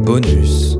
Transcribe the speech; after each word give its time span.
Bonus. 0.00 0.71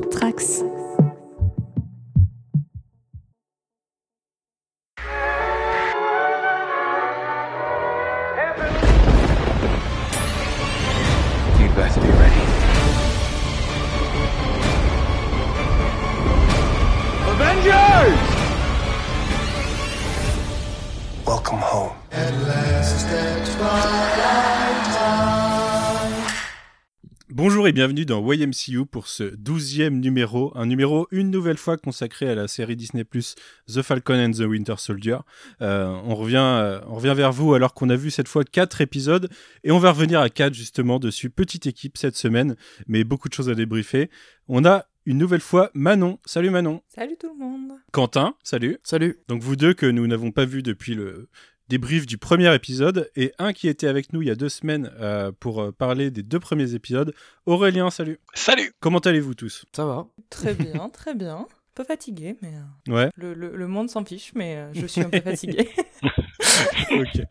Dans 28.05 28.33
YMCU 28.33 28.85
pour 28.85 29.07
ce 29.07 29.23
douzième 29.23 29.99
numéro, 29.99 30.51
un 30.55 30.65
numéro 30.65 31.07
une 31.11 31.29
nouvelle 31.29 31.57
fois 31.57 31.77
consacré 31.77 32.29
à 32.29 32.35
la 32.35 32.47
série 32.47 32.75
Disney 32.75 33.03
Plus 33.03 33.35
The 33.67 33.81
Falcon 33.81 34.15
and 34.15 34.31
the 34.31 34.41
Winter 34.41 34.75
Soldier. 34.77 35.17
Euh, 35.61 35.87
on, 36.05 36.15
revient, 36.15 36.37
euh, 36.37 36.79
on 36.87 36.95
revient 36.95 37.13
vers 37.15 37.31
vous 37.31 37.53
alors 37.53 37.73
qu'on 37.73 37.89
a 37.89 37.95
vu 37.95 38.11
cette 38.11 38.27
fois 38.27 38.43
quatre 38.43 38.81
épisodes 38.81 39.29
et 39.63 39.71
on 39.71 39.79
va 39.79 39.91
revenir 39.91 40.19
à 40.19 40.29
quatre 40.29 40.53
justement 40.53 40.99
dessus. 40.99 41.29
Petite 41.29 41.67
équipe 41.67 41.97
cette 41.97 42.17
semaine, 42.17 42.55
mais 42.87 43.03
beaucoup 43.03 43.29
de 43.29 43.33
choses 43.33 43.49
à 43.49 43.55
débriefer. 43.55 44.09
On 44.47 44.65
a 44.65 44.85
une 45.05 45.17
nouvelle 45.17 45.41
fois 45.41 45.69
Manon. 45.73 46.19
Salut 46.25 46.49
Manon. 46.49 46.81
Salut 46.87 47.17
tout 47.19 47.29
le 47.29 47.39
monde. 47.39 47.73
Quentin, 47.91 48.35
salut. 48.43 48.79
Salut. 48.83 49.19
Donc 49.27 49.41
vous 49.41 49.55
deux 49.55 49.73
que 49.73 49.85
nous 49.85 50.07
n'avons 50.07 50.31
pas 50.31 50.45
vu 50.45 50.63
depuis 50.63 50.95
le 50.95 51.29
débrief 51.73 52.05
du 52.05 52.19
premier 52.19 52.53
épisode 52.53 53.09
et 53.15 53.31
un 53.39 53.51
qui 53.51 53.67
était 53.67 53.87
avec 53.87 54.13
nous 54.13 54.21
il 54.21 54.27
y 54.27 54.31
a 54.31 54.35
deux 54.35 54.47
semaines 54.49 54.91
euh, 54.99 55.31
pour 55.39 55.59
euh, 55.59 55.71
parler 55.71 56.11
des 56.11 56.21
deux 56.21 56.39
premiers 56.39 56.75
épisodes. 56.75 57.15
Aurélien, 57.47 57.89
salut. 57.89 58.19
Salut! 58.35 58.73
Comment 58.79 58.99
allez-vous 58.99 59.33
tous? 59.33 59.65
Ça 59.75 59.83
va 59.87 60.05
Très 60.29 60.53
bien, 60.53 60.89
très 60.89 61.15
bien. 61.15 61.37
Un 61.37 61.47
peu 61.73 61.83
fatigué, 61.83 62.35
mais 62.43 62.53
euh, 62.89 62.93
Ouais. 62.93 63.09
le, 63.15 63.33
le- 63.33 63.55
le 63.55 63.67
monde 63.67 63.89
s'en 63.89 64.05
fiche, 64.05 64.33
mais 64.35 64.67
je 64.75 64.85
suis 64.85 65.01
un 65.01 65.09
peu 65.09 65.19
fatigué. 65.31 65.67
ok. 66.91 67.21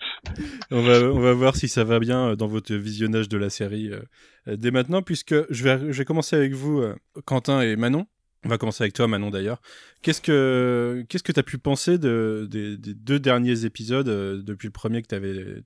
On 0.73 0.83
va, 0.83 0.99
on 1.05 1.21
va 1.21 1.33
voir 1.35 1.55
si 1.55 1.69
ça 1.69 1.85
va 1.85 2.01
bien 2.01 2.35
dans 2.35 2.49
votre 2.49 2.75
visionnage 2.75 3.29
de 3.29 3.39
la 3.39 3.49
série 3.49 3.91
euh, 3.93 4.57
dès 4.57 4.73
maintenant, 4.73 5.03
puisque 5.03 5.37
je 5.53 5.63
vais, 5.63 5.79
je 5.93 5.99
vais 5.99 6.05
commencer 6.05 6.35
avec 6.35 6.53
vous, 6.53 6.81
euh, 6.81 6.97
Quentin 7.27 7.61
et 7.61 7.77
Manon. 7.77 8.07
On 8.45 8.49
va 8.49 8.59
commencer 8.59 8.83
avec 8.83 8.93
toi, 8.93 9.07
Manon, 9.07 9.31
d'ailleurs. 9.31 9.63
Qu'est-ce 10.03 10.21
que 10.21 11.05
qu'est-ce 11.09 11.23
que 11.23 11.31
tu 11.31 11.39
as 11.39 11.45
pu 11.45 11.59
penser 11.59 11.97
de, 11.97 12.49
des, 12.51 12.77
deux 12.77 13.21
derniers 13.21 13.65
épisodes, 13.65 14.09
euh, 14.09 14.43
depuis 14.43 14.67
le 14.67 14.73
premier 14.73 15.01
que 15.01 15.07
t'avais- 15.07 15.63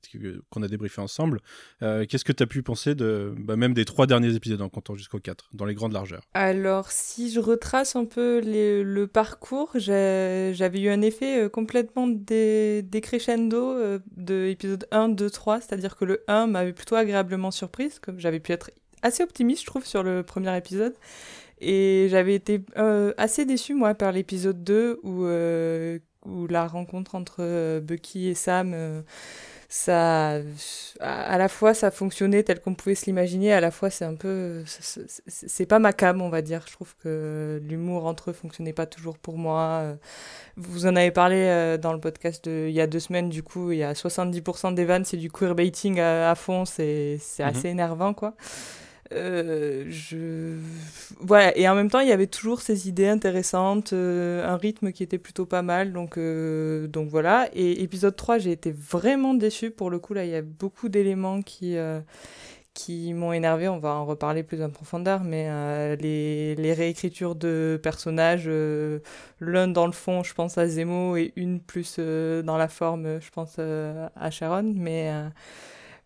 qu'on 0.51 0.63
a 0.63 0.69
débriefé 0.69 1.01
ensemble? 1.01 1.41
Euh, 1.83 2.05
Qu'est-ce 2.07 2.25
que 2.25 2.33
tu 2.33 2.43
as 2.43 2.47
pu 2.47 2.63
penser 2.63 2.95
de 2.95 3.33
bah, 3.39 3.57
même 3.57 3.73
des 3.73 3.87
trois 3.87 4.07
derniers 4.07 4.35
épisodes 4.35 4.61
en 4.61 4.69
comptant 4.69 4.95
jusqu'au 4.95 5.19
4, 5.19 5.49
dans 5.55 5.65
les 5.65 5.75
grandes 5.75 5.95
largeurs? 5.95 6.21
Alors, 6.35 6.91
si 6.91 7.33
je 7.33 7.41
retrace 7.41 7.97
un 7.97 8.05
peu 8.05 8.43
le 8.45 9.07
parcours, 9.07 9.71
j'avais 9.77 10.81
eu 10.81 10.91
un 10.91 11.01
effet 11.01 11.45
euh, 11.45 11.49
complètement 11.49 12.07
dé- 12.07 12.83
décrescendo 12.83 13.79
de 14.19 14.49
épisode 14.49 14.87
1, 14.91 15.09
2, 15.09 15.31
3, 15.31 15.63
c'est-à-dire 15.63 15.97
que 15.97 16.05
le 16.05 16.23
1 16.29 16.47
m'avait 16.47 16.75
plutôt 16.75 16.97
agréablement 16.97 17.51
surprise, 17.51 17.99
comme 18.01 18.21
j'avais 18.21 18.41
pu 18.41 18.53
être 18.53 18.71
assez 19.01 19.23
optimiste, 19.23 19.63
je 19.63 19.67
trouve, 19.67 19.87
sur 19.87 20.03
le 20.03 20.23
premier 20.23 20.55
épisode. 20.59 20.93
Et 21.59 22.09
j'avais 22.11 22.35
été 22.35 22.61
euh, 22.77 23.13
assez 23.17 23.45
déçue, 23.47 23.75
moi, 23.75 23.95
par 23.95 24.13
l'épisode 24.13 24.63
2, 24.63 25.01
où, 25.03 25.25
euh, 25.25 25.99
où 26.25 26.47
la 26.47 26.67
rencontre 26.67 27.15
entre 27.15 27.37
euh, 27.41 27.81
Bucky 27.81 28.29
et 28.29 28.35
Sam, 28.35 29.03
ça, 29.69 30.39
à, 31.01 31.39
la 31.39 31.49
fois, 31.49 31.75
ça 31.75 31.91
fonctionnait 31.91 32.43
tel 32.45 32.61
qu'on 32.61 32.75
pouvait 32.75 32.95
se 32.95 33.07
l'imaginer, 33.07 33.53
à 33.53 33.61
la 33.61 33.71
fois, 33.71 33.91
c'est 33.91 34.05
un 34.05 34.15
peu... 34.15 34.63
c'est- 34.67 35.67
pas 35.67 35.79
ma 35.81 35.93
cam, 35.93 36.21
on 36.23 36.29
va 36.29 36.41
dire. 36.43 36.63
Je 36.69 36.73
trouve 36.73 36.95
que 37.03 37.61
l'humour 37.65 38.07
entre 38.07 38.31
eux 38.31 38.33
fonctionnait 38.33 38.73
pas 38.73 38.87
toujours 38.87 39.19
pour 39.19 39.39
moi. 39.39 39.97
Vous 40.57 40.87
en 40.87 40.95
avez 40.95 41.11
parlé 41.11 41.77
dans 41.81 41.93
le 41.93 41.99
podcast 42.01 42.45
de, 42.45 42.67
il 42.69 42.75
y 42.75 42.81
a 42.81 42.87
deux 42.87 43.01
semaines, 43.01 43.29
du 43.29 43.43
coup, 43.43 43.73
il 43.73 43.79
y 43.79 43.83
a 43.83 43.93
70% 43.95 44.73
des 44.75 44.85
vannes, 44.85 45.05
c'est 45.05 45.17
du 45.17 45.31
queerbaiting 45.33 45.99
à, 46.01 46.31
à 46.31 46.35
fond, 46.37 46.65
c'est 46.65 47.19
Mhm. 47.41 47.45
assez 47.47 47.69
énervant, 47.69 48.15
quoi. 48.15 48.35
Euh, 49.13 49.85
je... 49.89 50.57
Voilà, 51.21 51.57
et 51.57 51.69
en 51.69 51.75
même 51.75 51.91
temps, 51.91 52.01
il 52.01 52.09
y 52.09 52.13
avait 52.13 52.27
toujours 52.27 52.61
ces 52.61 52.89
idées 52.89 53.09
intéressantes, 53.09 53.93
euh, 53.93 54.47
un 54.47 54.57
rythme 54.57 54.93
qui 54.93 55.03
était 55.03 55.19
plutôt 55.19 55.47
pas 55.47 55.63
mal, 55.63 55.93
donc, 55.93 56.19
euh, 56.19 56.87
donc 56.89 57.09
voilà. 57.09 57.49
Et 57.55 57.83
épisode 57.83 58.17
3, 58.17 58.39
j'ai 58.39 58.53
été 58.53 58.73
vraiment 58.73 59.35
déçue, 59.35 59.71
pour 59.71 59.91
le 59.91 59.99
coup, 59.99 60.15
là, 60.15 60.25
il 60.25 60.31
y 60.31 60.35
a 60.35 60.43
beaucoup 60.43 60.89
d'éléments 60.89 61.43
qui, 61.43 61.77
euh, 61.77 62.01
qui 62.75 63.13
m'ont 63.15 63.33
énervé, 63.33 63.69
on 63.69 63.79
va 63.79 63.95
en 63.95 64.05
reparler 64.07 64.43
plus 64.43 64.63
en 64.63 64.71
profondeur, 64.71 65.23
mais 65.25 65.47
euh, 65.51 65.97
les, 65.97 66.55
les 66.57 66.73
réécritures 66.73 67.35
de 67.37 67.79
personnages, 67.83 68.51
l'un 69.41 69.69
dans 69.69 69.87
le 69.87 69.93
fond, 69.93 70.23
je 70.23 70.35
pense 70.35 70.59
à 70.59 70.67
Zemo, 70.69 71.17
et 71.17 71.33
une 71.37 71.61
plus 71.61 71.99
dans 71.99 72.57
la 72.57 72.69
forme, 72.69 73.21
je 73.21 73.31
pense 73.31 73.59
à 73.59 74.31
Sharon, 74.31 74.73
mais... 74.77 75.13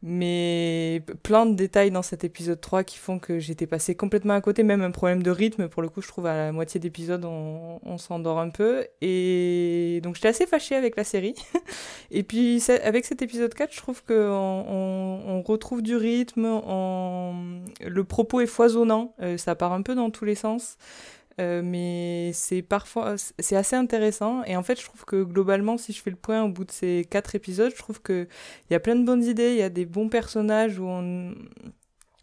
mais 0.03 1.03
plein 1.23 1.45
de 1.45 1.55
détails 1.55 1.91
dans 1.91 2.03
cet 2.03 2.25
épisode 2.25 2.61
3 2.61 2.85
qui 2.85 2.97
font 2.97 3.19
que 3.19 3.39
j'étais 3.39 3.67
passé 3.67 3.95
complètement 3.95 4.33
à 4.35 4.41
côté, 4.41 4.63
même 4.63 4.81
un 4.81 4.91
problème 4.91 5.23
de 5.23 5.31
rythme. 5.31 5.69
Pour 5.69 5.83
le 5.83 5.91
coup, 5.91 6.01
je 6.01 6.09
trouve 6.09 6.27
à 6.27 6.35
la 6.35 6.53
moitié 6.53 6.81
d'épisode, 6.81 7.25
on, 7.27 7.99
s'endort 7.99 8.39
un 8.39 8.49
peu. 8.49 8.87
Et 9.03 10.01
donc, 10.03 10.15
j'étais 10.15 10.29
assez 10.29 10.47
fâchée 10.47 10.75
avec 10.75 10.97
la 10.97 11.05
série. 11.05 11.35
Et 12.11 12.23
puis, 12.23 12.63
avec 12.83 13.05
cet 13.05 13.21
épisode 13.21 13.53
4, 13.53 13.73
je 13.73 13.79
trouve 13.79 14.03
qu'on 14.03 14.15
on, 14.15 15.21
on 15.27 15.43
retrouve 15.43 15.83
du 15.83 15.97
rythme, 15.97 16.47
on- 16.47 17.61
le 17.87 18.05
propos 18.05 18.41
est 18.41 18.47
foisonnant, 18.47 19.15
euh, 19.21 19.37
ça 19.37 19.55
part 19.55 19.73
un 19.73 19.83
peu 19.83 19.95
dans 19.95 20.11
tous 20.11 20.25
les 20.25 20.35
sens. 20.35 20.79
Euh, 21.41 21.63
mais 21.65 22.33
c'est 22.35 22.63
parfois 22.63 23.15
c'est 23.39 23.57
assez 23.57 23.77
intéressant. 23.77 24.45
Et 24.45 24.57
en 24.57 24.63
fait 24.63 24.79
je 24.79 24.85
trouve 24.85 25.05
que 25.05 25.23
globalement 25.23 25.79
si 25.79 25.93
je 25.93 26.03
fais 26.03 26.11
le 26.11 26.17
point 26.17 26.43
au 26.43 26.49
bout 26.49 26.65
de 26.65 26.71
ces 26.71 27.07
quatre 27.09 27.35
épisodes 27.35 27.73
je 27.73 27.79
trouve 27.79 28.01
que 28.03 28.29
il 28.69 28.73
y 28.73 28.77
a 28.77 28.81
plein 28.81 28.97
de 28.97 29.05
bonnes 29.05 29.25
idées 29.25 29.53
il 29.53 29.59
y 29.59 29.63
a 29.63 29.71
des 29.71 29.87
bons 29.87 30.09
personnages 30.09 30.79
où 30.79 30.85
on 30.85 31.35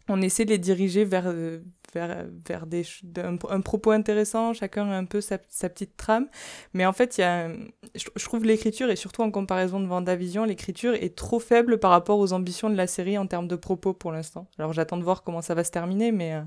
on 0.08 0.22
essaie 0.22 0.44
de 0.44 0.50
les 0.50 0.58
diriger 0.58 1.04
vers 1.04 1.24
euh, 1.26 1.58
vers, 1.94 2.26
vers 2.46 2.66
des 2.66 2.84
un, 3.16 3.60
propos 3.60 3.90
intéressant 3.90 4.52
chacun 4.52 4.88
a 4.90 4.96
un 4.96 5.04
peu 5.04 5.20
sa, 5.20 5.38
petite 5.38 5.96
trame. 5.96 6.28
Mais 6.74 6.86
en 6.86 6.92
fait 6.92 7.18
il 7.18 7.22
y 7.22 7.24
a 7.24 7.50
je 7.94 8.24
trouve 8.24 8.44
l'écriture 8.44 8.90
et 8.90 8.96
surtout 8.96 9.22
en 9.22 9.30
comparaison 9.30 9.80
de 9.80 9.86
Vendavision 9.86 10.44
l'écriture 10.44 10.94
est 10.94 11.16
trop 11.16 11.40
faible 11.40 11.78
par 11.78 11.90
rapport 11.90 12.18
aux 12.18 12.32
ambitions 12.32 12.70
de 12.70 12.76
la 12.76 12.86
série 12.86 13.18
en 13.18 13.26
termes 13.26 13.48
de 13.48 13.56
propos 13.56 13.94
pour 13.94 14.12
l'instant. 14.12 14.46
Alors 14.58 14.72
j'attends 14.72 14.98
de 14.98 15.04
voir 15.04 15.22
comment 15.22 15.42
ça 15.42 15.54
va 15.54 15.64
se 15.64 15.70
terminer 15.70 16.12
mais 16.12 16.34
euh, 16.34 16.42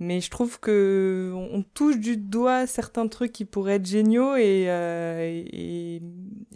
mais 0.00 0.20
je 0.20 0.30
trouve 0.30 0.58
que 0.58 1.32
on 1.34 1.62
touche 1.62 1.98
du 1.98 2.16
doigt 2.16 2.66
certains 2.66 3.06
trucs 3.06 3.32
qui 3.32 3.44
pourraient 3.44 3.76
être 3.76 3.86
géniaux 3.86 4.34
et, 4.36 4.64
euh, 4.68 5.44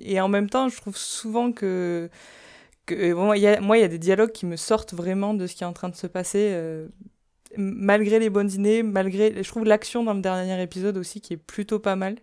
et, 0.00 0.20
en 0.20 0.28
même 0.28 0.50
temps, 0.50 0.68
je 0.68 0.76
trouve 0.80 0.96
souvent 0.96 1.52
que, 1.52 2.10
a, 2.88 3.14
moi, 3.14 3.36
il 3.36 3.42
y 3.42 3.84
a 3.84 3.88
des 3.88 3.98
dialogues 3.98 4.32
qui 4.32 4.46
me 4.46 4.56
sortent 4.56 4.94
vraiment 4.94 5.34
de 5.34 5.46
ce 5.46 5.54
qui 5.54 5.62
est 5.62 5.66
en 5.66 5.72
train 5.72 5.88
de 5.88 5.96
se 5.96 6.06
passer, 6.06 6.50
euh, 6.52 6.88
malgré 7.56 8.18
les 8.18 8.30
bonnes 8.30 8.50
idées, 8.50 8.82
malgré, 8.82 9.42
je 9.42 9.48
trouve 9.48 9.64
l'action 9.64 10.02
dans 10.02 10.14
le 10.14 10.20
dernier 10.20 10.60
épisode 10.62 10.96
aussi 10.96 11.20
qui 11.20 11.34
est 11.34 11.38
plutôt 11.38 11.78
pas 11.78 11.96
mal. 11.96 12.16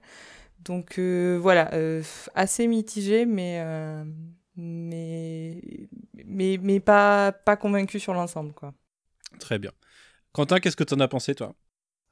Donc 0.64 1.00
euh, 1.00 1.40
voilà, 1.42 1.74
euh, 1.74 2.04
assez 2.36 2.68
mitigé, 2.68 3.26
mais, 3.26 3.62
euh, 3.64 4.04
mais, 4.56 5.62
mais, 6.26 6.60
mais 6.62 6.80
pas, 6.80 7.32
pas 7.32 7.58
convaincu 7.58 8.00
sur 8.00 8.14
l'ensemble. 8.14 8.54
Très 9.40 9.58
bien. 9.58 9.72
Quentin, 10.34 10.60
qu'est-ce 10.60 10.78
que 10.78 10.84
tu 10.84 10.94
en 10.94 11.00
as 11.00 11.08
pensé, 11.08 11.36
toi? 11.36 11.56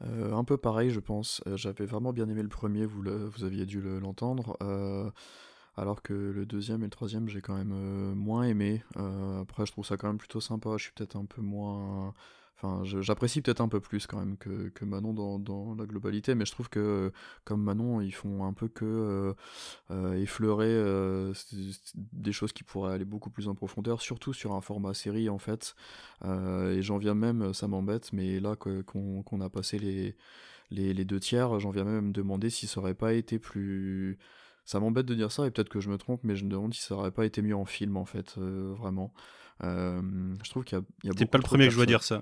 Euh, 0.03 0.33
un 0.33 0.43
peu 0.43 0.57
pareil, 0.57 0.89
je 0.91 0.99
pense. 0.99 1.41
Euh, 1.47 1.57
J'avais 1.57 1.85
vraiment 1.85 2.13
bien 2.13 2.27
aimé 2.29 2.41
le 2.41 2.49
premier, 2.49 2.85
vous, 2.85 3.07
aviez 3.43 3.65
dû 3.65 3.81
le- 3.81 3.99
l'entendre. 3.99 4.57
Euh, 4.61 5.09
alors 5.75 6.01
que 6.01 6.13
le 6.13 6.45
deuxième 6.45 6.81
et 6.81 6.85
le 6.85 6.89
troisième, 6.89 7.29
j'ai 7.29 7.41
quand 7.41 7.55
même 7.55 8.13
moins 8.15 8.43
aimé. 8.43 8.83
Après, 9.41 9.65
je 9.65 9.71
trouve 9.71 9.85
ça 9.85 9.95
quand 9.97 10.07
même 10.07 10.17
plutôt 10.17 10.41
sympa. 10.41 10.71
Je 10.77 10.83
suis 10.83 10.91
peut-être 10.93 11.15
un 11.15 11.25
peu 11.25 11.41
moins. 11.41 12.13
Enfin, 12.61 12.83
j'apprécie 12.83 13.41
peut-être 13.41 13.61
un 13.61 13.69
peu 13.69 13.79
plus 13.79 14.05
quand 14.05 14.19
même 14.19 14.35
que, 14.35 14.67
que 14.69 14.83
Manon 14.83 15.13
dans, 15.13 15.39
dans 15.39 15.75
la 15.75 15.85
globalité, 15.85 16.35
mais 16.35 16.43
je 16.43 16.51
trouve 16.51 16.67
que, 16.67 17.13
comme 17.45 17.63
Manon, 17.63 18.01
ils 18.01 18.11
font 18.11 18.43
un 18.43 18.51
peu 18.51 18.67
que 18.67 18.83
euh, 18.83 19.33
euh, 19.91 20.15
effleurer 20.15 20.67
euh, 20.67 21.33
des 21.95 22.33
choses 22.33 22.51
qui 22.51 22.65
pourraient 22.65 22.93
aller 22.93 23.05
beaucoup 23.05 23.29
plus 23.29 23.47
en 23.47 23.55
profondeur, 23.55 24.01
surtout 24.01 24.33
sur 24.33 24.53
un 24.53 24.59
format 24.59 24.93
série 24.93 25.29
en 25.29 25.37
fait. 25.37 25.73
Euh, 26.25 26.73
et 26.75 26.81
j'en 26.81 26.97
viens 26.97 27.15
même, 27.15 27.53
ça 27.53 27.69
m'embête, 27.69 28.11
mais 28.11 28.41
là 28.41 28.57
qu'on 28.57 29.41
a 29.41 29.49
passé 29.49 29.79
les, 29.79 30.17
les, 30.69 30.93
les 30.93 31.05
deux 31.05 31.21
tiers, 31.21 31.61
j'en 31.61 31.69
viens 31.69 31.85
même 31.85 31.97
à 31.97 32.01
me 32.01 32.11
demander 32.11 32.49
si 32.49 32.67
ça 32.67 32.81
aurait 32.81 32.93
pas 32.93 33.13
été 33.13 33.39
plus. 33.39 34.17
Ça 34.65 34.81
m'embête 34.81 35.05
de 35.05 35.15
dire 35.15 35.31
ça, 35.31 35.47
et 35.47 35.51
peut-être 35.51 35.69
que 35.69 35.79
je 35.79 35.89
me 35.89 35.97
trompe, 35.97 36.25
mais 36.25 36.35
je 36.35 36.43
me 36.43 36.49
demande 36.49 36.73
si 36.73 36.81
ça 36.81 36.93
aurait 36.95 37.11
pas 37.11 37.25
été 37.25 37.41
mieux 37.41 37.55
en 37.55 37.65
film 37.65 37.95
en 37.95 38.05
fait, 38.05 38.35
euh, 38.37 38.73
vraiment. 38.77 39.13
Euh, 39.63 40.01
je 40.43 40.49
trouve 40.49 40.63
qu'il 40.65 40.77
y 40.77 40.81
a, 40.81 40.83
il 41.03 41.07
y 41.07 41.09
a 41.09 41.13
beaucoup 41.13 41.31
pas 41.31 41.37
le 41.37 41.43
premier 41.43 41.65
que 41.65 41.71
je 41.71 41.75
vois 41.75 41.85
dire 41.85 42.03
ça. 42.03 42.21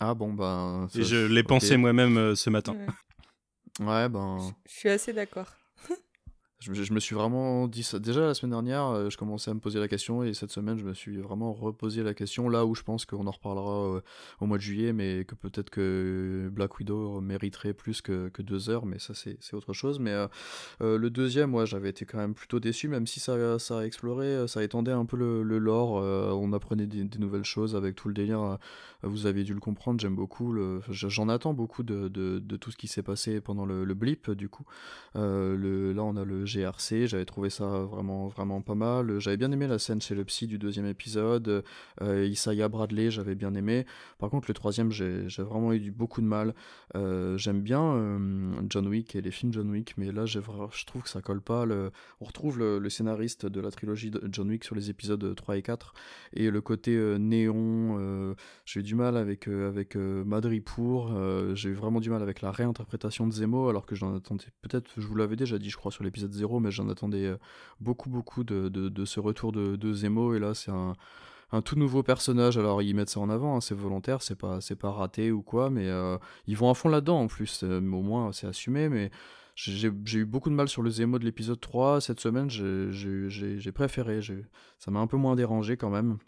Ah 0.00 0.14
bon, 0.14 0.32
ben. 0.32 0.88
Et 0.94 1.04
je 1.04 1.26
l'ai 1.26 1.42
pensé 1.42 1.76
moi-même 1.76 2.16
euh, 2.16 2.34
ce 2.34 2.50
matin. 2.50 2.74
Ouais. 2.74 3.86
Ouais, 3.86 4.08
ben. 4.08 4.38
Je 4.66 4.72
suis 4.72 4.88
assez 4.88 5.12
d'accord. 5.12 5.46
Je, 6.60 6.92
me 6.92 6.98
suis 6.98 7.14
vraiment 7.14 7.68
dit 7.68 7.84
ça. 7.84 8.00
Déjà 8.00 8.20
la 8.22 8.34
semaine 8.34 8.50
dernière, 8.50 8.86
euh, 8.86 9.10
je 9.10 9.16
commençais 9.16 9.50
à 9.50 9.54
me 9.54 9.60
poser 9.60 9.78
la 9.78 9.86
question 9.86 10.24
et 10.24 10.34
cette 10.34 10.50
semaine, 10.50 10.76
je 10.76 10.84
me 10.84 10.92
suis 10.92 11.18
vraiment 11.18 11.52
reposé 11.52 12.02
la 12.02 12.14
question 12.14 12.48
là 12.48 12.66
où 12.66 12.74
je 12.74 12.82
pense 12.82 13.04
qu'on 13.04 13.28
en 13.28 13.30
reparlera 13.30 13.96
euh, 13.96 14.00
au 14.40 14.46
mois 14.46 14.56
de 14.56 14.62
juillet, 14.62 14.92
mais 14.92 15.24
que 15.24 15.36
peut-être 15.36 15.70
que 15.70 16.50
Black 16.52 16.76
Widow 16.78 17.20
mériterait 17.20 17.74
plus 17.74 18.02
que, 18.02 18.28
que 18.30 18.42
deux 18.42 18.70
heures, 18.70 18.86
mais 18.86 18.98
ça 18.98 19.14
c'est 19.14 19.54
autre 19.54 19.72
chose. 19.72 20.00
Mais 20.00 20.10
euh, 20.80 20.98
le 20.98 21.10
deuxième, 21.10 21.50
moi 21.50 21.64
j'avais 21.64 21.90
été 21.90 22.04
quand 22.04 22.18
même 22.18 22.34
plutôt 22.34 22.58
déçu, 22.58 22.88
même 22.88 23.06
si 23.06 23.20
ça, 23.20 23.58
ça 23.60 23.78
a 23.78 23.84
exploré, 23.84 24.48
ça 24.48 24.64
étendait 24.64 24.92
un 24.92 25.04
peu 25.04 25.16
le, 25.16 25.58
lore, 25.58 25.92
on 25.92 26.52
apprenait 26.52 26.86
des, 26.86 27.18
nouvelles 27.18 27.44
choses 27.44 27.76
avec 27.76 27.94
tout 27.94 28.08
le 28.08 28.14
délire. 28.14 28.58
vous 29.02 29.26
avez 29.26 29.44
dû 29.44 29.54
le 29.54 29.60
comprendre, 29.60 30.00
j'aime 30.00 30.16
beaucoup, 30.16 30.56
j'en 30.90 31.28
attends 31.28 31.54
beaucoup 31.54 31.84
de, 31.84 32.08
de, 32.08 32.56
tout 32.56 32.72
ce 32.72 32.76
qui 32.76 32.88
s'est 32.88 33.02
passé 33.02 33.40
pendant 33.40 33.64
le, 33.64 33.94
blip 33.94 34.30
du 34.32 34.48
coup. 34.48 34.64
Le, 35.14 35.92
là, 35.92 36.02
on 36.02 36.16
a 36.16 36.24
le 36.24 36.46
GRC. 36.48 37.06
J'avais 37.06 37.24
trouvé 37.24 37.50
ça 37.50 37.66
vraiment, 37.66 38.28
vraiment 38.28 38.60
pas 38.62 38.74
mal. 38.74 39.20
J'avais 39.20 39.36
bien 39.36 39.52
aimé 39.52 39.66
la 39.66 39.78
scène 39.78 40.00
chez 40.00 40.14
le 40.14 40.24
psy 40.24 40.46
du 40.46 40.58
deuxième 40.58 40.86
épisode. 40.86 41.62
Euh, 42.02 42.26
Isaiah 42.26 42.68
Bradley, 42.68 43.10
j'avais 43.10 43.34
bien 43.34 43.54
aimé. 43.54 43.86
Par 44.18 44.30
contre, 44.30 44.48
le 44.48 44.54
troisième, 44.54 44.90
j'ai 44.90 45.26
vraiment 45.38 45.72
eu 45.72 45.90
beaucoup 45.90 46.20
de 46.20 46.26
mal. 46.26 46.54
Euh, 46.96 47.36
J'aime 47.38 47.60
bien 47.60 47.82
euh, 47.82 48.52
John 48.68 48.86
Wick 48.88 49.14
et 49.14 49.20
les 49.20 49.30
films 49.30 49.52
John 49.52 49.70
Wick, 49.70 49.94
mais 49.96 50.10
là, 50.12 50.26
je 50.26 50.40
trouve 50.86 51.02
que 51.02 51.08
ça 51.08 51.20
colle 51.20 51.40
pas. 51.40 51.66
On 52.20 52.24
retrouve 52.24 52.58
le, 52.58 52.88
scénariste 52.88 53.46
de 53.46 53.60
la 53.60 53.70
trilogie 53.70 54.10
de 54.10 54.20
John 54.32 54.48
Wick 54.48 54.64
sur 54.64 54.74
les 54.74 54.90
épisodes 54.90 55.34
3 55.34 55.58
et 55.58 55.62
4. 55.62 55.92
Et 56.32 56.50
le 56.50 56.60
côté 56.60 56.96
euh, 56.96 57.18
néon, 57.18 57.96
euh, 58.00 58.34
j'ai 58.64 58.80
eu 58.80 58.82
du 58.82 58.94
mal 58.94 59.16
avec, 59.16 59.48
euh, 59.48 59.68
avec 59.68 59.96
euh, 59.96 60.24
Madripour. 60.24 61.12
euh, 61.12 61.54
j'ai 61.54 61.70
eu 61.70 61.74
vraiment 61.74 62.00
du 62.00 62.10
mal 62.10 62.22
avec 62.22 62.40
la 62.40 62.50
réinterprétation 62.50 63.26
de 63.26 63.32
Zemo, 63.32 63.68
alors 63.68 63.86
que 63.86 63.94
j'en 63.94 64.14
attendais 64.16 64.46
peut-être, 64.62 64.90
je 64.96 65.06
vous 65.06 65.14
l'avais 65.16 65.36
déjà 65.36 65.58
dit, 65.58 65.70
je 65.70 65.76
crois, 65.76 65.92
sur 65.92 66.04
l'épisode 66.04 66.32
0, 66.38 66.60
mais 66.60 66.70
j'en 66.70 66.88
attendais 66.88 67.26
euh, 67.26 67.36
beaucoup, 67.80 68.10
beaucoup 68.10 68.44
de, 68.44 69.04
ce 69.04 69.20
retour 69.20 69.52
de, 69.52 69.92
Zemo. 69.92 70.34
Et 70.34 70.38
là, 70.38 70.54
c'est 70.54 70.70
un, 70.70 70.94
tout 71.62 71.76
nouveau 71.76 72.02
personnage. 72.02 72.58
Alors, 72.58 72.82
ils 72.82 72.94
mettent 72.94 73.10
ça 73.10 73.20
en 73.20 73.30
avant, 73.30 73.56
hein, 73.56 73.60
c'est 73.60 73.74
volontaire, 73.74 74.22
c'est 74.22 74.38
pas, 74.38 74.60
c'est 74.60 74.76
pas 74.76 74.90
raté 74.90 75.30
ou 75.32 75.42
quoi, 75.42 75.70
mais 75.70 75.86
euh, 75.88 76.16
ils 76.46 76.56
vont 76.56 76.70
à 76.70 76.74
fond 76.74 76.88
là-dedans 76.88 77.20
en 77.20 77.26
plus. 77.26 77.62
euh, 77.64 77.78
au 77.78 78.02
moins, 78.02 78.32
c'est 78.32 78.46
assumé, 78.46 78.88
mais. 78.88 79.10
J'ai 79.60 79.88
eu 79.88 80.24
beaucoup 80.24 80.50
de 80.50 80.54
mal 80.54 80.68
sur 80.68 80.82
le 80.82 80.90
Zemo 80.90 81.18
de 81.18 81.24
l'épisode 81.24 81.58
3. 81.58 82.00
Cette 82.00 82.20
semaine, 82.20 82.48
j'ai- 82.48 83.72
préféré. 83.72 84.20
Ça 84.78 84.92
m'a 84.92 85.00
un 85.00 85.08
peu 85.08 85.16
moins 85.16 85.34
dérangé 85.34 85.76
quand 85.76 85.90
même. 85.90 86.18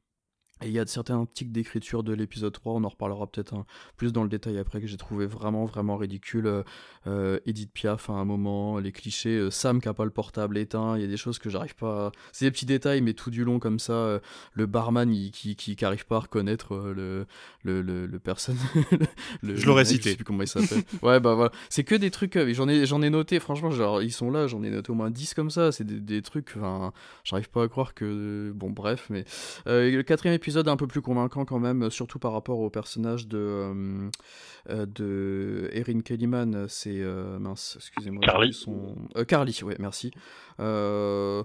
Et 0.63 0.67
il 0.69 0.73
y 0.73 0.79
a 0.79 0.87
certains 0.87 1.27
tics 1.33 1.53
d'écriture 1.53 2.03
de 2.03 2.13
l'épisode 2.13 2.53
3, 2.53 2.75
on 2.75 2.85
en 2.85 2.89
reparlera 2.89 3.27
peut-être 3.27 3.55
un- 3.55 3.65
plus 3.97 4.13
dans 4.13 4.23
le 4.23 4.29
détail 4.29 4.59
après, 4.59 4.81
que 4.81 4.87
j'ai 4.87 4.97
trouvé 4.99 5.27
vraiment, 5.27 5.65
vraiment 5.65 5.97
ridicule. 5.97 6.47
Euh, 6.47 6.63
euh, 7.07 7.39
Edith 7.47 7.73
Piaf 7.73 8.11
à 8.11 8.13
un 8.13 8.25
moment, 8.27 8.79
les 8.79 8.93
clichés, 8.93 9.39
euh, 9.39 9.51
Sam 9.51 9.81
qui 9.81 9.89
a 9.89 9.95
pas 9.95 10.05
le 10.05 10.11
portable 10.11 10.59
éteint, 10.59 10.97
il 10.97 11.01
y 11.01 11.05
a 11.05 11.09
des 11.09 11.17
choses 11.17 11.39
que 11.39 11.49
j'arrive 11.49 11.75
pas 11.75 12.09
à... 12.09 12.13
C'est 12.33 12.45
des 12.45 12.51
petits 12.51 12.67
détails, 12.67 13.01
mais 13.01 13.15
tout 13.15 13.31
du 13.31 13.43
long 13.45 13.59
comme 13.59 13.79
ça, 13.79 13.93
euh, 13.95 14.19
le 14.53 14.67
barman 14.67 15.11
il- 15.11 15.31
qui, 15.31 15.57
qui, 15.57 15.77
qui 15.77 15.85
arrive 15.85 16.05
pas 16.05 16.17
à 16.17 16.21
reconnaître 16.21 16.77
le, 16.77 17.27
le, 17.63 17.81
le, 17.81 18.07
le 18.07 18.19
personne... 18.19 18.57
le- 19.43 19.57
Je 19.57 19.65
l'aurais 19.67 19.87
cité. 19.87 20.03
Je 20.05 20.09
sais 20.11 20.17
plus 20.17 20.25
comment 20.25 20.43
il 20.43 20.49
s'appelle. 20.49 20.83
ouais, 21.03 21.21
bah 21.21 21.35
voilà. 21.35 21.53
C'est 21.71 21.85
que 21.85 21.95
des 21.95 22.11
trucs, 22.11 22.39
j'en 22.53 22.69
ai, 22.69 22.85
j'en 22.85 23.01
ai 23.01 23.09
noté, 23.09 23.41
franchement, 23.41 23.71
genre, 23.71 24.03
ils 24.03 24.13
sont 24.13 24.31
là, 24.31 24.47
j'en 24.47 24.63
ai 24.63 24.69
noté 24.71 24.91
au 24.91 24.95
moins 24.95 25.11
10 25.11 25.33
comme 25.33 25.51
ça, 25.51 25.73
c'est 25.73 25.85
des, 25.85 26.01
des 26.01 26.21
trucs, 26.23 26.53
enfin, 26.57 26.93
j'arrive 27.25 27.49
pas 27.49 27.63
à 27.65 27.69
croire 27.69 27.95
que... 27.95 28.53
Bon, 28.55 28.69
bref, 28.69 29.07
mais... 29.09 29.25
Le 29.67 30.03
quatrième 30.03 30.35
épisode 30.35 30.50
est 30.59 30.69
un 30.69 30.77
peu 30.77 30.87
plus 30.87 31.03
convaincant 31.03 31.45
quand 31.45 31.59
même, 31.59 31.91
surtout 31.91 32.19
par 32.19 32.33
rapport 32.33 32.59
au 32.59 32.71
personnage 32.71 33.29
de, 33.29 33.39
euh, 33.39 34.11
euh, 34.69 34.87
de 34.87 35.69
Erin 35.73 36.01
Kellyman. 36.01 36.67
C'est 36.69 37.01
euh, 37.01 37.39
mince, 37.39 37.77
excusez-moi. 37.77 38.23
Carly. 38.23 38.53
Son... 38.53 38.97
Carly, 39.27 39.59
ouais, 39.63 39.77
merci. 39.79 40.11
Euh, 40.61 41.43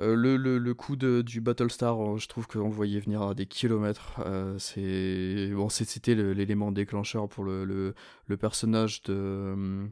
euh, 0.00 0.16
le, 0.16 0.36
le, 0.36 0.58
le 0.58 0.74
coup 0.74 0.96
de, 0.96 1.22
du 1.22 1.40
Battlestar, 1.40 2.00
euh, 2.00 2.18
je 2.18 2.26
trouve 2.26 2.46
qu'on 2.46 2.68
le 2.68 2.74
voyait 2.74 3.00
venir 3.00 3.22
à 3.22 3.34
des 3.34 3.46
kilomètres. 3.46 4.20
Euh, 4.26 4.58
c'est 4.58 5.50
bon, 5.54 5.68
c'était 5.68 6.14
l'élément 6.14 6.72
déclencheur 6.72 7.28
pour 7.28 7.44
le, 7.44 7.64
le, 7.64 7.94
le 8.26 8.36
personnage 8.36 9.02
de 9.02 9.88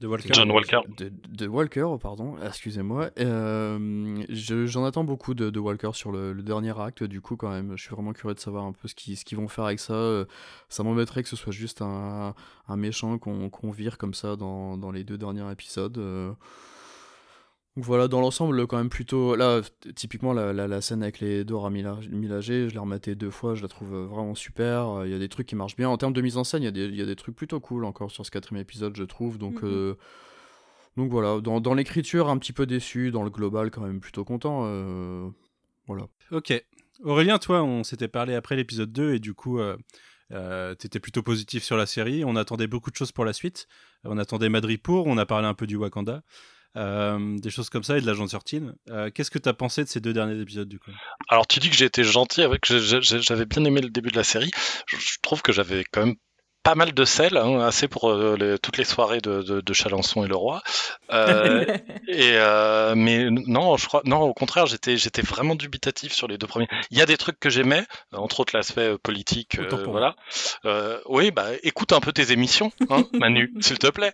De 0.00 0.06
Walker. 0.06 0.28
John 0.34 0.50
Walker. 0.50 0.80
de, 0.98 1.10
de 1.30 1.46
Walker, 1.46 1.86
pardon, 2.02 2.36
excusez-moi. 2.44 3.10
Euh, 3.18 4.22
je- 4.28 4.66
J'en 4.66 4.84
attends 4.84 5.04
beaucoup 5.04 5.32
de, 5.32 5.48
de 5.48 5.58
Walker 5.58 5.90
sur 5.94 6.12
le, 6.12 6.34
le 6.34 6.42
dernier 6.42 6.78
acte, 6.78 7.02
du 7.02 7.22
coup, 7.22 7.36
quand 7.36 7.48
même. 7.50 7.72
Je 7.76 7.82
suis 7.82 7.94
vraiment 7.94 8.12
curieux 8.12 8.34
de 8.34 8.40
savoir 8.40 8.64
un 8.64 8.72
peu 8.72 8.88
ce 8.88 8.94
qu'ils 8.94 9.16
ce 9.16 9.24
qu'ils 9.24 9.38
vont 9.38 9.48
faire 9.48 9.64
avec 9.64 9.80
ça. 9.80 9.94
Euh, 9.94 10.26
Ça 10.68 10.82
m'embêterait 10.82 11.22
que 11.22 11.28
ce 11.30 11.36
soit 11.36 11.52
juste 11.52 11.80
un, 11.80 12.34
un 12.68 12.76
méchant 12.76 13.16
qu'on 13.16 13.48
qu'on 13.48 13.70
vire 13.70 13.96
comme 13.96 14.12
ça 14.12 14.36
dans, 14.36 14.76
dans 14.76 14.90
les 14.90 15.02
deux 15.02 15.16
derniers 15.16 15.50
épisodes. 15.50 15.96
Euh, 15.96 16.32
donc 17.76 17.84
Voilà, 17.84 18.08
dans 18.08 18.20
l'ensemble, 18.20 18.66
quand 18.66 18.78
même 18.78 18.88
plutôt. 18.88 19.36
Là, 19.36 19.60
typiquement, 19.94 20.32
la, 20.32 20.52
la, 20.52 20.66
la 20.66 20.80
scène 20.80 21.02
avec 21.02 21.20
les 21.20 21.44
Dora 21.44 21.68
Mila- 21.70 21.98
Milaje, 22.10 22.46
je 22.46 22.72
l'ai 22.72 22.78
rematée 22.78 23.14
deux 23.14 23.30
fois, 23.30 23.54
je 23.54 23.62
la 23.62 23.68
trouve 23.68 23.94
euh, 23.94 24.06
vraiment 24.06 24.34
super. 24.34 24.88
Euh, 25.00 25.06
Il 25.06 25.12
y 25.12 25.14
a 25.14 25.18
des 25.18 25.28
trucs 25.28 25.46
qui 25.46 25.56
marchent 25.56 25.76
bien. 25.76 25.88
En 25.88 25.98
termes 25.98 26.14
de 26.14 26.22
mise 26.22 26.36
en 26.38 26.44
scène, 26.44 26.62
il 26.62 26.66
y, 26.66 26.68
a 26.68 26.72
des- 26.72 26.86
il 26.86 26.96
y 26.96 27.02
a 27.02 27.06
des 27.06 27.16
trucs 27.16 27.36
plutôt 27.36 27.60
cool 27.60 27.84
encore 27.84 28.10
sur 28.10 28.24
ce 28.24 28.30
quatrième 28.30 28.62
épisode, 28.62 28.96
je 28.96 29.04
trouve. 29.04 29.36
Donc, 29.38 29.62
Mhm. 29.62 29.68
euh, 29.70 29.94
donc 30.96 31.10
voilà, 31.10 31.40
dans, 31.42 31.60
dans 31.60 31.74
l'écriture, 31.74 32.28
un 32.30 32.38
petit 32.38 32.54
peu 32.54 32.64
déçu. 32.66 33.10
Dans 33.10 33.22
le 33.22 33.30
global, 33.30 33.70
quand 33.70 33.82
même 33.82 34.00
plutôt 34.00 34.24
content. 34.24 34.62
euh, 34.64 35.28
Voilà. 35.86 36.08
Ok. 36.32 36.52
Aurélien, 37.04 37.38
toi, 37.38 37.62
on 37.62 37.84
s'était 37.84 38.08
parlé 38.08 38.34
après 38.34 38.56
l'épisode 38.56 38.90
2 38.90 39.12
et 39.14 39.18
du 39.18 39.34
coup, 39.34 39.58
euh, 39.60 39.76
euh, 40.32 40.74
t'étais 40.74 40.98
plutôt 40.98 41.22
positif 41.22 41.62
sur 41.62 41.76
la 41.76 41.84
série. 41.84 42.24
On 42.24 42.36
attendait 42.36 42.66
beaucoup 42.66 42.90
de 42.90 42.96
choses 42.96 43.12
pour 43.12 43.26
la 43.26 43.34
suite. 43.34 43.68
On 44.04 44.16
attendait 44.16 44.48
Madripour, 44.48 45.06
on 45.06 45.18
a 45.18 45.26
parlé 45.26 45.46
un 45.46 45.52
peu 45.54 45.66
du 45.66 45.76
Wakanda. 45.76 46.22
Euh, 46.76 47.38
des 47.38 47.50
choses 47.50 47.70
comme 47.70 47.82
ça 47.82 47.96
et 47.96 48.00
de 48.00 48.06
l'agent 48.06 48.26
13. 48.26 48.62
Euh, 48.90 49.10
Qu'est-ce 49.10 49.30
que 49.30 49.38
t'as 49.38 49.52
pensé 49.52 49.82
de 49.84 49.88
ces 49.88 50.00
deux 50.00 50.12
derniers 50.12 50.40
épisodes 50.40 50.68
du 50.68 50.78
coup? 50.78 50.90
Alors 51.28 51.46
tu 51.46 51.58
dis 51.60 51.70
que 51.70 51.76
j'ai 51.76 51.86
été 51.86 52.04
gentil 52.04 52.42
que 52.62 52.78
j'avais 52.78 53.46
bien 53.46 53.64
aimé 53.64 53.80
le 53.80 53.90
début 53.90 54.10
de 54.10 54.16
la 54.16 54.24
série. 54.24 54.50
Je, 54.86 54.96
je 54.96 55.18
trouve 55.22 55.42
que 55.42 55.52
j'avais 55.52 55.84
quand 55.84 56.06
même 56.06 56.16
pas 56.66 56.74
mal 56.74 56.92
de 56.92 57.04
sel, 57.04 57.36
hein, 57.36 57.60
assez 57.60 57.86
pour 57.86 58.10
euh, 58.10 58.36
les- 58.36 58.58
toutes 58.58 58.76
les 58.76 58.84
soirées 58.84 59.20
de, 59.20 59.40
de, 59.42 59.60
de 59.60 59.72
Chalençon 59.72 60.24
et 60.24 60.28
le 60.28 60.34
roi. 60.34 60.62
Euh, 61.12 61.64
et 62.08 62.32
euh, 62.34 62.94
mais 62.96 63.30
non, 63.30 63.76
je 63.76 63.86
crois, 63.86 64.02
non, 64.04 64.22
au 64.22 64.34
contraire, 64.34 64.66
j'étais 64.66 64.96
j'étais 64.96 65.22
vraiment 65.22 65.54
dubitatif 65.54 66.12
sur 66.12 66.26
les 66.26 66.38
deux 66.38 66.48
premiers. 66.48 66.66
Il 66.90 66.98
y 66.98 67.02
a 67.02 67.06
des 67.06 67.16
trucs 67.16 67.38
que 67.38 67.50
j'aimais, 67.50 67.84
euh, 68.12 68.16
entre 68.16 68.40
autres 68.40 68.56
l'aspect 68.56 68.98
politique, 68.98 69.60
euh, 69.60 69.68
voilà. 69.92 70.16
Euh, 70.64 70.98
oui, 71.06 71.30
bah 71.30 71.46
écoute 71.62 71.92
un 71.92 72.00
peu 72.00 72.12
tes 72.12 72.32
émissions, 72.32 72.72
hein, 72.90 73.04
Manu, 73.12 73.52
s'il 73.60 73.78
te 73.78 73.86
plaît. 73.86 74.12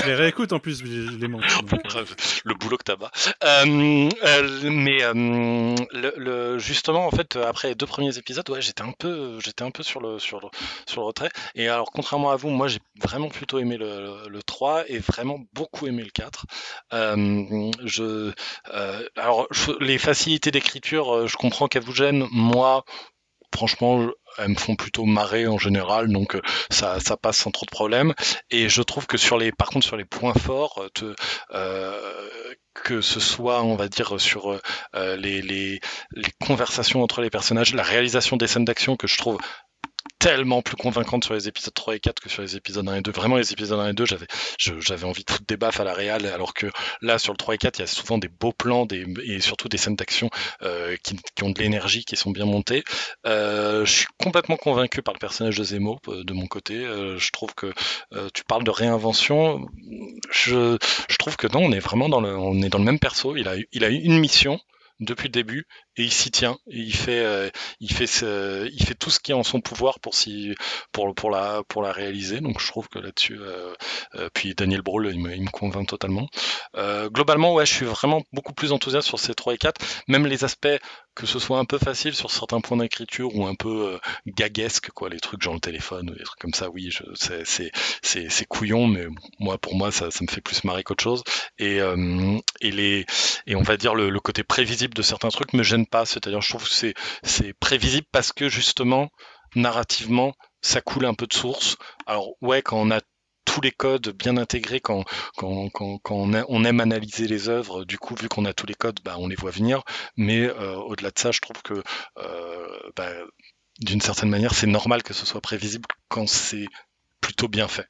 Je 0.00 0.04
les 0.06 0.14
réécoute 0.14 0.52
en 0.52 0.58
plus, 0.58 0.80
je, 0.80 0.84
les 1.16 1.26
euh, 1.26 2.04
le 2.44 2.54
boulot 2.54 2.76
que 2.76 2.84
t'as 2.84 2.96
bas. 2.96 3.10
Euh, 3.42 4.10
euh, 4.22 4.60
mais 4.70 5.02
euh, 5.02 5.14
le, 5.92 6.12
le- 6.18 6.58
justement, 6.58 7.06
en 7.06 7.10
fait, 7.10 7.36
après 7.36 7.68
les 7.68 7.74
deux 7.74 7.86
premiers 7.86 8.18
épisodes, 8.18 8.48
ouais, 8.50 8.60
j'étais 8.60 8.82
un 8.82 8.92
peu, 8.92 9.38
j'étais 9.42 9.62
un 9.64 9.70
peu 9.70 9.82
sur 9.82 10.00
le, 10.00 10.18
sur 10.18 10.40
le, 10.40 10.48
sur 10.86 11.00
le 11.00 11.06
retrait. 11.06 11.30
Et 11.54 11.68
alors, 11.68 11.85
contrairement 11.92 12.30
à 12.30 12.36
vous, 12.36 12.50
moi, 12.50 12.68
j'ai 12.68 12.80
vraiment 13.00 13.28
plutôt 13.28 13.58
aimé 13.58 13.76
le, 13.76 13.86
le, 14.00 14.28
le 14.28 14.42
3 14.42 14.84
et 14.88 14.98
vraiment 14.98 15.40
beaucoup 15.52 15.86
aimé 15.86 16.02
le 16.02 16.10
4. 16.10 16.46
Euh, 16.92 17.70
euh, 17.98 19.08
alors, 19.16 19.46
les 19.80 19.98
facilités 19.98 20.50
d'écriture, 20.50 21.14
euh, 21.14 21.26
je 21.26 21.36
comprends 21.36 21.68
qu'elles 21.68 21.84
vous 21.84 21.94
gênent. 21.94 22.26
Moi, 22.30 22.84
franchement, 23.54 24.06
elles 24.38 24.48
me 24.50 24.54
font 24.54 24.76
plutôt 24.76 25.04
marrer 25.04 25.46
en 25.46 25.58
général, 25.58 26.12
donc 26.12 26.38
ça, 26.70 26.98
passe 27.20 27.38
sans 27.38 27.50
trop 27.50 27.64
de 27.64 27.70
problèmes. 27.70 28.14
Et 28.50 28.68
je 28.68 28.82
trouve 28.82 29.06
que 29.06 29.16
sur 29.16 29.38
les, 29.38 29.52
par 29.52 29.68
contre, 29.68 29.86
sur 29.86 29.96
les 29.96 30.04
points 30.04 30.34
forts, 30.34 30.84
que 32.74 33.00
ce 33.00 33.20
soit, 33.20 33.62
on 33.62 33.76
va 33.76 33.88
dire, 33.88 34.20
sur 34.20 34.60
les 34.94 35.80
conversations 36.46 37.02
entre 37.02 37.22
les 37.22 37.30
personnages, 37.30 37.72
la 37.74 37.82
réalisation 37.82 38.36
des 38.36 38.46
scènes 38.46 38.66
d'action 38.66 38.96
que 38.96 39.06
je 39.06 39.16
trouve 39.16 39.38
tellement 40.18 40.62
plus 40.62 40.76
convaincante 40.76 41.24
sur 41.24 41.34
les 41.34 41.48
épisodes 41.48 41.74
3 41.74 41.96
et 41.96 42.00
4 42.00 42.20
que 42.20 42.28
sur 42.28 42.42
les 42.42 42.56
épisodes 42.56 42.88
1 42.88 42.96
et 42.96 43.00
2. 43.02 43.10
Vraiment, 43.10 43.36
les 43.36 43.52
épisodes 43.52 43.78
1 43.78 43.90
et 43.90 43.92
2, 43.92 44.06
j'avais, 44.06 44.26
j'avais 44.58 45.04
envie 45.04 45.24
de 45.24 45.30
foutre 45.30 45.46
des 45.46 45.56
à 45.80 45.84
la 45.84 45.94
réal, 45.94 46.26
alors 46.26 46.54
que 46.54 46.66
là, 47.02 47.18
sur 47.18 47.32
le 47.32 47.36
3 47.36 47.54
et 47.54 47.58
4, 47.58 47.78
il 47.78 47.82
y 47.82 47.84
a 47.84 47.86
souvent 47.86 48.18
des 48.18 48.28
beaux 48.28 48.52
plans 48.52 48.86
et 48.90 49.40
surtout 49.40 49.68
des 49.68 49.76
scènes 49.76 49.96
d'action 49.96 50.30
euh, 50.62 50.96
qui, 51.02 51.42
ont 51.42 51.50
de 51.50 51.58
l'énergie, 51.60 52.04
qui 52.04 52.16
sont 52.16 52.30
bien 52.30 52.46
montées. 52.46 52.84
Euh, 53.26 53.84
je 53.84 53.92
suis 53.92 54.06
complètement 54.18 54.56
convaincu 54.56 55.02
par 55.02 55.14
le 55.14 55.18
personnage 55.18 55.58
de 55.58 55.64
Zemo, 55.64 55.98
euh, 56.08 56.24
de 56.24 56.32
mon 56.32 56.46
côté. 56.46 56.84
Je 56.84 57.30
trouve 57.30 57.54
que 57.54 57.72
tu 58.32 58.44
parles 58.44 58.64
de 58.64 58.70
réinvention. 58.70 59.66
Je, 60.30 60.76
je 61.08 61.16
trouve 61.16 61.36
que 61.36 61.46
non, 61.46 61.64
on 61.64 61.72
est 61.72 61.80
vraiment 61.80 62.08
dans 62.08 62.20
le, 62.20 62.36
on 62.36 62.62
est 62.62 62.68
dans 62.68 62.78
le 62.78 62.84
même 62.84 62.98
perso. 62.98 63.36
Il 63.36 63.48
a, 63.48 63.54
il 63.72 63.84
a 63.84 63.88
une 63.88 64.18
mission 64.18 64.58
depuis 65.00 65.28
le 65.28 65.32
début 65.32 65.66
et 65.96 66.04
il 66.04 66.12
s'y 66.12 66.30
tient. 66.30 66.58
Et 66.70 66.80
il 66.80 66.94
fait, 66.94 67.24
euh, 67.24 67.50
il 67.80 67.92
fait, 67.92 68.04
il 68.72 68.84
fait 68.84 68.94
tout 68.94 69.10
ce 69.10 69.20
qui 69.20 69.32
est 69.32 69.34
en 69.34 69.42
son 69.42 69.60
pouvoir 69.60 69.98
pour 70.00 70.14
si, 70.14 70.54
pour 70.92 71.14
pour 71.14 71.30
la 71.30 71.62
pour 71.68 71.82
la 71.82 71.92
réaliser. 71.92 72.40
Donc 72.40 72.60
je 72.60 72.66
trouve 72.66 72.88
que 72.88 72.98
là-dessus, 72.98 73.38
euh, 73.40 73.72
euh, 74.16 74.28
puis 74.34 74.54
Daniel 74.54 74.82
Brawl, 74.82 75.08
il 75.12 75.20
me, 75.20 75.50
convainc 75.50 75.88
totalement. 75.88 76.28
Globalement, 77.08 77.54
ouais, 77.54 77.64
je 77.64 77.72
suis 77.72 77.86
vraiment 77.86 78.22
beaucoup 78.32 78.52
plus 78.52 78.72
enthousiaste 78.72 79.08
sur 79.08 79.18
ces 79.18 79.34
3 79.34 79.54
et 79.54 79.58
4. 79.58 79.80
Même 80.08 80.26
les 80.26 80.44
aspects 80.44 80.68
que 81.14 81.24
ce 81.24 81.38
soit 81.38 81.58
un 81.58 81.64
peu 81.64 81.78
facile 81.78 82.14
sur 82.14 82.30
certains 82.30 82.60
points 82.60 82.76
d'écriture 82.76 83.34
ou 83.34 83.46
un 83.46 83.54
peu 83.54 83.98
gaguesque, 84.26 84.90
quoi, 84.90 85.08
les 85.08 85.18
trucs 85.18 85.40
genre 85.40 85.54
le 85.54 85.60
téléphone 85.60 86.10
ou 86.10 86.14
des 86.14 86.24
trucs 86.24 86.38
comme 86.38 86.52
ça. 86.52 86.68
Oui, 86.68 86.90
c'est, 87.14 87.46
c'est, 87.46 88.28
c'est, 88.28 88.44
couillon, 88.44 88.86
mais 88.86 89.06
moi, 89.38 89.56
pour 89.56 89.74
moi, 89.74 89.90
ça, 89.90 90.10
ça 90.10 90.22
me 90.22 90.28
fait 90.28 90.42
plus 90.42 90.64
marrer 90.64 90.82
qu'autre 90.82 91.02
chose. 91.02 91.22
Et, 91.58 91.78
et 92.60 92.70
les, 92.70 93.06
et 93.46 93.56
on 93.56 93.62
va 93.62 93.78
dire 93.78 93.94
le, 93.94 94.10
le 94.10 94.20
côté 94.20 94.42
prévisible 94.42 94.92
de 94.92 95.02
certains 95.02 95.28
trucs 95.28 95.54
me 95.54 95.62
gêne 95.62 95.85
pas. 95.86 96.04
C'est-à-dire, 96.06 96.40
je 96.40 96.48
trouve 96.48 96.64
que 96.64 96.74
c'est, 96.74 96.94
c'est 97.22 97.52
prévisible 97.54 98.06
parce 98.12 98.32
que 98.32 98.48
justement, 98.48 99.10
narrativement, 99.54 100.34
ça 100.62 100.80
coule 100.80 101.06
un 101.06 101.14
peu 101.14 101.26
de 101.26 101.34
source. 101.34 101.76
Alors 102.06 102.30
ouais, 102.40 102.62
quand 102.62 102.78
on 102.80 102.90
a 102.90 103.00
tous 103.44 103.60
les 103.60 103.70
codes 103.70 104.10
bien 104.10 104.36
intégrés 104.36 104.80
quand, 104.80 105.04
quand, 105.36 105.70
quand, 105.70 105.98
quand 106.02 106.16
on, 106.16 106.34
a- 106.34 106.44
on 106.48 106.64
aime 106.64 106.80
analyser 106.80 107.26
les 107.28 107.48
œuvres. 107.48 107.84
Du 107.84 107.96
coup, 107.96 108.14
vu 108.16 108.28
qu'on 108.28 108.44
a 108.44 108.52
tous 108.52 108.66
les 108.66 108.74
codes, 108.74 108.98
bah, 109.04 109.14
on 109.18 109.28
les 109.28 109.36
voit 109.36 109.52
venir. 109.52 109.82
Mais 110.16 110.42
euh, 110.42 110.74
au-delà 110.76 111.10
de 111.10 111.18
ça, 111.18 111.30
je 111.30 111.40
trouve 111.40 111.62
que 111.62 111.74
euh, 112.18 112.78
bah, 112.96 113.10
d'une 113.80 114.00
certaine 114.00 114.28
manière, 114.30 114.52
c'est 114.54 114.66
normal 114.66 115.02
que 115.02 115.14
ce 115.14 115.24
soit 115.24 115.40
prévisible 115.40 115.86
quand 116.08 116.28
c'est 116.28 116.66
plutôt 117.20 117.48
bien 117.48 117.68
fait. 117.68 117.86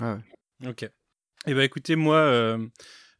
Ah 0.00 0.14
ouais. 0.60 0.68
Ok. 0.68 0.88
Eh 1.46 1.54
ben 1.54 1.62
écoutez, 1.62 1.96
moi, 1.96 2.16
euh, 2.18 2.58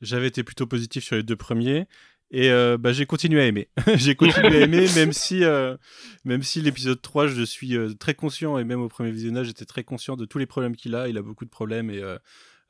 j'avais 0.00 0.26
été 0.28 0.42
plutôt 0.44 0.66
positif 0.66 1.04
sur 1.04 1.16
les 1.16 1.22
deux 1.22 1.36
premiers. 1.36 1.86
Et 2.32 2.50
euh, 2.50 2.76
bah, 2.76 2.92
j'ai 2.92 3.06
continué 3.06 3.40
à 3.40 3.46
aimer. 3.46 3.68
j'ai 3.94 4.14
continué 4.16 4.48
à 4.48 4.60
aimer, 4.60 4.86
même 4.96 5.12
si, 5.12 5.44
euh, 5.44 5.76
même 6.24 6.42
si 6.42 6.60
l'épisode 6.60 7.00
3, 7.00 7.28
je 7.28 7.42
suis 7.42 7.76
euh, 7.76 7.92
très 7.94 8.14
conscient, 8.14 8.58
et 8.58 8.64
même 8.64 8.80
au 8.80 8.88
premier 8.88 9.12
visionnage, 9.12 9.46
j'étais 9.46 9.64
très 9.64 9.84
conscient 9.84 10.16
de 10.16 10.24
tous 10.24 10.38
les 10.38 10.46
problèmes 10.46 10.74
qu'il 10.76 10.94
a. 10.96 11.08
Il 11.08 11.16
a 11.18 11.22
beaucoup 11.22 11.44
de 11.44 11.50
problèmes, 11.50 11.88
et 11.90 12.02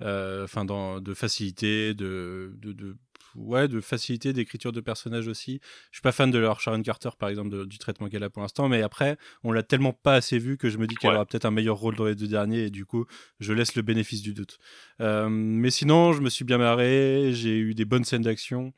enfin, 0.01 0.65
dans, 0.65 1.01
de 1.01 1.15
facilité, 1.15 1.95
de, 1.95 2.53
de, 2.59 2.73
de, 2.73 2.97
ouais, 3.35 3.67
de 3.67 3.81
facilité 3.81 4.35
d'écriture 4.35 4.73
de 4.73 4.81
personnages 4.83 5.27
aussi. 5.27 5.61
Je 5.91 5.97
suis 5.97 6.03
pas 6.03 6.13
fan 6.13 6.31
de 6.31 6.39
leur 6.39 6.61
Sharon 6.61 6.83
Carter, 6.83 7.09
par 7.19 7.31
exemple, 7.31 7.49
de- 7.51 7.65
du 7.65 7.79
traitement 7.79 8.09
qu'elle 8.11 8.23
a 8.25 8.29
pour 8.31 8.43
l'instant, 8.43 8.69
mais 8.69 8.83
après, 8.83 9.17
on 9.43 9.53
l'a 9.53 9.63
tellement 9.63 9.95
pas 9.95 10.15
assez 10.17 10.39
vu 10.39 10.59
que 10.59 10.69
je 10.69 10.77
me 10.77 10.87
dis 10.87 10.95
qu'elle 10.97 11.11
Ouais. 11.11 11.17
aura 11.17 11.25
peut-être 11.25 11.47
un 11.47 11.51
meilleur 11.51 11.77
rôle 11.77 11.97
dans 11.97 12.05
les 12.05 12.15
deux 12.15 12.29
derniers, 12.29 12.65
et 12.67 12.71
du 12.71 12.85
coup, 12.85 13.07
je 13.41 13.55
laisse 13.55 13.75
le 13.75 13.81
bénéfice 13.83 14.21
du 14.21 14.35
doute. 14.35 14.59
Euh, 15.01 15.29
mais 15.31 15.71
sinon, 15.71 16.13
je 16.13 16.21
me 16.21 16.29
suis 16.29 16.45
bien 16.45 16.59
marré, 16.59 17.31
j'ai 17.33 17.57
eu 17.59 17.75
des 17.75 17.87
bonnes 17.87 18.05
scènes 18.05 18.23
d'action. 18.23 18.75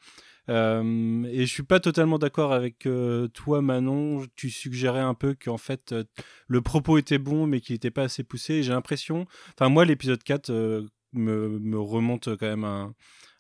Euh, 0.49 1.25
et 1.25 1.45
je 1.45 1.53
suis 1.53 1.63
pas 1.63 1.81
totalement 1.81 2.19
d'accord 2.19 2.53
avec 2.53 2.87
euh, 2.87 3.29
toi, 3.29 3.61
Manon. 3.63 4.27
Tu 4.37 4.51
suggérais 4.51 5.01
un 5.01 5.15
peu 5.15 5.35
qu'en 5.35 5.59
fait, 5.59 5.93
euh, 5.93 6.05
le 6.47 6.63
propos 6.63 6.99
était 6.99 7.19
bon, 7.19 7.47
mais 7.47 7.61
qu'il 7.61 7.75
n'était 7.75 7.91
pas 7.91 8.05
assez 8.05 8.23
poussé. 8.23 8.63
J'ai 8.63 8.73
l'impression. 8.73 9.27
Enfin, 9.55 9.69
moi, 9.69 9.85
l'épisode 9.85 10.23
4 10.23 10.51
euh, 10.51 10.87
me, 11.13 11.79
remonte 11.79 12.37
quand 12.37 12.47
même 12.47 12.65
un, 12.65 12.95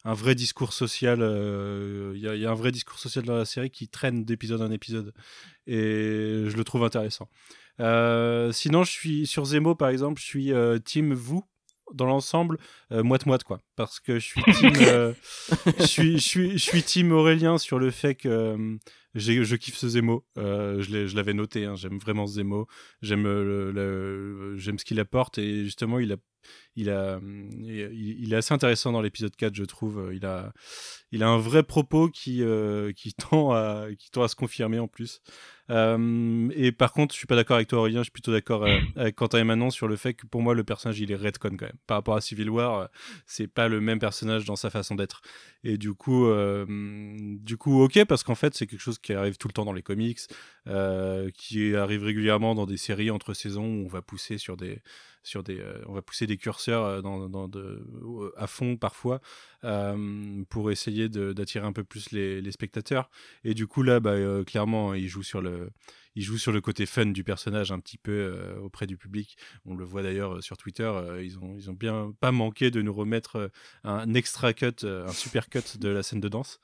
vrai 0.04 0.34
discours 0.34 0.72
social. 0.72 1.18
Il 2.14 2.20
y, 2.20 2.46
a- 2.46 2.50
un 2.50 2.54
vrai 2.54 2.72
discours 2.72 2.98
social 2.98 3.24
dans 3.24 3.36
la 3.36 3.44
série 3.44 3.70
qui 3.70 3.88
traîne 3.88 4.24
d'épisode 4.24 4.62
en 4.62 4.70
épisode. 4.70 5.12
Et 5.66 6.44
je 6.46 6.56
le 6.56 6.64
trouve 6.64 6.84
intéressant. 6.84 7.28
Sinon, 7.78 8.84
je 8.84 8.90
suis 8.90 9.26
sur 9.26 9.44
Zemo, 9.44 9.74
par 9.74 9.88
exemple, 9.90 10.20
je 10.20 10.26
suis 10.26 10.52
team 10.84 11.12
vous 11.14 11.44
dans 11.94 12.06
l'ensemble 12.06 12.58
euh, 12.92 13.02
moite-moite 13.02 13.44
quoi. 13.44 13.60
Parce 13.76 14.00
que 14.00 14.18
je 14.18 14.24
suis 14.26 14.42
team 14.42 14.72
euh, 14.80 15.12
je 15.78 15.84
suis 15.86 16.12
je 16.18 16.22
suis 16.24 16.52
je 16.52 16.58
suis 16.58 16.82
team 16.82 17.12
Aurélien 17.12 17.58
sur 17.58 17.78
le 17.78 17.90
fait 17.90 18.14
que 18.14 18.28
euh, 18.28 18.76
je 19.14 19.56
kiffe 19.56 19.76
ce 19.76 19.88
Zemo. 19.88 20.24
Euh, 20.36 20.80
je 20.82 21.14
l'avais 21.16 21.34
noté 21.34 21.64
hein, 21.64 21.74
j'aime 21.76 21.98
vraiment 21.98 22.26
ce 22.26 22.34
Zemo. 22.34 22.66
J'aime 23.02 23.24
le, 23.24 23.72
le- 23.72 24.56
j'aime 24.56 24.78
ce 24.78 24.84
qu'il 24.84 25.00
apporte 25.00 25.38
et 25.38 25.64
justement 25.64 25.98
il 25.98 26.12
a 26.12 26.16
il 26.76 26.90
a 26.90 27.20
il, 27.60 28.16
il 28.20 28.32
est 28.32 28.36
assez 28.36 28.54
intéressant 28.54 28.92
dans 28.92 29.02
l'épisode 29.02 29.34
4 29.34 29.54
je 29.54 29.64
trouve 29.64 30.10
il 30.14 30.24
a 30.26 30.52
il 31.12 31.22
a 31.22 31.28
un 31.28 31.38
vrai 31.38 31.62
propos 31.62 32.08
qui 32.08 32.42
euh, 32.42 32.92
qui 32.92 33.14
tend 33.30 33.52
à 33.52 33.86
qui 33.98 34.10
tend 34.10 34.22
à 34.22 34.28
se 34.28 34.36
confirmer 34.36 34.78
en 34.78 34.88
plus 34.88 35.20
euh, 35.70 36.48
et 36.54 36.72
par 36.72 36.92
contre, 36.92 37.14
je 37.14 37.18
suis 37.18 37.26
pas 37.26 37.36
d'accord 37.36 37.56
avec 37.56 37.68
toi, 37.68 37.80
Aurélien. 37.80 38.00
Je 38.00 38.04
suis 38.04 38.12
plutôt 38.12 38.32
d'accord 38.32 38.64
euh, 38.64 38.78
avec 38.96 39.16
Quentin 39.16 39.38
et 39.38 39.44
Manon 39.44 39.70
sur 39.70 39.88
le 39.88 39.96
fait 39.96 40.14
que 40.14 40.26
pour 40.26 40.42
moi, 40.42 40.54
le 40.54 40.64
personnage, 40.64 40.98
il 41.00 41.12
est 41.12 41.16
redcon 41.16 41.50
quand 41.50 41.66
même. 41.66 41.76
Par 41.86 41.98
rapport 41.98 42.16
à 42.16 42.20
Civil 42.20 42.48
War, 42.50 42.78
euh, 42.78 42.86
c'est 43.26 43.48
pas 43.48 43.68
le 43.68 43.80
même 43.80 43.98
personnage 43.98 44.44
dans 44.44 44.56
sa 44.56 44.70
façon 44.70 44.94
d'être. 44.94 45.20
Et 45.64 45.76
du 45.76 45.92
coup, 45.94 46.26
euh, 46.26 46.64
du 47.40 47.56
coup, 47.56 47.82
ok, 47.82 48.04
parce 48.06 48.22
qu'en 48.22 48.34
fait, 48.34 48.54
c'est 48.54 48.66
quelque 48.66 48.80
chose 48.80 48.98
qui 48.98 49.12
arrive 49.12 49.36
tout 49.36 49.48
le 49.48 49.52
temps 49.52 49.64
dans 49.64 49.72
les 49.72 49.82
comics, 49.82 50.20
qui 51.34 51.74
arrive 51.74 52.04
régulièrement 52.04 52.54
dans 52.54 52.66
des 52.66 52.76
séries 52.76 53.10
entre 53.10 53.34
saisons 53.34 53.64
où 53.64 53.84
on 53.86 53.88
va 53.88 54.02
pousser 54.02 54.38
sur 54.38 54.56
des, 54.56 54.82
sur 55.28 55.42
des, 55.42 55.60
euh, 55.60 55.82
on 55.86 55.92
va 55.92 56.02
pousser 56.02 56.26
des 56.26 56.36
curseurs 56.36 56.84
euh, 56.84 57.48
de, 57.48 58.32
à 58.36 58.46
fond 58.46 58.76
parfois 58.76 59.20
euh, 59.64 60.42
pour 60.48 60.70
essayer 60.70 61.08
d'attirer 61.08 61.66
un 61.66 61.72
peu 61.72 61.84
plus 61.84 62.10
les, 62.12 62.40
les 62.40 62.50
spectateurs. 62.50 63.10
Et 63.44 63.54
du 63.54 63.66
coup 63.66 63.82
là, 63.82 64.00
bah, 64.00 64.10
euh, 64.10 64.42
clairement, 64.42 64.94
il 64.94 65.06
joue 65.06 65.22
sur 65.22 65.40
le, 65.40 65.70
il 66.18 66.22
joue 66.22 66.36
sur 66.38 66.50
le 66.52 66.60
côté 66.60 66.84
fun 66.84 67.06
du 67.06 67.22
personnage 67.24 67.70
un 67.72 67.78
petit 67.78 67.96
peu 67.98 68.10
euh, 68.12 68.58
auprès 68.60 68.86
du 68.86 68.96
public. 68.96 69.36
On 69.64 69.74
le 69.76 69.84
voit 69.84 70.02
d'ailleurs 70.02 70.34
euh, 70.36 70.40
sur 70.40 70.56
Twitter. 70.56 70.82
euh, 70.82 71.22
ils 71.22 71.38
ont, 71.38 71.54
ils 71.56 71.70
ont 71.70 71.74
bien 71.74 72.12
pas 72.20 72.32
manqué 72.32 72.70
de 72.70 72.82
nous 72.82 72.92
remettre 72.92 73.50
un 73.84 74.12
extra 74.14 74.52
cut, 74.52 74.84
un 74.84 75.12
super 75.12 75.48
cut 75.48 75.78
de 75.78 75.88
la 75.88 76.02
scène 76.02 76.20
de 76.20 76.28
danse. 76.28 76.58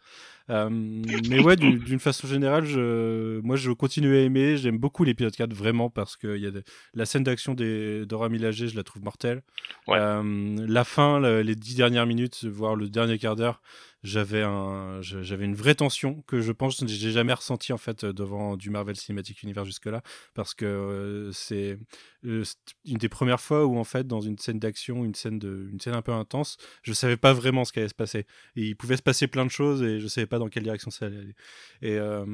Mais 0.48 1.40
ouais, 1.42 1.56
d'une 1.56 1.98
façon 2.00 2.26
générale, 2.26 2.64
je, 2.66 3.40
moi 3.40 3.56
je 3.56 3.70
continue 3.72 4.14
à 4.16 4.20
aimer. 4.20 4.56
J'aime 4.56 4.78
beaucoup 4.78 5.04
l'épisode 5.04 5.34
4 5.34 5.52
vraiment 5.54 5.88
parce 5.90 6.16
que 6.16 6.36
il 6.36 6.42
y 6.42 6.46
a 6.46 6.50
de- 6.50 6.62
la 6.92 7.06
scène 7.06 7.24
d'action 7.24 7.54
des 7.54 8.04
Dora 8.06 8.28
Milaje, 8.28 8.66
je 8.66 8.76
la 8.76 8.82
trouve 8.82 9.02
mortelle. 9.02 9.42
Ouais. 9.86 9.98
La 9.98 10.84
fin, 10.84 11.20
le- 11.20 11.42
les 11.42 11.54
dix 11.54 11.74
dernières 11.76 12.06
minutes, 12.06 12.44
voire 12.44 12.76
le 12.76 12.88
dernier 12.88 13.18
quart 13.18 13.36
d'heure, 13.36 13.62
j'avais 14.04 14.42
un, 14.42 15.00
j'avais 15.00 15.46
une 15.46 15.54
vraie 15.54 15.74
tension 15.74 16.22
que 16.26 16.42
je 16.42 16.52
pense 16.52 16.78
que 16.78 16.86
j'ai 16.86 17.10
jamais 17.10 17.32
ressenti 17.32 17.72
en 17.72 17.78
fait 17.78 18.04
devant 18.04 18.54
du 18.54 18.68
Marvel 18.68 18.96
Cinematic 18.96 19.42
Universe 19.42 19.66
jusque-là, 19.66 20.02
parce 20.34 20.52
que 20.52 20.66
euh, 20.66 21.32
c'est 21.32 21.78
euh, 22.26 22.44
c'est 22.44 22.58
une 22.84 22.98
des 22.98 23.08
premières 23.08 23.40
fois 23.40 23.64
où 23.64 23.78
en 23.78 23.84
fait 23.84 24.06
dans 24.06 24.20
une 24.20 24.38
scène 24.38 24.58
d'action, 24.58 25.06
une 25.06 25.14
scène 25.14 25.38
de, 25.38 25.68
une 25.72 25.80
scène 25.80 25.94
un 25.94 26.02
peu 26.02 26.12
intense, 26.12 26.58
je 26.82 26.92
savais 26.92 27.16
pas 27.16 27.32
vraiment 27.32 27.64
ce 27.64 27.72
qui 27.72 27.78
allait 27.78 27.88
se 27.88 27.94
passer. 27.94 28.26
Et 28.56 28.66
il 28.66 28.76
pouvait 28.76 28.98
se 28.98 29.02
passer 29.02 29.26
plein 29.26 29.46
de 29.46 29.50
choses 29.50 29.82
et 29.82 30.00
je 30.00 30.06
savais 30.06 30.26
pas 30.26 30.38
dans 30.38 30.48
quelle 30.48 30.64
direction 30.64 30.90
ça 30.90 31.06
allait 31.06 31.18
aller. 31.18 31.34
Et 31.80 31.96
euh, 31.98 32.26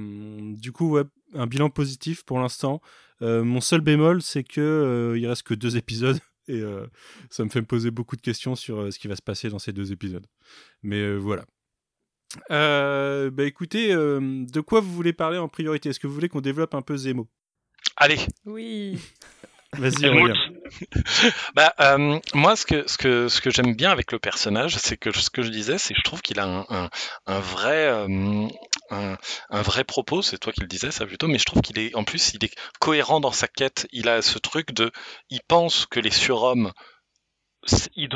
du 0.56 0.72
coup, 0.72 0.90
ouais, 0.90 1.04
un 1.34 1.46
bilan 1.46 1.70
positif 1.70 2.24
pour 2.24 2.40
l'instant. 2.40 2.82
Mon 3.20 3.60
seul 3.60 3.82
bémol, 3.82 4.22
c'est 4.22 4.44
que 4.44 5.14
il 5.16 5.26
reste 5.26 5.42
que 5.42 5.54
deux 5.54 5.76
épisodes. 5.76 6.18
Et 6.48 6.62
ça 7.28 7.44
me 7.44 7.50
fait 7.50 7.60
me 7.60 7.66
poser 7.66 7.90
beaucoup 7.90 8.16
de 8.16 8.22
questions 8.22 8.56
sur 8.56 8.92
ce 8.92 8.98
qui 8.98 9.08
va 9.08 9.14
se 9.14 9.22
passer 9.22 9.50
dans 9.50 9.58
ces 9.58 9.72
deux 9.72 9.92
épisodes. 9.92 10.26
Mais 10.82 11.16
voilà. 11.16 11.44
Euh, 12.50 13.30
bah 13.30 13.44
écoutez, 13.44 13.92
euh, 13.92 14.20
de 14.20 14.60
quoi 14.60 14.80
vous 14.80 14.92
voulez 14.92 15.12
parler 15.12 15.38
en 15.38 15.48
priorité? 15.48 15.88
Est-ce 15.88 16.00
que 16.00 16.06
vous 16.06 16.14
voulez 16.14 16.28
qu'on 16.28 16.40
développe 16.40 16.74
un 16.74 16.82
peu 16.82 16.96
Zemo? 16.96 17.28
Allez, 17.96 18.18
Oui. 18.46 18.98
Vas-y. 19.76 20.08
Aurélien. 20.08 20.34
bah, 21.54 21.74
euh, 21.80 22.18
moi, 22.34 22.56
ce 22.56 22.66
que, 22.66 22.88
ce 22.88 22.98
que, 22.98 23.28
ce 23.28 23.40
que 23.40 23.50
j'aime 23.50 23.74
bien 23.76 23.90
avec 23.90 24.10
le 24.10 24.18
personnage, 24.18 24.76
c'est 24.76 24.96
que 24.96 25.12
ce 25.12 25.30
que 25.30 25.42
je 25.42 25.50
disais, 25.50 25.78
c'est 25.78 25.94
que 25.94 26.00
je 26.00 26.04
trouve 26.04 26.22
qu'il 26.22 26.40
a 26.40 26.44
un, 26.44 26.66
un, 26.70 26.90
un 27.26 27.38
vrai, 27.38 27.86
euh, 27.86 28.48
un, 28.90 29.16
un 29.50 29.62
vrai 29.62 29.84
propos. 29.84 30.22
C'est 30.22 30.38
toi 30.38 30.52
qui 30.52 30.60
le 30.60 30.66
disais, 30.66 30.90
ça 30.90 31.06
plutôt, 31.06 31.28
mais 31.28 31.38
je 31.38 31.44
trouve 31.44 31.62
qu'il 31.62 31.78
est, 31.78 31.94
en 31.94 32.02
plus, 32.02 32.34
il 32.34 32.44
est 32.44 32.52
cohérent 32.80 33.20
dans 33.20 33.30
sa 33.30 33.46
quête. 33.46 33.86
Il 33.92 34.08
a 34.08 34.22
ce 34.22 34.38
truc 34.40 34.72
de, 34.72 34.90
il 35.30 35.40
pense 35.46 35.86
que 35.86 36.00
les 36.00 36.10
surhommes 36.10 36.72
ils 37.96 38.08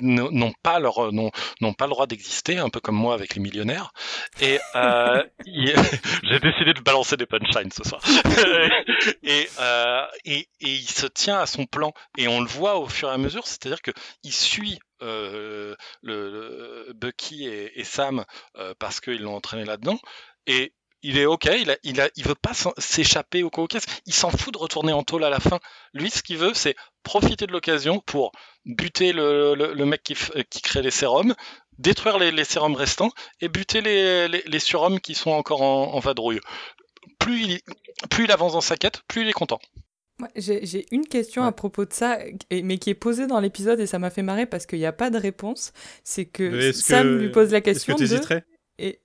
n'ont 0.00 0.52
pas 0.62 0.78
leur 0.78 1.12
n'ont 1.12 1.30
n'ont 1.60 1.72
pas 1.74 1.86
le 1.86 1.90
droit 1.90 2.06
d'exister 2.06 2.58
un 2.58 2.68
peu 2.68 2.80
comme 2.80 2.96
moi 2.96 3.14
avec 3.14 3.34
les 3.34 3.40
millionnaires. 3.40 3.92
Et 4.40 4.58
euh, 4.74 5.22
j'ai 5.46 6.40
décidé 6.40 6.72
de 6.74 6.80
balancer 6.84 7.16
des 7.16 7.26
punchlines 7.26 7.70
ce 7.72 7.84
soir. 7.84 8.00
Et, 9.24 9.48
euh, 9.60 10.04
et 10.24 10.48
et 10.60 10.68
il 10.74 10.88
se 10.88 11.06
tient 11.06 11.38
à 11.40 11.46
son 11.46 11.66
plan. 11.66 11.92
Et 12.18 12.28
on 12.28 12.40
le 12.40 12.46
voit 12.46 12.76
au 12.78 12.88
fur 12.88 13.08
et 13.08 13.12
à 13.12 13.18
mesure 13.18 13.46
c'est-à-dire 13.46 13.82
que 13.82 13.90
il 14.22 14.32
suit 14.32 14.78
euh, 15.02 15.74
le, 16.02 16.30
le- 16.30 16.92
Bucky 16.94 17.46
et, 17.48 17.80
et 17.80 17.84
Sam 17.84 18.24
euh, 18.58 18.74
parce 18.78 19.00
qu'ils 19.00 19.22
l'ont 19.22 19.34
entraîné 19.34 19.64
là-dedans. 19.64 19.98
Et 20.46 20.72
il 21.02 21.18
est 21.18 21.26
ok, 21.26 21.48
il, 21.60 21.70
a, 21.70 21.76
il, 21.82 22.00
a, 22.00 22.08
il 22.16 22.24
veut 22.24 22.34
pas 22.34 22.54
s'en- 22.54 22.72
s'échapper 22.78 23.42
au 23.42 23.50
caucase, 23.50 23.84
il 24.06 24.14
s'en 24.14 24.30
fout 24.30 24.52
de 24.54 24.58
retourner 24.58 24.92
en 24.92 25.02
tôle 25.02 25.24
à 25.24 25.30
la 25.30 25.40
fin. 25.40 25.58
Lui, 25.94 26.10
ce 26.10 26.22
qu'il 26.22 26.38
veut, 26.38 26.52
c'est 26.54 26.76
profiter 27.02 27.46
de 27.46 27.52
l'occasion 27.52 28.00
pour 28.00 28.32
buter 28.64 29.12
le, 29.12 29.54
le, 29.54 29.74
le 29.74 29.84
mec 29.86 30.02
qui, 30.02 30.14
qui 30.50 30.62
crée 30.62 30.82
les 30.82 30.90
sérums, 30.92 31.34
détruire 31.78 32.18
les, 32.18 32.30
les 32.30 32.44
sérums 32.44 32.74
restants 32.76 33.10
et 33.40 33.48
buter 33.48 33.80
les, 33.80 34.28
les, 34.28 34.42
les 34.46 34.58
surhommes 34.60 35.00
qui 35.00 35.14
sont 35.14 35.30
encore 35.30 35.62
en, 35.62 35.94
en 35.94 35.98
vadrouille. 35.98 36.40
Plus 37.18 37.42
il, 37.42 37.60
plus 38.10 38.24
il 38.24 38.32
avance 38.32 38.52
dans 38.52 38.60
sa 38.60 38.76
quête, 38.76 39.02
plus 39.08 39.22
il 39.22 39.28
est 39.28 39.32
content. 39.32 39.58
Ouais, 40.20 40.28
J'ai 40.36 40.86
une 40.92 41.06
question 41.08 41.42
Ouais. 41.42 41.48
à 41.48 41.52
propos 41.52 41.84
de 41.84 41.92
ça, 41.92 42.18
mais 42.52 42.78
qui 42.78 42.90
est 42.90 42.94
posée 42.94 43.26
dans 43.26 43.40
l'épisode 43.40 43.80
et 43.80 43.86
ça 43.86 43.98
m'a 43.98 44.10
fait 44.10 44.22
marrer 44.22 44.46
parce 44.46 44.66
qu'il 44.66 44.78
n'y 44.78 44.86
a 44.86 44.92
pas 44.92 45.10
de 45.10 45.18
réponse. 45.18 45.72
C'est 46.04 46.26
que 46.26 46.70
Sam 46.72 47.02
que- 47.02 47.22
lui 47.22 47.30
pose 47.32 47.50
la 47.50 47.58
Est-ce 47.58 47.64
que 47.64 47.70
question 47.72 47.94
tu 47.96 48.00
de... 48.02 48.04
hésiterais 48.14 48.44
Et, 48.78 49.00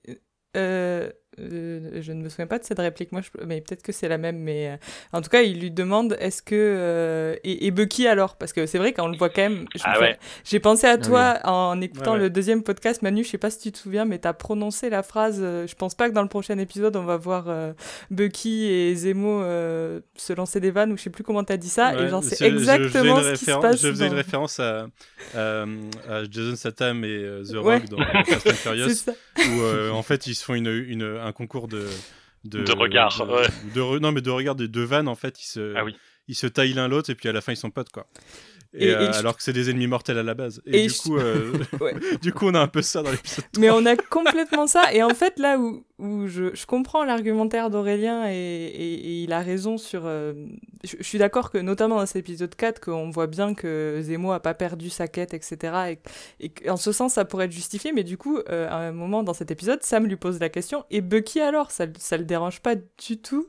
euh, 0.56 1.10
euh, 1.40 2.00
je 2.00 2.12
ne 2.12 2.22
me 2.22 2.28
souviens 2.28 2.46
pas 2.46 2.58
de 2.58 2.64
cette 2.64 2.78
réplique, 2.78 3.12
moi, 3.12 3.20
je, 3.22 3.28
mais 3.46 3.60
peut-être 3.60 3.82
que 3.82 3.92
c'est 3.92 4.08
la 4.08 4.18
même. 4.18 4.38
Mais 4.38 4.68
euh, 4.70 4.76
en 5.12 5.20
tout 5.20 5.30
cas, 5.30 5.42
il 5.42 5.60
lui 5.60 5.70
demande 5.70 6.16
est-ce 6.20 6.42
que. 6.42 6.54
euh, 6.54 7.36
et, 7.44 7.66
et 7.66 7.70
Bucky 7.70 8.06
alors? 8.06 8.36
Parce 8.36 8.52
que 8.52 8.66
c'est 8.66 8.78
vrai 8.78 8.92
qu'on 8.92 9.08
le 9.08 9.16
voit 9.16 9.28
quand 9.30 9.42
même. 9.42 9.66
je- 9.74 9.82
Ah 9.84 9.92
enfin, 9.92 10.00
ouais. 10.00 10.18
J'ai 10.44 10.60
pensé 10.60 10.86
à 10.86 10.94
oui. 10.96 11.00
toi 11.02 11.38
en 11.44 11.80
écoutant 11.80 12.12
Ouais, 12.12 12.16
ouais. 12.18 12.22
le 12.24 12.30
deuxième 12.30 12.62
podcast, 12.62 13.02
Manu. 13.02 13.24
Je 13.24 13.28
sais 13.30 13.38
pas 13.38 13.50
si 13.50 13.58
tu 13.60 13.72
te 13.72 13.78
souviens, 13.78 14.04
mais 14.04 14.18
tu 14.18 14.28
as 14.28 14.32
prononcé 14.34 14.90
la 14.90 15.02
phrase. 15.02 15.38
euh, 15.40 15.66
je 15.66 15.74
pense 15.74 15.94
pas 15.94 16.08
que 16.08 16.14
dans 16.14 16.22
le 16.22 16.28
prochain 16.28 16.58
épisode, 16.58 16.96
on 16.96 17.04
va 17.04 17.16
voir 17.16 17.46
euh, 17.48 17.72
Bucky 18.10 18.66
et 18.66 18.94
Zemo 18.94 19.42
euh, 19.42 20.00
se 20.16 20.32
lancer 20.32 20.60
des 20.60 20.70
vannes, 20.70 20.92
ou 20.92 20.96
je 20.96 21.02
sais 21.02 21.10
plus 21.10 21.24
comment 21.24 21.44
tu 21.44 21.52
as 21.52 21.56
dit 21.56 21.68
ça. 21.68 21.92
et 21.94 21.96
Ouais, 21.96 22.08
genre, 22.08 22.22
c'est 22.24 22.36
je- 22.38 22.44
je- 22.44 22.50
je 22.50 22.54
exactement 22.58 23.18
une 23.18 23.24
ce 23.24 23.38
qui 23.38 23.44
se 23.44 23.52
passe. 23.60 23.80
Je 23.82 23.88
faisais 23.90 24.06
une 24.06 24.14
référence 24.14 24.60
à, 24.60 24.88
à, 25.34 25.62
à 26.08 26.24
Jason 26.30 26.56
Statham 26.56 27.04
et 27.04 27.08
euh, 27.08 27.42
The 27.44 27.54
Ouais. 27.58 27.76
Rock 27.78 27.88
dans 27.88 27.98
Fast 28.24 28.46
and 28.46 28.50
Furious, 28.54 29.04
où 29.38 29.60
euh, 29.62 29.90
en 29.90 30.02
fait 30.02 30.26
ils 30.26 30.34
se 30.34 30.44
font 30.44 30.54
une, 30.54 30.68
une, 30.68 31.02
un 31.22 31.27
concours 31.32 31.68
de. 31.68 31.86
De, 32.44 32.62
De 32.62 32.72
regard, 32.72 33.26
de- 33.26 33.32
ouais. 33.32 33.48
de 33.74 33.98
non 33.98 34.12
mais 34.12 34.20
de 34.20 34.30
regard 34.30 34.54
des 34.54 34.68
deux 34.68 34.84
vannes 34.84 35.08
en 35.08 35.16
fait 35.16 35.42
ils 35.42 35.46
se 35.46 35.74
Ah 35.76 35.84
oui. 35.84 35.96
ils 36.28 36.36
se 36.36 36.46
taillent 36.46 36.72
l'un 36.72 36.86
l'autre 36.86 37.10
et 37.10 37.16
puis 37.16 37.28
à 37.28 37.32
la 37.32 37.40
fin 37.40 37.50
ils 37.52 37.56
sont 37.56 37.70
potes 37.72 37.90
quoi 37.90 38.06
et, 38.74 38.84
Et- 38.84 38.88
et 38.88 38.94
euh, 38.94 39.12
alors 39.14 39.36
que 39.36 39.42
c'est 39.42 39.52
des 39.54 39.70
ennemis 39.70 39.86
mortels 39.86 40.18
à 40.18 40.22
la 40.22 40.34
base 40.34 40.60
et, 40.66 40.84
Et 40.84 40.86
du 40.88 40.92
je- 40.94 40.98
coup 41.02 41.16
euh, 41.16 41.52
Ouais. 41.80 41.94
du 42.22 42.32
coup 42.32 42.46
on 42.48 42.54
a 42.54 42.60
un 42.60 42.68
peu 42.68 42.82
ça 42.82 43.02
dans 43.02 43.10
l'épisode 43.10 43.44
Mais 43.58 43.70
on 43.70 43.84
a 43.86 43.96
complètement 43.96 44.66
ça. 44.66 44.92
Et 44.92 45.02
en 45.02 45.10
fait, 45.14 45.38
là 45.38 45.58
où, 45.58 45.84
où 45.98 46.26
je, 46.28 46.54
je 46.54 46.66
comprends 46.66 47.04
l'argumentaire 47.04 47.70
d'Aurélien 47.70 48.26
et, 48.28 49.22
il 49.22 49.32
a 49.32 49.40
raison 49.40 49.78
sur. 49.78 50.02
euh, 50.04 50.34
je, 50.84 50.96
je 50.98 51.02
suis 51.02 51.18
d'accord 51.18 51.50
que, 51.50 51.58
notamment 51.58 51.96
dans 51.96 52.06
cet 52.06 52.16
épisode 52.16 52.54
4, 52.54 52.80
qu'on 52.80 53.10
voit 53.10 53.26
bien 53.26 53.54
que 53.54 54.00
Zemo 54.02 54.32
a 54.32 54.40
pas 54.40 54.54
perdu 54.54 54.90
sa 54.90 55.08
quête, 55.08 55.34
etc. 55.34 55.96
Et, 56.40 56.48
qu'en 56.50 56.76
ce 56.76 56.92
sens, 56.92 57.14
ça 57.14 57.24
pourrait 57.24 57.46
être 57.46 57.52
justifié. 57.52 57.92
Mais 57.92 58.04
du 58.04 58.16
coup, 58.18 58.38
à 58.48 58.76
un 58.76 58.92
moment 58.92 59.22
dans 59.22 59.34
cet 59.34 59.50
épisode, 59.50 59.82
Sam 59.82 60.06
lui 60.06 60.16
pose 60.16 60.38
la 60.40 60.50
question 60.50 60.84
Et 60.90 61.00
Bucky 61.00 61.40
alors? 61.40 61.70
Ça, 61.70 61.86
ça 61.98 62.16
le 62.18 62.24
dérange 62.24 62.60
pas 62.60 62.74
du 62.76 63.18
tout? 63.18 63.46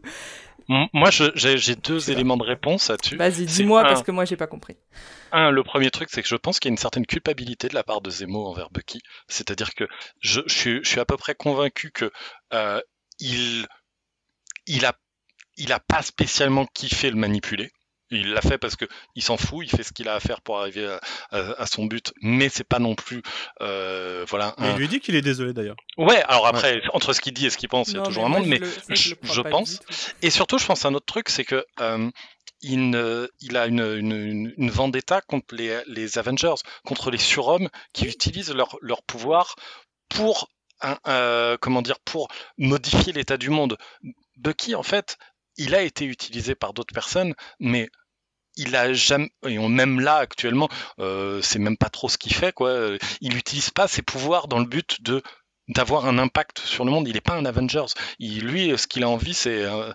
Moi, 0.94 1.10
je- 1.10 1.32
j'ai 1.36 1.58
j'ai 1.58 1.76
deux 1.76 2.12
éléments 2.12 2.38
de 2.38 2.44
réponse 2.44 2.90
là-dessus. 2.90 3.18
Vas-y, 3.18 3.46
dis-moi 3.46 3.84
parce 3.84 4.04
que 4.04 4.12
moi, 4.12 4.26
j'ai 4.26 4.38
pas 4.38 4.48
compris. 4.48 4.76
Un, 5.32 5.52
le 5.52 5.64
premier 5.64 5.90
truc, 5.92 6.10
c'est 6.12 6.22
que 6.22 6.28
je 6.28 6.36
pense 6.36 6.60
qu'il 6.60 6.70
y 6.70 6.72
a 6.72 6.74
une 6.74 6.78
certaine 6.78 7.06
culpabilité 7.06 7.68
de 7.68 7.76
la 7.76 7.84
part 7.84 8.02
de 8.02 8.10
Zemo 8.10 8.48
envers 8.48 8.70
Bucky. 8.70 9.02
C'est-à-dire 9.28 9.74
que 9.76 9.88
je, 10.22 10.42
je 10.46 10.54
suis, 10.54 10.80
je 10.84 10.90
suis 10.90 11.00
à 11.00 11.06
peu 11.06 11.18
près 11.18 11.36
convaincu 11.36 11.92
que 11.92 12.12
euh, 12.54 12.80
il, 13.20 13.66
il 14.68 14.86
a, 14.86 14.94
il 15.58 15.72
a 15.74 15.80
pas 15.80 16.02
spécialement 16.02 16.66
kiffé 16.66 17.10
le 17.10 17.16
manipuler. 17.16 17.72
Il 18.12 18.32
l'a 18.34 18.42
fait 18.42 18.58
parce 18.58 18.76
que 18.76 18.86
il 19.16 19.22
s'en 19.24 19.38
fout, 19.38 19.66
il 19.66 19.70
fait 19.70 19.84
ce 19.84 19.92
qu'il 19.94 20.08
a 20.10 20.16
à 20.16 20.20
faire 20.20 20.42
pour 20.42 20.60
arriver 20.60 20.88
à, 20.88 21.00
à- 21.32 21.62
à 21.62 21.66
son 21.68 21.86
but, 21.86 22.12
mais 22.22 22.50
c'est 22.50 22.64
pas 22.64 22.80
non 22.80 22.96
plus, 22.96 23.22
euh, 23.62 24.26
voilà. 24.28 24.56
mais 24.58 24.68
un- 24.70 24.72
il 24.74 24.78
lui 24.80 24.88
dit 24.88 25.00
qu'il 25.00 25.16
est 25.16 25.22
désolé 25.22 25.54
d'ailleurs 25.54 25.76
Ouais, 25.98 26.22
alors 26.24 26.48
après, 26.48 26.82
entre 26.94 27.14
ce 27.14 27.22
qu'il 27.22 27.34
dit 27.34 27.46
et 27.46 27.50
ce 27.50 27.58
qu'il 27.58 27.70
pense, 27.70 27.90
il 27.90 27.96
y 27.96 27.98
a 27.98 28.02
toujours 28.08 28.26
un 28.26 28.30
monde, 28.30 28.48
mais 28.50 28.58
je- 28.96 29.16
pense- 29.52 29.80
et 30.24 30.30
surtout, 30.30 30.58
je 30.58 30.66
pense 30.66 30.86
à 30.86 30.88
un 30.90 30.94
autre 30.96 31.06
truc, 31.06 31.30
c'est 31.30 31.44
que 31.46 31.64
euh, 31.82 32.10
il, 32.62 32.90
ne- 32.90 33.30
il 33.42 33.56
a 33.58 33.68
une, 33.68 33.80
une, 33.82 34.12
une- 34.12 34.54
une 34.58 34.70
vendetta 34.72 35.22
contre 35.22 35.54
les, 35.56 35.80
les 35.88 36.18
Avengers, 36.18 36.56
contre 36.86 37.12
les 37.12 37.18
surhommes 37.18 37.70
qui 37.94 38.06
utilisent 38.06 38.54
leur, 38.54 38.76
leur 38.82 39.04
pouvoir 39.04 39.56
pour, 40.10 40.50
un- 40.82 40.98
euh, 41.08 41.58
comment 41.62 41.82
dire, 41.82 42.00
pour 42.00 42.28
modifier 42.58 43.14
l'état 43.14 43.38
du 43.38 43.50
monde. 43.50 43.78
Bucky, 44.38 44.74
en 44.76 44.84
fait, 44.84 45.18
il 45.60 45.76
a 45.76 45.84
été 45.84 46.06
utilisé 46.06 46.56
par 46.56 46.74
d'autres 46.74 46.94
personnes, 46.94 47.36
mais 47.60 47.90
il 48.58 48.76
a 48.76 48.94
jamais, 48.94 49.32
et 49.48 49.58
même 49.58 50.00
là 50.00 50.18
actuellement, 50.18 50.70
euh, 51.00 51.42
c'est 51.42 51.60
même 51.60 51.78
pas 51.78 51.90
trop 51.90 52.10
ce 52.10 52.18
qu'il 52.18 52.34
fait, 52.34 52.54
quoi. 52.54 52.98
Il 53.22 53.34
n'utilise 53.36 53.70
pas 53.72 53.88
ses 53.88 54.02
pouvoirs 54.02 54.48
dans 54.48 54.60
le 54.60 54.66
but 54.66 55.02
de 55.04 55.22
d'avoir 55.70 56.08
un 56.08 56.18
impact 56.18 56.60
sur 56.60 56.84
le 56.86 56.92
monde. 56.92 57.08
Il 57.08 57.14
n'est 57.14 57.22
pas 57.22 57.36
un 57.36 57.46
Avengers. 57.46 57.86
Il, 58.20 58.46
lui, 58.48 58.78
ce 58.78 58.88
qu'il 58.88 59.04
a 59.04 59.10
envie, 59.10 59.34
c'est 59.36 59.64
euh, 59.66 59.94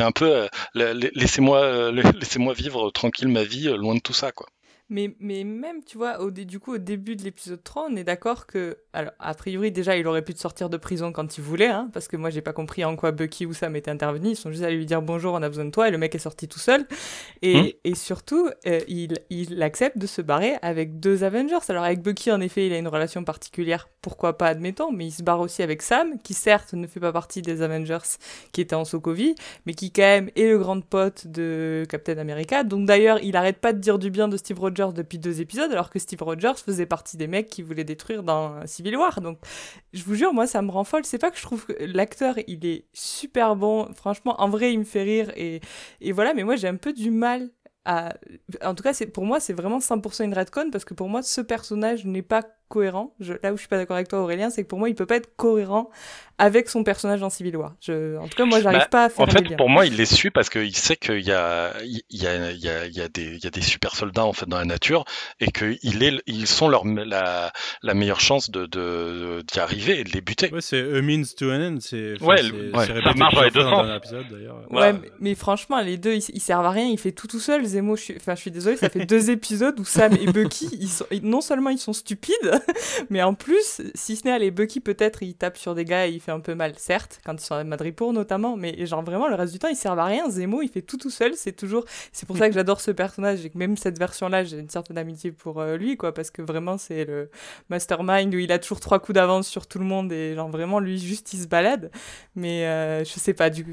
un 0.00 0.12
peu 0.12 0.26
euh, 0.36 0.48
la- 0.74 0.92
la- 0.94 1.08
laissez-moi 1.14 1.92
laissez-moi 1.92 2.52
vivre 2.54 2.90
tranquille 2.90 3.28
ma 3.28 3.44
vie, 3.44 3.68
loin 3.68 3.94
de 3.94 4.00
tout 4.00 4.12
ça, 4.14 4.32
quoi. 4.32 4.46
Mais, 4.90 5.16
mais 5.18 5.44
même, 5.44 5.82
tu 5.82 5.96
vois, 5.96 6.20
au, 6.20 6.30
du 6.30 6.60
coup, 6.60 6.74
au 6.74 6.78
début 6.78 7.16
de 7.16 7.22
l'épisode 7.22 7.62
3, 7.64 7.86
on 7.90 7.96
est 7.96 8.04
d'accord 8.04 8.46
que, 8.46 8.76
alors, 8.92 9.12
a 9.18 9.32
priori, 9.32 9.72
déjà, 9.72 9.96
il 9.96 10.06
aurait 10.06 10.20
pu 10.22 10.34
te 10.34 10.38
sortir 10.38 10.68
de 10.68 10.76
prison 10.76 11.10
quand 11.10 11.38
il 11.38 11.40
voulait, 11.42 11.68
hein, 11.68 11.88
parce 11.94 12.06
que 12.06 12.18
moi, 12.18 12.28
j'ai 12.28 12.42
pas 12.42 12.52
compris 12.52 12.84
en 12.84 12.94
quoi 12.94 13.10
Bucky 13.10 13.46
ou 13.46 13.54
Sam 13.54 13.74
étaient 13.76 13.90
intervenus. 13.90 14.32
Ils 14.32 14.40
sont 14.40 14.50
juste 14.50 14.62
allés 14.62 14.76
lui 14.76 14.84
dire 14.84 15.00
bonjour, 15.00 15.32
on 15.32 15.42
a 15.42 15.48
besoin 15.48 15.64
de 15.64 15.70
toi, 15.70 15.88
et 15.88 15.90
le 15.90 15.96
mec 15.96 16.14
est 16.14 16.18
sorti 16.18 16.48
tout 16.48 16.58
seul. 16.58 16.86
Et, 17.40 17.54
Hmm. 17.54 17.68
et 17.84 17.94
surtout, 17.94 18.50
euh, 18.66 18.80
il, 18.86 19.20
il 19.30 19.62
accepte 19.62 19.96
de 19.96 20.06
se 20.06 20.20
barrer 20.20 20.56
avec 20.60 21.00
deux 21.00 21.24
Avengers. 21.24 21.58
Alors, 21.68 21.84
avec 21.84 22.02
Bucky, 22.02 22.30
en 22.30 22.40
effet, 22.42 22.66
il 22.66 22.72
a 22.74 22.78
une 22.78 22.88
relation 22.88 23.24
particulière, 23.24 23.88
pourquoi 24.02 24.36
pas, 24.36 24.48
admettons, 24.48 24.92
mais 24.92 25.06
il 25.06 25.12
se 25.12 25.22
barre 25.22 25.40
aussi 25.40 25.62
avec 25.62 25.80
Sam, 25.80 26.18
qui 26.22 26.34
certes 26.34 26.74
ne 26.74 26.86
fait 26.86 27.00
pas 27.00 27.12
partie 27.12 27.40
des 27.40 27.62
Avengers 27.62 27.98
qui 28.52 28.60
étaient 28.60 28.74
en 28.74 28.84
Sokovie, 28.84 29.34
mais 29.64 29.72
qui, 29.72 29.92
quand 29.92 30.02
même, 30.02 30.30
est 30.36 30.46
le 30.50 30.58
grand 30.58 30.78
pote 30.82 31.26
de 31.26 31.84
Captain 31.88 32.18
America. 32.18 32.64
Donc, 32.64 32.84
d'ailleurs, 32.86 33.18
il 33.22 33.34
arrête 33.34 33.58
pas 33.58 33.72
de 33.72 33.78
dire 33.78 33.98
du 33.98 34.10
bien 34.10 34.28
de 34.28 34.36
Steve 34.36 34.60
Rogers 34.60 34.73
depuis 34.74 35.18
deux 35.18 35.40
épisodes, 35.40 35.70
alors 35.70 35.90
que 35.90 35.98
Steve 35.98 36.22
Rogers 36.22 36.56
faisait 36.56 36.86
partie 36.86 37.16
des 37.16 37.26
mecs 37.26 37.48
qui 37.48 37.62
voulaient 37.62 37.84
détruire 37.84 38.22
dans 38.22 38.66
Civil 38.66 38.96
War. 38.96 39.20
Donc, 39.20 39.38
je 39.92 40.02
vous 40.04 40.14
jure, 40.14 40.34
moi, 40.34 40.46
ça 40.46 40.60
me 40.62 40.70
rend 40.70 40.84
folle. 40.84 41.04
C'est 41.04 41.18
pas 41.18 41.30
que 41.30 41.36
je 41.36 41.42
trouve 41.42 41.66
que 41.66 41.72
l'acteur, 41.80 42.36
il 42.46 42.66
est 42.66 42.86
super 42.92 43.56
bon. 43.56 43.92
Franchement, 43.94 44.40
en 44.40 44.48
vrai, 44.48 44.72
il 44.72 44.78
me 44.80 44.84
fait 44.84 45.02
rire. 45.02 45.32
Et, 45.36 45.60
et 46.00 46.12
voilà, 46.12 46.34
mais 46.34 46.44
moi, 46.44 46.56
j'ai 46.56 46.68
un 46.68 46.76
peu 46.76 46.92
du 46.92 47.10
mal 47.10 47.50
à... 47.84 48.14
En 48.62 48.74
tout 48.74 48.82
cas, 48.82 48.92
c'est 48.92 49.06
pour 49.06 49.24
moi, 49.24 49.40
c'est 49.40 49.52
vraiment 49.52 49.78
100% 49.78 50.24
une 50.24 50.34
redcon, 50.34 50.70
parce 50.70 50.84
que 50.84 50.94
pour 50.94 51.08
moi, 51.08 51.22
ce 51.22 51.40
personnage 51.40 52.04
n'est 52.04 52.22
pas 52.22 52.42
cohérent. 52.68 53.14
Je- 53.20 53.34
là 53.42 53.52
où 53.52 53.56
je 53.56 53.60
suis 53.60 53.68
pas 53.68 53.76
d'accord 53.76 53.96
avec 53.96 54.08
toi, 54.08 54.20
Aurélien, 54.20 54.50
c'est 54.50 54.62
que 54.64 54.68
pour 54.68 54.78
moi, 54.78 54.88
il 54.88 54.94
peut 54.94 55.06
pas 55.06 55.16
être 55.16 55.34
cohérent 55.36 55.90
avec 56.38 56.68
son 56.68 56.82
personnage 56.82 57.20
dans 57.20 57.30
Civil 57.30 57.56
War. 57.56 57.74
Je... 57.80 58.16
En 58.18 58.26
tout 58.26 58.36
cas, 58.36 58.44
moi, 58.44 58.60
j'arrive 58.60 58.80
Bah, 58.80 58.86
pas 58.90 59.04
à 59.04 59.08
faire 59.08 59.20
En 59.24 59.30
fait, 59.30 59.42
liens. 59.48 59.56
pour 59.56 59.68
moi, 59.68 59.86
il 59.86 59.96
les 59.96 60.04
suit 60.06 60.30
parce 60.32 60.50
qu'il 60.50 60.74
sait 60.76 60.96
qu'il 60.96 61.20
y 61.20 61.30
a, 61.30 61.72
il 61.84 62.02
y 62.10 62.26
a, 62.26 62.50
il 62.50 62.58
y 62.58 62.68
a, 62.68 62.86
il 62.86 62.92
y 62.96 63.00
a 63.00 63.08
des, 63.08 63.36
il 63.36 63.44
y 63.44 63.46
a 63.46 63.50
des 63.50 63.60
super 63.60 63.94
soldats 63.94 64.24
en 64.24 64.32
fait 64.32 64.46
dans 64.46 64.58
la 64.58 64.64
nature 64.64 65.04
et 65.38 65.52
qu'ils 65.52 66.02
est, 66.02 66.20
ils 66.26 66.48
sont 66.48 66.68
leur, 66.68 66.84
la, 66.84 67.52
la 67.82 67.94
meilleure 67.94 68.18
chance 68.20 68.50
de, 68.50 68.66
de, 68.66 69.42
d'y 69.42 69.60
arriver 69.60 70.00
et 70.00 70.04
de 70.04 70.10
les 70.10 70.20
buter. 70.20 70.52
ouais 70.52 70.60
c'est 70.60 70.80
a 70.80 71.00
means 71.02 71.22
to 71.36 71.50
an 71.52 71.60
end 71.60 71.76
c'est 71.80 72.20
Ouais, 72.20 72.38
c'est- 72.38 72.42
le- 72.48 72.70
c'est 72.72 72.78
ouais, 72.78 72.84
répété 72.86 73.08
ça 73.10 73.14
marche 73.14 73.34
dans 73.36 73.42
les 73.42 73.50
deux 73.52 73.62
sens. 73.62 73.86
un 73.88 73.96
épisode 73.96 74.26
d'ailleurs 74.30 74.56
Voilà. 74.70 74.92
Ouais, 74.92 74.98
mais, 75.00 75.10
mais 75.20 75.34
franchement, 75.36 75.80
les 75.80 75.98
deux, 75.98 76.14
ils, 76.14 76.24
ils 76.34 76.40
servent 76.40 76.66
à 76.66 76.70
rien. 76.70 76.86
Il 76.88 76.98
fait 76.98 77.12
tout 77.12 77.28
tout 77.28 77.38
seul. 77.40 77.64
Zemo, 77.64 77.94
je 77.96 78.02
suis, 78.02 78.14
enfin, 78.16 78.34
je 78.34 78.40
suis 78.40 78.50
désolée, 78.50 78.76
ça 78.76 78.88
fait 78.90 79.06
deux 79.06 79.30
épisodes 79.30 79.78
où 79.78 79.84
Sam 79.84 80.14
et 80.20 80.26
Bucky, 80.26 80.68
ils 80.80 80.88
sont, 80.88 81.06
ils- 81.12 81.22
non 81.24 81.40
seulement 81.40 81.70
ils 81.70 81.78
sont 81.78 81.92
stupides, 81.92 82.53
mais 83.10 83.22
en 83.22 83.34
plus, 83.34 83.82
si 83.94 84.16
ce 84.16 84.24
n'est 84.24 84.32
aller 84.32 84.50
Bucky, 84.50 84.80
peut-être 84.80 85.22
il 85.22 85.34
tape 85.34 85.56
sur 85.56 85.74
des 85.74 85.84
gars 85.84 86.06
et 86.06 86.10
il 86.10 86.20
fait 86.20 86.32
un 86.32 86.40
peu 86.40 86.54
mal, 86.54 86.74
certes, 86.76 87.20
quand 87.24 87.34
ils 87.34 87.44
sont 87.44 87.54
à 87.54 87.64
Madripour 87.64 88.12
notamment, 88.12 88.56
mais 88.56 88.84
genre 88.86 89.02
vraiment 89.02 89.28
le 89.28 89.34
reste 89.34 89.52
du 89.52 89.58
temps, 89.58 89.68
ils 89.68 89.76
servent 89.76 89.98
à 89.98 90.04
rien. 90.04 90.28
Zemo, 90.30 90.62
il 90.62 90.68
fait 90.68 90.82
tout 90.82 90.96
tout 90.96 91.10
seul. 91.10 91.32
C'est 91.34 91.52
toujours, 91.52 91.84
c'est 92.12 92.26
pour 92.26 92.36
ça 92.36 92.48
que 92.48 92.54
j'adore 92.54 92.80
ce 92.80 92.90
personnage 92.90 93.44
et 93.44 93.50
que 93.50 93.58
même 93.58 93.76
cette 93.76 93.98
version-là, 93.98 94.44
j'ai 94.44 94.58
une 94.58 94.70
certaine 94.70 94.98
amitié 94.98 95.32
pour 95.32 95.60
euh, 95.60 95.76
lui, 95.76 95.96
quoi, 95.96 96.12
parce 96.12 96.30
que 96.30 96.42
vraiment 96.42 96.78
c'est 96.78 97.04
le 97.04 97.30
mastermind 97.70 98.34
où 98.34 98.38
il 98.38 98.52
a 98.52 98.58
toujours 98.58 98.80
trois 98.80 98.98
coups 98.98 99.14
d'avance 99.14 99.48
sur 99.48 99.66
tout 99.66 99.78
le 99.78 99.84
monde 99.84 100.12
et 100.12 100.34
genre 100.34 100.48
vraiment 100.48 100.78
lui 100.78 100.98
juste 100.98 101.32
il 101.32 101.42
se 101.42 101.46
balade. 101.46 101.90
Mais 102.34 102.66
euh, 102.66 103.04
je 103.04 103.10
sais 103.10 103.34
pas 103.34 103.50
du 103.50 103.64
coup. 103.64 103.70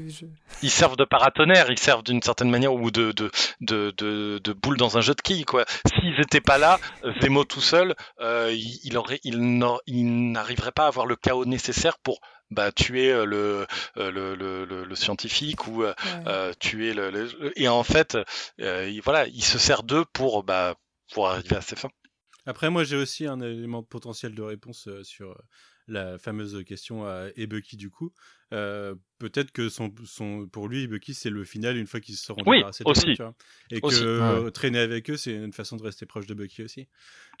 Ils 0.62 0.70
servent 0.70 0.96
de 0.96 1.04
paratonnerre, 1.04 1.70
ils 1.70 1.78
servent 1.78 2.02
d'une 2.02 2.22
certaine 2.22 2.50
manière 2.50 2.74
ou 2.74 2.90
de, 2.90 3.12
de, 3.12 3.30
de, 3.60 3.90
de, 4.38 4.52
boule 4.52 4.76
dans 4.76 4.98
un 4.98 5.00
jeu 5.00 5.14
de 5.14 5.20
quilles, 5.20 5.44
quoi. 5.44 5.64
S'ils 5.86 6.20
étaient 6.20 6.40
pas 6.40 6.58
là, 6.58 6.78
Zemo 7.20 7.44
tout 7.44 7.60
seul, 7.60 7.94
euh, 8.20 8.50
il, 8.52 8.71
il 8.84 8.96
aurait, 8.96 9.20
il 9.24 9.58
n'en- 9.58 9.78
il 9.86 10.32
n'arriverait 10.32 10.72
pas 10.72 10.84
à 10.84 10.88
avoir 10.88 11.06
le 11.06 11.16
chaos 11.16 11.44
nécessaire 11.44 11.98
pour 11.98 12.20
bah, 12.50 12.70
tuer 12.72 13.10
euh, 13.10 13.24
le, 13.24 13.66
euh, 13.96 14.10
le, 14.10 14.34
le, 14.34 14.64
le, 14.64 14.84
le 14.84 14.94
scientifique 14.94 15.66
ou 15.68 15.82
euh, 15.84 15.94
Ouais. 16.04 16.22
euh, 16.26 16.52
tuer 16.60 16.92
le, 16.94 17.10
le- 17.10 17.52
et 17.60 17.68
en 17.68 17.82
fait 17.82 18.16
euh, 18.60 18.88
il, 18.88 19.00
voilà 19.02 19.26
il 19.28 19.42
se 19.44 19.58
sert 19.58 19.82
d'eux 19.82 20.04
pour 20.12 20.42
bah 20.44 20.74
pour 21.14 21.28
arriver 21.28 21.56
à 21.56 21.60
ses 21.62 21.76
fins 21.76 21.90
Après, 22.44 22.70
moi, 22.70 22.82
j'ai 22.84 22.96
aussi 22.96 23.26
un 23.26 23.40
élément 23.40 23.82
potentiel 23.84 24.34
de 24.34 24.42
réponse 24.42 24.88
euh, 24.88 25.04
sur 25.04 25.30
euh, 25.30 25.38
la 25.88 26.18
fameuse 26.18 26.64
question 26.64 27.04
à 27.06 27.28
et 27.36 27.46
Bucky 27.46 27.76
du 27.76 27.90
coup. 27.90 28.12
Euh, 28.52 28.94
Peut-être 29.18 29.52
que 29.52 29.68
son, 29.68 29.94
son, 30.04 30.48
pour 30.48 30.66
lui, 30.68 30.88
Bucky, 30.88 31.14
c'est 31.14 31.30
le 31.30 31.44
final 31.44 31.76
une 31.76 31.86
fois 31.86 32.00
qu'ils 32.00 32.16
se 32.16 32.24
seront 32.24 32.42
Oui, 32.44 32.60
de 32.60 32.66
aussi. 32.86 33.10
eux, 33.10 33.14
tu 33.14 33.22
vois. 33.22 33.36
Et 33.70 33.78
Aussi. 33.82 34.00
que 34.00 34.18
Ah 34.20 34.32
euh, 34.32 34.50
traîner 34.50 34.80
avec 34.80 35.08
eux, 35.10 35.16
c'est 35.16 35.32
une 35.32 35.52
façon 35.52 35.76
de 35.76 35.82
rester 35.84 36.06
proche 36.06 36.26
de 36.26 36.34
Bucky 36.34 36.64
aussi. 36.64 36.88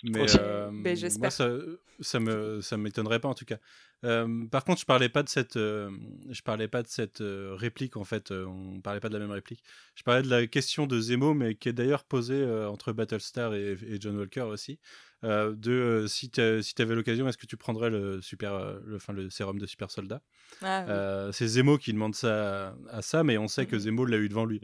Mais 0.04 0.20
Aussi. 0.22 0.36
euh, 0.38 0.70
Ben, 0.72 0.96
moi, 1.18 1.30
ça, 1.30 1.50
ça 1.98 2.20
me, 2.20 2.60
ça 2.60 2.76
m'étonnerait 2.76 3.18
pas 3.18 3.28
en 3.28 3.34
tout 3.34 3.44
cas. 3.44 3.58
Euh, 4.04 4.46
par 4.46 4.64
contre, 4.64 4.80
je 4.80 4.86
parlais 4.86 5.08
pas 5.08 5.24
de 5.24 5.28
cette, 5.28 5.56
euh, 5.56 5.90
je 6.30 6.40
parlais 6.42 6.68
pas 6.68 6.82
de 6.84 6.88
cette 6.88 7.20
euh, 7.20 7.54
réplique 7.56 7.96
en 7.96 8.04
fait. 8.04 8.30
euh, 8.30 8.44
on 8.46 8.80
parlait 8.80 9.00
pas 9.00 9.08
de 9.08 9.14
la 9.14 9.20
même 9.20 9.32
réplique. 9.32 9.64
Je 9.96 10.04
parlais 10.04 10.22
de 10.22 10.30
la 10.30 10.46
question 10.46 10.86
de 10.86 11.00
Zemo, 11.00 11.34
mais 11.34 11.56
qui 11.56 11.68
est 11.68 11.72
d'ailleurs 11.72 12.04
posée 12.04 12.34
euh, 12.42 12.68
entre 12.70 12.92
Battlestar 12.92 13.54
et, 13.54 13.76
et 13.88 14.00
John 14.00 14.16
Walker 14.16 14.42
aussi. 14.42 14.78
Euh, 15.24 15.54
de 15.54 15.72
euh, 15.72 16.06
si 16.08 16.30
tu 16.30 16.40
si 16.62 16.74
avais 16.82 16.94
l'occasion, 16.96 17.28
est-ce 17.28 17.38
que 17.38 17.46
tu 17.46 17.56
prendrais 17.56 17.90
le 17.90 18.20
super, 18.22 18.54
euh, 18.54 18.80
le, 18.84 18.96
enfin, 18.96 19.12
le 19.12 19.30
sérum 19.30 19.58
de 19.58 19.66
super 19.66 19.90
soldat? 19.90 20.22
Ah, 20.60 20.84
oui. 20.88 20.92
Euh, 20.92 21.32
C'est 21.32 21.46
Zemo 21.48 21.78
qui 21.78 21.92
demande 21.92 22.14
ça 22.14 22.70
à, 22.90 22.98
à 22.98 23.02
Sam, 23.02 23.30
et 23.30 23.38
on 23.38 23.48
sait 23.48 23.66
que 23.66 23.76
Mhm. 23.76 23.80
Zemo 23.80 24.04
l'a 24.06 24.18
eu 24.18 24.28
devant 24.28 24.44
lui. 24.44 24.60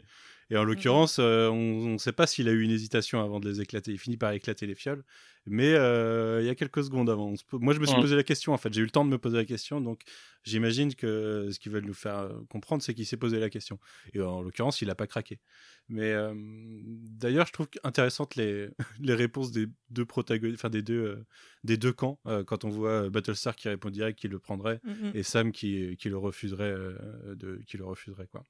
Et 0.50 0.56
en 0.56 0.64
l'occurrence, 0.64 1.18
euh, 1.20 1.48
on 1.48 1.92
ne 1.94 1.98
sait 1.98 2.12
pas 2.12 2.26
s'il 2.26 2.48
a 2.48 2.52
eu 2.52 2.62
une 2.62 2.70
hésitation 2.70 3.22
avant 3.22 3.40
de 3.40 3.48
les 3.48 3.60
éclater. 3.60 3.92
Il 3.92 3.98
finit 3.98 4.16
par 4.16 4.32
éclater 4.32 4.66
les 4.66 4.74
fioles. 4.74 5.04
Mais 5.50 5.72
euh, 5.74 6.40
il 6.42 6.46
y 6.46 6.50
a 6.50 6.54
quelques 6.54 6.84
secondes 6.84 7.08
avant. 7.10 7.32
Moi, 7.52 7.74
je 7.74 7.80
me 7.80 7.86
suis 7.86 7.96
Mm. 7.96 8.00
posé 8.00 8.16
la 8.16 8.22
question, 8.22 8.52
en 8.52 8.58
fait. 8.58 8.72
J'ai 8.72 8.80
eu 8.80 8.84
le 8.84 8.90
temps 8.90 9.04
de 9.04 9.10
me 9.10 9.18
poser 9.18 9.36
la 9.36 9.44
question. 9.44 9.80
Donc, 9.80 10.02
j'imagine 10.44 10.94
que 10.94 11.48
ce 11.50 11.58
qu'ils 11.58 11.72
veulent 11.72 11.84
nous 11.86 11.94
faire 11.94 12.18
euh, 12.18 12.40
comprendre, 12.50 12.82
c'est 12.82 12.94
qu'il 12.94 13.06
s'est 13.06 13.16
posé 13.16 13.38
la 13.40 13.48
question. 13.50 13.78
Et 14.14 14.20
en 14.20 14.42
l'occurrence, 14.42 14.80
il 14.82 14.88
n'a 14.88 14.94
pas 14.94 15.06
craqué. 15.06 15.40
Mais 15.88 16.12
euh, 16.12 16.34
d'ailleurs, 16.36 17.46
je 17.46 17.52
trouve 17.52 17.68
intéressantes 17.84 18.36
les, 18.36 18.68
les 19.00 19.14
réponses 19.14 19.50
des 19.52 19.66
deux 19.90 20.04
protagonistes, 20.04 20.60
enfin 20.60 20.70
des 20.70 20.82
deux, 20.82 21.02
euh, 21.04 21.26
des 21.64 21.76
deux 21.76 21.92
camps. 21.92 22.20
euh, 22.26 22.44
quand 22.44 22.64
on 22.64 22.68
voit 22.70 23.04
euh, 23.04 23.10
Battlestar 23.10 23.56
qui 23.56 23.68
répond 23.68 23.90
direct 23.90 24.18
qu'il 24.18 24.30
le 24.30 24.38
prendrait 24.38 24.80
Mhm. 24.84 25.12
et 25.14 25.22
Sam 25.22 25.52
qui, 25.52 25.96
qui 25.96 26.08
le 26.08 26.18
refuserait, 26.18 26.72
euh, 26.76 26.94
de, 27.34 27.62
qui 27.66 27.76
le 27.78 27.84
refuserait 27.84 28.26
quoi. 28.26 28.44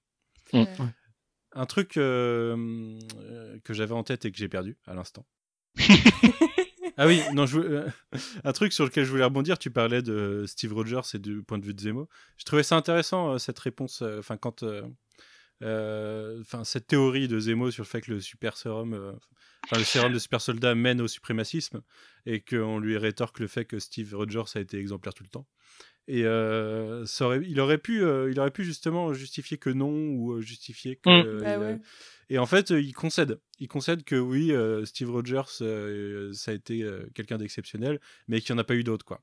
Ouais. 0.52 0.66
Un 1.52 1.64
truc 1.66 1.96
euh, 1.96 2.98
euh, 3.20 3.58
que 3.64 3.72
j'avais 3.72 3.92
en 3.94 4.02
tête 4.04 4.24
et 4.24 4.32
que 4.32 4.36
j'ai 4.38 4.48
perdu 4.48 4.76
à 4.86 4.94
l'instant. 4.94 5.26
ah 6.98 7.06
oui, 7.06 7.22
non, 7.32 7.46
je, 7.46 7.60
euh, 7.60 7.88
un 8.44 8.52
truc 8.52 8.72
sur 8.72 8.84
lequel 8.84 9.04
je 9.04 9.10
voulais 9.10 9.24
rebondir. 9.24 9.58
Tu 9.58 9.70
parlais 9.70 10.02
de 10.02 10.44
Steve 10.46 10.72
Rogers 10.74 11.00
et 11.14 11.18
du 11.18 11.42
point 11.42 11.58
de 11.58 11.64
vue 11.64 11.72
de 11.72 11.80
Zemo. 11.80 12.08
Je 12.36 12.44
trouvais 12.44 12.64
ça 12.64 12.76
intéressant 12.76 13.34
euh, 13.34 13.38
cette 13.38 13.58
réponse. 13.60 14.02
euh, 14.02 14.18
Enfin, 14.18 14.36
quand, 14.36 14.64
enfin, 15.62 16.64
cette 16.64 16.88
théorie 16.88 17.28
de 17.28 17.38
Zemo 17.38 17.70
sur 17.70 17.84
le 17.84 17.88
fait 17.88 18.00
que 18.00 18.10
le 18.10 18.20
super 18.20 18.56
sérum, 18.56 19.16
le 19.72 19.84
sérum 19.84 20.12
de 20.12 20.18
super 20.18 20.40
soldat 20.40 20.74
mène 20.74 21.00
au 21.00 21.08
suprémacisme 21.08 21.82
et 22.26 22.40
qu'on 22.40 22.78
lui 22.80 22.98
rétorque 22.98 23.38
le 23.38 23.46
fait 23.46 23.64
que 23.64 23.78
Steve 23.78 24.14
Rogers 24.14 24.56
a 24.56 24.60
été 24.60 24.78
exemplaire 24.78 25.14
tout 25.14 25.24
le 25.24 25.30
temps. 25.30 25.46
Et 26.10 26.24
euh, 26.24 27.04
ça 27.04 27.26
aurait- 27.26 27.42
il, 27.46 27.60
aurait 27.60 27.76
pu, 27.78 28.02
euh, 28.02 28.30
il 28.30 28.40
aurait 28.40 28.50
pu 28.50 28.64
justement 28.64 29.12
justifier 29.12 29.58
que 29.58 29.68
non 29.68 29.90
ou 29.92 30.40
justifier 30.40 30.96
que. 30.96 31.08
Mm. 31.10 31.26
euh, 31.26 31.38
Bah 31.40 31.52
il, 31.52 31.58
ouais. 31.58 31.64
euh, 31.74 31.78
Et 32.30 32.38
en 32.38 32.46
fait, 32.46 32.70
il 32.70 32.92
concède. 32.94 33.38
Il 33.58 33.68
concède 33.68 34.04
que 34.04 34.16
oui, 34.16 34.52
euh, 34.52 34.84
Steve 34.86 35.10
Rogers, 35.10 35.42
euh, 35.60 36.32
ça 36.32 36.50
a 36.50 36.54
été 36.54 36.82
euh, 36.82 37.06
quelqu'un 37.14 37.36
d'exceptionnel, 37.36 38.00
mais 38.26 38.40
qu'il 38.40 38.54
n'y 38.54 38.58
en 38.58 38.62
a 38.62 38.64
pas 38.64 38.74
eu 38.74 38.84
d'autres, 38.84 39.04
quoi. 39.04 39.22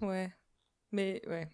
Ouais. 0.00 0.32
Mais 0.96 1.20
ouais. 1.28 1.46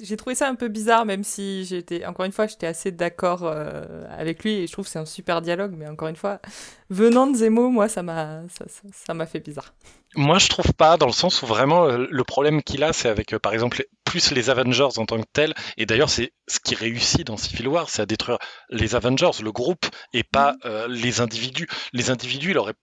J'ai 0.00 0.16
trouvé 0.16 0.36
ça 0.36 0.48
un 0.48 0.54
peu 0.54 0.68
bizarre, 0.68 1.06
même 1.06 1.24
si 1.24 1.64
j'étais, 1.64 2.06
encore 2.06 2.24
une 2.24 2.30
fois, 2.30 2.46
j'étais 2.46 2.68
assez 2.68 2.92
d'accord 2.92 3.40
euh, 3.42 4.04
avec 4.16 4.44
lui 4.44 4.52
et 4.52 4.66
je 4.68 4.72
trouve 4.72 4.84
que 4.84 4.90
c'est 4.90 4.98
un 5.00 5.06
super 5.06 5.42
dialogue. 5.42 5.74
Mais 5.76 5.88
encore 5.88 6.06
une 6.06 6.16
fois, 6.16 6.40
venant 6.88 7.26
de 7.26 7.36
Zemo, 7.36 7.68
moi, 7.68 7.88
ça 7.88 8.04
m'a, 8.04 8.42
ça, 8.48 8.64
ça- 8.68 9.26
fait 9.26 9.40
bizarre. 9.40 9.74
Moi, 10.14 10.38
je 10.38 10.48
trouve 10.48 10.72
pas, 10.74 10.96
dans 10.96 11.06
le 11.06 11.12
sens 11.12 11.42
où 11.42 11.46
vraiment 11.46 11.86
euh, 11.86 12.06
le 12.08 12.24
problème 12.24 12.62
qu'il 12.62 12.84
a, 12.84 12.92
c'est 12.92 13.08
avec, 13.08 13.32
euh, 13.34 13.40
par 13.40 13.52
exemple, 13.54 13.84
plus 14.04 14.30
les 14.30 14.50
Avengers 14.50 14.98
en 14.98 15.04
tant 15.04 15.18
que 15.18 15.26
tels. 15.32 15.54
Et 15.78 15.84
d'ailleurs, 15.86 16.10
c'est 16.10 16.32
ce 16.46 16.60
qui 16.60 16.76
réussit 16.76 17.26
dans 17.26 17.36
Civil 17.36 17.66
War, 17.66 17.90
c'est 17.90 18.02
à 18.02 18.06
détruire 18.06 18.38
les 18.70 18.94
Avengers, 18.94 19.42
le 19.42 19.50
groupe, 19.50 19.86
et 20.12 20.22
pas 20.22 20.54
euh, 20.64 20.86
les 20.86 21.20
individus. 21.20 21.66
Les 21.92 22.10
individus, 22.10 22.52
il 22.52 22.58
aurait 22.58 22.74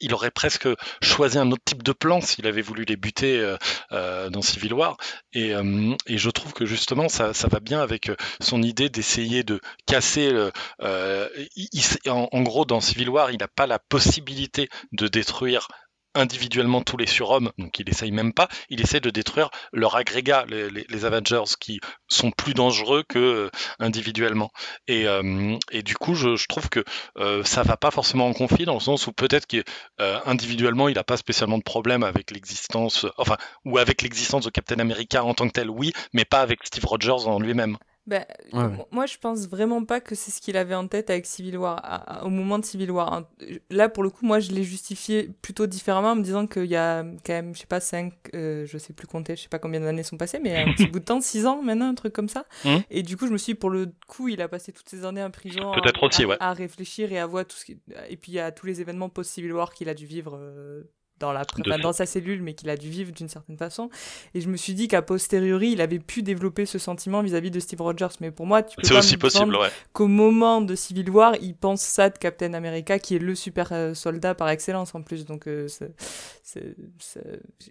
il 0.00 0.14
aurait 0.14 0.30
presque 0.30 0.68
choisi 1.02 1.38
un 1.38 1.50
autre 1.50 1.62
type 1.64 1.82
de 1.82 1.92
plan 1.92 2.20
s'il 2.20 2.46
avait 2.46 2.62
voulu 2.62 2.84
les 2.84 2.96
buter 2.96 3.38
euh, 3.38 3.56
euh, 3.92 4.30
dans 4.30 4.42
Civil 4.42 4.74
War. 4.74 4.96
Et, 5.32 5.54
euh, 5.54 5.94
et 6.06 6.18
je 6.18 6.30
trouve 6.30 6.52
que 6.52 6.66
justement, 6.66 7.08
ça, 7.08 7.32
va 7.32 7.60
bien 7.60 7.80
avec 7.80 8.10
son 8.40 8.62
idée 8.62 8.88
d'essayer 8.88 9.42
de 9.42 9.60
casser. 9.86 10.32
en, 10.80 12.28
en 12.30 12.42
gros, 12.42 12.64
dans 12.64 12.80
Civil 12.80 13.08
War, 13.08 13.30
il 13.30 13.38
n'a 13.38 13.48
pas 13.48 13.66
la 13.66 13.78
possibilité 13.78 14.68
de 14.92 15.08
détruire 15.08 15.68
individuellement 16.14 16.82
tous 16.82 16.96
les 16.96 17.06
surhommes, 17.06 17.50
donc 17.58 17.78
il 17.78 17.88
essaye 17.88 18.12
même 18.12 18.32
pas, 18.32 18.48
il 18.70 18.80
essaie 18.80 19.00
de 19.00 19.10
détruire 19.10 19.50
leur 19.72 19.96
agrégat, 19.96 20.44
les, 20.48 21.04
Avengers, 21.04 21.56
qui 21.60 21.80
sont 22.08 22.30
plus 22.30 22.54
dangereux 22.54 23.02
que 23.08 23.18
euh, 23.18 23.50
individuellement. 23.78 24.50
Et, 24.86 25.06
euh, 25.06 25.56
et 25.70 25.82
du 25.82 25.96
coup, 25.96 26.14
je, 26.14 26.36
je 26.36 26.46
trouve 26.46 26.68
que 26.68 26.84
euh, 27.18 27.44
ça 27.44 27.62
va 27.62 27.76
pas 27.76 27.90
forcément 27.90 28.26
en 28.26 28.32
conflit, 28.32 28.64
dans 28.64 28.74
le 28.74 28.80
sens 28.80 29.06
où 29.06 29.12
peut-être 29.12 29.46
qu'individuellement, 29.46 30.88
il 30.88 30.94
n'a 30.94 31.04
pas 31.04 31.16
spécialement 31.16 31.58
de 31.58 31.62
problème 31.62 32.02
avec 32.02 32.30
l'existence, 32.30 33.06
enfin, 33.18 33.36
ou 33.64 33.78
avec 33.78 34.02
l'existence 34.02 34.44
de 34.44 34.50
Captain 34.50 34.78
America 34.78 35.24
en 35.24 35.34
tant 35.34 35.46
que 35.46 35.52
tel, 35.52 35.70
oui, 35.70 35.92
mais 36.12 36.24
pas 36.24 36.40
avec 36.40 36.60
Steve 36.64 36.84
Rogers 36.86 37.26
en 37.26 37.38
lui-même. 37.38 37.76
Ben, 38.06 38.24
Ouais, 38.52 38.58
ouais. 38.58 38.64
m- 38.64 38.84
Moi, 38.90 39.06
je 39.06 39.16
pense 39.18 39.48
vraiment 39.48 39.82
pas 39.84 39.98
que 40.00 40.14
c'est 40.14 40.30
ce 40.30 40.40
qu'il 40.42 40.56
avait 40.58 40.74
en 40.74 40.86
tête 40.88 41.08
avec 41.08 41.24
Civil 41.24 41.56
War, 41.56 41.78
à- 41.82 42.20
à- 42.20 42.24
au 42.24 42.28
moment 42.28 42.58
de 42.58 42.64
Civil 42.64 42.90
War. 42.90 43.12
hein. 43.12 43.26
Là, 43.70 43.88
pour 43.88 44.02
le 44.02 44.10
coup, 44.10 44.26
moi, 44.26 44.40
je 44.40 44.50
l'ai 44.52 44.62
justifié 44.62 45.30
plutôt 45.40 45.66
différemment 45.66 46.10
en 46.12 46.16
me 46.16 46.22
disant 46.22 46.46
qu'il 46.46 46.66
y 46.66 46.76
a 46.76 47.02
quand 47.02 47.32
même, 47.32 47.54
je 47.54 47.60
sais 47.60 47.66
pas, 47.66 47.80
5, 47.80 48.12
je 48.34 48.76
sais 48.78 48.92
plus 48.92 49.06
compter, 49.06 49.36
je 49.36 49.42
sais 49.42 49.48
pas 49.48 49.58
combien 49.58 49.80
d'années 49.80 50.02
sont 50.02 50.18
passées, 50.18 50.38
mais 50.38 50.54
un 50.56 50.72
petit 50.74 50.86
bout 50.86 51.00
de 51.00 51.04
temps, 51.04 51.20
6 51.22 51.46
ans 51.46 51.62
maintenant, 51.62 51.88
un 51.88 51.94
truc 51.94 52.12
comme 52.12 52.28
ça. 52.28 52.44
Mhm. 52.66 52.82
Et 52.90 53.02
du 53.02 53.16
coup, 53.16 53.26
je 53.26 53.32
me 53.32 53.38
suis 53.38 53.54
dit, 53.54 53.58
pour 53.58 53.70
le 53.70 53.86
coup, 54.06 54.28
il 54.28 54.42
a 54.42 54.48
passé 54.48 54.70
toutes 54.72 54.88
ces 54.88 55.04
années 55.06 55.22
en 55.22 55.30
prison. 55.30 55.72
à- 55.72 55.80
Peut-être 55.80 56.02
aussi, 56.02 56.24
à, 56.24 56.28
ouais. 56.28 56.36
à 56.40 56.52
réfléchir 56.52 57.10
et 57.10 57.18
à 57.18 57.26
voir 57.26 57.46
tout 57.46 57.56
ce 57.56 57.64
qui... 57.64 57.78
Et 58.10 58.16
puis, 58.18 58.32
il 58.32 58.34
y 58.34 58.40
a 58.40 58.52
tous 58.52 58.66
les 58.66 58.80
événements 58.82 59.08
post-Civil 59.08 59.52
War 59.54 59.72
qu'il 59.72 59.88
a 59.88 59.94
dû 59.94 60.04
vivre. 60.04 60.36
euh, 60.38 60.82
Dans, 61.24 61.32
la, 61.32 61.42
De 61.44 61.46
enfin, 61.62 61.76
fait. 61.76 61.82
dans 61.82 61.92
sa 61.94 62.04
cellule, 62.04 62.42
mais 62.42 62.52
qu'il 62.52 62.68
a 62.68 62.76
dû 62.76 62.90
vivre 62.90 63.10
d'une 63.12 63.28
certaine 63.30 63.56
façon. 63.56 63.88
Et 64.34 64.42
je 64.42 64.48
me 64.50 64.58
suis 64.58 64.74
dit 64.74 64.88
qu'à 64.88 65.00
posteriori, 65.00 65.70
il 65.72 65.80
avait 65.80 65.98
pu 65.98 66.22
développer 66.22 66.66
ce 66.66 66.78
sentiment 66.78 67.22
vis-à-vis 67.22 67.50
de 67.50 67.60
Steve 67.60 67.80
Rogers. 67.80 68.08
Mais 68.20 68.30
pour 68.30 68.44
moi, 68.46 68.62
tu 68.62 68.76
peux 68.76 68.86
pas 68.86 68.98
aussi 68.98 69.14
me 69.14 69.20
possible, 69.20 69.44
vendre 69.52 69.62
ouais. 69.62 69.70
qu'au 69.94 70.06
moment 70.06 70.60
de 70.60 70.74
Civil 70.74 71.08
War, 71.08 71.34
il 71.40 71.54
pense 71.56 71.80
ça 71.80 72.10
de 72.10 72.18
Captain 72.18 72.52
America, 72.52 72.98
qui 72.98 73.16
est 73.16 73.18
le 73.18 73.34
super 73.34 73.72
euh, 73.72 73.94
soldat 73.94 74.34
par 74.34 74.50
excellence 74.50 74.94
en 74.94 75.02
plus. 75.02 75.24
Donc, 75.24 75.48
euh, 75.48 75.66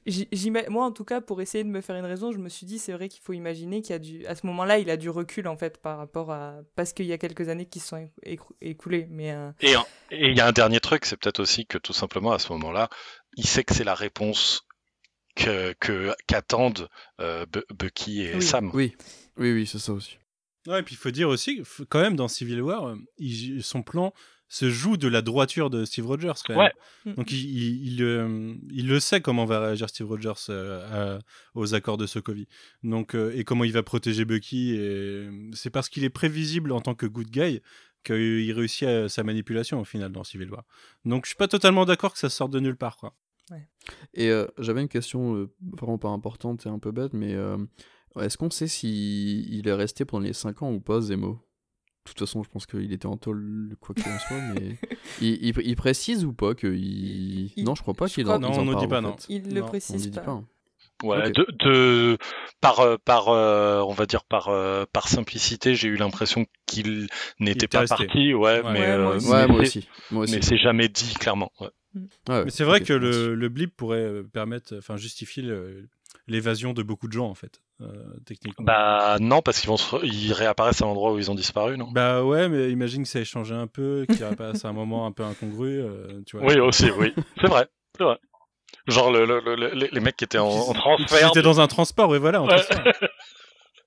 j'y- 0.06 0.52
moi, 0.70 0.86
en 0.86 0.92
tout 0.92 1.04
cas, 1.06 1.22
pour 1.22 1.42
essayer 1.42 1.63
de 1.63 1.70
me 1.70 1.82
faire 1.82 1.96
une 1.96 2.06
raison, 2.06 2.32
je 2.32 2.38
me 2.38 2.50
suis 2.50 2.66
dit, 2.66 2.80
c'est 2.80 2.94
vrai 2.94 3.10
qu'il 3.10 3.22
faut 3.22 3.34
imaginer 3.34 3.82
qu'il 3.82 3.92
y 3.92 3.96
a 3.96 4.00
du, 4.00 4.26
à 4.26 4.36
ce 4.36 4.46
moment-là, 4.48 4.80
il 4.80 4.89
a 4.89 4.98
du 4.98 5.10
recul 5.10 5.48
en 5.48 5.58
fait 5.58 5.78
par 5.78 5.98
rapport 5.98 6.32
à, 6.32 6.56
parce 6.76 6.94
qu'il 6.94 7.06
y 7.06 7.13
a 7.13 7.18
quelques 7.18 7.50
années 7.50 7.66
qui 7.66 7.80
se 7.80 7.88
sont 7.89 8.10
écoulées. 8.62 9.08
Mais 9.10 9.32
euh, 9.32 9.52
et 9.62 10.30
il 10.30 10.38
y 10.38 10.42
a 10.42 10.48
un 10.48 10.52
dernier 10.52 10.80
truc, 10.80 11.06
c'est 11.06 11.18
peut-être 11.18 11.39
aussi 11.39 11.66
que 11.66 11.78
tout 11.78 11.94
simplement 11.94 12.32
à 12.34 12.39
ce 12.39 12.52
moment-là, 12.54 12.89
il 13.38 13.46
sait 13.46 13.63
que 13.63 13.74
c'est 13.74 13.84
la 13.84 13.96
réponse 13.96 14.65
que 15.36 15.74
qu'attendent 16.28 16.88
euh, 17.19 17.46
Bu- 17.46 17.63
Bucky 17.74 18.22
et 18.22 18.36
Oui. 18.36 18.41
Sam. 18.41 18.69
Oui, 18.74 18.96
oui, 19.38 19.52
oui, 19.52 19.65
c'est 19.65 19.80
ça 19.80 19.93
aussi. 19.93 20.17
Ouais, 20.67 20.80
et 20.80 20.84
puis 20.84 20.96
il 20.96 20.98
faut 20.98 21.12
dire 21.12 21.28
aussi, 21.30 21.62
quand 21.89 22.00
même, 22.00 22.15
dans 22.15 22.28
Civil 22.28 22.62
War, 22.62 22.88
euh, 22.89 22.96
il- 23.17 23.63
son 23.63 23.82
plan 23.84 24.13
se 24.48 24.69
joue 24.69 24.98
de 24.98 25.08
la 25.08 25.24
droiture 25.24 25.72
de 25.72 25.84
Steve 25.84 26.06
Rogers, 26.06 26.34
quand 26.46 26.54
même. 26.56 26.60
Ouais. 27.06 27.12
Mm. 27.12 27.15
Donc 27.15 27.32
il, 27.32 27.39
il, 27.39 27.93
il, 27.93 28.04
euh, 28.04 28.54
il 28.72 28.88
le 28.88 29.00
sait 29.00 29.19
comment 29.19 29.46
va 29.46 29.60
réagir 29.60 29.89
Steve 29.89 30.08
Rogers 30.08 30.34
euh, 30.50 31.15
à- 31.17 31.19
aux 31.56 31.74
accords 31.74 31.98
de 31.98 32.06
Sokovie. 32.06 32.48
Donc, 32.84 33.15
euh, 33.15 33.34
et 33.36 33.43
comment 33.43 33.63
il 33.63 33.72
va 33.74 33.82
protéger 33.82 34.26
Bucky. 34.26 34.76
et 34.76 35.28
C'est 35.54 35.72
parce 35.72 35.89
qu'il 35.89 36.04
est 36.04 36.10
prévisible 36.12 36.72
en 36.72 36.82
tant 36.82 36.93
que 36.93 37.08
good 37.08 37.32
guy 37.32 37.62
qu'il 38.04 38.52
réussit 38.52 38.88
à 38.88 39.10
sa 39.10 39.24
manipulation 39.24 39.80
au 39.80 39.86
final 39.86 40.12
dans 40.12 40.24
Civil 40.24 40.50
War. 40.52 40.63
Donc 41.06 41.26
je 41.26 41.30
suis 41.30 41.38
pas 41.38 41.48
totalement 41.48 41.86
d'accord 41.86 42.13
que 42.13 42.20
ça 42.20 42.30
sorte 42.30 42.52
de 42.52 42.60
nulle 42.60 42.76
part. 42.78 42.98
Quoi. 42.98 43.16
Et 44.13 44.30
euh, 44.30 44.48
j'avais 44.58 44.82
une 44.82 44.88
question 44.88 45.36
euh, 45.36 45.54
vraiment 45.74 45.98
pas 45.98 46.10
importante 46.10 46.66
et 46.66 46.70
un 46.70 46.80
peu 46.80 46.92
bête, 46.92 47.13
mais 47.13 47.34
euh, 47.34 47.58
est-ce 48.20 48.38
qu'on 48.38 48.50
sait 48.50 48.68
si 48.68 49.46
il 49.50 49.68
est 49.68 49.74
resté 49.74 50.06
pendant 50.06 50.24
les 50.26 50.34
5 50.34 50.62
ans 50.63 50.72
ou 50.72 50.80
pas, 50.80 51.02
Zemo? 51.02 51.34
De 52.06 52.10
toute 52.10 52.20
façon, 52.20 52.44
je 52.44 52.50
pense 52.50 52.66
qu'il 52.66 52.92
était 52.92 53.06
en 53.06 53.16
tôle, 53.16 53.76
quoi 53.80 53.96
qu'il 53.96 54.12
en 54.12 54.20
soit, 54.20 54.42
mais 54.54 54.78
il, 55.22 55.46
il- 55.46 55.54
il 55.63 55.76
précise 55.78 56.26
ou 56.26 56.34
pas 56.34 56.54
qu'il... 56.54 56.76
Il- 57.56 57.63
Non, 57.63 57.76
je 57.76 57.82
crois 57.82 57.94
pas 57.94 58.08
qu'il 58.10 58.26
crois 58.26 58.38
en, 58.38 58.44
en 58.44 58.60
on 58.60 58.66
nous 58.66 58.76
dit 58.80 58.88
pas, 58.88 59.00
en 59.00 59.04
non. 59.04 59.16
il 59.30 59.54
le 59.54 59.62
précise 59.62 60.12
pas. 60.12 60.44
Ouais, 61.04 61.28
Ok. 61.28 61.34
de, 61.36 61.46
de- 61.63 62.18
par 62.62 62.80
euh, 62.80 62.98
par 63.04 63.28
euh, 63.30 63.82
on 63.82 63.94
va 63.94 64.06
dire 64.06 64.24
par 64.24 64.48
euh, 64.48 64.86
par 64.92 65.08
simplicité, 65.10 65.76
j'ai 65.76 65.89
eu 65.89 65.96
l'impression 65.98 66.46
qu'il 66.66 67.08
n'était 67.39 67.66
était 67.66 67.68
pas 67.68 67.80
resté. 67.82 68.06
parti, 68.08 68.34
ouais, 68.34 68.62
Ouais. 68.62 68.74
mais 68.74 68.80
Ouais, 68.80 68.98
moi 68.98 69.12
euh, 69.12 69.16
aussi. 69.18 69.28
mais 69.28 69.34
Ouais, 69.34 69.48
moi 69.48 69.56
c'est- 69.58 69.62
aussi. 69.80 69.88
Moi 70.12 70.24
aussi. 70.24 70.36
Mais 70.36 70.42
c'est 70.42 70.58
jamais 70.58 70.88
dit 70.88 71.13
clairement. 71.16 71.52
ouais. 71.60 71.70
Ouais, 72.28 72.46
Mais 72.46 72.50
c'est 72.50 72.63
vrai 72.63 72.80
ok, 72.80 72.88
que 72.88 72.94
le, 72.94 73.36
le 73.36 73.50
blip 73.50 73.76
pourrait 73.78 74.00
euh, 74.00 74.24
permettre, 74.24 74.76
enfin 74.78 74.98
justifier 74.98 75.44
l'évasion 76.28 76.74
de 76.74 76.82
beaucoup 76.84 77.08
de 77.08 77.13
gens 77.13 77.28
en 77.28 77.36
fait, 77.36 77.62
euh, 77.82 77.88
techniquement. 78.26 78.66
Bah 78.66 79.18
non, 79.20 79.42
parce 79.44 79.60
qu'ils 79.60 79.70
vont 79.70 79.78
se 79.78 80.04
ils 80.04 80.34
réapparaissent 80.34 80.82
à 80.82 80.86
l'endroit 80.86 81.13
où 81.13 81.20
ils 81.20 81.30
ont 81.30 81.36
disparu, 81.36 81.78
non? 81.78 81.92
Bah 81.92 82.24
ouais, 82.24 82.50
mais 82.50 82.72
imagine 82.72 83.04
que 83.04 83.10
ça 83.10 83.20
ait 83.20 83.26
changé 83.26 83.54
un 83.54 83.68
peu, 83.68 84.06
qu'il 84.12 84.24
repasse 84.26 84.66
à 84.66 84.70
un 84.70 84.74
moment 84.74 85.06
un 85.06 85.12
peu 85.12 85.24
incongru, 85.24 85.82
euh, 85.82 86.22
tu 86.26 86.38
vois. 86.38 86.48
Oui, 86.48 86.60
aussi, 86.60 86.89
oui. 86.98 87.13
C'est 87.39 87.48
vrai, 87.48 87.68
c'est 87.98 88.04
vrai. 88.04 88.18
Genre 88.88 89.12
le, 89.12 89.26
le- 89.26 89.39
le- 89.39 89.56
le- 89.56 89.88
les- 89.91 90.00
mecs 90.02 90.17
qui 90.17 90.26
étaient 90.26 90.38
en, 90.39 90.48
en 90.50 90.74
transfert. 90.74 91.28
J'étais 91.28 91.41
dans 91.41 91.62
un 91.62 91.67
transport, 91.67 92.10
oui, 92.10 92.19
voilà. 92.19 92.41
en 92.41 92.48
Ouais. 92.48 92.56
transfert. 92.62 92.93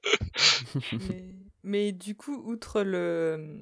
mais, 0.93 1.25
mais 1.65 1.93
du 1.93 2.15
coup, 2.15 2.43
outre 2.47 2.83
le. 2.83 3.61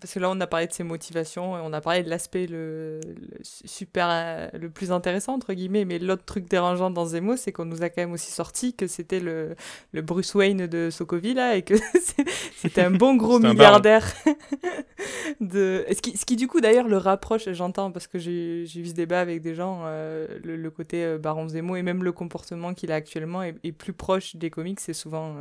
Parce 0.00 0.14
que 0.14 0.18
là 0.18 0.30
on 0.30 0.40
a 0.40 0.46
parlé 0.46 0.66
de 0.66 0.72
ses 0.72 0.82
motivations 0.84 1.56
et 1.56 1.60
on 1.62 1.72
a 1.72 1.80
parlé 1.80 2.02
de 2.02 2.10
l'aspect 2.10 2.46
le, 2.46 3.00
le 3.04 3.38
super 3.42 4.50
le 4.58 4.70
plus 4.70 4.92
intéressant 4.92 5.34
entre 5.34 5.52
guillemets. 5.52 5.84
Mais 5.84 5.98
l'autre 5.98 6.24
truc 6.24 6.48
dérangeant 6.48 6.90
dans 6.90 7.04
Zemo 7.06 7.36
c'est 7.36 7.52
qu'on 7.52 7.64
nous 7.66 7.82
a 7.82 7.88
quand 7.90 8.02
même 8.02 8.12
aussi 8.12 8.30
sorti 8.32 8.74
que 8.74 8.86
c'était 8.86 9.20
le, 9.20 9.54
le 9.92 10.02
Bruce 10.02 10.34
Wayne 10.34 10.66
de 10.66 10.90
Sokovie 10.90 11.34
là 11.34 11.56
et 11.56 11.62
que 11.62 11.74
c'était 12.56 12.82
un 12.82 12.90
bon 12.90 13.16
gros 13.16 13.38
milliardaire 13.52 14.06
de 15.40 15.84
ce 15.90 16.00
qui, 16.00 16.16
ce 16.16 16.24
qui 16.24 16.36
du 16.36 16.46
coup 16.46 16.60
d'ailleurs 16.60 16.88
le 16.88 16.96
rapproche 16.96 17.48
j'entends 17.52 17.90
parce 17.90 18.06
que 18.06 18.18
j'ai 18.18 18.64
j'ai 18.66 18.80
eu 18.80 18.86
ce 18.86 18.92
débat 18.94 19.20
avec 19.20 19.40
des 19.42 19.54
gens 19.54 19.82
euh, 19.84 20.26
le, 20.44 20.56
le 20.56 20.70
côté 20.70 21.04
euh, 21.04 21.18
Baron 21.18 21.48
Zemo 21.48 21.76
et 21.76 21.82
même 21.82 22.04
le 22.04 22.12
comportement 22.12 22.74
qu'il 22.74 22.92
a 22.92 22.94
actuellement 22.96 23.42
est, 23.42 23.54
est 23.64 23.72
plus 23.72 23.92
proche 23.92 24.36
des 24.36 24.50
comics. 24.50 24.80
C'est 24.80 24.92
souvent 24.92 25.36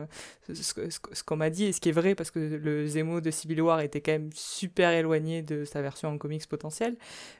euh, 0.49 0.53
ce- 0.53 0.89
ce 1.11 1.23
qu'on 1.23 1.35
m'a 1.35 1.49
dit 1.49 1.65
et 1.65 1.71
ce 1.73 1.81
qui 1.81 1.89
est 1.89 1.93
vrai 1.93 2.15
parce 2.15 2.31
que 2.31 2.39
le 2.39 2.87
Zemo 2.87 3.21
de 3.21 3.31
Civil 3.31 3.61
War 3.61 3.81
était 3.81 4.01
quand 4.01 4.11
même 4.13 4.29
super 4.49 4.91
éloigné 4.91 5.41
de 5.41 5.63
sa 5.65 5.81
version 5.81 6.09
en 6.09 6.17
comics 6.17 6.47
potentielle 6.47 6.95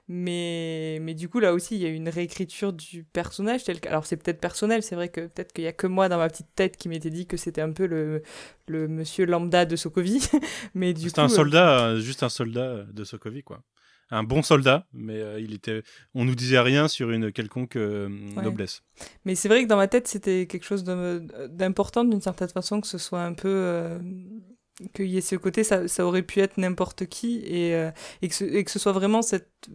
mais 0.08 0.98
mais 1.02 1.14
du 1.14 1.30
coup 1.30 1.40
là 1.40 1.54
aussi 1.54 1.76
il 1.76 1.82
y 1.82 1.86
a 1.86 1.90
une 1.90 2.10
réécriture 2.10 2.74
du 2.74 3.04
personnage 3.04 3.64
tel 3.64 3.80
que 3.80 3.90
alors 3.90 4.06
c'est 4.06 4.18
peut-être 4.18 4.40
personnel 4.40 4.84
c'est 4.84 4.96
vrai 4.96 5.10
que 5.10 5.22
peut-être 5.22 5.54
qu'il 5.54 5.64
y 5.64 5.68
a 5.68 5.74
que 5.74 5.88
moi 5.88 6.10
dans 6.10 6.18
ma 6.18 6.28
petite 6.30 6.54
tête 6.56 6.78
qui 6.78 6.90
m'était 6.90 7.10
dit 7.10 7.28
que 7.28 7.38
c'était 7.38 7.62
un 7.62 7.72
peu 7.72 7.86
le 7.86 8.22
le 8.68 8.88
monsieur 8.88 9.26
lambda 9.26 9.66
de 9.66 9.76
Sokovie 9.76 10.28
mais 10.74 10.94
du 10.94 11.04
coup 11.04 11.08
C'était 11.10 11.20
un 11.22 11.26
euh, 11.26 11.28
soldat, 11.30 11.86
euh, 11.88 12.00
juste 12.00 12.24
un 12.24 12.30
soldat 12.30 12.84
de 12.92 13.04
Sokovie, 13.04 13.44
quoi. 13.44 13.62
Un 14.12 14.24
bon 14.24 14.42
soldat, 14.42 14.88
mais 14.92 15.20
euh, 15.20 15.40
il 15.40 15.54
était. 15.54 15.84
On 16.16 16.26
nous 16.26 16.34
disait 16.34 16.60
rien 16.60 16.88
sur 16.88 17.12
une 17.12 17.32
quelconque 17.32 17.76
euh, 17.76 18.10
Ouais. 18.36 18.42
noblesse. 18.44 18.82
Mais 19.24 19.36
c'est 19.36 19.48
vrai 19.48 19.62
que 19.64 19.68
dans 19.68 19.78
ma 19.78 19.88
tête, 19.88 20.08
c'était 20.08 20.48
quelque 20.48 20.64
chose 20.66 20.84
d'important 20.84 22.04
d'une 22.04 22.20
certaine 22.22 22.50
façon 22.50 22.82
que 22.82 22.88
ce 22.88 22.98
soit 22.98 23.22
un 23.22 23.34
peu. 23.34 24.00
Qu'il 24.94 25.08
y 25.08 25.18
ait 25.18 25.22
ce 25.22 25.36
côté, 25.36 25.64
ça, 25.64 25.88
ça 25.88 26.06
aurait 26.06 26.24
pu 26.24 26.40
être 26.40 26.58
n'importe 26.58 27.06
qui 27.06 27.42
et, 27.46 27.76
euh, 27.76 27.92
et, 28.22 28.30
que 28.30 28.36
ce, 28.36 28.44
et 28.44 28.64
que 28.64 28.72
ce 28.72 28.80
soit 28.80 28.92
vraiment 28.92 29.22
cette 29.22 29.70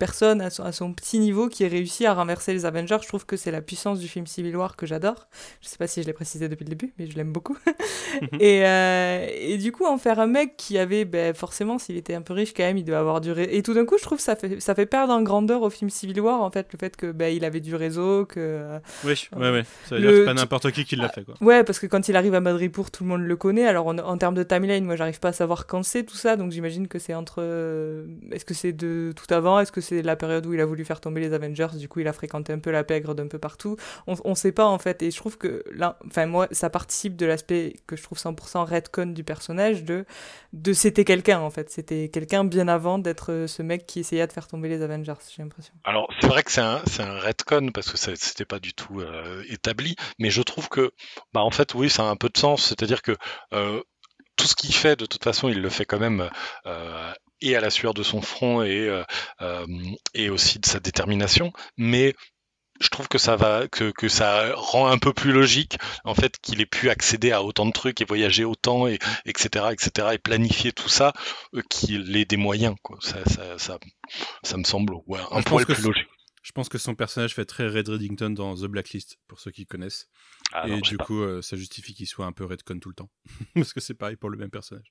personne 0.00 0.40
à 0.40 0.50
son, 0.50 0.64
à 0.64 0.72
son 0.72 0.92
petit 0.92 1.20
niveau 1.20 1.48
qui 1.48 1.62
ait 1.62 1.68
réussi 1.68 2.06
à 2.06 2.14
renverser 2.14 2.52
les 2.52 2.64
Avengers. 2.66 2.96
Je 3.02 3.06
trouve 3.06 3.24
que 3.26 3.36
c'est 3.36 3.52
la 3.52 3.60
puissance 3.60 4.00
du 4.00 4.08
film 4.08 4.26
Civil 4.26 4.56
War 4.56 4.74
que 4.74 4.86
j'adore. 4.86 5.28
Je 5.60 5.68
sais 5.68 5.76
pas 5.76 5.86
si 5.86 6.02
je 6.02 6.06
l'ai 6.08 6.12
précisé 6.12 6.48
depuis 6.48 6.64
le 6.64 6.70
début, 6.70 6.92
mais 6.98 7.06
je 7.06 7.14
l'aime 7.16 7.30
beaucoup. 7.32 7.56
et, 8.40 8.64
euh, 8.66 9.26
et 9.32 9.58
du 9.58 9.70
coup, 9.72 9.86
en 9.86 9.98
faire 9.98 10.18
un 10.18 10.26
mec 10.26 10.56
qui 10.56 10.78
avait, 10.78 11.04
ben, 11.04 11.34
forcément, 11.34 11.78
s'il 11.78 11.96
était 11.96 12.14
un 12.14 12.22
peu 12.22 12.32
riche 12.32 12.52
quand 12.54 12.62
même, 12.64 12.78
il 12.78 12.84
devait 12.84 12.96
avoir 12.96 13.20
du 13.20 13.30
réseau. 13.30 13.50
Et 13.52 13.62
tout 13.62 13.74
d'un 13.74 13.84
coup, 13.84 13.96
je 13.98 14.02
trouve 14.04 14.18
que 14.18 14.24
ça 14.24 14.34
fait, 14.36 14.58
ça 14.60 14.74
fait 14.74 14.86
perdre 14.86 15.12
en 15.12 15.22
grandeur 15.22 15.62
au 15.62 15.70
film 15.70 15.90
Civil 15.90 16.20
War, 16.20 16.42
en 16.42 16.50
fait, 16.50 16.68
le 16.72 16.78
fait 16.78 16.96
que 16.96 17.12
ben, 17.12 17.32
il 17.34 17.44
avait 17.44 17.60
du 17.60 17.74
réseau, 17.76 18.24
que. 18.24 18.40
euh, 18.40 18.78
Oui, 19.04 19.28
ouais, 19.36 19.50
ouais. 19.52 19.64
Ça 19.88 19.96
veut 19.96 20.00
Le- 20.00 20.06
dire 20.06 20.10
que 20.10 20.16
c'est 20.18 20.24
pas 20.24 20.34
n'importe 20.34 20.70
qui 20.72 20.84
qui 20.84 20.96
l'a 20.96 21.08
fait, 21.10 21.24
quoi. 21.24 21.34
Ouais, 21.40 21.62
parce 21.62 21.78
que 21.78 21.86
quand 21.86 22.08
il 22.08 22.16
arrive 22.16 22.34
à 22.34 22.40
Madripour, 22.40 22.90
tout 22.90 23.04
le 23.04 23.10
monde 23.10 23.22
le 23.22 23.36
connaît. 23.36 23.66
Alors 23.66 23.86
en, 23.86 23.98
en 23.98 24.16
termes 24.18 24.34
de 24.34 24.42
timeline, 24.42 24.84
moi 24.84 24.96
j'arrive 24.96 25.20
pas 25.20 25.28
à 25.28 25.32
savoir 25.32 25.66
quand 25.66 25.82
c'est 25.82 26.04
tout 26.04 26.16
ça, 26.16 26.36
donc 26.36 26.52
j'imagine 26.52 26.88
que 26.88 26.98
c'est 26.98 27.14
entre. 27.14 27.36
euh, 27.42 28.06
Est-ce 28.32 28.44
que 28.46 28.54
c'est 28.54 28.72
de 28.72 29.12
tout 29.14 29.32
avant 29.34 29.60
Est-ce 29.60 29.72
que 29.72 29.80
c'est 29.90 30.02
la 30.02 30.16
période 30.16 30.46
où 30.46 30.54
il 30.54 30.60
a 30.60 30.64
voulu 30.66 30.84
faire 30.84 31.00
tomber 31.00 31.20
les 31.20 31.32
Avengers 31.34 31.68
Du 31.76 31.88
coup, 31.88 32.00
il 32.00 32.08
a 32.08 32.12
fréquenté 32.12 32.52
un 32.52 32.58
peu 32.58 32.70
la 32.70 32.84
pègre 32.84 33.14
d'un 33.14 33.28
peu 33.28 33.38
partout. 33.38 33.76
On, 34.06 34.14
on 34.24 34.34
sait 34.34 34.52
pas 34.52 34.64
en 34.66 34.78
fait, 34.78 35.02
et 35.02 35.10
je 35.10 35.16
trouve 35.16 35.36
que 35.38 35.62
là, 35.72 35.98
enfin 36.06 36.26
moi, 36.26 36.48
ça 36.52 36.70
participe 36.70 37.16
de 37.16 37.26
l'aspect 37.26 37.74
que 37.86 37.96
je 37.96 38.02
trouve 38.02 38.18
100% 38.18 38.64
redcon 38.64 39.06
du 39.06 39.24
personnage 39.24 39.84
de 39.84 40.04
de 40.52 40.72
c'était 40.72 41.04
quelqu'un 41.04 41.40
en 41.40 41.50
fait, 41.50 41.70
c'était 41.70 42.08
quelqu'un 42.08 42.44
bien 42.44 42.68
avant 42.68 42.98
d'être 42.98 43.32
euh, 43.32 43.46
ce 43.46 43.62
mec 43.62 43.86
qui 43.86 44.00
essayait 44.00 44.26
de 44.26 44.32
faire 44.32 44.46
tomber 44.48 44.68
les 44.68 44.82
Avengers. 44.82 45.14
J'ai 45.34 45.42
l'impression. 45.42 45.72
Alors, 45.84 46.08
c'est 46.20 46.26
vrai 46.28 46.42
que 46.42 46.50
c'est 46.52 46.60
un, 46.60 46.80
c'est 46.86 47.02
un 47.02 47.18
retcon 47.18 47.70
parce 47.72 47.90
que 47.90 47.98
ça- 47.98 48.16
c'était 48.16 48.44
pas 48.44 48.58
du 48.60 48.72
tout 48.74 49.00
euh, 49.00 49.42
établi, 49.48 49.96
mais 50.18 50.30
je 50.30 50.42
trouve 50.42 50.68
que, 50.68 50.92
bah, 51.32 51.40
en 51.40 51.50
fait, 51.50 51.74
oui, 51.74 51.88
ça 51.90 52.02
a 52.04 52.06
un 52.10 52.16
peu 52.16 52.28
de 52.28 52.38
sens. 52.38 52.64
C'est-à-dire 52.66 53.02
que 53.02 53.16
euh, 53.52 53.80
tout 54.36 54.46
ce 54.46 54.54
qu'il 54.54 54.74
fait, 54.74 54.96
de 54.98 55.06
toute 55.06 55.22
façon, 55.24 55.48
il 55.48 55.60
le 55.60 55.68
fait 55.68 55.84
quand 55.84 55.98
même 55.98 56.28
et 57.40 57.56
à 57.56 57.60
la 57.60 57.70
sueur 57.70 57.94
de 57.94 58.02
son 58.02 58.20
front 58.20 58.62
et, 58.62 58.88
euh, 58.88 59.02
euh, 59.40 59.66
et 60.14 60.30
aussi 60.30 60.58
de 60.58 60.66
sa 60.66 60.80
détermination. 60.80 61.52
Mais 61.76 62.14
je 62.80 62.88
trouve 62.88 63.08
que 63.08 63.18
ça 63.18 63.36
va, 63.36 63.68
que, 63.68 63.90
que 63.90 64.08
ça 64.08 64.54
rend 64.54 64.86
un 64.86 64.98
peu 64.98 65.12
plus 65.12 65.32
logique, 65.32 65.78
en 66.04 66.14
fait, 66.14 66.38
qu'il 66.40 66.60
ait 66.60 66.66
pu 66.66 66.88
accéder 66.88 67.30
à 67.30 67.42
autant 67.42 67.66
de 67.66 67.72
trucs 67.72 68.00
et 68.00 68.04
voyager 68.04 68.44
autant, 68.44 68.86
et, 68.86 68.98
etc., 69.26 69.66
etc., 69.70 70.08
et 70.14 70.18
planifier 70.18 70.72
tout 70.72 70.88
ça, 70.88 71.12
euh, 71.54 71.62
qu'il 71.68 72.16
ait 72.16 72.24
des 72.24 72.38
moyens, 72.38 72.74
quoi. 72.82 72.98
Ça, 73.00 73.22
ça, 73.26 73.58
ça, 73.58 73.78
ça 74.42 74.56
me 74.56 74.64
semble 74.64 74.94
ouais, 75.06 75.20
un 75.30 75.42
poil 75.42 75.66
plus 75.66 75.82
logique. 75.82 76.08
Je 76.42 76.52
pense 76.52 76.70
que 76.70 76.78
son 76.78 76.94
personnage 76.94 77.34
fait 77.34 77.44
très 77.44 77.68
Red 77.68 77.88
Reddington 77.88 78.30
dans 78.30 78.54
The 78.54 78.64
Blacklist, 78.64 79.18
pour 79.28 79.40
ceux 79.40 79.50
qui 79.50 79.66
connaissent. 79.66 80.08
Ah, 80.52 80.66
et 80.66 80.70
non, 80.70 80.78
du 80.78 80.96
coup, 80.96 81.20
euh, 81.20 81.42
ça 81.42 81.56
justifie 81.56 81.94
qu'il 81.94 82.06
soit 82.06 82.24
un 82.24 82.32
peu 82.32 82.44
redcon 82.44 82.78
tout 82.80 82.88
le 82.88 82.94
temps. 82.94 83.10
Parce 83.54 83.74
que 83.74 83.80
c'est 83.80 83.94
pareil 83.94 84.16
pour 84.16 84.30
le 84.30 84.38
même 84.38 84.50
personnage. 84.50 84.90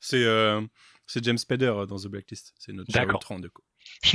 C'est 0.00 0.24
euh, 0.24 0.60
c'est 1.06 1.22
James 1.24 1.38
Spader 1.38 1.66
euh, 1.66 1.86
dans 1.86 1.96
The 1.98 2.06
Blacklist. 2.08 2.52
C'est 2.58 2.72
notre 2.72 2.90
D'accord. 2.92 3.14
Ultron, 3.14 3.38
du 3.40 3.50
coup. 3.50 3.62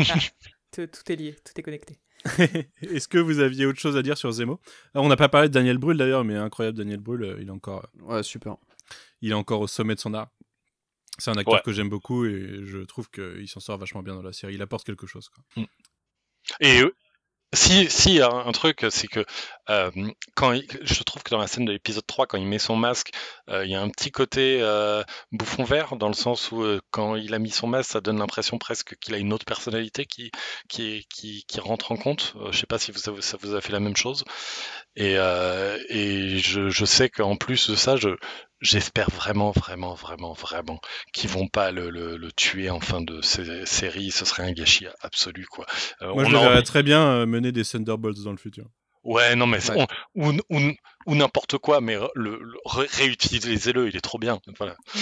Tout, 0.74 0.88
tout 0.88 1.12
est 1.12 1.16
lié, 1.18 1.36
tout 1.44 1.52
est 1.58 1.64
connecté. 1.64 2.00
Est-ce 2.82 3.10
que 3.10 3.18
vous 3.18 3.40
aviez 3.40 3.66
autre 3.66 3.80
chose 3.80 3.98
à 3.98 4.02
dire 4.02 4.18
sur 4.18 4.32
Zemo? 4.32 4.62
Alors, 4.94 5.06
On 5.06 5.10
n'a 5.10 5.18
pas 5.18 5.28
parlé 5.28 5.50
de 5.50 5.54
Daniel 5.54 5.78
Brühl 5.78 5.98
d'ailleurs, 5.98 6.24
mais 6.24 6.38
incroyable 6.38 6.78
Daniel 6.78 7.02
Brühl, 7.02 7.24
euh, 7.24 7.38
il 7.42 7.48
est 7.50 7.52
encore, 7.52 7.86
Ouais, 8.00 8.24
super. 8.24 8.56
il 9.22 9.32
est 9.32 9.34
encore 9.34 9.60
au 9.60 9.68
sommet 9.68 9.96
de 9.96 10.00
son 10.00 10.14
art. 10.14 10.30
C'est 11.18 11.30
un 11.30 11.34
acteur 11.36 11.56
Ouais. 11.56 11.62
que 11.66 11.74
j'aime 11.74 11.90
beaucoup 11.90 12.26
et 12.26 12.62
je 12.64 12.78
trouve 12.80 13.10
qu'il 13.10 13.50
s'en 13.50 13.60
sort 13.60 13.78
vachement 13.78 14.02
bien 14.02 14.16
dans 14.16 14.22
la 14.22 14.32
série. 14.32 14.54
Il 14.54 14.62
apporte 14.62 14.86
quelque 14.86 15.08
chose. 15.08 15.28
Quoi. 15.30 15.66
Et 16.62 16.82
euh, 16.82 16.96
si, 17.54 17.90
si, 17.90 18.22
un, 18.22 18.52
truc, 18.54 18.86
c'est 18.92 19.08
que 19.08 19.26
euh, 19.70 19.92
quand 20.36 20.54
il- 20.54 20.68
je 20.84 21.04
trouve 21.04 21.22
que 21.24 21.30
dans 21.32 21.38
la 21.38 21.48
scène 21.48 21.66
de 21.66 21.72
l'épisode 21.74 22.06
3, 22.08 22.26
quand 22.26 22.38
il 22.38 22.46
met 22.48 22.60
son 22.60 22.76
masque, 22.78 23.12
euh, 23.50 23.66
il 23.66 23.72
y 23.72 23.76
a 23.76 23.82
un 23.82 23.90
petit 23.90 24.12
côté 24.12 24.60
euh, 24.62 25.04
bouffon 25.34 25.64
vert, 25.66 25.98
dans 25.98 26.08
le 26.08 26.14
sens 26.14 26.52
où 26.52 26.64
euh, 26.64 26.80
quand 26.92 27.16
il 27.16 27.34
a 27.34 27.40
mis 27.40 27.52
son 27.52 27.68
masque, 27.68 27.92
ça 27.92 28.02
donne 28.02 28.20
l'impression 28.20 28.58
presque 28.58 28.96
qu'il 29.00 29.14
a 29.16 29.18
une 29.18 29.34
autre 29.34 29.46
personnalité 29.46 30.06
qui, 30.06 30.32
qui, 30.70 31.46
rentre 31.60 31.92
en 31.92 31.98
compte. 31.98 32.34
Euh, 32.38 32.52
je 32.52 32.60
sais 32.60 32.68
pas 32.68 32.80
si 32.80 32.92
vous, 32.92 33.00
ça 33.00 33.38
vous 33.42 33.56
a 33.56 33.62
fait 33.62 33.74
la 33.74 33.80
même 33.82 33.98
chose. 33.98 34.24
Et, 34.96 35.16
euh, 35.18 35.78
et 35.90 36.40
je, 36.40 36.70
je 36.70 36.86
sais 36.86 37.10
qu'en 37.10 37.36
plus 37.38 37.70
de 37.70 37.76
ça, 37.76 37.96
je, 37.98 38.10
j'espère 38.62 39.10
vraiment, 39.10 39.52
vraiment, 39.52 39.94
vraiment, 39.96 40.34
vraiment 40.34 40.80
qu'ils 41.14 41.30
vont 41.30 41.48
pas 41.48 41.72
le, 41.72 41.90
le, 41.90 42.18
le 42.18 42.32
tuer 42.32 42.70
en 42.70 42.80
fin 42.80 43.02
de 43.02 43.22
sé- 43.22 43.66
série. 43.66 44.12
Ce 44.12 44.24
serait 44.26 44.44
un 44.44 44.52
gâchis 44.54 44.88
absolu, 45.02 45.46
quoi. 45.48 45.66
Euh, 46.02 46.14
Moi, 46.14 46.24
on 46.24 46.30
je 46.30 46.36
en- 46.36 46.42
verrais 46.42 46.64
très 46.64 46.84
bien 46.84 47.06
euh, 47.06 47.26
mener 47.26 47.52
des 47.52 47.64
Thunderbolts 47.66 48.24
dans 48.24 48.32
le 48.32 48.38
futur. 48.38 48.66
Ouais, 49.04 49.36
non, 49.36 49.48
mais 49.48 49.68
Ouais. 49.72 49.86
on- 50.16 50.30
ou, 50.30 50.40
ou, 50.52 50.60
ou 51.08 51.16
n'importe 51.16 51.58
quoi, 51.58 51.82
mais 51.82 51.96
le, 52.16 52.38
le- 52.40 52.58
ré- 52.66 52.88
réutilisez-le, 52.92 53.88
il 53.90 53.96
est 53.96 54.02
trop 54.02 54.20
bien. 54.20 54.40
Voilà. 54.58 54.76
Ouais. 54.96 55.02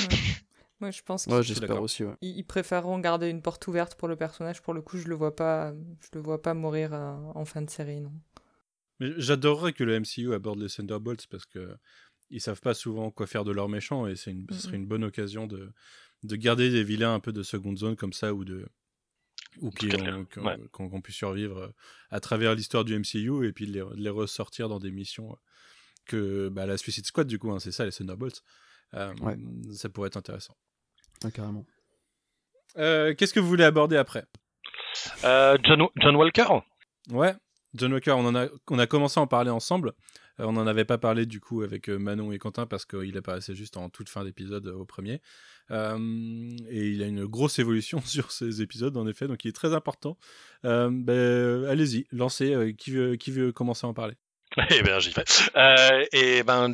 Moi, 0.79 0.91
je 0.91 1.01
pense 1.01 1.25
qu'ils 1.25 1.41
j'espère 1.41 1.67
d'accord. 1.67 1.83
aussi, 1.83 2.05
ouais. 2.05 2.13
ils- 2.21 2.45
préféreront 2.45 2.97
garder 2.99 3.27
une 3.27 3.41
porte 3.41 3.67
ouverte 3.67 3.95
pour 3.95 4.07
le 4.07 4.15
personnage. 4.15 4.61
Pour 4.61 4.73
le 4.73 4.81
coup, 4.81 4.97
je 4.97 5.09
le 5.09 5.15
vois 5.15 5.35
pas, 5.35 5.73
je 5.99 6.07
le 6.13 6.21
vois 6.21 6.41
pas 6.41 6.53
mourir 6.53 6.93
euh, 6.93 7.13
en 7.35 7.43
fin 7.43 7.61
de 7.61 7.69
série, 7.69 7.99
non. 7.99 8.13
Mais 9.01 9.09
j'adorerais 9.17 9.73
que 9.73 9.83
le 9.83 9.99
MCU 9.99 10.33
aborde 10.33 10.59
les 10.61 10.69
Thunderbolts 10.69 11.27
parce 11.27 11.45
que 11.45 11.75
ils 12.29 12.41
savent 12.41 12.61
pas 12.61 12.73
souvent 12.73 13.11
quoi 13.11 13.27
faire 13.27 13.43
de 13.43 13.51
leurs 13.51 13.69
méchants 13.69 14.07
et 14.07 14.15
c'est 14.15 14.31
une, 14.31 14.45
ce 14.51 14.59
serait 14.59 14.75
une 14.77 14.85
bonne 14.87 15.03
occasion 15.03 15.47
de, 15.47 15.71
de 16.23 16.35
garder 16.35 16.69
des 16.69 16.83
vilains 16.83 17.13
un 17.13 17.19
peu 17.19 17.31
de 17.31 17.43
seconde 17.43 17.77
zone 17.77 17.95
comme 17.95 18.13
ça 18.13 18.33
ou 18.33 18.43
de 18.45 18.67
ou 19.61 19.71
qui 19.71 19.87
ont- 19.87 19.89
ouais. 19.99 20.25
qui 20.31 20.39
ont- 20.39 20.89
qui 20.89 20.95
ont 20.95 21.01
pu 21.01 21.11
survivre 21.11 21.57
euh, 21.57 21.67
à 22.11 22.19
travers 22.19 22.53
l'histoire 22.55 22.85
du 22.85 22.93
MCU 22.97 23.47
et 23.47 23.51
puis 23.51 23.65
de 23.67 23.73
les, 23.73 23.83
les 23.95 24.09
ressortir 24.09 24.69
dans 24.69 24.79
des 24.79 24.91
missions 24.91 25.31
euh, 25.31 25.35
que 26.05 26.49
bah, 26.49 26.65
la 26.65 26.77
Suicide 26.77 27.05
Squad 27.05 27.27
du 27.27 27.39
coup 27.39 27.51
hein, 27.51 27.59
c'est 27.59 27.71
ça 27.71 27.85
les 27.85 27.91
Thunderbolts 27.91 28.43
Euh, 28.93 29.13
Ouais. 29.21 29.37
ça 29.73 29.89
pourrait 29.89 30.07
être 30.07 30.17
intéressant 30.17 30.55
Ouais, 31.23 31.31
carrément. 31.31 31.65
Euh, 32.77 33.13
qu'est-ce 33.15 33.33
que 33.33 33.39
vous 33.39 33.47
voulez 33.49 33.63
aborder 33.63 33.97
après? 33.97 34.25
Euh, 35.23 35.57
John, 35.63 35.87
John 36.01 36.15
Walker? 36.15 36.45
Ouais, 37.11 37.33
John 37.73 37.91
Walker, 37.93 38.11
on, 38.11 38.25
en 38.25 38.35
a, 38.35 38.47
on 38.69 38.79
a 38.79 38.87
commencé 38.87 39.19
à 39.19 39.23
en 39.23 39.27
parler 39.27 39.49
ensemble. 39.51 39.93
Euh, 40.39 40.45
on 40.45 40.53
n'en 40.53 40.67
avait 40.67 40.85
pas 40.85 40.97
parlé 40.97 41.25
du 41.25 41.39
coup 41.39 41.61
avec 41.61 41.89
euh, 41.89 41.97
Manon 41.97 42.31
et 42.31 42.39
Quentin 42.39 42.65
parce 42.65 42.85
qu'il 42.85 43.17
apparaissait 43.17 43.55
juste 43.55 43.77
en 43.77 43.89
toute 43.89 44.09
fin 44.09 44.23
d'épisode 44.23 44.67
euh, 44.67 44.75
au 44.75 44.85
premier. 44.85 45.21
Et 45.71 46.87
il 46.87 47.03
a 47.03 47.05
une 47.05 47.25
grosse 47.25 47.59
évolution 47.59 48.01
sur 48.05 48.31
ces 48.31 48.61
épisodes 48.61 48.95
en 48.97 49.07
effet, 49.07 49.27
donc 49.27 49.45
il 49.45 49.49
est 49.49 49.53
très 49.53 49.73
important. 49.73 50.17
Ben, 50.63 51.65
allez-y, 51.65 52.05
lancez. 52.11 52.75
qui, 52.77 52.91
veut, 52.91 53.15
qui 53.15 53.31
veut 53.31 53.51
commencer 53.51 53.85
à 53.85 53.89
en 53.89 53.93
parler? 53.93 54.15
Eh 54.71 54.81
ben, 54.81 54.99
j'y 54.99 55.11
vais. 55.11 55.25
Et 56.11 56.41
ben, 56.41 56.73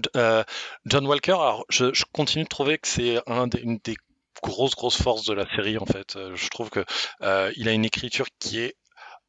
John 0.86 1.06
Walker, 1.06 1.34
alors, 1.34 1.66
je, 1.70 2.04
continue 2.14 2.46
de 2.46 2.50
trouver 2.50 2.78
que 2.78 2.88
c'est 2.88 3.20
une 3.28 3.80
des 3.84 3.98
grosses, 4.42 4.76
grosses 4.76 5.02
forces 5.02 5.26
de 5.26 5.34
la 5.34 5.46
série, 5.56 5.78
en 5.78 5.86
fait. 5.86 6.18
Je 6.36 6.50
trouve 6.50 6.70
que 6.70 6.86
il 7.58 7.68
a 7.68 7.74
une 7.74 7.84
écriture 7.84 8.28
qui 8.40 8.60
est 8.60 8.76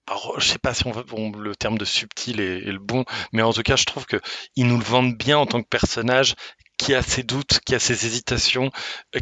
alors, 0.08 0.38
je 0.38 0.46
sais 0.46 0.58
pas 0.58 0.72
si 0.72 0.86
on 0.86 0.92
veut, 0.92 1.02
bon, 1.02 1.32
le 1.32 1.56
terme 1.56 1.78
de 1.78 1.84
subtil 1.84 2.40
est, 2.40 2.60
le 2.60 2.78
bon, 2.78 3.04
mais 3.32 3.42
en 3.42 3.52
tout 3.52 3.62
cas, 3.62 3.76
je 3.76 3.84
trouve 3.84 4.06
que 4.06 4.20
ils 4.54 4.66
nous 4.66 4.78
le 4.78 4.84
vendent 4.84 5.16
bien 5.16 5.36
en 5.38 5.46
tant 5.46 5.60
que 5.62 5.68
personnage 5.68 6.34
qui 6.78 6.94
a 6.94 7.02
ses 7.02 7.22
doutes, 7.22 7.58
qui 7.66 7.74
a 7.74 7.78
ses 7.80 8.06
hésitations, 8.06 8.70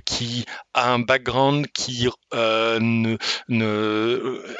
qui 0.04 0.44
a 0.74 0.92
un 0.92 0.98
background 0.98 1.66
qui 1.68 2.08
euh, 2.34 2.78
ne, 2.80 3.16
ne 3.48 3.64
euh, 3.64 4.56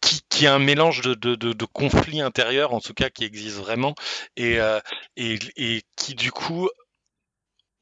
qui, 0.00 0.20
qui 0.28 0.46
a 0.46 0.54
un 0.54 0.58
mélange 0.58 1.02
de, 1.02 1.14
de, 1.14 1.34
de, 1.34 1.52
de 1.52 1.64
conflits 1.64 2.20
intérieurs, 2.20 2.74
en 2.74 2.80
tout 2.80 2.94
cas 2.94 3.10
qui 3.10 3.24
existe 3.24 3.56
vraiment, 3.56 3.94
et, 4.36 4.60
euh, 4.60 4.80
et, 5.16 5.38
et 5.56 5.82
qui 5.96 6.14
du 6.14 6.32
coup 6.32 6.68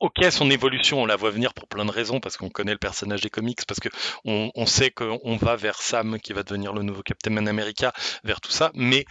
Ok, 0.01 0.25
son 0.31 0.49
évolution, 0.51 1.03
on 1.03 1.07
la 1.07 1.17
voit 1.17 1.31
venir 1.31 1.55
pour 1.55 1.67
plein 1.67 1.85
de 1.85 1.91
raisons, 1.91 2.21
parce 2.21 2.37
qu'on 2.37 2.51
connaît 2.51 2.73
le 2.73 2.79
personnage 2.79 3.21
des 3.21 3.31
comics, 3.31 3.59
parce 3.67 3.81
que 3.81 3.89
on, 4.25 4.51
on 4.55 4.65
sait 4.67 4.91
qu'on 4.93 5.37
va 5.37 5.57
vers 5.57 5.83
Sam, 5.83 6.21
qui 6.21 6.33
va 6.33 6.45
devenir 6.45 6.73
le 6.73 6.83
nouveau 6.83 7.03
Captain 7.03 7.37
America, 7.47 7.93
vers 8.23 8.41
tout 8.41 8.53
ça, 8.53 8.71
mais 8.75 9.05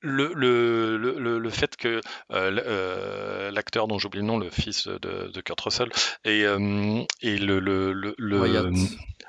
le, 0.00 0.32
le, 0.34 0.96
le, 0.98 1.38
le 1.38 1.50
fait 1.50 1.76
que 1.76 2.00
euh, 2.32 2.60
euh, 2.66 3.50
l'acteur 3.52 3.86
dont 3.88 3.98
j'oublie 3.98 4.20
le 4.20 4.26
nom, 4.26 4.38
le 4.38 4.50
fils 4.50 4.88
de, 4.88 5.30
de 5.32 5.40
Kurt 5.40 5.60
Russell, 5.60 5.88
et, 6.24 6.42
euh, 6.44 7.02
et 7.22 7.38
le, 7.38 8.14
Wyatt. 8.18 8.66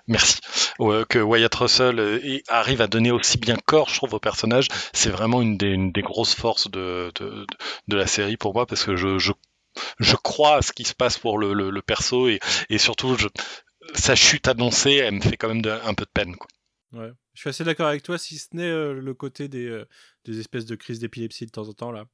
merci, 0.08 0.40
que 1.10 1.20
Wyatt 1.20 1.54
Russell 1.56 2.32
arrive 2.48 2.82
à 2.82 2.88
donner 2.88 3.12
aussi 3.12 3.38
bien 3.38 3.58
corps, 3.58 3.90
je 3.90 3.96
trouve, 3.96 4.16
au 4.16 4.20
personnage, 4.20 4.68
c'est 4.92 5.12
vraiment 5.12 5.42
une 5.42 5.58
des, 5.58 5.68
une 5.68 5.92
des 5.92 6.02
grosses 6.02 6.36
forces 6.36 6.70
de, 6.70 7.12
de, 7.20 7.26
de- 7.30 7.46
de 7.88 7.96
la 7.96 8.08
série 8.08 8.38
pour 8.38 8.54
moi, 8.54 8.66
parce 8.66 8.84
que 8.84 8.96
je, 8.96 9.18
je, 9.20 9.32
je 10.00 10.16
crois 10.16 10.58
à 10.58 10.62
ce 10.62 10.72
qui 10.74 10.84
se 10.84 10.94
passe 10.94 11.18
pour 11.18 11.38
le, 11.38 11.54
le, 11.54 11.70
le 11.70 11.82
perso, 11.82 12.28
et, 12.28 12.40
et 12.70 12.78
surtout, 12.78 13.16
je, 13.18 13.28
sa 13.94 14.16
chute 14.16 14.48
annoncée, 14.48 14.94
elle 14.96 15.16
me 15.16 15.22
fait 15.22 15.38
quand 15.38 15.48
même 15.50 15.62
de- 15.62 15.70
un 15.70 15.94
peu 15.94 16.06
de 16.06 16.12
peine. 16.14 16.36
Quoi. 16.36 16.48
Ouais. 16.94 17.12
Je 17.34 17.42
suis 17.42 17.50
assez 17.50 17.64
d'accord 17.64 17.88
avec 17.88 18.04
toi, 18.04 18.18
si 18.18 18.38
ce 18.38 18.48
n'est 18.54 18.64
euh, 18.70 18.94
le 18.94 19.14
côté 19.14 19.48
des, 19.48 19.66
euh, 19.68 19.86
des 20.24 20.40
espèces 20.40 20.66
de 20.66 20.76
crises 20.76 21.00
d'épilepsie 21.00 21.46
de 21.46 21.52
temps 21.52 21.68
en 21.68 21.74
temps 21.74 21.92
là. 21.92 22.06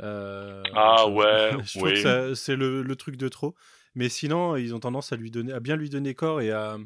Euh, 0.00 0.62
Ah 0.74 0.96
je- 1.06 1.10
ouais, 1.12 1.50
je 1.64 1.78
trouve 1.78 1.92
que 1.92 2.34
c'est 2.34 2.56
le, 2.56 2.82
le 2.82 2.96
truc 2.96 3.16
de 3.16 3.28
trop. 3.28 3.54
Mais 3.94 4.08
sinon, 4.08 4.56
ils 4.56 4.74
ont 4.74 4.80
tendance 4.80 5.12
à 5.12 5.16
lui 5.16 5.30
donner, 5.30 5.52
à 5.52 5.60
bien 5.60 5.76
lui 5.76 5.90
donner 5.90 6.14
corps 6.14 6.40
et 6.40 6.50
à, 6.52 6.76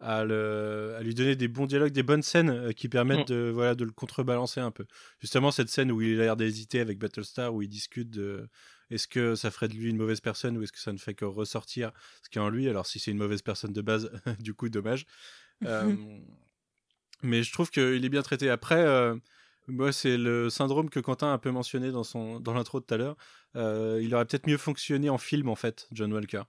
à, 0.00 0.24
le- 0.24 0.94
à 0.98 1.02
lui 1.02 1.14
donner 1.14 1.36
des 1.36 1.48
bons 1.48 1.66
dialogues, 1.66 1.92
des 1.92 2.02
bonnes 2.02 2.22
scènes 2.22 2.72
qui 2.74 2.88
permettent 2.88 3.30
Mm. 3.30 3.34
de, 3.34 3.50
voilà, 3.52 3.74
de 3.74 3.84
le 3.84 3.90
contrebalancer 3.92 4.60
un 4.60 4.70
peu. 4.70 4.86
Justement, 5.20 5.50
cette 5.50 5.68
scène 5.68 5.90
où 5.92 6.00
il 6.00 6.18
a 6.20 6.24
l'air 6.24 6.36
d'hésiter 6.36 6.80
avec 6.80 6.98
Battlestar, 6.98 7.52
où 7.54 7.62
il 7.62 7.68
discute 7.68 8.10
de 8.10 8.48
est-ce 8.90 9.08
que 9.08 9.34
ça 9.34 9.50
ferait 9.50 9.68
de 9.68 9.74
lui 9.74 9.90
une 9.90 9.96
mauvaise 9.96 10.20
personne 10.20 10.56
ou 10.56 10.62
est-ce 10.62 10.72
que 10.72 10.78
ça 10.78 10.92
ne 10.92 10.98
fait 10.98 11.14
que 11.14 11.24
ressortir 11.24 11.92
ce 12.22 12.28
qui 12.28 12.38
est 12.38 12.40
en 12.40 12.48
lui? 12.48 12.68
Alors, 12.68 12.86
si 12.86 12.98
c'est 12.98 13.10
une 13.10 13.18
mauvaise 13.18 13.42
personne 13.42 13.72
de 13.72 13.80
base, 13.80 14.10
du 14.40 14.54
coup, 14.54 14.68
dommage. 14.68 15.06
Euh, 15.64 15.96
mais 17.22 17.42
je 17.42 17.50
trouve 17.50 17.70
qu'il 17.70 18.04
est 18.04 18.08
bien 18.10 18.20
traité. 18.20 18.50
Après, 18.50 18.84
euh, 18.84 19.16
moi, 19.68 19.90
c'est 19.90 20.18
le 20.18 20.50
syndrome 20.50 20.90
que 20.90 21.00
Quentin 21.00 21.28
a 21.28 21.30
un 21.30 21.38
peu 21.38 21.50
mentionné 21.50 21.90
dans, 21.90 22.04
son, 22.04 22.40
dans 22.40 22.52
l'intro 22.52 22.78
de 22.78 22.84
tout 22.84 22.92
à 22.92 22.98
l'heure. 22.98 23.16
Euh, 23.56 23.98
il 24.02 24.14
aurait 24.14 24.26
peut-être 24.26 24.46
mieux 24.46 24.58
fonctionné 24.58 25.08
en 25.08 25.16
film, 25.16 25.48
en 25.48 25.56
fait, 25.56 25.88
John 25.92 26.12
Walker. 26.12 26.42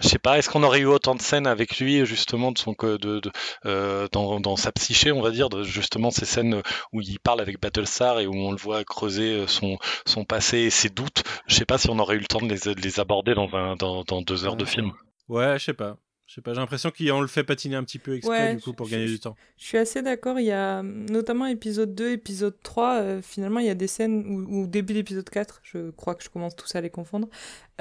Je 0.00 0.08
sais 0.08 0.18
pas, 0.18 0.38
est-ce 0.38 0.50
qu'on 0.50 0.64
aurait 0.64 0.80
eu 0.80 0.86
autant 0.86 1.14
de 1.14 1.22
scènes 1.22 1.46
avec 1.46 1.78
lui, 1.78 2.04
justement, 2.04 2.50
de 2.50 2.58
son, 2.58 2.72
de, 2.72 2.96
de, 2.96 3.30
euh, 3.64 4.08
dans, 4.10 4.40
dans 4.40 4.56
sa 4.56 4.72
psyché, 4.72 5.12
on 5.12 5.22
va 5.22 5.30
dire, 5.30 5.48
de, 5.48 5.62
justement 5.62 6.10
ces 6.10 6.24
scènes 6.24 6.62
où 6.92 7.00
il 7.00 7.20
parle 7.20 7.40
avec 7.40 7.60
Battlestar 7.60 8.18
et 8.18 8.26
où 8.26 8.34
on 8.34 8.50
le 8.50 8.56
voit 8.56 8.82
creuser 8.84 9.34
euh, 9.34 9.46
son, 9.46 9.78
son 10.04 10.24
passé 10.24 10.58
et 10.58 10.70
ses 10.70 10.88
doutes? 10.88 11.22
Je 11.46 11.54
sais 11.54 11.64
pas 11.64 11.78
si 11.78 11.88
on 11.90 11.98
aurait 12.00 12.16
eu 12.16 12.20
le 12.20 12.26
temps 12.26 12.40
de 12.40 12.48
les, 12.48 12.74
de 12.74 12.80
les 12.80 13.00
aborder 13.00 13.34
dans, 13.34 13.54
un, 13.54 13.76
dans, 13.76 14.02
dans 14.02 14.20
deux 14.20 14.44
heures 14.44 14.56
de 14.56 14.64
film. 14.64 14.92
Ouais, 15.28 15.58
je 15.58 15.64
sais 15.64 15.74
pas. 15.74 15.96
Je 16.26 16.36
sais 16.36 16.40
pas, 16.40 16.54
j'ai 16.54 16.60
l'impression 16.60 16.90
qu'on 16.90 17.20
le 17.20 17.26
fait 17.26 17.44
patiner 17.44 17.76
un 17.76 17.84
petit 17.84 17.98
peu 17.98 18.16
exprès, 18.16 18.48
Ouais, 18.48 18.54
du 18.56 18.62
coup, 18.62 18.72
pour 18.72 18.88
gagner 18.88 19.04
du 19.04 19.20
temps. 19.20 19.36
Je 19.58 19.64
suis 19.66 19.76
assez 19.76 20.00
d'accord, 20.00 20.40
il 20.40 20.46
y 20.46 20.52
a 20.52 20.82
notamment 20.82 21.44
épisode 21.44 21.94
2, 21.94 22.12
épisode 22.12 22.56
3, 22.62 22.94
euh, 22.94 23.20
finalement 23.22 23.60
il 23.60 23.66
y 23.66 23.70
a 23.70 23.74
des 23.74 23.86
scènes, 23.86 24.24
ou, 24.26 24.62
ou 24.62 24.66
début 24.66 24.94
d'épisode 24.94 25.28
4, 25.28 25.60
je 25.62 25.90
crois 25.90 26.14
que 26.14 26.24
je 26.24 26.30
commence 26.30 26.56
tous 26.56 26.74
à 26.76 26.80
les 26.80 26.88
confondre, 26.88 27.28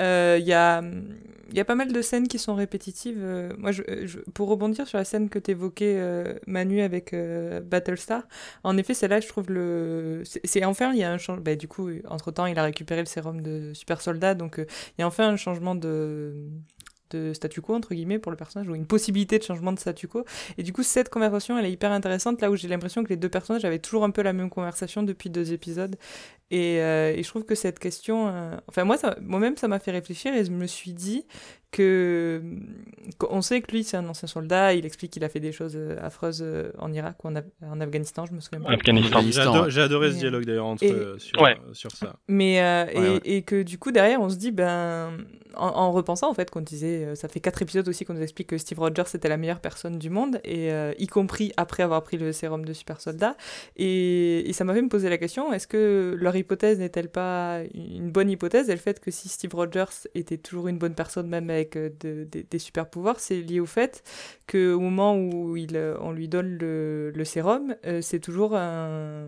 euh, 0.02 0.36
il 0.42 0.46
y, 0.46 0.52
a, 0.52 0.84
il 1.52 1.56
y 1.56 1.60
a 1.62 1.64
pas 1.66 1.76
mal 1.76 1.94
de 1.94 2.02
scènes 2.02 2.28
qui 2.28 2.38
sont 2.38 2.54
répétitives. 2.54 3.18
euh, 3.22 3.54
moi, 3.58 3.72
je, 3.72 3.82
je- 4.06 4.20
pour 4.34 4.50
rebondir 4.50 4.88
sur 4.88 4.98
la 4.98 5.06
scène 5.06 5.30
que 5.30 5.40
t'évoquais, 5.40 5.96
euh, 5.98 6.34
Manu, 6.46 6.82
avec 6.82 7.16
Battlestar, 7.64 8.24
en 8.66 8.76
effet, 8.78 8.94
celle-là, 8.94 9.22
je 9.22 9.28
trouve 9.30 9.50
le... 9.52 10.24
C'est 10.26 10.66
enfin, 10.66 10.92
il 10.92 11.00
y 11.00 11.04
a 11.04 11.12
un 11.14 11.18
changement... 11.18 11.44
Bah, 11.44 11.56
du 11.56 11.70
coup, 11.70 11.90
entre-temps, 12.10 12.46
il 12.48 12.60
a 12.60 12.64
récupéré 12.64 13.00
le 13.00 13.06
sérum 13.08 13.40
de 13.42 13.72
super 13.74 14.02
soldat, 14.02 14.36
donc 14.36 14.56
il 14.58 14.66
y 15.00 15.04
a 15.04 15.08
enfin 15.08 15.30
un 15.30 15.38
changement 15.38 15.76
de 15.76 16.34
statu 17.34 17.62
quo 17.62 17.76
entre 17.76 17.94
guillemets 17.94 18.20
pour 18.20 18.32
le 18.32 18.38
personnage 18.38 18.68
ou 18.68 18.76
une 18.76 18.86
possibilité 18.86 19.38
de 19.40 19.44
changement 19.44 19.72
de 19.72 19.80
statu 19.80 20.08
quo. 20.08 20.26
Et 20.58 20.64
du 20.64 20.74
coup 20.74 20.84
cette 20.84 21.10
conversation 21.10 21.58
elle 21.58 21.66
est 21.66 21.72
hyper 21.72 21.92
intéressante 21.92 22.42
là 22.42 22.52
où 22.52 22.56
j'ai 22.56 22.68
l'impression 22.68 23.04
que 23.04 23.10
les 23.10 23.18
deux 23.18 23.30
personnages 23.30 23.66
avaient 23.66 23.80
toujours 23.80 24.04
un 24.04 24.12
peu 24.12 24.22
la 24.22 24.34
même 24.34 24.50
conversation 24.50 25.04
depuis 25.04 25.30
deux 25.30 25.54
épisodes 25.54 25.96
et, 26.56 26.82
euh, 26.82 27.14
et 27.16 27.24
je 27.24 27.28
trouve 27.30 27.44
que 27.46 27.56
cette 27.56 27.80
question 27.80 28.28
euh, 28.28 28.56
enfin 28.70 28.84
moi 28.84 28.98
ça 28.98 29.16
moi-même 29.22 29.58
ça 29.58 29.68
m'a 29.68 29.80
fait 29.80 29.92
réfléchir 29.92 30.34
et 30.36 30.44
je 30.46 30.52
me 30.52 30.68
suis 30.68 30.94
dit 30.94 31.26
que 31.72 32.42
on 33.30 33.42
sait 33.42 33.62
que 33.62 33.72
lui 33.72 33.84
c'est 33.84 33.98
un 33.98 34.08
ancien 34.08 34.28
soldat 34.28 34.74
il 34.76 34.86
explique 34.86 35.12
qu'il 35.12 35.24
a 35.24 35.30
fait 35.30 35.40
des 35.40 35.52
choses 35.52 35.74
euh, 35.76 35.98
affreuses 36.02 36.46
en 36.78 36.94
Irak 36.94 37.16
ou 37.24 37.28
en, 37.30 37.34
Af- 37.36 37.44
en 37.66 37.82
Afghanistan 37.82 38.26
je 38.28 38.34
me 38.34 38.40
souviens 38.40 38.62
pas 38.62 38.72
Afghanistan. 38.74 39.22
J'ai 39.70 39.82
adoré 39.82 40.12
ce 40.12 40.18
dialogue 40.18 40.46
d'ailleurs 40.46 40.68
entre, 40.68 40.84
et- 40.84 40.92
euh, 40.92 41.18
sur, 41.18 41.42
Ouais. 41.42 41.58
sur 41.74 41.92
ça. 41.92 42.16
Mais 42.28 42.62
euh, 42.62 42.86
et, 42.92 43.00
Ouais, 43.00 43.10
ouais. 43.16 43.22
et 43.26 43.42
que 43.42 43.64
du 43.64 43.78
coup 43.80 43.92
derrière 43.92 44.22
on 44.22 44.30
se 44.30 44.36
dit 44.36 44.52
ben 44.52 45.18
en, 45.56 45.68
en 45.68 45.92
repensant 45.92 46.30
en 46.30 46.34
fait 46.34 46.50
qu'on 46.52 46.62
disait 46.62 47.06
euh, 47.06 47.16
ça 47.16 47.28
fait 47.28 47.40
quatre 47.40 47.62
épisodes 47.62 47.88
aussi 47.88 48.06
qu'on 48.06 48.14
nous 48.14 48.22
explique 48.22 48.48
que 48.48 48.58
Steve 48.58 48.80
Rogers 48.80 49.04
était 49.14 49.30
la 49.30 49.38
meilleure 49.38 49.60
personne 49.60 49.98
du 49.98 50.10
monde 50.12 50.40
et 50.44 50.72
euh, 50.72 50.94
y 51.00 51.08
compris 51.08 51.52
après 51.58 51.82
avoir 51.84 52.04
pris 52.04 52.18
le 52.18 52.32
sérum 52.32 52.66
de 52.66 52.74
super 52.74 53.02
soldat 53.02 53.36
et, 53.78 54.48
et 54.50 54.54
ça 54.54 54.64
m'a 54.64 54.74
fait 54.76 54.82
me 54.82 54.90
poser 54.90 55.10
la 55.10 55.18
question 55.18 55.52
est-ce 55.54 55.68
que 55.68 56.16
leur 56.20 56.36
hypothèse 56.44 56.80
n'est-elle 56.80 57.10
pas 57.10 57.62
une 57.74 58.12
bonne 58.12 58.30
hypothèse 58.30 58.70
le 58.70 58.80
fait 58.80 59.00
que 59.00 59.12
si 59.12 59.30
Steve 59.30 59.54
Rogers 59.56 60.08
était 60.16 60.38
toujours 60.38 60.68
une 60.68 60.78
bonne 60.78 60.96
personne 60.96 61.28
même 61.28 61.50
avec 61.50 61.76
euh, 61.76 61.90
de- 62.00 62.26
des- 62.32 62.44
super 62.60 62.90
pouvoirs 62.90 63.20
c'est 63.20 63.42
lié 63.42 63.60
au 63.60 63.66
fait 63.66 64.04
que 64.48 64.74
au 64.74 64.80
moment 64.80 65.16
où 65.18 65.56
euh, 65.58 65.98
on 66.02 66.12
lui 66.12 66.28
donne 66.28 66.58
le, 66.60 67.12
le 67.12 67.26
sérum 67.26 67.76
euh, 67.86 68.02
c'est 68.02 68.20
toujours 68.20 68.56
un, 68.56 69.28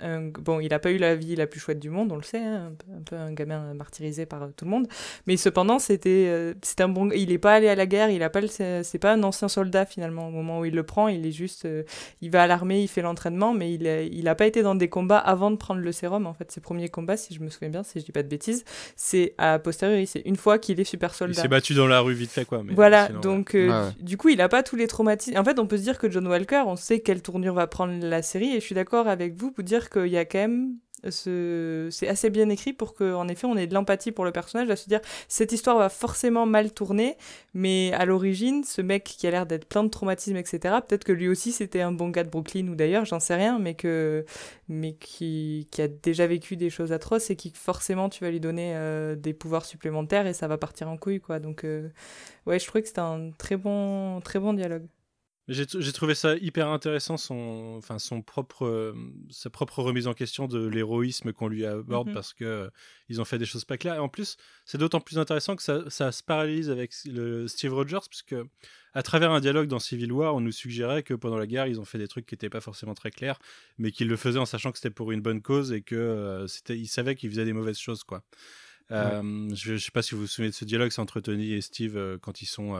un- 0.00 0.28
bon, 0.28 0.60
il 0.60 0.68
n'a 0.68 0.78
pas 0.78 0.90
eu 0.90 0.98
la 0.98 1.14
vie 1.14 1.36
la 1.36 1.46
plus 1.46 1.60
chouette 1.60 1.78
du 1.78 1.88
monde, 1.90 2.12
on 2.12 2.16
le 2.16 2.22
sait, 2.22 2.38
hein, 2.38 2.70
un, 2.70 2.74
peu, 2.74 2.86
un 2.96 3.02
peu 3.02 3.16
un 3.16 3.32
gamin 3.32 3.72
martyrisé 3.74 4.26
par 4.26 4.42
euh, 4.42 4.48
tout 4.56 4.64
le 4.64 4.70
monde. 4.70 4.86
Mais 5.26 5.36
cependant, 5.36 5.78
c'était, 5.78 6.26
euh, 6.28 6.54
c'était 6.62 6.82
un 6.82 6.88
bon. 6.88 7.10
Il 7.12 7.28
n'est 7.28 7.38
pas 7.38 7.54
allé 7.54 7.68
à 7.68 7.74
la 7.74 7.86
guerre, 7.86 8.10
il 8.10 8.22
a 8.22 8.28
pas, 8.30 8.40
le- 8.40 8.48
c'est 8.48 8.82
c'est 8.82 8.98
pas 8.98 9.12
un 9.12 9.22
ancien 9.22 9.48
soldat 9.48 9.86
finalement. 9.86 10.28
Au 10.28 10.30
moment 10.30 10.60
où 10.60 10.64
il 10.64 10.74
le 10.74 10.82
prend, 10.82 11.08
il 11.08 11.24
est 11.26 11.30
juste, 11.32 11.64
euh, 11.64 11.82
il 12.20 12.30
va 12.30 12.42
à 12.42 12.46
l'armée, 12.46 12.82
il 12.82 12.88
fait 12.88 13.02
l'entraînement, 13.02 13.54
mais 13.54 13.72
il, 13.72 13.86
a- 13.86 14.02
il 14.02 14.26
a 14.28 14.34
pas 14.34 14.46
été 14.46 14.62
dans 14.62 14.74
des 14.74 14.88
combats 14.88 15.18
avant 15.18 15.50
de 15.50 15.56
prendre 15.56 15.80
le 15.80 15.92
sérum. 15.92 16.26
En 16.26 16.34
fait, 16.34 16.50
ses 16.50 16.60
premiers 16.60 16.88
combats, 16.88 17.16
si 17.16 17.34
je 17.34 17.40
me 17.40 17.48
souviens 17.48 17.70
bien, 17.70 17.82
si 17.82 18.00
je 18.00 18.04
dis 18.04 18.12
pas 18.12 18.22
de 18.22 18.28
bêtises, 18.28 18.64
c'est 18.96 19.34
à 19.38 19.58
posteriori, 19.58 20.06
c'est 20.06 20.22
une 20.26 20.36
fois 20.36 20.58
qu'il 20.58 20.80
est 20.80 20.84
super 20.84 21.10
Il 21.12 21.16
soldat. 21.16 21.42
s'est 21.42 21.48
battu 21.48 21.74
dans 21.74 21.86
la 21.86 22.00
rue 22.00 22.14
vite 22.14 22.30
fait, 22.30 22.44
quoi. 22.44 22.62
Mais 22.64 22.74
Voilà, 22.74 23.06
sinon, 23.06 23.18
ouais. 23.18 23.22
donc 23.22 23.54
euh, 23.54 23.68
ouais. 23.86 23.92
du 24.00 24.16
du 24.16 24.18
coup, 24.18 24.30
il 24.30 24.40
a 24.40 24.48
pas 24.48 24.62
tous 24.62 24.76
les 24.76 24.86
traumatismes. 24.86 25.36
En 25.38 25.44
fait, 25.44 25.58
on 25.58 25.66
peut 25.66 25.76
se 25.76 25.82
dire 25.82 25.98
que 25.98 26.10
John 26.10 26.26
Walker, 26.26 26.62
on 26.66 26.74
sait 26.76 27.00
quelle 27.00 27.20
tournure 27.20 27.52
va 27.52 27.66
prendre 27.66 27.92
la 28.02 28.22
série, 28.22 28.50
et 28.52 28.60
je 28.60 28.64
suis 28.64 28.74
d'accord 28.74 29.08
avec 29.08 29.34
vous 29.34 29.50
pour 29.50 29.62
dire 29.62 29.85
qu'il 29.88 30.08
y 30.08 30.18
a 30.18 30.24
quand 30.24 30.38
même 30.38 30.78
ce... 31.10 31.88
c'est 31.90 32.08
assez 32.08 32.30
bien 32.30 32.48
écrit 32.48 32.72
pour 32.72 32.94
qu'en 32.94 33.28
effet 33.28 33.46
on 33.46 33.56
ait 33.56 33.66
de 33.66 33.74
l'empathie 33.74 34.12
pour 34.12 34.24
le 34.24 34.32
personnage, 34.32 34.70
à 34.70 34.76
se 34.76 34.88
dire 34.88 35.00
cette 35.28 35.52
histoire 35.52 35.78
va 35.78 35.88
forcément 35.88 36.46
mal 36.46 36.72
tourner, 36.72 37.16
mais 37.54 37.92
à 37.92 38.04
l'origine, 38.04 38.64
ce 38.64 38.82
mec 38.82 39.04
qui 39.04 39.26
a 39.26 39.30
l'air 39.30 39.46
d'être 39.46 39.66
plein 39.66 39.84
de 39.84 39.88
traumatismes, 39.88 40.36
etc., 40.36 40.76
peut-être 40.86 41.04
que 41.04 41.12
lui 41.12 41.28
aussi 41.28 41.52
c'était 41.52 41.80
un 41.80 41.92
bon 41.92 42.08
gars 42.08 42.24
de 42.24 42.30
Brooklyn 42.30 42.68
ou 42.68 42.74
d'ailleurs, 42.74 43.04
j'en 43.04 43.20
sais 43.20 43.34
rien, 43.34 43.58
mais 43.58 43.74
que 43.74 44.24
mais 44.68 44.94
qui, 44.94 45.68
qui 45.70 45.82
a 45.82 45.88
déjà 45.88 46.26
vécu 46.26 46.56
des 46.56 46.70
choses 46.70 46.92
atroces 46.92 47.30
et 47.30 47.36
qui 47.36 47.52
forcément 47.54 48.08
tu 48.08 48.24
vas 48.24 48.30
lui 48.30 48.40
donner 48.40 48.72
euh, 48.74 49.14
des 49.16 49.34
pouvoirs 49.34 49.64
supplémentaires 49.64 50.26
et 50.26 50.32
ça 50.34 50.48
va 50.48 50.58
partir 50.58 50.88
en 50.88 50.96
couille 50.96 51.20
quoi. 51.20 51.38
Donc 51.40 51.64
euh, 51.64 51.88
ouais, 52.46 52.58
je 52.58 52.66
trouvais 52.66 52.82
que 52.82 52.88
c'était 52.88 53.00
un 53.00 53.30
très 53.38 53.56
bon 53.56 54.20
très 54.20 54.38
bon 54.38 54.54
dialogue. 54.54 54.86
J'ai 55.48 55.92
trouvé 55.92 56.16
ça 56.16 56.34
hyper 56.36 56.68
intéressant, 56.68 57.16
son, 57.16 57.74
enfin, 57.78 58.00
son 58.00 58.20
propre, 58.20 58.66
euh, 58.66 58.94
sa 59.30 59.48
propre 59.48 59.80
remise 59.80 60.08
en 60.08 60.12
question 60.14 60.48
de 60.48 60.66
l'héroïsme 60.66 61.32
qu'on 61.32 61.46
lui 61.46 61.64
aborde 61.64 62.08
Mhm. 62.08 62.14
parce 62.14 62.34
que 62.34 62.44
euh, 62.44 62.68
ils 63.08 63.20
ont 63.20 63.24
fait 63.24 63.38
des 63.38 63.46
choses 63.46 63.64
pas 63.64 63.78
claires. 63.78 63.94
Et 63.94 63.98
en 64.00 64.08
plus, 64.08 64.38
c'est 64.64 64.76
d'autant 64.78 65.00
plus 65.00 65.18
intéressant 65.20 65.54
que 65.54 65.62
ça, 65.62 65.88
ça 65.88 66.10
se 66.10 66.24
paralyse 66.24 66.68
avec 66.68 66.92
le 67.04 67.46
Steve 67.46 67.72
Rogers, 67.74 68.00
puisque 68.10 68.34
à 68.92 69.02
travers 69.04 69.30
un 69.30 69.38
dialogue 69.38 69.68
dans 69.68 69.78
Civil 69.78 70.10
War, 70.10 70.34
on 70.34 70.40
nous 70.40 70.50
suggérait 70.50 71.04
que 71.04 71.14
pendant 71.14 71.38
la 71.38 71.46
guerre, 71.46 71.68
ils 71.68 71.78
ont 71.78 71.84
fait 71.84 71.98
des 71.98 72.08
trucs 72.08 72.26
qui 72.26 72.34
n'étaient 72.34 72.50
pas 72.50 72.60
forcément 72.60 72.94
très 72.94 73.12
clairs, 73.12 73.38
mais 73.78 73.92
qu'ils 73.92 74.08
le 74.08 74.16
faisaient 74.16 74.40
en 74.40 74.46
sachant 74.46 74.72
que 74.72 74.78
c'était 74.78 74.90
pour 74.90 75.12
une 75.12 75.20
bonne 75.20 75.42
cause 75.42 75.70
et 75.70 75.82
que 75.82 75.94
euh, 75.94 76.48
c'était, 76.48 76.76
ils 76.76 76.88
savaient 76.88 77.14
qu'ils 77.14 77.30
faisaient 77.30 77.44
des 77.44 77.52
mauvaises 77.52 77.78
choses, 77.78 78.02
quoi. 78.02 78.24
Euh, 78.90 79.48
je, 79.54 79.76
je 79.76 79.84
sais 79.84 79.90
pas 79.92 80.02
si 80.02 80.14
vous 80.16 80.22
vous 80.22 80.26
souvenez 80.26 80.50
de 80.50 80.54
ce 80.54 80.64
dialogue, 80.64 80.90
c'est 80.90 81.00
entre 81.00 81.20
Tony 81.20 81.52
et 81.52 81.60
Steve 81.60 82.18
quand 82.20 82.42
ils 82.42 82.46
sont 82.46 82.74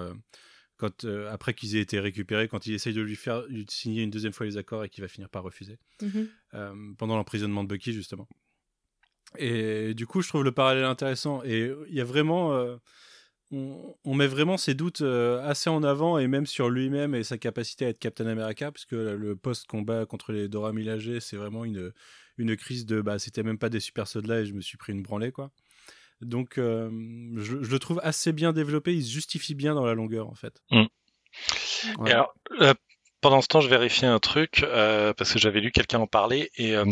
quand, 0.77 1.05
euh, 1.05 1.31
après 1.33 1.55
qu'ils 1.55 1.77
aient 1.77 1.81
été 1.81 2.01
récupérés, 2.01 2.49
quand 2.49 2.67
il 2.67 2.75
essaye 2.75 2.93
de 2.95 3.01
lui 3.03 3.17
faire 3.17 3.45
signer 3.69 4.03
une 4.03 4.11
deuxième 4.11 4.33
fois 4.33 4.47
les 4.47 4.57
accords 4.57 4.85
et 4.85 4.89
qu'il 4.89 5.03
va 5.03 5.09
finir 5.09 5.29
par 5.29 5.43
refuser, 5.43 5.79
euh, 6.55 6.93
pendant 6.99 7.17
l'emprisonnement 7.17 7.65
de 7.65 7.69
Bucky, 7.69 7.93
justement. 7.93 8.29
Et 9.39 9.95
du 9.95 10.07
coup, 10.07 10.23
je 10.23 10.29
trouve 10.29 10.45
le 10.45 10.53
parallèle 10.53 10.85
intéressant. 10.85 11.43
Et 11.45 11.73
il 11.89 11.95
y 11.95 12.01
a 12.01 12.05
vraiment. 12.05 12.55
euh, 12.55 12.77
on, 13.53 13.95
on 14.05 14.15
met 14.15 14.27
vraiment 14.27 14.57
ses 14.57 14.75
doutes 14.75 15.03
assez 15.03 15.71
en 15.71 15.83
avant, 15.85 16.19
et 16.19 16.27
même 16.27 16.47
sur 16.47 16.69
lui-même 16.69 17.15
et 17.15 17.23
sa 17.23 17.39
capacité 17.39 17.87
à 17.87 17.89
être 17.91 17.99
Captain 18.01 18.27
America, 18.27 18.73
puisque 18.73 18.93
le 18.93 19.37
post-combat 19.37 20.05
contre 20.05 20.33
les 20.33 20.49
Dora 20.49 20.73
Milaje, 20.73 21.21
c'est 21.21 21.37
vraiment 21.37 21.65
une, 21.65 21.93
une 22.39 22.57
crise 22.57 22.87
de. 22.87 23.01
Bah, 23.01 23.19
c'était 23.19 23.45
même 23.45 23.59
pas 23.59 23.69
des 23.69 23.81
super 23.81 24.09
soldats 24.09 24.41
et 24.41 24.47
je 24.47 24.53
me 24.53 24.61
suis 24.61 24.77
pris 24.77 24.93
une 24.93 25.03
branlée, 25.03 25.31
quoi. 25.31 25.53
Donc, 26.20 26.59
euh, 26.59 26.90
je, 27.37 27.62
je 27.62 27.70
le 27.70 27.79
trouve 27.79 28.00
assez 28.02 28.33
bien 28.33 28.52
développé. 28.52 28.94
Il 28.94 29.05
se 29.05 29.12
justifie 29.12 29.55
bien 29.55 29.74
dans 29.74 29.85
la 29.85 29.94
longueur, 29.94 30.29
en 30.29 30.35
fait. 30.35 30.62
Ouais. 30.70 30.88
Et 32.07 32.12
alors, 32.12 32.35
euh, 32.61 32.74
pendant 33.20 33.40
ce 33.42 33.48
temps, 33.48 33.61
je 33.61 33.68
vérifiais 33.68 34.07
un 34.07 34.18
truc 34.18 34.62
euh, 34.62 35.12
parce 35.12 35.33
que 35.33 35.38
j'avais 35.38 35.61
lu 35.61 35.72
quelqu'un 35.72 35.98
en 35.98 36.07
parler 36.07 36.50
et 36.57 36.76
euh, 36.76 36.85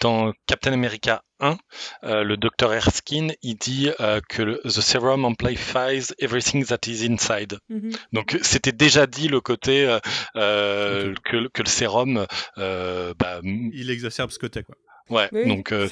dans 0.00 0.32
Captain 0.46 0.72
America 0.72 1.24
1, 1.40 1.58
euh, 2.04 2.22
le 2.22 2.36
docteur 2.36 2.72
Erskine, 2.72 3.34
il 3.42 3.56
dit 3.56 3.90
euh, 4.00 4.20
que 4.28 4.42
le, 4.42 4.60
the 4.64 4.80
serum 4.80 5.24
amplifies 5.24 6.14
everything 6.18 6.64
that 6.66 6.80
is 6.86 7.04
inside. 7.04 7.58
Mhm. 7.68 7.90
Donc 8.12 8.38
c'était 8.42 8.72
déjà 8.72 9.06
dit 9.06 9.28
le 9.28 9.40
côté 9.40 9.98
que, 10.34 11.48
que 11.48 11.62
le 11.62 11.68
sérum, 11.68 12.26
euh, 12.58 13.14
bah, 13.18 13.40
Il 13.42 13.90
exacerbe 13.90 14.30
ce 14.30 14.38
côté, 14.38 14.62
quoi. 14.62 14.76
Ouais. 15.10 15.28
Oui. 15.32 15.46
Donc 15.48 15.72
euh, 15.72 15.88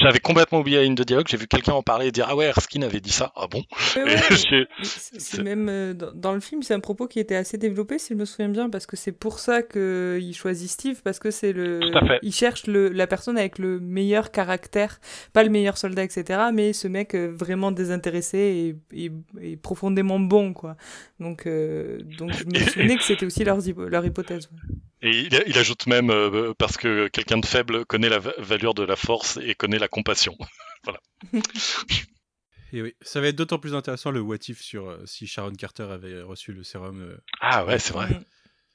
j'avais 0.00 0.18
complètement 0.20 0.60
oublié 0.60 0.78
la 0.78 0.82
ligne 0.84 0.94
de 0.94 1.04
dialogue. 1.04 1.26
J'ai 1.28 1.36
vu 1.36 1.46
quelqu'un 1.46 1.72
en 1.72 1.82
parler 1.82 2.06
et 2.06 2.12
dire 2.12 2.26
ah 2.28 2.36
ouais 2.36 2.46
Erskine 2.46 2.84
avait 2.84 3.00
dit 3.00 3.10
ça. 3.12 3.32
Ah 3.36 3.46
bon? 3.50 3.62
Ouais, 3.96 4.16
c'est- 4.30 5.42
même 5.42 5.68
euh, 5.68 5.94
dans, 5.94 6.32
le 6.32 6.40
film, 6.40 6.62
c'est 6.62 6.74
un 6.74 6.80
propos 6.80 7.06
qui 7.06 7.18
était 7.20 7.36
assez 7.36 7.58
développé, 7.58 7.98
si 7.98 8.14
je 8.14 8.18
me 8.18 8.24
souviens 8.24 8.48
bien, 8.48 8.70
parce 8.70 8.86
que 8.86 8.96
c'est 8.96 9.12
pour 9.12 9.38
ça 9.38 9.62
qu'il 9.62 10.34
choisit 10.34 10.68
Steve, 10.70 11.00
parce 11.02 11.18
que 11.18 11.30
c'est 11.30 11.52
le. 11.52 11.80
Tout 11.80 11.98
à 11.98 12.06
fait. 12.06 12.18
Il 12.22 12.32
cherche 12.32 12.66
le, 12.66 12.88
la 12.88 13.06
personne 13.06 13.38
avec 13.38 13.58
le 13.58 13.80
meilleur 13.80 14.30
caractère, 14.30 15.00
pas 15.32 15.42
le 15.44 15.50
meilleur 15.50 15.78
soldat, 15.78 16.04
etc., 16.04 16.40
mais 16.52 16.72
ce 16.72 16.88
mec 16.88 17.14
euh, 17.14 17.32
vraiment 17.32 17.72
désintéressé 17.72 18.76
et, 18.92 19.04
et, 19.06 19.12
et 19.40 19.56
profondément 19.56 20.18
bon, 20.18 20.52
quoi. 20.52 20.76
Donc, 21.20 21.46
euh, 21.46 21.98
donc 22.18 22.32
je 22.34 22.44
me 22.44 22.54
souvenais 22.70 22.96
que 22.96 23.04
c'était 23.04 23.26
aussi 23.26 23.44
leur, 23.44 23.58
hypo- 23.58 23.88
leur 23.88 24.04
hypothèse. 24.04 24.48
ouais. 24.52 24.58
Et 25.02 25.10
il, 25.10 25.42
il 25.46 25.58
ajoute 25.58 25.86
même 25.86 26.10
euh, 26.10 26.54
parce 26.58 26.76
que 26.76 27.08
quelqu'un 27.08 27.38
de 27.38 27.46
faible 27.46 27.84
connaît 27.84 28.08
la 28.08 28.18
va- 28.18 28.34
valeur 28.38 28.74
de 28.74 28.82
la 28.82 28.96
force 28.96 29.38
et 29.42 29.54
connaît 29.54 29.78
la 29.78 29.88
compassion. 29.88 30.36
Et 32.72 32.82
oui, 32.82 32.94
ça 33.00 33.20
va 33.20 33.28
être 33.28 33.36
d'autant 33.36 33.58
plus 33.58 33.74
intéressant 33.74 34.10
le 34.10 34.20
what 34.20 34.36
if 34.48 34.60
sur 34.60 34.88
euh, 34.88 35.04
si 35.06 35.26
Sharon 35.26 35.52
Carter 35.52 35.84
avait 35.84 36.20
reçu 36.22 36.52
le 36.52 36.62
sérum. 36.64 37.00
euh, 37.00 37.16
Ah 37.40 37.64
ouais, 37.64 37.78
c'est 37.78 37.92
vrai. 37.92 38.08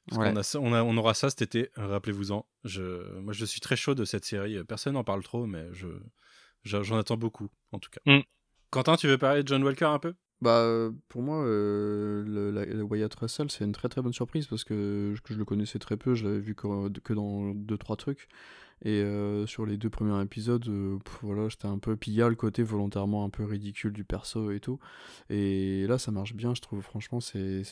Parce 0.07 0.17
Ouais. 0.19 0.29
qu'on 0.31 0.35
a 0.37 0.43
ça- 0.43 0.59
on, 0.59 0.73
a- 0.73 0.81
on 0.83 0.95
aura 0.97 1.13
ça 1.13 1.29
cet 1.29 1.41
été, 1.41 1.69
rappelez-vous-en. 1.75 2.45
Je, 2.63 3.17
moi, 3.19 3.33
je 3.33 3.45
suis 3.45 3.59
très 3.59 3.75
chaud 3.75 3.93
de 3.93 4.05
cette 4.05 4.25
série. 4.25 4.63
Personne 4.63 4.93
n'en 4.93 5.03
parle 5.03 5.23
trop, 5.23 5.45
mais 5.45 5.65
je, 5.73 5.87
je- 6.63 6.81
j'en 6.83 6.97
attends 6.97 7.17
beaucoup, 7.17 7.49
en 7.71 7.79
tout 7.79 7.89
cas. 7.91 7.99
Mm. 8.05 8.21
Quentin, 8.71 8.95
tu 8.95 9.07
veux 9.07 9.17
parler 9.17 9.43
de 9.43 9.47
John 9.47 9.63
Walker 9.63 9.85
un 9.85 9.99
peu? 9.99 10.13
Bah, 10.41 10.57
euh, 10.61 10.91
pour 11.07 11.21
moi, 11.21 11.43
euh, 11.45 12.23
le, 12.25 12.49
la- 12.49 12.83
Wyatt 12.83 13.13
Russell, 13.13 13.51
c'est 13.51 13.63
une 13.63 13.73
très 13.73 13.89
très 13.89 14.01
bonne 14.01 14.13
surprise 14.13 14.47
parce 14.47 14.63
que, 14.63 15.13
je 15.33 15.37
le 15.37 15.45
connaissais 15.45 15.77
très 15.77 15.97
peu, 15.97 16.15
je 16.15 16.25
l'avais 16.25 16.39
vu 16.39 16.55
que, 16.55 16.89
que 16.99 17.13
dans 17.13 17.53
deux 17.53 17.77
trois 17.77 17.95
trucs. 17.95 18.27
Et 18.83 19.01
euh, 19.01 19.47
sur 19.47 19.65
les 19.65 19.77
deux 19.77 19.89
premiers 19.89 20.21
épisodes, 20.23 20.65
voilà, 21.23 21.49
j'étais 21.49 21.67
un 21.67 21.79
peu. 21.79 21.97
A 22.21 22.29
le 22.29 22.35
côté 22.35 22.63
volontairement 22.63 23.25
un 23.25 23.29
peu 23.31 23.45
ridicule 23.45 23.93
du 23.93 24.05
perso 24.05 24.51
et 24.51 24.61
tout. 24.61 24.79
Et 25.31 25.87
là, 25.87 25.97
ça 25.99 26.11
marche 26.11 26.35
bien, 26.35 26.55
je 26.55 26.61
trouve. 26.61 26.81
Franchement, 26.83 27.19
c'est 27.21 27.63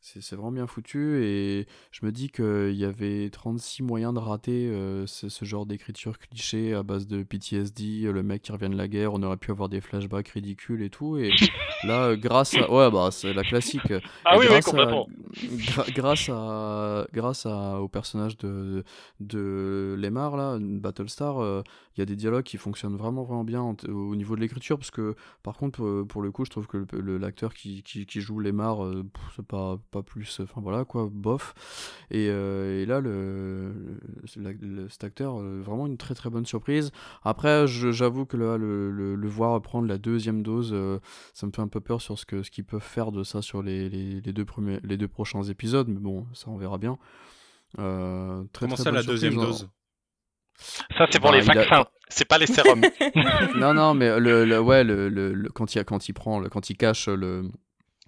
c'est 0.00 0.34
vraiment 0.34 0.52
bien 0.52 0.66
foutu. 0.66 1.22
Et 1.24 1.66
je 1.92 2.04
me 2.06 2.10
dis 2.12 2.30
qu'il 2.30 2.72
y 2.74 2.84
avait 2.84 3.28
36 3.30 3.82
moyens 3.82 4.14
de 4.14 4.18
rater 4.18 4.66
euh, 4.68 5.06
ce, 5.06 5.28
ce 5.28 5.44
genre 5.44 5.66
d'écriture 5.66 6.18
cliché 6.18 6.72
à 6.74 6.82
base 6.82 7.06
de 7.06 7.22
PTSD, 7.22 8.04
euh, 8.06 8.12
le 8.12 8.22
mec 8.22 8.42
qui 8.42 8.52
revient 8.52 8.70
de 8.70 8.76
la 8.76 8.88
guerre, 8.88 9.12
on 9.14 9.22
aurait 9.22 9.36
pu 9.36 9.50
avoir 9.50 9.68
des 9.68 9.80
flashbacks 9.80 10.28
ridicules 10.28 10.82
et 10.82 10.90
tout. 10.90 11.18
Et 11.18 11.30
là, 11.84 12.06
euh, 12.08 12.16
grâce 12.16 12.54
à. 12.54 12.70
Ouais, 12.70 12.90
bah, 12.90 13.10
c'est 13.12 13.32
la 13.34 13.42
classique. 13.44 13.82
Ah 14.24 14.36
Et 14.36 14.38
oui, 14.38 14.44
oui, 14.46 14.50
grâce 14.50 14.68
à- 14.68 14.70
complètement. 14.70 15.06
gra- 15.34 15.92
grâce 15.94 16.28
à 16.30 17.06
grâce 17.12 17.46
à, 17.46 17.80
au 17.80 17.88
personnage 17.88 18.36
de 18.38 18.84
de 19.20 19.94
Lemar 19.98 20.36
là, 20.36 20.58
Battlestar, 20.60 21.38
euh, 21.40 21.62
il 21.96 22.00
y 22.00 22.02
a 22.02 22.06
des 22.06 22.16
dialogues 22.16 22.44
qui 22.44 22.56
fonctionnent 22.56 22.96
vraiment 22.96 23.22
vraiment 23.24 23.44
bien 23.44 23.62
au 23.88 24.16
niveau 24.16 24.36
de 24.36 24.40
l'écriture 24.40 24.78
parce 24.78 24.90
que 24.90 25.14
par 25.42 25.56
contre 25.56 26.02
pour 26.08 26.22
le 26.22 26.30
coup 26.30 26.44
je 26.44 26.50
trouve 26.50 26.66
que 26.66 26.78
le- 26.78 27.00
le- 27.00 27.18
l'acteur 27.18 27.54
qui, 27.54 27.82
qui, 27.82 28.06
qui 28.06 28.20
joue 28.20 28.38
Lemar 28.38 28.84
euh, 28.84 29.04
c'est 29.36 29.44
pas 29.46 29.78
pas 29.90 30.02
plus 30.02 30.40
enfin 30.40 30.60
voilà 30.60 30.84
quoi 30.84 31.08
bof 31.10 31.54
et, 32.10 32.28
euh, 32.30 32.82
et 32.82 32.86
là 32.86 33.00
le, 33.00 33.72
le- 34.36 34.42
la- 34.42 34.52
le- 34.52 34.88
cet 34.88 35.04
acteur 35.04 35.40
euh, 35.40 35.60
vraiment 35.64 35.86
une 35.86 35.96
très 35.96 36.14
très 36.14 36.30
bonne 36.30 36.46
surprise 36.46 36.92
après 37.22 37.66
je- 37.66 37.90
j'avoue 37.92 38.24
que 38.26 38.36
là 38.36 38.56
le, 38.56 38.90
le, 38.90 39.14
le 39.16 39.28
voir 39.28 39.60
prendre 39.62 39.88
la 39.88 39.98
deuxième 39.98 40.42
dose 40.42 40.70
euh, 40.72 40.98
ça 41.34 41.46
me 41.46 41.52
fait 41.52 41.62
un 41.62 41.68
peu 41.68 41.80
peur 41.80 42.00
sur 42.00 42.18
ce 42.18 42.24
que 42.24 42.42
ce 42.42 42.50
qu'ils 42.50 42.64
peuvent 42.64 42.80
faire 42.82 43.10
de 43.12 43.22
ça 43.24 43.42
sur 43.42 43.62
les, 43.62 43.88
les, 43.88 44.20
les 44.20 44.32
deux 44.32 44.44
premiers 44.44 44.80
les 44.84 44.96
deux 44.96 45.08
prochains 45.08 45.42
épisodes 45.42 45.88
mais 45.88 46.00
bon 46.00 46.26
ça 46.34 46.46
on 46.50 46.56
verra 46.56 46.78
bien 46.78 46.96
Euh, 47.78 48.42
très, 48.52 48.66
Comment 48.66 48.74
très 48.74 48.84
ça, 48.84 48.90
la 48.90 49.02
surprise, 49.02 49.22
deuxième 49.22 49.38
hein. 49.40 49.46
dose? 49.46 49.68
Ça 50.98 51.06
c'est 51.10 51.20
pour 51.20 51.30
Bah, 51.30 51.38
les 51.38 51.48
a- 51.50 51.54
vaccins. 51.54 51.84
C'est 52.08 52.24
pas 52.26 52.38
les 52.38 52.46
sérums. 52.48 52.82
non 53.56 53.72
non 53.72 53.94
mais 53.94 54.18
le, 54.18 54.44
le- 54.44 54.60
ouais 54.60 54.82
le, 54.84 55.08
le, 55.08 55.32
le- 55.32 55.48
quand 55.50 55.74
il 55.74 55.84
quand 55.84 56.08
il 56.08 56.12
prend 56.12 56.40
le, 56.40 56.48
quand 56.48 56.68
il 56.70 56.76
cache 56.76 57.08
le 57.08 57.44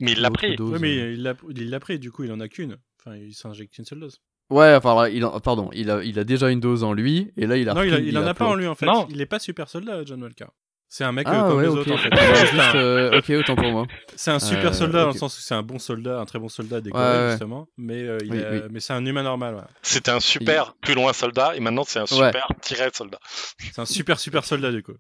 Mais 0.03 0.13
il 0.13 0.21
l'a 0.21 0.31
pris. 0.31 0.57
dose, 0.57 0.73
Oui, 0.73 0.79
mais 0.81 0.99
euh, 0.99 1.13
il 1.13 1.23
l'a 1.23 1.35
il 1.57 1.71
l'a 1.71 1.81
pris, 1.81 1.99
du 1.99 2.11
coup, 2.11 2.25
il 2.25 2.33
en 2.33 2.41
a 2.41 2.49
qu'une. 2.49 2.77
Enfin, 3.01 3.17
il 3.17 3.35
s'injecte 3.35 3.77
une 3.79 3.85
seule 3.85 4.01
dose. 4.01 4.21
ouais 4.51 4.75
enfin 4.75 5.09
il 5.09 5.25
en- 5.25 5.41
pardon 5.41 5.71
il 5.73 5.91
a 5.91 6.05
il 6.05 6.19
a 6.19 6.25
déjà 6.25 6.51
une 6.51 6.61
dose 6.61 6.85
en 6.85 6.93
lui 6.93 7.33
et 7.39 7.47
là 7.47 7.57
il 7.57 7.69
a 7.71 7.75
non, 7.75 7.83
il, 7.83 7.93
a- 7.95 7.97
repris- 7.97 8.09
il 8.09 8.19
en 8.19 8.27
a 8.27 8.35
pas 8.35 8.47
en 8.47 8.55
lui, 8.55 8.67
en 8.67 8.75
fait. 8.75 8.87
Non. 8.87 9.07
Il 9.11 9.21
est 9.21 9.27
pas 9.27 9.39
super 9.39 9.69
soldat, 9.69 10.05
John 10.05 10.23
Walker. 10.23 10.47
C'est 10.89 11.05
un 11.05 11.13
mec 11.13 11.27
euh, 11.27 11.31
ah 11.35 11.49
comme 11.49 11.57
ouais 11.57 11.63
les 11.63 11.69
ok 11.71 11.79
autres, 11.79 11.93
en 11.93 11.97
fait. 11.97 12.11
Juste, 12.51 12.75
euh, 12.75 13.19
ok 13.19 13.31
autant 13.31 13.57
pour 13.57 13.71
moi 13.73 13.87
C'est 14.15 14.31
un 14.31 14.39
super 14.39 14.71
Euh, 14.71 14.73
soldat 14.75 15.01
dans 15.05 15.13
le 15.13 15.17
sens 15.17 15.39
où 15.39 15.41
c'est 15.41 15.55
un 15.55 15.63
bon 15.63 15.79
soldat, 15.79 16.21
un 16.21 16.27
très 16.27 16.39
bon 16.39 16.51
soldat 16.51 16.83
décoré 16.83 17.03
Ouais, 17.03 17.11
ouais. 17.25 17.31
justement, 17.31 17.67
mais 17.79 18.03
euh, 18.03 18.19
il 18.25 18.31
Oui, 18.31 18.45
a- 18.45 18.51
oui. 18.53 18.61
mais 18.71 18.79
c'est 18.81 18.93
un 18.93 19.05
humain 19.07 19.23
normal. 19.23 19.55
ouais. 19.55 19.63
C'était 19.81 20.11
un 20.11 20.21
super 20.21 20.75
plus 20.83 20.93
loin 20.95 21.15
soldat 21.15 21.57
et 21.57 21.61
maintenant 21.61 21.85
c'est 21.87 22.01
un 22.01 22.07
super 22.07 22.47
tiré 22.61 22.91
soldat. 22.93 23.19
C'est 23.59 23.79
un 23.81 23.87
super 23.87 24.21
super 24.21 24.45
soldat 24.45 24.71
du 24.71 24.83
coup. 24.83 24.93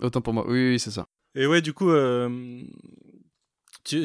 autant 0.00 0.20
pour 0.20 0.34
moi 0.34 0.44
oui 0.48 0.70
oui 0.70 0.78
c'est 0.80 0.90
ça 0.90 1.06
Et 1.36 1.46
ouais, 1.46 1.60
du 1.62 1.72
coup, 1.72 1.90
euh, 1.92 2.28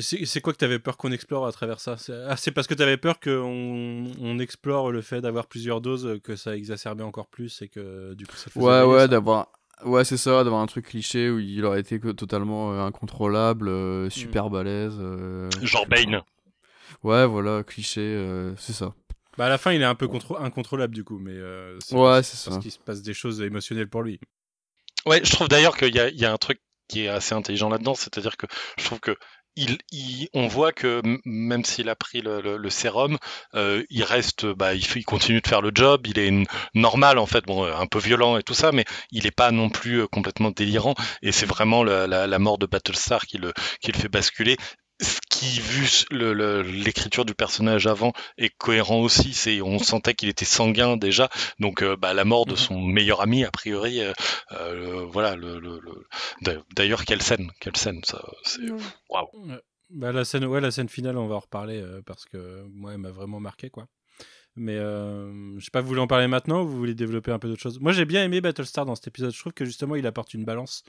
c'est 0.01 0.41
quoi 0.41 0.53
que 0.53 0.57
t'avais 0.57 0.79
peur 0.79 0.97
qu'on 0.97 1.11
explore 1.11 1.45
à 1.45 1.51
travers 1.51 1.79
ça? 1.79 1.97
C'est 1.97 2.13
ah, 2.13 2.35
parce 2.53 2.67
que 2.67 2.73
t'avais 2.73 2.97
peur 2.97 3.19
qu'on 3.19 4.05
on 4.19 4.39
explore 4.39 4.91
le 4.91 5.01
fait 5.01 5.21
d'avoir 5.21 5.47
plusieurs 5.47 5.81
doses, 5.81 6.19
que 6.23 6.35
ça 6.35 6.55
exacerbait 6.55 7.03
encore 7.03 7.27
plus 7.27 7.61
et 7.61 7.67
que 7.67 8.13
du 8.13 8.25
coup 8.25 8.35
ça 8.35 8.49
faisait 8.49 8.65
Ouais, 8.65 8.83
ouais, 8.83 9.07
d'avoir. 9.07 9.49
Ouais, 9.85 10.05
c'est 10.05 10.17
ça, 10.17 10.43
d'avoir 10.43 10.61
un 10.61 10.65
truc 10.67 10.85
cliché 10.85 11.29
où 11.29 11.39
il 11.39 11.65
aurait 11.65 11.81
été 11.81 11.99
totalement 11.99 12.73
euh, 12.73 12.81
incontrôlable, 12.85 13.67
euh, 13.67 14.09
super 14.09 14.49
balèze. 14.49 14.95
euh, 14.99 15.49
Genre 15.61 15.87
Bane. 15.87 16.21
Ouais, 17.03 17.25
voilà, 17.25 17.63
cliché, 17.63 18.01
euh, 18.01 18.55
c'est 18.55 18.73
ça. 18.73 18.93
Bah 19.37 19.47
à 19.47 19.49
la 19.49 19.57
fin, 19.57 19.73
il 19.73 19.81
est 19.81 19.85
un 19.85 19.95
peu 19.95 20.07
incontrôlable 20.39 20.93
du 20.93 21.03
coup, 21.03 21.17
mais 21.19 21.33
euh, 21.33 21.77
c'est 21.83 21.95
Ouais, 21.95 22.01
parce- 22.01 22.27
c'est 22.33 22.49
parce 22.49 22.61
qu'il 22.61 22.71
se 22.71 22.79
passe 22.79 23.01
des 23.01 23.13
choses 23.15 23.41
émotionnelles 23.41 23.89
pour 23.89 24.03
lui. 24.03 24.19
Ouais, 25.05 25.21
je 25.23 25.31
trouve 25.31 25.47
d'ailleurs 25.47 25.75
qu'il 25.75 25.93
y 25.93 25.97
y 26.19 26.25
a 26.25 26.31
un 26.31 26.37
truc 26.37 26.61
qui 26.87 27.01
est 27.01 27.07
assez 27.09 27.33
intelligent 27.33 27.67
là-dedans, 27.69 27.95
c'est-à-dire 27.95 28.37
que 28.37 28.45
je 28.77 28.85
trouve 28.85 28.99
que 28.99 29.15
il, 29.55 29.77
il- 29.91 30.29
on 30.33 30.47
voit 30.47 30.71
que 30.71 31.01
même 31.25 31.63
s'il 31.65 31.89
a 31.89 31.95
pris 31.95 32.21
le, 32.21 32.41
le- 32.57 32.69
sérum, 32.69 33.17
euh, 33.55 33.83
il 33.89 34.03
reste, 34.03 34.45
bah, 34.47 34.73
il, 34.73 34.83
il 34.95 35.05
continue 35.05 35.41
de 35.41 35.47
faire 35.47 35.61
le 35.61 35.71
job, 35.73 36.07
il 36.07 36.17
est 36.19 36.31
normal 36.73 37.17
en 37.19 37.25
fait, 37.25 37.45
bon, 37.45 37.65
euh, 37.65 37.75
un 37.75 37.85
peu 37.87 37.99
violent 37.99 38.37
et 38.37 38.43
tout 38.43 38.53
ça, 38.55 38.71
mais 38.71 38.85
il 39.11 39.23
n'est 39.25 39.31
pas 39.31 39.51
non 39.51 39.69
plus 39.69 40.01
euh, 40.01 40.07
complètement 40.07 40.51
délirant. 40.51 40.95
Et 41.21 41.31
c'est 41.31 41.45
vraiment 41.45 41.83
la, 41.83 42.39
mort 42.39 42.57
de 42.57 42.65
Battlestar 42.65 43.25
qui 43.25 43.37
le, 43.37 43.53
qui 43.81 43.91
le 43.91 43.97
fait 43.97 44.09
basculer. 44.09 44.57
Ce 45.03 45.19
qui, 45.29 45.59
vu 45.59 45.87
l'écriture 46.63 47.25
du 47.25 47.35
personnage 47.35 47.87
avant, 47.87 48.13
est 48.37 48.49
cohérent 48.57 48.99
aussi. 49.01 49.33
C'est, 49.33 49.61
on 49.61 49.77
sentait 49.79 50.13
qu'il 50.13 50.29
était 50.29 50.45
sanguin 50.45 50.97
déjà, 50.97 51.29
donc 51.59 51.83
euh, 51.83 51.95
bah, 51.95 52.13
la 52.13 52.25
mort 52.25 52.45
de 52.45 52.51
Mhm. 52.51 52.57
son 52.57 52.81
meilleur 52.81 53.21
ami, 53.21 53.43
a 53.43 53.51
priori, 53.51 53.99
euh, 54.01 54.13
euh, 54.53 55.05
voilà. 55.11 55.35
Le, 55.35 55.59
le- 55.59 55.79
le- 55.79 56.07
D'a- 56.41 56.63
D'ailleurs, 56.75 57.05
quelle 57.05 57.21
scène, 57.21 57.51
quelle 57.59 57.75
scène, 57.77 58.01
ça. 58.03 58.23
C'est 58.43 58.61
waouh. 59.09 59.27
Bah, 59.89 60.11
la 60.11 60.25
scène, 60.25 60.45
ouais, 60.45 60.61
la 60.61 60.71
scène 60.71 60.89
finale, 60.89 61.17
on 61.17 61.27
va 61.27 61.35
en 61.35 61.39
reparler 61.39 61.83
parce 62.05 62.25
que 62.25 62.63
moi, 62.73 62.93
elle 62.93 62.99
m'a 62.99 63.11
vraiment 63.11 63.39
marqué, 63.39 63.69
quoi. 63.69 63.87
Mais 64.55 64.75
je 64.77 65.59
sais 65.63 65.71
pas, 65.71 65.81
vous 65.81 65.87
voulez 65.87 65.99
en 66.01 66.07
parler 66.07 66.27
maintenant 66.27 66.61
ou 66.63 66.67
vous 66.67 66.77
voulez 66.77 66.93
développer 66.95 67.31
un 67.31 67.39
peu 67.39 67.47
d'autres 67.47 67.61
choses? 67.61 67.79
Moi, 67.79 67.91
j'ai 67.91 68.05
bien 68.05 68.23
aimé 68.23 68.39
Battlestar 68.41 68.85
dans 68.85 68.95
cet 68.95 69.07
épisode. 69.07 69.33
Je 69.33 69.39
trouve 69.39 69.53
que 69.53 69.65
justement, 69.65 69.95
il 69.95 70.05
apporte 70.07 70.33
une 70.33 70.45
balance. 70.45 70.83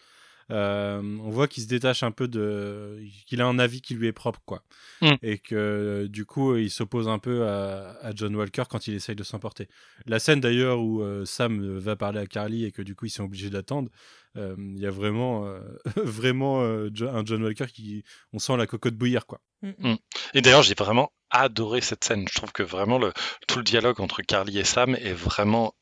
Euh, 0.51 1.01
on 1.03 1.30
voit 1.30 1.49
qu'il 1.49 1.62
se 1.62 1.68
détache 1.68 2.03
un 2.03 2.11
peu 2.11 2.28
de, 2.28 3.01
qu'il 3.26 3.40
a 3.40 3.47
un 3.47 3.59
avis 3.59 3.80
qui 3.80 3.95
lui 3.95 4.07
est 4.09 4.12
propre, 4.12 4.40
quoi. 4.45 4.62
Mm. 5.01 5.12
Et 5.22 5.38
que 5.38 5.55
euh, 5.55 6.09
du 6.09 6.24
coup, 6.26 6.57
il 6.57 6.70
s'oppose 6.70 7.09
un 7.09 7.18
peu 7.18 7.47
à, 7.47 7.97
à 8.03 8.12
John 8.14 8.34
Walker 8.36 8.64
quand 8.68 8.86
il 8.86 8.95
essaye 8.95 9.16
de 9.16 9.22
s'emporter. 9.24 9.68
La 10.07 10.18
scène 10.18 10.40
d'ailleurs 10.40 10.80
où 10.80 11.03
euh, 11.03 11.24
Sam 11.24 11.78
va 11.78 11.97
parler 11.97 12.20
à 12.20 12.26
Carly 12.26 12.64
et 12.64 12.72
que 12.72 12.82
du 12.82 12.95
coup, 12.95 13.07
ils 13.07 13.11
sont 13.11 13.24
obligés 13.24 13.51
d'attendre. 13.51 13.90
euh, 14.36 14.55
Il 14.59 14.80
y 14.80 14.86
a 14.86 14.90
vraiment, 14.90 15.47
euh, 15.47 15.61
vraiment 15.97 16.62
euh, 16.62 16.90
un 17.12 17.24
John 17.24 17.42
Walker 17.42 17.66
qui, 17.66 18.05
on 18.32 18.38
sent 18.38 18.57
la 18.57 18.66
cocotte 18.66 18.95
bouillir, 18.97 19.26
quoi. 19.26 19.40
Mm, 19.62 19.95
Et 20.34 20.42
d'ailleurs, 20.42 20.62
j'ai 20.62 20.74
vraiment 20.74 21.12
adoré 21.30 21.80
cette 21.80 22.05
scène. 22.05 22.26
Je 22.30 22.34
trouve 22.34 22.53
que 22.53 22.62
vraiment 22.62 22.99
le, 22.99 23.12
tout 23.49 23.59
le 23.59 23.64
dialogue 23.64 24.01
entre 24.01 24.22
Carly 24.22 24.59
et 24.59 24.64
Sam 24.64 24.95
est 24.95 25.14
vraiment 25.14 25.74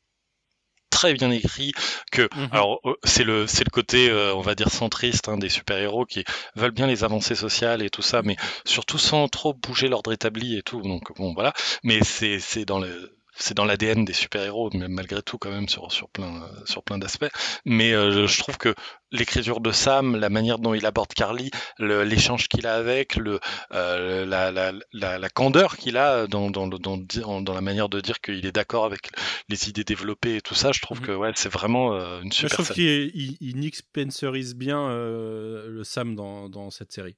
très 0.93 1.13
bien 1.13 1.31
écrit 1.31 1.73
que 2.11 2.29
Mhm. 2.35 2.49
alors 2.51 2.79
euh, 2.85 2.93
c'est 3.03 3.23
le 3.23 3.47
c'est 3.47 3.63
le 3.65 3.71
côté 3.71 4.09
euh, 4.09 4.33
on 4.35 4.41
va 4.41 4.53
dire 4.55 4.69
centriste 4.69 5.27
hein, 5.27 5.37
des 5.37 5.49
super 5.49 5.77
héros 5.77 6.05
qui 6.05 6.23
veulent 6.55 6.71
bien 6.71 6.87
les 6.87 7.03
avancées 7.03 7.35
sociales 7.35 7.81
et 7.81 7.89
tout 7.89 8.03
ça 8.03 8.21
mais 8.23 8.35
surtout 8.65 8.99
sans 8.99 9.27
trop 9.27 9.53
bouger 9.53 9.87
l'ordre 9.87 10.13
établi 10.13 10.57
et 10.57 10.61
tout 10.61 10.81
donc 10.81 11.15
bon 11.17 11.33
voilà 11.33 11.53
mais 11.83 12.03
c'est 12.03 12.39
c'est 12.39 12.65
dans 12.65 12.79
le 12.79 13.17
c'est 13.35 13.53
dans 13.55 13.65
l'ADN 13.65 14.05
des 14.05 14.13
super-héros, 14.13 14.69
mais 14.73 14.87
malgré 14.87 15.21
tout 15.21 15.37
quand 15.37 15.51
même 15.51 15.67
sur, 15.69 15.91
sur 15.91 16.09
plein, 16.09 16.47
sur 16.65 16.83
plein 16.83 16.97
d'aspects. 16.97 17.29
Mais 17.65 17.93
euh, 17.93 18.27
je 18.27 18.37
trouve 18.39 18.57
que 18.57 18.73
l'écriture 19.11 19.59
de 19.59 19.71
Sam, 19.71 20.15
la 20.15 20.29
manière 20.29 20.59
dont 20.59 20.73
il 20.73 20.85
aborde 20.85 21.13
Carly, 21.13 21.51
l'échange 21.79 22.47
qu'il 22.47 22.67
a 22.67 22.75
avec, 22.75 23.15
le, 23.15 23.39
euh, 23.73 24.25
la, 24.25 24.51
la, 24.51 24.71
la, 24.91 25.19
la 25.19 25.29
candeur 25.29 25.77
qu'il 25.77 25.97
a 25.97 26.27
dans, 26.27 26.49
dans, 26.49 26.67
dans, 26.67 27.53
la 27.53 27.61
manière 27.61 27.89
de 27.89 28.01
dire 28.01 28.19
qu'il 28.21 28.45
est 28.45 28.51
d'accord 28.51 28.85
avec 28.85 29.09
les 29.49 29.69
idées 29.69 29.83
développées 29.83 30.37
et 30.37 30.41
tout 30.41 30.55
ça, 30.55 30.71
je 30.71 30.81
trouve 30.81 30.99
Mhm. 30.99 31.05
que 31.07 31.11
ouais, 31.11 31.31
c'est 31.35 31.51
vraiment 31.51 31.93
euh, 31.95 32.21
une 32.21 32.31
Moi, 32.39 32.49
je 32.49 32.49
super 32.49 32.57
trouve 32.57 32.71
qu'il 32.71 33.11
il, 33.15 33.37
il 33.41 33.57
Nick 33.57 33.75
Spencerise 33.75 34.55
bien 34.55 34.79
euh, 34.89 35.67
le 35.69 35.83
Sam 35.83 36.15
dans, 36.15 36.49
dans 36.49 36.69
cette 36.71 36.91
série. 36.91 37.15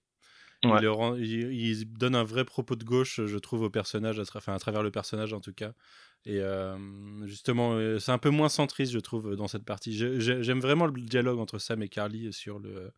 Il, 1.18 1.93
donne 1.93 2.16
un 2.16 2.24
vrai 2.24 2.45
propos 2.45 2.76
de 2.76 2.84
gauche, 2.84 3.22
je 3.26 3.38
trouve, 3.38 3.61
au 3.63 3.70
personnage, 3.70 4.20
à, 4.20 4.24
enfin, 4.36 4.53
à 4.53 4.59
travers 4.59 4.84
le 4.84 4.91
personnage 4.91 5.34
en 5.34 5.39
tout 5.39 5.53
cas. 5.53 5.74
Et 6.26 6.39
euh, 6.39 6.76
justement, 7.28 7.74
euh, 7.74 7.99
c'est 7.99 8.11
un 8.11 8.18
peu 8.18 8.30
moins 8.30 8.49
centriste, 8.49 8.91
je 8.91 8.99
trouve, 8.99 9.36
dans 9.36 9.47
cette 9.47 9.66
partie. 9.66 9.93
J'aime 9.93 10.59
vraiment 10.59 10.88
le 10.88 10.99
dialogue 11.01 11.39
entre 11.39 11.59
Sam 11.59 11.84
et 11.84 11.89
Carly 11.89 12.34
sur 12.34 12.57
le, 12.59 12.91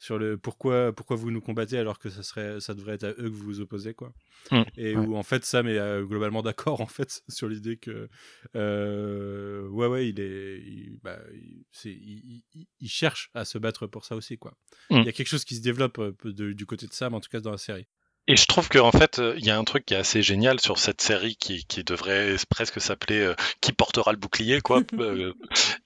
sur 0.00 0.18
le 0.18 0.38
pourquoi, 0.38 0.92
pourquoi 0.92 1.16
vous 1.16 1.30
nous 1.30 1.40
combattez 1.40 1.76
alors 1.76 1.98
que 1.98 2.08
ça, 2.08 2.22
serait, 2.22 2.60
ça 2.60 2.74
devrait 2.74 2.94
être 2.94 3.04
à 3.04 3.10
eux 3.10 3.14
que 3.24 3.28
vous 3.28 3.44
vous 3.44 3.60
opposez. 3.60 3.94
Quoi. 3.94 4.12
Mm. 4.52 4.62
Et 4.76 4.96
Ouais. 4.96 5.06
où 5.06 5.16
en 5.16 5.22
fait 5.24 5.44
Sam 5.44 5.66
est 5.66 5.78
euh, 5.78 6.04
globalement 6.04 6.42
d'accord 6.42 6.80
en 6.80 6.86
fait 6.86 7.22
sur 7.28 7.48
l'idée 7.48 7.76
que 7.76 8.08
euh, 8.54 9.66
ouais 9.68 9.86
ouais 9.86 10.08
il 10.08 10.20
est 10.20 10.58
il, 10.60 10.98
bah, 11.02 11.18
il- 11.34 11.64
c'est- 11.72 11.90
il- 11.90 12.42
il- 12.54 12.66
il 12.80 12.88
cherche 12.88 13.30
à 13.34 13.44
se 13.44 13.58
battre 13.58 13.86
pour 13.86 14.04
ça 14.04 14.14
aussi 14.16 14.38
quoi. 14.38 14.54
Mm. 14.90 14.98
Il 15.00 15.04
y 15.06 15.08
a 15.08 15.12
quelque 15.12 15.26
chose 15.28 15.44
qui 15.44 15.56
se 15.56 15.62
développe 15.62 15.98
euh, 15.98 16.12
de- 16.24 16.52
du 16.52 16.66
côté 16.66 16.86
de 16.86 16.92
Sam 16.92 17.14
en 17.14 17.20
tout 17.20 17.30
cas 17.30 17.40
dans 17.40 17.50
la 17.52 17.58
série. 17.58 17.86
Et 18.30 18.36
je 18.36 18.44
trouve 18.44 18.68
qu'en 18.68 18.92
fait, 18.92 19.18
euh, 19.18 19.34
il 19.38 19.46
y 19.46 19.50
a 19.50 19.56
un 19.56 19.64
truc 19.64 19.86
qui 19.86 19.94
est 19.94 19.96
assez 19.96 20.20
génial 20.20 20.60
sur 20.60 20.78
cette 20.78 21.00
série 21.00 21.34
qui, 21.36 21.64
qui 21.64 21.82
devrait 21.82 22.36
presque 22.50 22.78
s'appeler 22.78 23.20
euh, 23.20 23.34
Qui 23.62 23.72
portera 23.72 24.12
le 24.12 24.18
bouclier, 24.18 24.60
quoi. 24.60 24.82
Euh, 24.98 25.32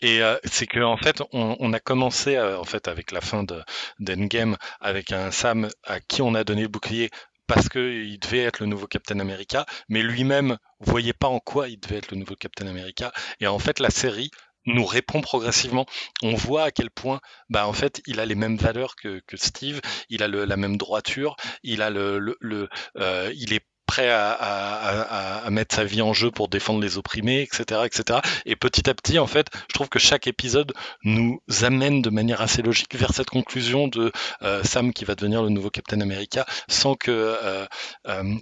et 0.01 0.23
euh, 0.23 0.37
c'est 0.45 0.67
que 0.67 0.81
en 0.81 0.97
fait, 0.97 1.23
on, 1.33 1.57
on 1.61 1.73
a 1.73 1.79
commencé 1.79 2.37
euh, 2.37 2.59
en 2.59 2.65
fait 2.65 2.89
avec 2.89 3.13
la 3.13 3.21
fin 3.21 3.45
de 3.45 3.63
d'Endgame 4.01 4.57
avec 4.81 5.13
un 5.13 5.31
Sam 5.31 5.69
à 5.85 6.01
qui 6.01 6.23
on 6.23 6.35
a 6.35 6.43
donné 6.45 6.63
le 6.63 6.69
bouclier 6.69 7.11
parce 7.47 7.69
qu'il 7.69 8.19
devait 8.19 8.41
être 8.41 8.61
le 8.61 8.67
nouveau 8.67 8.87
Captain 8.87 9.21
America, 9.21 9.67
mais 9.89 10.03
lui-même 10.03 10.57
voyait 10.81 11.13
pas 11.13 11.29
en 11.29 11.39
quoi 11.39 11.69
il 11.69 11.79
devait 11.79 11.99
être 11.99 12.11
le 12.11 12.17
nouveau 12.17 12.35
Captain 12.35 12.67
America. 12.67 13.13
Et 13.41 13.47
en 13.47 13.59
fait, 13.59 13.79
la 13.79 13.91
série 13.91 14.31
nous 14.67 14.85
répond 14.85 15.21
progressivement. 15.21 15.87
On 16.23 16.35
voit 16.35 16.65
à 16.65 16.71
quel 16.71 16.91
point, 16.91 17.21
bah 17.49 17.67
en 17.67 17.73
fait, 17.73 18.01
il 18.07 18.21
a 18.21 18.27
les 18.27 18.35
mêmes 18.35 18.57
valeurs 18.57 18.97
que, 18.97 19.21
que 19.27 19.37
Steve, 19.37 19.81
il 20.09 20.23
a 20.23 20.29
le- 20.29 20.45
la 20.45 20.57
même 20.57 20.77
droiture, 20.77 21.37
il 21.63 21.83
a 21.83 21.91
le, 21.91 22.19
le, 22.19 22.37
le, 22.41 22.69
euh, 22.99 23.33
il 23.37 23.53
est 23.53 23.65
prêt 23.87 24.09
à, 24.09 24.31
à, 24.33 25.03
à, 25.03 25.47
à 25.47 25.51
mettre 25.51 25.75
sa 25.75 25.85
vie 25.85 26.01
en 26.03 26.13
jeu 26.15 26.31
pour 26.31 26.49
défendre 26.49 26.81
les 26.81 26.97
opprimés, 26.97 27.43
etc., 27.43 27.83
etc. 27.85 28.21
Et 28.47 28.57
petit 28.57 28.89
à 28.89 28.95
petit, 28.95 29.19
en 29.19 29.27
fait, 29.27 29.49
je 29.69 29.75
trouve 29.75 29.89
que 29.89 29.99
chaque 29.99 30.27
épisode 30.27 30.73
nous 31.05 31.41
amène 31.63 32.01
de 32.01 32.09
manière 32.11 32.41
assez 32.41 32.63
logique 32.63 32.95
vers 32.95 33.13
cette 33.13 33.29
conclusion 33.29 33.89
de 33.89 34.13
euh, 34.43 34.63
Sam 34.65 34.93
qui 34.93 35.05
va 35.05 35.15
devenir 35.15 35.43
le 35.43 35.51
nouveau 35.51 35.71
Captain 35.71 36.01
America, 36.01 36.47
sans 36.69 36.95
que 36.95 37.11
euh, 37.11 37.67
euh, 38.09 38.35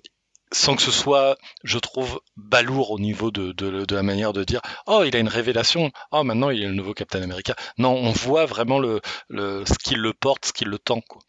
sans 0.52 0.76
que 0.76 0.82
ce 0.82 0.90
soit, 0.90 1.36
je 1.64 1.78
trouve, 1.78 2.20
balourd 2.36 2.90
au 2.90 2.98
niveau 2.98 3.30
de, 3.30 3.94
la 3.94 4.02
manière 4.02 4.32
de 4.32 4.44
dire 4.44 4.60
Oh, 4.86 5.02
il 5.06 5.14
a 5.14 5.18
une 5.18 5.28
révélation, 5.28 5.90
oh, 6.12 6.24
maintenant 6.24 6.50
il 6.50 6.62
est 6.62 6.66
le 6.66 6.74
nouveau 6.74 6.94
Captain 6.94 7.22
America. 7.22 7.54
Non, 7.78 7.94
on 7.94 8.12
voit 8.12 8.46
vraiment 8.46 8.78
le, 8.78 9.00
le, 9.28 9.64
ce 9.66 9.74
qui 9.74 9.94
le 9.94 10.12
porte, 10.12 10.46
ce 10.46 10.52
qui 10.52 10.64
le 10.64 10.78
tend. 10.78 11.00
Quoi. 11.02 11.22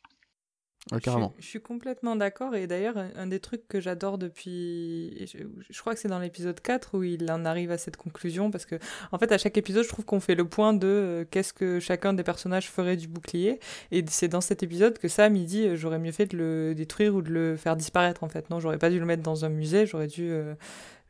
Je 0.92 0.98
carrément. 1.00 1.34
suis, 1.36 1.44
je 1.44 1.48
suis 1.48 1.62
complètement 1.62 2.16
d'accord. 2.16 2.56
Et 2.56 2.68
d'ailleurs, 2.68 2.98
un, 2.98 3.10
un 3.16 3.28
des 3.28 3.40
trucs 3.40 3.68
que 3.68 3.80
j'adore 3.80 4.18
depuis. 4.18 5.26
je 5.70 5.80
crois 5.80 5.94
que 5.94 6.00
c'est 6.00 6.08
dans 6.08 6.20
l'épisode 6.20 6.60
4 6.60 6.98
où 6.98 7.04
il 7.04 7.32
en 7.32 7.46
arrive 7.46 7.72
à 7.72 7.78
cette 7.78 7.98
conclusion. 7.98 8.50
Parce 8.52 8.66
que, 8.66 8.76
en 9.12 9.18
fait, 9.20 9.32
à 9.32 9.38
chaque 9.38 9.58
épisode, 9.58 9.84
je 9.84 9.90
trouve 9.90 10.06
qu'on 10.06 10.20
fait 10.20 10.36
le 10.36 10.46
point 10.46 10.74
de 10.74 10.88
euh, 10.88 11.26
qu'est-ce 11.30 11.54
que 11.54 11.80
chacun 11.80 12.14
des 12.14 12.24
personnages 12.24 12.70
ferait 12.70 12.98
du 12.98 13.08
bouclier. 13.08 13.60
Et 13.92 14.04
c'est 14.10 14.28
dans 14.28 14.42
cet 14.42 14.64
épisode 14.64 14.98
que 14.98 15.08
Sam, 15.08 15.36
il 15.36 15.46
dit 15.46 15.68
euh, 15.68 15.76
j'aurais 15.76 16.00
mieux 16.00 16.12
fait 16.12 16.26
de 16.26 16.38
le 16.38 16.74
détruire 16.76 17.16
ou 17.16 17.22
de 17.22 17.30
le 17.30 17.56
faire 17.58 17.76
disparaître, 17.78 18.24
en 18.24 18.30
fait. 18.30 18.50
Non, 18.50 18.60
j'aurais 18.60 18.80
pas 18.80 18.90
dû 18.90 19.00
le 19.00 19.06
mettre 19.06 19.24
dans 19.24 19.46
un 19.46 19.50
musée, 19.50 19.86
j'aurais 19.86 20.08
dû. 20.08 20.30
euh, 20.32 20.56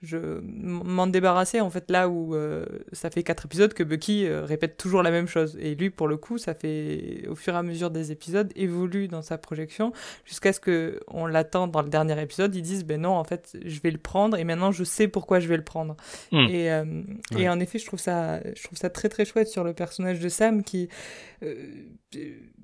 je 0.01 0.17
m'en 0.41 1.05
débarrasser 1.05 1.61
en 1.61 1.69
fait 1.69 1.91
là 1.91 2.09
où 2.09 2.33
euh, 2.33 2.65
ça 2.91 3.11
fait 3.11 3.21
quatre 3.21 3.45
épisodes 3.45 3.71
que 3.73 3.83
Bucky 3.83 4.25
euh, 4.25 4.45
répète 4.45 4.75
toujours 4.75 5.03
la 5.03 5.11
même 5.11 5.27
chose. 5.27 5.55
Et 5.61 5.75
lui 5.75 5.91
pour 5.91 6.07
le 6.07 6.17
coup 6.17 6.39
ça 6.39 6.55
fait 6.55 7.27
au 7.29 7.35
fur 7.35 7.53
et 7.53 7.57
à 7.57 7.61
mesure 7.61 7.91
des 7.91 8.11
épisodes 8.11 8.51
évolue 8.55 9.07
dans 9.07 9.21
sa 9.21 9.37
projection 9.37 9.93
jusqu'à 10.25 10.53
ce 10.53 10.59
que 10.59 10.99
on 11.07 11.27
l'attend 11.27 11.67
dans 11.67 11.83
le 11.83 11.89
dernier 11.89 12.19
épisode. 12.19 12.55
Ils 12.55 12.63
disent 12.63 12.83
ben 12.83 13.01
non 13.01 13.11
en 13.11 13.23
fait 13.23 13.55
je 13.63 13.79
vais 13.79 13.91
le 13.91 13.99
prendre 13.99 14.37
et 14.37 14.43
maintenant 14.43 14.71
je 14.71 14.83
sais 14.83 15.07
pourquoi 15.07 15.39
je 15.39 15.47
vais 15.47 15.57
le 15.57 15.63
prendre. 15.63 15.95
Mm. 16.31 16.47
et, 16.49 16.71
euh, 16.71 17.03
et 17.37 17.47
en 17.47 17.59
effet 17.59 17.77
je 17.77 17.85
trouve 17.85 17.99
ça 17.99 18.41
je 18.55 18.63
trouve 18.63 18.79
ça 18.79 18.89
très 18.89 19.07
très 19.07 19.25
chouette 19.25 19.49
sur 19.49 19.63
le 19.63 19.73
personnage 19.73 20.19
de 20.19 20.29
Sam 20.29 20.63
qui 20.63 20.89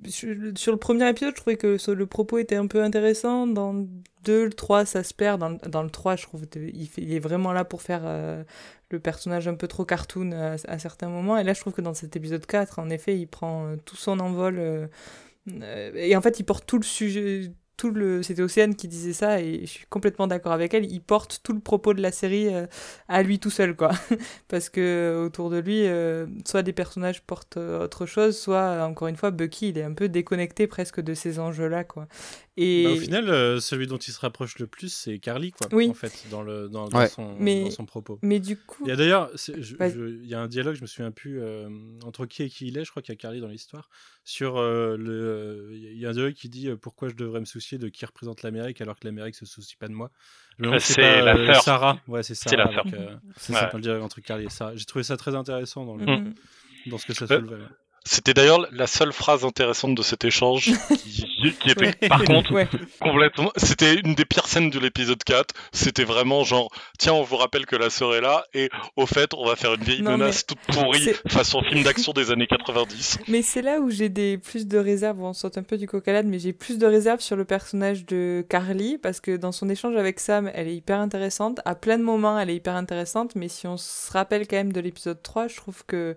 sur 0.07 0.71
le 0.71 0.77
premier 0.77 1.07
épisode 1.07 1.33
je 1.35 1.39
trouvais 1.39 1.57
que 1.57 1.77
le 1.91 2.05
propos 2.07 2.39
était 2.39 2.55
un 2.55 2.65
peu 2.65 2.81
intéressant 2.81 3.45
dans 3.45 3.85
2 4.27 4.45
le 4.45 4.53
3 4.53 4.85
ça 4.85 5.03
se 5.03 5.13
perd. 5.13 5.39
Dans, 5.39 5.51
dans 5.69 5.83
le 5.83 5.89
3 5.89 6.15
je 6.15 6.23
trouve 6.23 6.43
il, 6.55 6.87
fait- 6.87 7.01
il 7.01 7.13
est 7.13 7.19
vraiment 7.19 7.53
là 7.53 7.65
pour 7.65 7.81
faire 7.81 8.01
euh, 8.05 8.43
le 8.91 8.99
personnage 8.99 9.47
un 9.47 9.55
peu 9.55 9.67
trop 9.67 9.85
cartoon 9.85 10.31
à, 10.33 10.55
à 10.67 10.79
certains 10.79 11.09
moments. 11.09 11.37
Et 11.37 11.43
là 11.43 11.53
je 11.53 11.61
trouve 11.61 11.73
que 11.73 11.81
dans 11.81 11.93
cet 11.93 12.15
épisode 12.15 12.45
4 12.45 12.79
en 12.79 12.89
effet 12.89 13.17
il 13.17 13.27
prend 13.27 13.67
euh, 13.67 13.75
tout 13.85 13.95
son 13.95 14.19
envol 14.19 14.57
euh, 14.59 14.87
euh, 15.61 15.91
et 15.95 16.15
en 16.15 16.21
fait 16.21 16.39
il 16.39 16.43
porte 16.45 16.65
tout 16.67 16.77
le 16.77 16.83
sujet 16.83 17.51
tout 17.77 17.91
le 17.91 18.23
c'était 18.23 18.41
Océane 18.41 18.75
qui 18.75 18.87
disait 18.87 19.13
ça 19.13 19.39
et 19.39 19.61
je 19.61 19.65
suis 19.67 19.85
complètement 19.89 20.25
d'accord 20.27 20.51
avec 20.51 20.73
elle 20.73 20.85
il 20.91 20.99
porte 20.99 21.41
tout 21.43 21.53
le 21.53 21.59
propos 21.59 21.93
de 21.93 22.01
la 22.01 22.11
série 22.11 22.53
euh, 22.53 22.65
à 23.07 23.21
lui 23.23 23.39
tout 23.39 23.51
seul 23.51 23.75
quoi 23.75 23.91
parce 24.47 24.69
que 24.69 24.81
euh, 24.81 25.25
autour 25.25 25.49
de 25.49 25.57
lui 25.59 25.85
euh, 25.87 26.25
soit 26.45 26.63
des 26.63 26.73
personnages 26.73 27.21
portent 27.21 27.57
autre 27.57 28.05
chose 28.05 28.37
soit 28.37 28.83
encore 28.83 29.07
une 29.07 29.15
fois 29.15 29.29
Bucky 29.31 29.69
il 29.69 29.77
est 29.77 29.83
un 29.83 29.93
peu 29.93 30.09
déconnecté 30.09 30.65
presque 30.67 30.99
de 31.01 31.13
ces 31.13 31.37
enjeux 31.39 31.67
là 31.67 31.83
quoi 31.83 32.07
et 32.59 32.85
Bah, 32.85 32.91
au 32.93 32.95
final, 32.95 33.29
euh, 33.29 33.59
celui 33.59 33.85
dont 33.85 33.97
il 33.97 34.11
se 34.11 34.19
rapproche 34.19 34.57
le 34.57 34.65
plus, 34.65 34.91
c'est 34.91 35.19
Carly, 35.19 35.51
quoi. 35.51 35.67
Oui. 35.73 35.89
En 35.89 35.93
fait, 35.93 36.11
dans 36.31 36.41
le 36.41 36.67
dans, 36.67 36.87
dans 36.87 36.97
Ouais. 36.97 37.07
son, 37.07 37.35
Mais- 37.39 37.65
dans 37.65 37.69
son 37.69 37.85
propos. 37.85 38.17
mais 38.23 38.39
du 38.39 38.57
coup 38.57 38.81
Il 38.85 38.89
y 38.89 38.91
a 38.91 38.95
d'ailleurs, 38.95 39.29
il 39.55 40.25
y 40.25 40.33
a 40.33 40.39
un 40.41 40.47
dialogue, 40.47 40.73
je 40.73 40.81
me 40.81 40.87
souviens 40.87 41.11
plus 41.11 41.39
euh, 41.39 41.69
entre 42.03 42.25
qui 42.25 42.41
et 42.41 42.49
qui 42.49 42.65
il 42.69 42.79
est. 42.79 42.83
Je 42.83 42.89
crois 42.89 43.03
qu'il 43.03 43.13
y 43.13 43.15
a 43.15 43.19
Carly 43.19 43.41
dans 43.41 43.47
l'histoire. 43.47 43.89
Sur 44.29 44.57
euh, 44.57 44.97
le, 44.97 45.69
il 45.71 45.97
y 45.97 46.05
a 46.05 46.09
un 46.09 46.11
dialogue 46.11 46.33
qui 46.33 46.49
dit 46.49 46.69
pourquoi 46.81 47.07
je 47.07 47.13
devrais 47.15 47.39
me 47.39 47.45
soucier 47.45 47.77
de 47.77 47.87
qui 47.87 48.05
représente 48.05 48.43
l'Amérique 48.43 48.81
alors 48.81 48.99
que 48.99 49.07
l'Amérique 49.07 49.35
se 49.35 49.45
soucie 49.45 49.77
pas 49.77 49.87
de 49.87 49.93
moi? 49.93 50.11
Si 50.79 50.93
c'est 50.93 51.21
la 51.21 51.33
sœur. 51.53 51.63
Sarah. 51.63 52.01
Ouais, 52.09 52.23
c'est 52.23 52.35
Sarah. 52.35 52.49
C'est 52.49 52.57
la 52.73 52.81
avec, 52.81 52.93
Ouais. 52.93 53.15
ça 53.37 53.69
le 53.73 53.79
dialogue 53.79 54.03
entre 54.03 54.19
Carly 54.19 54.43
et 54.43 54.49
Sarah. 54.49 54.75
J'ai 54.75 54.83
trouvé 54.83 55.03
ça 55.03 55.15
très 55.15 55.33
intéressant 55.33 55.85
dans, 55.85 55.95
le, 55.95 56.05
Mhm. 56.05 56.33
dans 56.87 56.97
ce 56.97 57.05
que 57.05 57.13
ça 57.13 57.23
Euh, 57.23 57.39
soulevait. 57.39 57.63
C'était 58.09 58.33
d'ailleurs 58.33 58.65
la 58.71 58.87
seule 58.87 59.11
phrase 59.13 59.43
intéressante 59.45 59.95
de 59.95 60.01
cet 60.01 60.23
échange 60.25 60.71
qui, 61.03 61.53
qui 61.59 61.69
était, 61.69 61.87
Ouais. 61.87 62.07
par 62.09 62.23
contre, 62.23 62.51
ouais. 62.53 62.67
complètement. 63.01 63.51
C'était 63.57 63.95
une 63.95 64.15
des 64.15 64.25
pires 64.25 64.47
scènes 64.47 64.69
de 64.69 64.79
l'épisode 64.79 65.23
4. 65.23 65.53
C'était 65.71 66.03
vraiment 66.03 66.43
genre, 66.43 66.69
tiens, 66.97 67.13
on 67.13 67.23
vous 67.23 67.35
rappelle 67.37 67.65
que 67.65 67.75
la 67.75 67.89
sœur 67.89 68.15
est 68.15 68.21
là, 68.21 68.45
et 68.53 68.69
au 68.95 69.05
fait, 69.05 69.33
on 69.33 69.45
va 69.45 69.55
faire 69.55 69.73
une 69.73 69.83
vieille 69.83 70.01
Non, 70.01 70.11
menace 70.17 70.45
toute 70.45 70.59
pourrie 70.73 71.03
c'est- 71.03 71.29
façon 71.29 71.61
film 71.63 71.83
d'action 71.83 72.13
des 72.13 72.31
années 72.31 72.47
90. 72.47 73.19
Mais 73.27 73.41
c'est 73.41 73.61
là 73.61 73.79
où 73.79 73.89
j'ai 73.91 74.09
des 74.09 74.37
plus 74.37 74.67
de 74.67 74.77
réserves. 74.77 75.21
On 75.21 75.33
saute 75.33 75.57
un 75.57 75.63
peu 75.63 75.77
du 75.77 75.87
l'âne, 76.07 76.27
mais 76.29 76.39
j'ai 76.39 76.53
plus 76.53 76.77
de 76.77 76.85
réserves 76.85 77.19
sur 77.19 77.35
le 77.35 77.43
personnage 77.43 78.05
de 78.05 78.45
Carly 78.49 78.97
parce 78.97 79.19
que 79.19 79.35
dans 79.35 79.51
son 79.51 79.67
échange 79.69 79.95
avec 79.95 80.19
Sam, 80.19 80.49
elle 80.53 80.67
est 80.67 80.75
hyper 80.75 80.99
intéressante. 80.99 81.59
À 81.65 81.75
plein 81.75 81.97
de 81.97 82.03
moments, 82.03 82.39
elle 82.39 82.49
est 82.49 82.55
hyper 82.55 82.75
intéressante, 82.75 83.35
mais 83.35 83.47
si 83.49 83.67
on 83.67 83.77
se 83.77 84.11
rappelle 84.11 84.47
quand 84.47 84.55
même 84.57 84.71
de 84.73 84.79
l'épisode 84.79 85.21
3, 85.21 85.47
je 85.47 85.57
trouve 85.57 85.83
que 85.85 86.15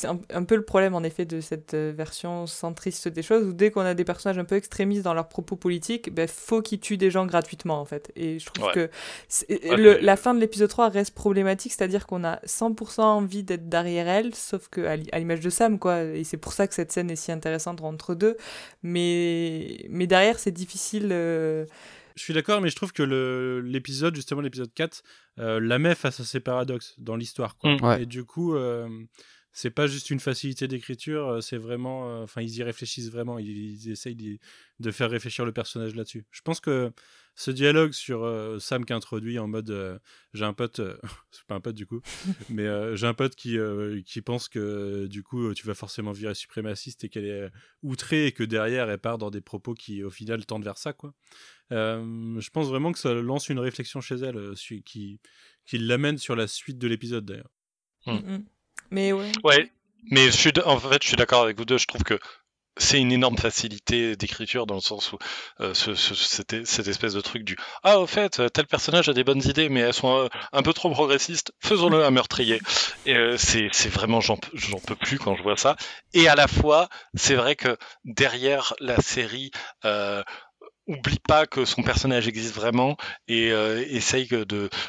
c'est 0.00 0.06
un, 0.06 0.20
un 0.30 0.44
peu 0.44 0.54
le 0.56 0.64
problème 0.64 0.94
en 0.94 1.02
effet 1.02 1.24
de 1.24 1.40
cette 1.40 1.74
euh, 1.74 1.92
version 1.96 2.46
centriste 2.46 3.08
des 3.08 3.22
choses 3.22 3.44
où 3.46 3.52
dès 3.52 3.70
qu'on 3.70 3.80
a 3.80 3.94
des 3.94 4.04
personnages 4.04 4.38
un 4.38 4.44
peu 4.44 4.54
extrémistes 4.56 5.02
dans 5.02 5.14
leurs 5.14 5.28
propos 5.28 5.56
politiques, 5.56 6.12
ben 6.14 6.28
faut 6.28 6.62
qu'ils 6.62 6.80
tuent 6.80 6.96
des 6.96 7.10
gens 7.10 7.26
gratuitement 7.26 7.80
en 7.80 7.84
fait. 7.84 8.12
Et 8.16 8.38
je 8.38 8.46
trouve 8.46 8.66
Ouais. 8.66 8.72
que 8.74 8.90
Ouais, 9.68 9.76
le- 9.76 9.98
la 9.98 10.16
fin 10.16 10.34
de 10.34 10.40
l'épisode 10.40 10.68
3 10.70 10.88
reste 10.88 11.14
problématique, 11.14 11.72
c'est-à-dire 11.72 12.06
qu'on 12.06 12.24
a 12.24 12.40
100% 12.46 13.02
envie 13.02 13.42
d'être 13.42 13.68
derrière 13.68 14.08
elle, 14.08 14.34
sauf 14.34 14.68
que 14.68 14.82
à 14.82 14.96
l'i- 14.96 15.08
à 15.12 15.18
l'image 15.18 15.40
de 15.40 15.50
Sam, 15.50 15.78
quoi. 15.78 16.02
Et 16.02 16.24
c'est 16.24 16.36
pour 16.36 16.52
ça 16.52 16.66
que 16.66 16.74
cette 16.74 16.92
scène 16.92 17.10
est 17.10 17.16
si 17.16 17.32
intéressante 17.32 17.80
entre 17.82 18.14
deux. 18.14 18.36
Mais, 18.82 19.86
mais 19.90 20.06
derrière, 20.06 20.38
c'est 20.38 20.50
difficile. 20.52 21.08
euh, 21.12 21.66
Je 22.16 22.22
suis 22.22 22.34
d'accord, 22.34 22.60
mais 22.60 22.68
je 22.70 22.76
trouve 22.76 22.92
que 22.92 23.62
l'épisode, 23.64 24.14
justement 24.16 24.40
l'épisode 24.40 24.72
4, 24.74 25.02
euh, 25.38 25.60
la 25.60 25.78
met 25.78 25.94
face 25.94 26.18
à 26.20 26.24
ces 26.24 26.40
paradoxes 26.40 26.94
dans 26.98 27.14
l'histoire. 27.16 27.56
Mm. 27.62 27.76
Ouais. 27.84 28.02
Et 28.02 28.06
du 28.06 28.24
coup, 28.24 28.54
euh, 28.56 28.88
c'est 29.60 29.70
pas 29.70 29.88
juste 29.88 30.10
une 30.10 30.20
facilité 30.20 30.68
d'écriture, 30.68 31.26
euh, 31.28 31.40
c'est 31.40 31.58
vraiment. 31.58 32.08
euh, 32.08 32.22
Enfin, 32.22 32.42
ils 32.42 32.56
y 32.56 32.62
réfléchissent 32.62 33.10
vraiment, 33.10 33.38
ils, 33.40 33.48
ils 33.86 33.90
essayent 33.90 34.38
de 34.78 34.90
faire 34.92 35.10
réfléchir 35.10 35.44
le 35.44 35.52
personnage 35.52 35.94
là-dessus. 35.96 36.24
Je 36.30 36.42
pense 36.42 36.60
que 36.60 36.92
ce 37.34 37.50
dialogue 37.50 37.92
sur 37.92 38.22
euh, 38.24 38.58
Sam 38.60 38.84
qui 38.84 38.92
introduit 38.92 39.38
en 39.38 39.48
mode 39.48 39.70
euh, 39.70 39.98
j'ai 40.32 40.44
un 40.44 40.52
pote, 40.52 40.78
euh, 40.80 40.96
c'est 41.32 41.44
pas 41.46 41.56
un 41.56 41.60
pote 41.60 41.74
du 41.74 41.86
coup, 41.86 42.00
mais 42.50 42.66
euh, 42.66 42.94
j'ai 42.96 43.06
un 43.08 43.14
pote 43.14 43.34
qui, 43.34 43.58
euh, 43.58 44.00
qui 44.06 44.22
pense 44.22 44.48
que 44.48 45.06
du 45.06 45.22
coup 45.24 45.52
tu 45.54 45.66
vas 45.66 45.74
forcément 45.74 46.12
virer 46.12 46.34
suprémaciste 46.34 47.02
et 47.04 47.08
qu'elle 47.08 47.26
est 47.26 47.50
outrée 47.82 48.26
et 48.26 48.32
que 48.32 48.44
derrière 48.44 48.88
elle 48.90 48.98
part 48.98 49.18
dans 49.18 49.30
des 49.30 49.40
propos 49.40 49.74
qui 49.74 50.04
au 50.04 50.10
final 50.10 50.46
tendent 50.46 50.64
vers 50.64 50.78
ça 50.78 50.92
quoi. 50.92 51.14
Euh, 51.72 52.40
je 52.40 52.50
pense 52.50 52.68
vraiment 52.68 52.92
que 52.92 52.98
ça 52.98 53.12
lance 53.12 53.48
une 53.48 53.58
réflexion 53.58 54.00
chez 54.00 54.16
elle 54.16 54.36
euh, 54.36 54.54
qui, 54.84 55.20
qui 55.66 55.78
l'amène 55.78 56.18
sur 56.18 56.36
la 56.36 56.46
suite 56.46 56.78
de 56.78 56.86
l'épisode 56.88 57.24
d'ailleurs. 57.24 57.50
Hmm. 58.06 58.12
Mm, 58.12 58.32
mm. 58.36 58.44
Mais 58.90 59.12
ouais. 59.12 59.30
Ouais, 59.44 59.70
mais 60.10 60.26
je 60.26 60.36
suis, 60.36 60.52
en 60.64 60.78
fait, 60.78 61.02
je 61.02 61.08
suis 61.08 61.16
d'accord 61.16 61.42
avec 61.42 61.56
vous 61.58 61.64
deux. 61.64 61.78
Je 61.78 61.86
trouve 61.86 62.02
que 62.02 62.18
c'est 62.80 63.00
une 63.00 63.10
énorme 63.10 63.36
facilité 63.36 64.14
d'écriture 64.14 64.64
dans 64.64 64.76
le 64.76 64.80
sens 64.80 65.12
où 65.12 65.18
euh, 65.60 65.74
ce, 65.74 65.96
ce- 65.96 66.14
cette, 66.14 66.52
espèce 66.86 67.12
de 67.12 67.20
truc 67.20 67.42
du 67.42 67.56
ah 67.82 67.98
au 67.98 68.06
fait 68.06 68.40
tel 68.52 68.66
personnage 68.68 69.08
a 69.08 69.12
des 69.12 69.24
bonnes 69.24 69.42
idées 69.44 69.68
mais 69.68 69.80
elles 69.80 69.92
sont 69.92 70.16
euh, 70.16 70.28
un 70.52 70.62
peu 70.62 70.72
trop 70.72 70.88
progressistes 70.88 71.50
faisons-le 71.58 72.04
un 72.04 72.12
meurtrier 72.12 72.60
et 73.04 73.16
euh, 73.16 73.36
c'est 73.36 73.68
vraiment 73.88 74.20
j'en 74.20 74.36
peux 74.36 74.94
plus 74.94 75.18
quand 75.18 75.34
je 75.34 75.42
vois 75.42 75.56
ça 75.56 75.74
et 76.14 76.28
à 76.28 76.36
la 76.36 76.46
fois 76.46 76.88
c'est 77.14 77.34
vrai 77.34 77.56
que 77.56 77.76
derrière 78.04 78.74
la 78.78 79.00
série 79.00 79.50
euh, 79.84 80.22
oublie 80.88 81.20
pas 81.26 81.46
que 81.46 81.64
son 81.64 81.82
personnage 81.82 82.26
existe 82.26 82.54
vraiment 82.54 82.96
et 83.28 83.52
euh, 83.52 83.84
essaye 83.88 84.26
de 84.26 84.44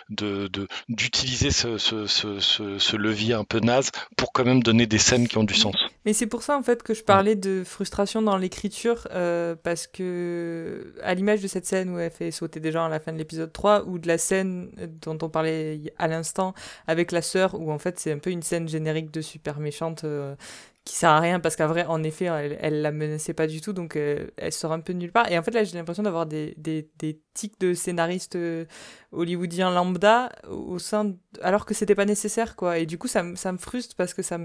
de- 0.10 0.47
de- 0.47 0.68
d'utiliser 0.88 1.52
ce, 1.52 1.78
ce, 1.78 2.08
ce, 2.08 2.39
ce, 2.39 2.80
ce 2.80 2.95
levier 2.97 3.34
un 3.36 3.43
peu 3.43 3.60
naze 3.60 3.91
pour 4.18 4.32
quand 4.34 4.45
même 4.45 4.64
donner 4.64 4.88
des 4.88 4.97
scènes 4.97 5.28
qui 5.28 5.38
ont 5.38 5.43
du 5.43 5.54
sens. 5.54 5.76
Mais 6.06 6.14
c'est 6.14 6.28
pour 6.28 6.41
ça 6.41 6.58
en 6.58 6.64
fait 6.64 6.82
que 6.82 6.93
je 6.93 7.04
parlais 7.04 7.36
de 7.36 7.64
frustration 7.66 8.22
dans 8.22 8.38
l'écriture 8.38 9.08
euh, 9.12 9.56
parce 9.62 9.86
que 9.88 10.93
à 11.04 11.14
l'image 11.14 11.41
de 11.41 11.47
cette 11.47 11.66
scène 11.66 11.89
où 11.93 12.00
elle 12.00 12.12
fait 12.12 12.32
sauter 12.32 12.60
des 12.60 12.72
gens 12.72 12.86
à 12.86 12.89
la 12.89 13.00
fin 13.00 13.12
de 13.12 13.18
l'épisode 13.18 13.52
3 13.52 13.86
ou 13.86 14.00
de 14.00 14.08
la 14.08 14.18
scène 14.18 14.70
dont 15.02 15.18
on 15.22 15.30
parlait 15.30 15.82
à 15.97 16.08
l'instant 16.08 16.54
avec 16.88 17.12
la 17.12 17.22
sœur 17.22 17.60
où 17.60 17.72
en 17.72 17.80
fait 17.80 18.00
c'est 18.00 18.12
un 18.12 18.18
peu 18.20 18.30
une 18.32 18.41
scène 18.43 18.68
générique 18.70 19.12
de 19.12 19.22
super 19.22 19.60
méchante 19.60 20.04
euh, 20.06 20.36
qui 20.86 20.96
sert 20.96 21.10
à 21.12 21.20
rien 21.20 21.40
parce 21.40 21.56
qu'en 21.56 21.68
vrai 21.68 21.86
en 21.86 22.02
effet 22.04 22.26
elle, 22.26 22.58
elle 22.62 22.82
la 22.82 22.92
menaçait 22.92 23.34
pas 23.34 23.46
du 23.48 23.62
tout 23.62 23.74
donc 23.74 23.96
euh, 23.96 24.28
elle 24.38 24.52
sort 24.54 24.72
un 24.72 24.80
peu 24.80 24.94
de 24.94 24.98
nulle 24.98 25.12
part 25.12 25.32
et 25.32 25.38
en 25.38 25.44
fait 25.44 25.52
là 25.52 25.64
j'ai 25.64 25.78
l'impression 25.78 26.02
d'avoir 26.04 26.26
des, 26.26 26.56
des, 26.58 26.90
des 26.98 27.22
tics 27.36 27.60
de 27.60 27.74
scénaristes 27.76 28.36
euh, 28.38 28.66
hollywoodiens 29.12 29.72
lambda 29.72 30.32
au 30.50 30.80
sein 30.80 31.14
alors 31.42 31.66
que 31.66 31.74
c'était 31.76 31.94
pas 31.96 32.06
nécessaire 32.06 32.56
quoi 32.56 32.80
et 32.80 32.86
du 32.88 32.98
coup 32.98 33.08
ça, 33.08 33.22
me- 33.22 33.36
ça 33.36 33.56
frustre 33.58 33.96
parce 33.96 34.14
que 34.16 34.24
ça 34.24 34.40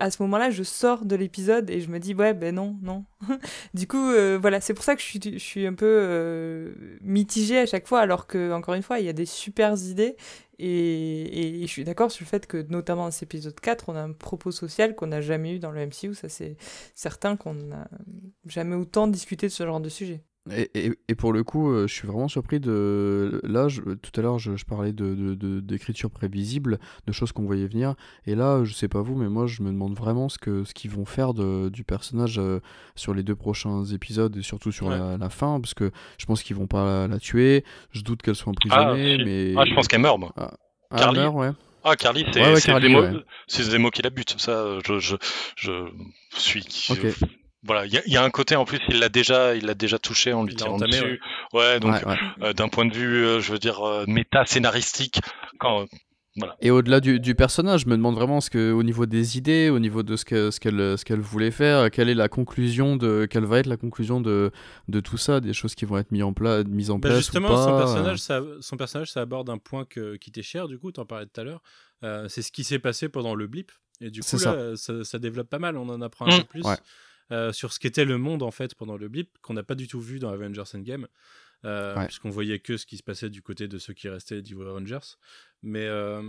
à, 0.00 0.10
ce 0.10 0.22
moment-là, 0.22 0.50
je 0.50 0.62
sors 0.62 1.04
de 1.04 1.16
l'épisode 1.16 1.70
et 1.70 1.80
je 1.80 1.88
me 1.90 1.98
dis, 1.98 2.14
ouais, 2.14 2.34
ben 2.34 2.54
non, 2.54 2.76
non. 2.82 3.04
du 3.74 3.86
coup, 3.86 4.10
euh, 4.10 4.38
voilà, 4.40 4.60
c'est 4.60 4.74
pour 4.74 4.84
ça 4.84 4.94
que 4.94 5.00
je 5.02 5.06
suis, 5.06 5.20
je 5.22 5.38
suis 5.38 5.66
un 5.66 5.74
peu 5.74 6.74
mitigée 7.00 7.58
à 7.58 7.66
chaque 7.66 7.86
fois, 7.86 8.00
alors 8.00 8.26
que, 8.26 8.52
encore 8.52 8.74
une 8.74 8.82
fois, 8.82 8.98
il 8.98 9.06
y 9.06 9.08
a 9.08 9.12
des 9.12 9.26
super 9.26 9.74
idées. 9.76 10.16
Et, 10.64 11.60
je 11.62 11.66
suis 11.66 11.82
d'accord 11.82 12.12
sur 12.12 12.24
le 12.24 12.28
fait 12.28 12.46
que, 12.46 12.58
notamment 12.68 13.04
dans 13.04 13.10
cet 13.10 13.24
épisode 13.24 13.58
4, 13.58 13.88
on 13.88 13.96
a 13.96 14.00
un 14.00 14.12
propos 14.12 14.52
social 14.52 14.94
qu'on 14.94 15.08
n'a 15.08 15.20
jamais 15.20 15.56
eu 15.56 15.58
dans 15.58 15.72
le 15.72 15.84
MCU. 15.86 16.14
Ça, 16.14 16.28
c'est 16.28 16.56
certain 16.94 17.36
qu'on 17.36 17.54
n'a 17.54 17.88
jamais 18.46 18.76
autant 18.76 19.08
discuté 19.08 19.48
de 19.48 19.52
ce 19.52 19.66
genre 19.66 19.80
de 19.80 19.88
sujet. 19.88 20.22
Et, 20.50 20.70
et- 20.74 20.92
et 21.08 21.14
pour 21.14 21.32
le 21.32 21.44
coup, 21.44 21.70
euh, 21.70 21.86
je 21.86 21.94
suis 21.94 22.08
vraiment 22.08 22.26
surpris 22.26 22.58
de. 22.58 23.40
Là, 23.44 23.68
je- 23.68 23.80
tout 23.82 24.10
à 24.18 24.22
l'heure, 24.22 24.40
je, 24.40 24.56
je 24.56 24.64
parlais 24.64 24.92
de, 24.92 25.14
de- 25.14 25.34
de- 25.36 25.60
d'écriture 25.60 26.10
prévisible, 26.10 26.80
de 27.06 27.12
choses 27.12 27.30
qu'on 27.30 27.44
voyait 27.44 27.68
venir. 27.68 27.94
Et 28.26 28.34
là, 28.34 28.64
je 28.64 28.72
sais 28.74 28.88
pas 28.88 29.02
vous, 29.02 29.14
mais 29.14 29.28
moi, 29.28 29.46
je 29.46 29.62
me 29.62 29.68
demande 29.70 29.94
vraiment 29.96 30.28
ce 30.28 30.38
que 30.38 30.64
ce 30.64 30.74
qu'ils 30.74 30.90
vont 30.90 31.04
faire 31.04 31.32
de, 31.32 31.68
du 31.68 31.84
personnage 31.84 32.40
euh, 32.40 32.58
sur 32.96 33.14
les 33.14 33.22
deux 33.22 33.36
prochains 33.36 33.84
épisodes 33.84 34.36
et 34.36 34.42
surtout 34.42 34.72
sur 34.72 34.88
Ouais. 34.88 34.98
la, 34.98 35.16
la 35.16 35.30
fin, 35.30 35.60
parce 35.60 35.74
que 35.74 35.92
je 36.18 36.26
pense 36.26 36.42
qu'ils 36.42 36.56
vont 36.56 36.66
pas 36.66 36.84
la, 36.84 37.06
la 37.08 37.18
tuer. 37.20 37.64
Je 37.92 38.00
doute 38.02 38.20
qu'elle 38.22 38.34
soit 38.34 38.50
emprisonnée, 38.50 39.16
Ah, 39.20 39.24
mais. 39.24 39.54
Ah, 39.56 39.64
je 39.64 39.74
pense 39.74 39.86
qu'elle 39.86 40.00
meurt, 40.00 40.18
moi. 40.18 40.32
Ah, 40.36 40.50
Carly. 40.96 41.18
elle 41.18 41.22
meurt, 41.24 41.36
ouais. 41.36 41.50
Ah, 41.84 41.94
Carly, 41.94 42.26
c'est 42.32 42.40
Ouais, 42.40 42.46
ouais, 42.54 42.60
c'est 42.60 42.66
Carly, 42.72 42.88
des, 42.88 42.92
mots- 42.94 43.02
ouais. 43.02 43.24
c'est 43.46 43.68
des 43.70 43.78
mots 43.78 43.90
qui 43.90 44.02
la 44.02 44.10
butent. 44.10 44.34
Ça, 44.38 44.78
je, 44.84 44.98
je, 44.98 45.14
je 45.56 45.84
suis. 46.36 46.64
Voilà, 47.64 47.86
il 47.86 47.92
y, 47.92 47.98
a- 47.98 48.02
il 48.06 48.12
y 48.12 48.16
a 48.16 48.24
un 48.24 48.30
côté 48.30 48.56
en 48.56 48.64
plus, 48.64 48.78
il 48.88 48.98
l'a 48.98 49.08
déjà, 49.08 49.54
il 49.54 49.66
l'a 49.66 49.74
déjà 49.74 49.98
touché 49.98 50.32
en 50.32 50.44
lui 50.44 50.54
tirant 50.54 50.76
dessus. 50.78 51.20
Ouais, 51.52 51.78
donc 51.80 51.92
Ouais, 51.94 52.04
ouais. 52.06 52.16
euh, 52.42 52.52
d'un 52.52 52.68
point 52.68 52.84
de 52.86 52.94
vue, 52.94 53.24
euh, 53.24 53.40
je 53.40 53.52
veux 53.52 53.58
dire, 53.58 53.80
euh, 53.86 54.04
méta 54.08 54.44
scénaristique, 54.46 55.20
quand 55.58 55.86
Et 56.62 56.70
au-delà 56.70 57.00
du, 57.00 57.20
du 57.20 57.34
personnage, 57.34 57.82
je 57.82 57.86
me 57.88 57.96
demande 57.96 58.14
vraiment 58.14 58.40
ce 58.40 58.48
que, 58.48 58.72
au 58.72 58.82
niveau 58.82 59.04
des 59.04 59.36
idées, 59.36 59.68
au 59.68 59.78
niveau 59.78 60.02
de 60.02 60.16
ce 60.16 60.24
que- 60.24 60.50
ce 60.50 60.60
qu'elle 60.60 60.96
ce 60.98 61.04
qu'elle 61.04 61.20
voulait 61.20 61.50
faire, 61.50 61.90
quelle 61.90 62.08
est 62.08 62.14
la 62.14 62.28
conclusion 62.30 62.96
de, 62.96 63.26
quelle 63.30 63.44
va 63.44 63.58
être 63.58 63.66
la 63.66 63.76
conclusion 63.76 64.20
de, 64.22 64.50
de 64.88 65.00
tout 65.00 65.18
ça, 65.18 65.40
des 65.40 65.52
choses 65.52 65.74
qui 65.74 65.84
vont 65.84 65.98
être 65.98 66.10
mises 66.10 66.22
en, 66.22 66.32
pla- 66.32 66.64
mises 66.64 66.90
en 66.90 66.98
Bah, 66.98 67.10
place 67.10 67.18
justement, 67.18 67.48
ou 67.48 67.52
pas. 67.52 67.64
son 67.66 67.76
personnage, 67.76 68.18
ça, 68.18 68.40
son 68.60 68.76
personnage, 68.78 69.12
ça 69.12 69.20
aborde 69.20 69.50
un 69.50 69.58
point 69.58 69.84
que, 69.84 70.16
qui 70.16 70.32
t'est 70.32 70.42
cher, 70.42 70.68
du 70.68 70.78
coup, 70.78 70.90
t'en 70.90 71.04
parlais 71.04 71.26
tout 71.26 71.38
à 71.40 71.44
l'heure. 71.44 71.60
Euh, 72.02 72.26
c'est 72.28 72.40
ce 72.42 72.50
qui 72.50 72.64
s'est 72.64 72.78
passé 72.78 73.10
pendant 73.10 73.34
le 73.34 73.46
blip. 73.46 73.70
Et 74.00 74.10
du 74.10 74.20
coup, 74.22 74.36
là, 74.38 74.74
ça. 74.74 75.04
Ça, 75.04 75.18
développe 75.18 75.48
pas 75.50 75.58
mal, 75.60 75.76
on 75.76 75.88
en 75.90 76.00
apprend 76.00 76.26
un 76.26 76.34
Mm. 76.34 76.38
peu 76.40 76.44
plus 76.48 76.64
Ouais. 76.64 76.76
Euh, 77.32 77.52
sur 77.52 77.72
ce 77.72 77.80
qu'était 77.80 78.04
le 78.04 78.18
monde, 78.18 78.42
en 78.44 78.50
fait, 78.52 78.74
pendant 78.76 78.96
le 78.96 79.08
blip, 79.08 79.30
qu'on 79.42 79.54
n'a 79.54 79.62
pas 79.64 79.74
du 79.74 79.88
tout 79.88 80.00
vu 80.00 80.18
dans 80.20 80.30
Avengers 80.30 80.62
Endgame. 80.74 81.08
Euh, 81.64 81.94
Ouais. 81.96 82.06
Puisqu'on 82.06 82.28
voyait 82.30 82.58
que 82.58 82.76
ce 82.76 82.86
qui 82.86 82.96
se 82.96 83.04
passait 83.04 83.30
du 83.30 83.40
côté 83.40 83.68
de 83.68 83.78
ceux 83.78 83.92
qui 83.94 84.08
restaient 84.08 84.42
d'Evil 84.42 84.62
Avengers. 84.66 85.14
Mais 85.62 85.86
euh, 85.86 86.20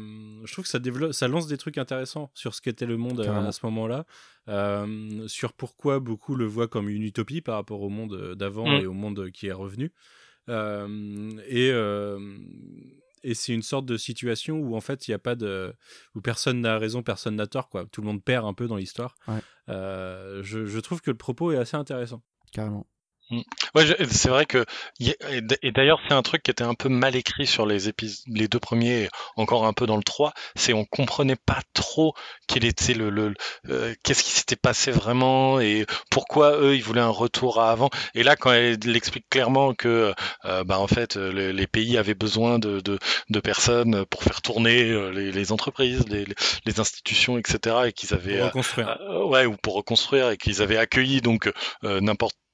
je 0.46 0.52
trouve 0.54 0.64
que 0.66 0.70
ça, 0.70 0.78
développe, 0.78 1.12
ça 1.14 1.28
lance 1.28 1.48
des 1.48 1.58
trucs 1.58 1.80
intéressants 1.80 2.30
sur 2.36 2.54
ce 2.54 2.62
qu'était 2.62 2.86
le 2.86 2.98
monde 2.98 3.20
euh, 3.22 3.24
Carrément. 3.26 3.48
à 3.48 3.52
ce 3.52 3.66
moment-là. 3.66 4.06
Euh, 4.48 5.28
sur 5.28 5.54
pourquoi 5.54 6.00
beaucoup 6.00 6.36
le 6.36 6.46
voient 6.46 6.68
comme 6.68 6.88
une 6.88 7.02
utopie 7.02 7.42
par 7.42 7.56
rapport 7.56 7.82
au 7.82 7.90
monde 7.90 8.36
d'avant 8.36 8.68
Mm. 8.68 8.82
et 8.82 8.86
au 8.86 8.94
monde 8.94 9.32
qui 9.32 9.48
est 9.48 9.52
revenu. 9.54 9.92
Euh, 10.50 11.32
et 11.48 11.72
euh, 11.72 12.20
et 13.24 13.34
c'est 13.34 13.54
une 13.54 13.62
sorte 13.62 13.86
de 13.86 13.98
situation 13.98 14.58
où 14.60 14.76
en 14.76 14.82
fait 14.82 15.08
il 15.08 15.12
y 15.12 15.14
a 15.14 15.20
pas 15.20 15.36
de 15.36 15.74
où 16.16 16.22
personne 16.22 16.62
n'a 16.62 16.78
raison 16.78 17.04
personne 17.04 17.36
n'a 17.36 17.48
tort 17.48 17.70
quoi 17.70 17.86
tout 17.92 18.02
le 18.02 18.08
monde 18.08 18.24
perd 18.24 18.46
un 18.46 18.54
peu 18.54 18.68
dans 18.68 18.76
l'histoire 18.76 19.16
Ouais. 19.28 19.40
Euh, 19.70 20.42
je, 20.44 20.66
je 20.66 20.80
trouve 20.80 21.02
que 21.02 21.12
le 21.12 21.18
propos 21.18 21.52
est 21.52 21.58
assez 21.58 21.78
intéressant 21.78 22.22
Carrément. 22.52 22.86
Ouais, 23.74 23.86
je- 23.88 23.94
c'est 24.12 24.30
vrai 24.30 24.46
que 24.46 24.64
et 25.00 25.72
d'ailleurs 25.72 26.00
c'est 26.08 26.14
un 26.14 26.22
truc 26.22 26.44
qui 26.44 26.52
était 26.52 26.64
un 26.64 26.76
peu 26.76 26.90
mal 26.90 27.16
écrit 27.16 27.48
sur 27.48 27.66
les 27.66 27.90
épis- 27.90 28.22
les 28.28 28.48
deux 28.48 28.60
premiers, 28.60 29.10
encore 29.38 29.66
un 29.66 29.74
peu 29.74 29.88
dans 29.88 29.96
le 29.98 30.04
3, 30.04 30.34
c'est 30.56 30.74
on 30.74 30.86
comprenait 30.86 31.36
pas 31.38 31.60
trop 31.74 32.14
quel 32.48 32.64
était 32.66 32.94
le, 32.94 33.10
le 33.10 33.34
euh, 33.70 33.96
qu'est-ce 34.04 34.24
qui 34.24 34.30
s'était 34.32 34.56
passé 34.56 34.92
vraiment 34.92 35.60
et 35.60 35.86
pourquoi 36.12 36.58
eux 36.60 36.76
ils 36.76 36.84
voulaient 36.84 37.02
un 37.02 37.08
retour 37.10 37.60
à 37.60 37.72
avant. 37.72 37.90
Et 38.14 38.22
là 38.22 38.36
quand 38.36 38.52
elle 38.52 38.96
explique 38.96 39.28
clairement 39.30 39.74
que 39.74 40.14
euh, 40.46 40.64
bah 40.64 40.78
en 40.78 40.88
fait 40.88 41.18
euh, 41.18 41.32
les, 41.32 41.54
les 41.54 41.68
pays 41.68 41.98
avaient 41.98 42.14
besoin 42.14 42.60
de, 42.60 42.82
de, 42.82 43.00
de 43.30 43.40
personnes 43.40 44.06
pour 44.06 44.22
faire 44.22 44.42
tourner 44.44 44.92
euh, 44.92 45.10
les, 45.10 45.32
les 45.32 45.52
entreprises, 45.52 46.06
les, 46.08 46.26
les- 46.26 46.80
institutions, 46.80 47.38
etc. 47.38 47.88
et 47.88 47.94
qu'ils 47.94 48.14
avaient 48.14 48.34
pour 48.38 48.44
euh, 48.44 48.48
reconstruire 48.48 48.98
euh, 49.02 49.26
ouais, 49.26 49.46
ou 49.46 49.56
pour 49.58 49.76
reconstruire, 49.76 50.30
et 50.32 50.38
qu'ils 50.38 50.62
avaient 50.62 50.78
accueilli 50.78 51.22
donc 51.22 51.52
euh, 51.84 52.02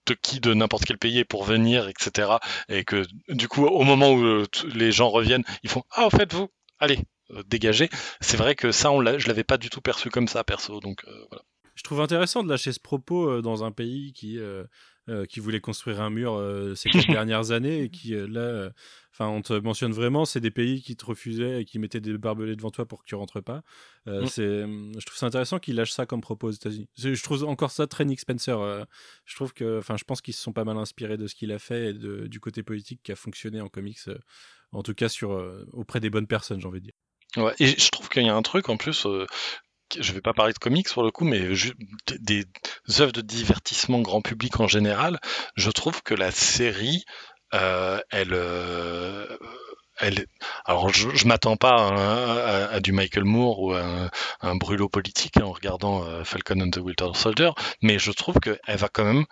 n'importe 0.10 0.22
qui 0.22 0.39
de 0.39 0.53
n'importe 0.53 0.86
quel 0.86 0.97
pays 0.97 1.24
pour 1.24 1.43
venir, 1.43 1.88
etc. 1.88 2.32
Et 2.68 2.84
que 2.84 3.05
du 3.30 3.47
coup, 3.47 3.66
au 3.66 3.84
moment 3.84 4.12
où 4.12 4.24
euh, 4.24 4.45
les 4.74 4.91
gens 4.91 5.10
reviennent, 5.10 5.43
ils 5.64 5.70
font 5.70 5.84
ah, 5.91 6.07
au 6.07 6.10
fait 6.10 6.32
vous, 6.34 6.49
allez, 6.80 6.99
euh, 7.32 7.43
dégagez. 7.47 7.89
C'est 8.22 8.38
vrai 8.38 8.55
que 8.55 8.72
ça, 8.72 8.91
on 8.91 8.99
je 9.18 9.28
l'avais 9.28 9.43
pas 9.43 9.57
du 9.57 9.70
tout 9.70 9.82
perçu 9.82 10.10
comme 10.10 10.28
ça, 10.28 10.43
perso. 10.43 10.80
Donc 10.80 11.03
euh, 11.07 11.12
voilà. 11.30 11.43
je 11.76 11.84
trouve 11.84 12.01
intéressant 12.01 12.43
de 12.43 12.49
lâcher 12.49 12.72
ce 12.72 12.80
propos 12.80 13.30
euh, 13.30 13.41
dans 13.41 13.64
un 13.64 13.72
pays 13.72 14.14
qui 14.14 14.38
euh, 14.39 14.66
qui 15.28 15.39
voulait 15.39 15.60
construire 15.60 16.01
un 16.01 16.12
mur 16.12 16.39
ces 16.76 16.89
quatre 16.91 17.07
dernières 17.07 17.49
années 17.49 17.82
et 17.82 17.89
qui 17.89 18.14
là 18.16 18.70
enfin 19.20 19.30
on 19.30 19.41
te 19.41 19.53
mentionne 19.53 19.91
vraiment 19.91 20.24
c'est 20.26 20.39
des 20.39 20.49
pays 20.51 20.82
qui 20.82 20.95
te 20.95 21.05
refusaient 21.05 21.61
et 21.61 21.65
qui 21.65 21.78
mettaient 21.78 21.99
des 21.99 22.17
barbelés 22.17 22.55
devant 22.55 22.72
toi 22.72 22.86
pour 22.88 22.99
que 23.01 23.05
tu 23.05 23.15
rentres 23.15 23.43
pas 23.43 23.61
Euh, 24.07 24.24
Mm. 24.24 24.28
c'est 24.28 24.43
je 24.99 25.05
trouve 25.05 25.17
ça 25.17 25.26
intéressant 25.26 25.59
qu'ils 25.59 25.76
lâchent 25.76 25.91
ça 25.91 26.05
comme 26.05 26.22
propos 26.22 26.47
aux 26.47 26.51
États-Unis 26.51 26.88
je 26.97 27.22
trouve 27.24 27.43
encore 27.43 27.72
ça 27.72 27.86
très 27.86 28.05
Nick 28.05 28.20
Spencer 28.22 28.57
euh, 28.59 28.84
je 29.26 29.36
trouve 29.36 29.53
que 29.53 29.80
enfin 29.80 29.97
je 29.97 30.03
pense 30.05 30.22
qu'ils 30.22 30.34
se 30.34 30.41
sont 30.41 30.53
pas 30.53 30.63
mal 30.63 30.78
inspirés 30.78 31.17
de 31.17 31.28
ce 31.28 31.36
qu'il 31.36 31.51
a 31.51 31.59
fait 31.59 31.89
et 31.89 31.93
de- 31.93 32.28
du 32.28 32.39
côté 32.39 32.63
politique 32.63 33.01
qui 33.03 33.11
a 33.11 33.15
fonctionné 33.15 33.59
en 33.61 33.67
comics 33.67 33.99
euh, 34.07 34.17
en 34.72 34.84
tout 34.84 34.93
cas 34.93 35.09
sur 35.09 35.32
auprès 35.74 35.99
des 35.99 36.09
bonnes 36.09 36.28
personnes 36.28 36.61
j'ai 36.61 36.67
envie 36.67 36.80
de 36.80 36.86
dire 36.86 36.93
Ouais, 37.38 37.53
et 37.59 37.67
je 37.67 37.89
trouve 37.91 38.09
qu'il 38.09 38.24
y 38.24 38.30
a 38.30 38.36
un 38.36 38.41
truc 38.41 38.70
en 38.70 38.78
plus. 38.78 39.05
je 39.99 40.13
vais 40.13 40.22
pas 40.22 40.34
parler 40.34 40.53
de 40.53 40.57
comics 40.59 40.88
pour 40.89 41.03
le 41.03 41.11
coup, 41.11 41.26
mais 41.26 41.47
des, 42.20 42.45
œuvres 42.99 43.11
de 43.11 43.22
divertissement 43.22 44.01
grand 44.01 44.22
public 44.22 44.59
en 44.59 44.67
général. 44.67 45.20
Je 45.55 45.70
trouve 45.72 46.01
que 46.03 46.13
la 46.13 46.32
série, 46.32 47.03
elle, 47.51 48.33
euh, 48.33 49.37
elle, 49.99 50.25
alors 50.65 50.89
je, 50.93 51.09
je 51.09 51.27
m'attends 51.27 51.57
pas 51.57 51.75
à, 51.75 51.81
un- 51.93 52.37
à- 52.37 52.67
à 52.75 52.79
du 52.79 52.91
Michael 52.91 53.25
Moore 53.25 53.59
ou 53.61 53.73
à 53.73 53.81
un, 53.83 54.09
un 54.41 54.55
brûlot 54.55 54.89
politique 54.89 55.37
hein, 55.37 55.43
en 55.45 55.51
regardant 55.51 56.03
euh, 56.05 56.23
Falcon 56.23 56.59
and 56.61 56.69
the 56.71 56.77
Winter 56.77 57.09
Soldier, 57.15 57.51
mais 57.81 57.99
je 57.99 58.11
trouve 58.11 58.35
qu'elle 58.39 58.59
va 58.77 58.87
quand 58.89 59.05
même 59.05 59.25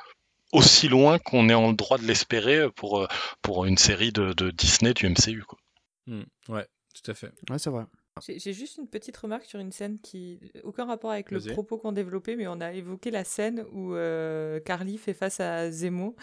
aussi 0.53 0.87
loin 0.87 1.19
qu'on 1.19 1.49
est 1.49 1.53
en 1.53 1.73
droit 1.73 1.97
de 1.97 2.05
l'espérer 2.05 2.69
pour, 2.71 2.99
euh, 3.01 3.07
pour 3.41 3.65
une 3.65 3.77
série 3.77 4.11
de, 4.11 4.33
de 4.33 4.49
Disney 4.51 4.93
du 4.93 5.07
MCU. 5.09 5.43
Quoi. 5.47 5.59
Mm. 6.07 6.23
ouais 6.49 6.65
tout 6.95 7.11
à 7.11 7.13
fait 7.13 7.31
Ouais, 7.49 7.59
c'est 7.59 7.69
vrai. 7.69 7.83
J'ai 8.27 8.53
juste 8.53 8.77
une 8.77 8.87
petite 8.87 9.15
remarque 9.15 9.45
sur 9.45 9.59
une 9.59 9.71
scène 9.71 9.99
qui 10.01 10.39
aucun 10.63 10.85
rapport 10.85 11.11
avec 11.11 11.29
le 11.29 11.39
propos 11.53 11.77
qu'on 11.77 11.91
développait, 11.91 12.35
mais 12.35 12.47
on 12.47 12.59
a 12.61 12.73
évoqué 12.73 13.11
la 13.11 13.23
scène 13.23 13.63
où 13.71 13.93
euh, 13.93 14.59
Carly 14.61 14.97
fait 14.97 15.13
face 15.13 15.39
à 15.39 15.69
Zemo. 15.69 16.15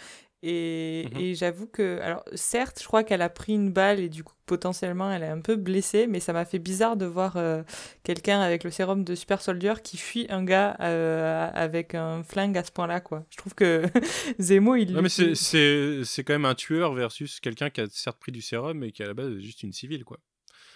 Et, 0.47 1.07
Mhm. 1.11 1.19
et 1.21 1.33
j'avoue 1.33 1.65
que, 1.65 1.99
alors 2.01 2.23
certes, 2.35 2.77
je 2.79 2.85
crois 2.85 3.03
qu'elle 3.03 3.23
a 3.23 3.29
pris 3.29 3.53
une 3.53 3.71
balle 3.71 3.99
et 3.99 4.09
du 4.09 4.23
coup 4.23 4.33
potentiellement 4.45 5.11
elle 5.11 5.23
est 5.23 5.27
un 5.27 5.41
peu 5.41 5.55
blessée, 5.55 6.05
mais 6.05 6.19
ça 6.19 6.31
m'a 6.33 6.45
fait 6.45 6.59
bizarre 6.59 6.97
de 6.97 7.05
voir 7.07 7.35
euh, 7.35 7.63
quelqu'un 8.03 8.41
avec 8.41 8.63
le 8.63 8.69
sérum 8.69 9.03
de 9.03 9.15
Super 9.15 9.41
Soldier 9.41 9.73
qui 9.83 9.97
fuit 9.97 10.27
un 10.29 10.43
gars 10.43 10.77
euh, 10.81 11.49
avec 11.51 11.95
un 11.95 12.21
flingue 12.23 12.55
à 12.59 12.63
ce 12.63 12.71
point-là, 12.71 13.01
quoi. 13.01 13.25
Je 13.31 13.37
trouve 13.37 13.55
que 13.55 13.81
Zemo, 14.39 14.75
il. 14.75 14.95
Ouais, 14.95 15.01
mais 15.01 15.09
c'est- 15.09 15.33
c'est 15.33 16.01
c'est 16.03 16.23
quand 16.23 16.33
même 16.33 16.45
un 16.45 16.53
tueur 16.53 16.93
versus 16.93 17.39
quelqu'un 17.39 17.71
qui 17.71 17.81
a 17.81 17.87
certes 17.89 18.19
pris 18.19 18.31
du 18.31 18.41
sérum 18.41 18.77
mais 18.77 18.91
qui 18.91 19.01
à 19.01 19.07
la 19.07 19.15
base 19.15 19.31
est 19.31 19.41
juste 19.41 19.63
une 19.63 19.73
civile 19.73 20.03
quoi. 20.05 20.19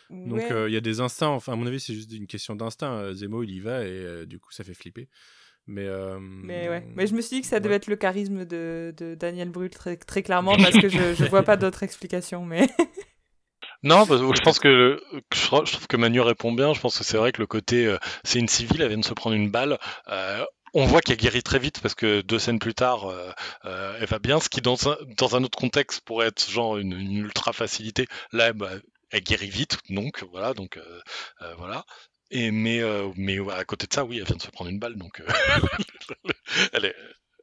Donc 0.10 0.40
Ouais. 0.40 0.52
euh, 0.52 0.68
il 0.68 0.74
y 0.74 0.78
a 0.78 0.82
des 0.82 1.00
instincts, 1.02 1.28
enfin 1.28 1.54
à 1.54 1.56
mon 1.56 1.68
avis 1.68 1.80
c'est 1.80 1.94
juste 1.94 2.12
une 2.12 2.26
question 2.26 2.56
d'instinct. 2.56 3.14
Zemo 3.14 3.44
il 3.44 3.52
y 3.52 3.60
va 3.60 3.84
et 3.84 3.90
euh, 3.90 4.26
du 4.26 4.40
coup 4.40 4.52
ça 4.52 4.64
fait 4.64 4.74
flipper. 4.74 5.08
Mais, 5.70 5.86
euh, 5.86 6.18
Mais 6.20 6.68
ouais, 6.68 6.84
mais 6.96 7.06
je 7.06 7.14
me 7.14 7.22
suis 7.22 7.38
dit 7.38 7.42
que 7.42 7.48
ça 7.48 7.60
devait 7.60 7.76
être 7.76 7.86
le 7.86 7.96
charisme 7.96 8.44
de, 8.44 8.92
de 8.98 9.14
Daniel 9.14 9.50
Brühl 9.50 9.70
très, 9.70 9.98
très 9.98 10.24
clairement 10.24 10.56
parce 10.58 10.76
que 10.78 10.90
je, 10.90 11.14
je 11.14 11.26
vois 11.26 11.44
pas 11.44 11.58
d'autre 11.58 11.84
explication. 11.84 12.44
Mais 12.44 12.68
Non, 13.84 14.06
parce 14.06 14.22
que 14.22 14.36
je 14.36 14.42
pense 14.42 14.60
que 14.60 15.00
je 15.34 15.46
trouve 15.46 15.66
je 15.66 15.72
trouve 15.74 15.88
que 15.88 15.96
Manu 15.98 16.22
répond 16.22 16.52
bien. 16.52 16.74
Je 16.74 16.80
pense 16.82 16.98
que 16.98 17.04
c'est 17.04 17.18
vrai 17.18 17.32
que 17.32 17.40
le 17.42 17.48
côté 17.48 17.86
euh, 17.86 17.98
c'est 18.24 18.40
une 18.40 18.48
civile, 18.48 18.82
elle 18.82 18.90
vient 18.90 18.98
de 18.98 19.06
se 19.06 19.14
prendre 19.14 19.36
une 19.36 19.52
balle. 19.52 19.78
euh, 20.10 20.44
on 20.74 20.86
voit 20.86 21.02
qu'elle 21.02 21.18
guérit 21.18 21.42
très 21.44 21.60
vite 21.60 21.80
parce 21.82 21.96
que 21.96 22.22
deux 22.22 22.38
scènes 22.40 22.60
plus 22.60 22.74
tard, 22.76 23.06
euh, 23.10 23.32
euh, 23.66 23.98
elle 24.00 24.08
va 24.08 24.20
bien. 24.20 24.40
Ce 24.40 24.50
qui 24.50 24.62
dans 24.62 24.90
un, 24.90 24.98
dans 25.18 25.36
un 25.36 25.44
autre 25.44 25.58
contexte 25.58 26.02
pourrait 26.02 26.28
être 26.28 26.50
genre 26.50 26.78
une, 26.78 26.94
une 26.94 27.18
ultra 27.18 27.54
facilité. 27.54 28.08
Là, 28.34 28.54
bah, 28.54 28.72
elle 29.12 29.22
guérit 29.24 29.50
vite, 29.50 29.78
donc 29.90 30.24
voilà, 30.32 30.54
donc 30.54 30.78
euh, 30.78 31.54
voilà. 31.58 31.84
Et 32.32 32.52
mais 32.52 32.82
euh, 32.82 33.10
mais 33.16 33.38
à 33.52 33.64
côté 33.66 33.88
de 33.88 33.94
ça, 33.94 34.06
oui, 34.06 34.18
elle 34.20 34.26
vient 34.26 34.36
de 34.36 34.42
se 34.42 34.52
prendre 34.52 34.70
une 34.70 34.80
balle, 34.80 34.96
donc 34.98 35.20
euh, 35.20 35.26
elle 36.74 36.86
est 36.86 36.96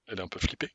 elle 0.09 0.19
est 0.19 0.23
un 0.23 0.29
peu 0.29 0.39
flippée. 0.39 0.71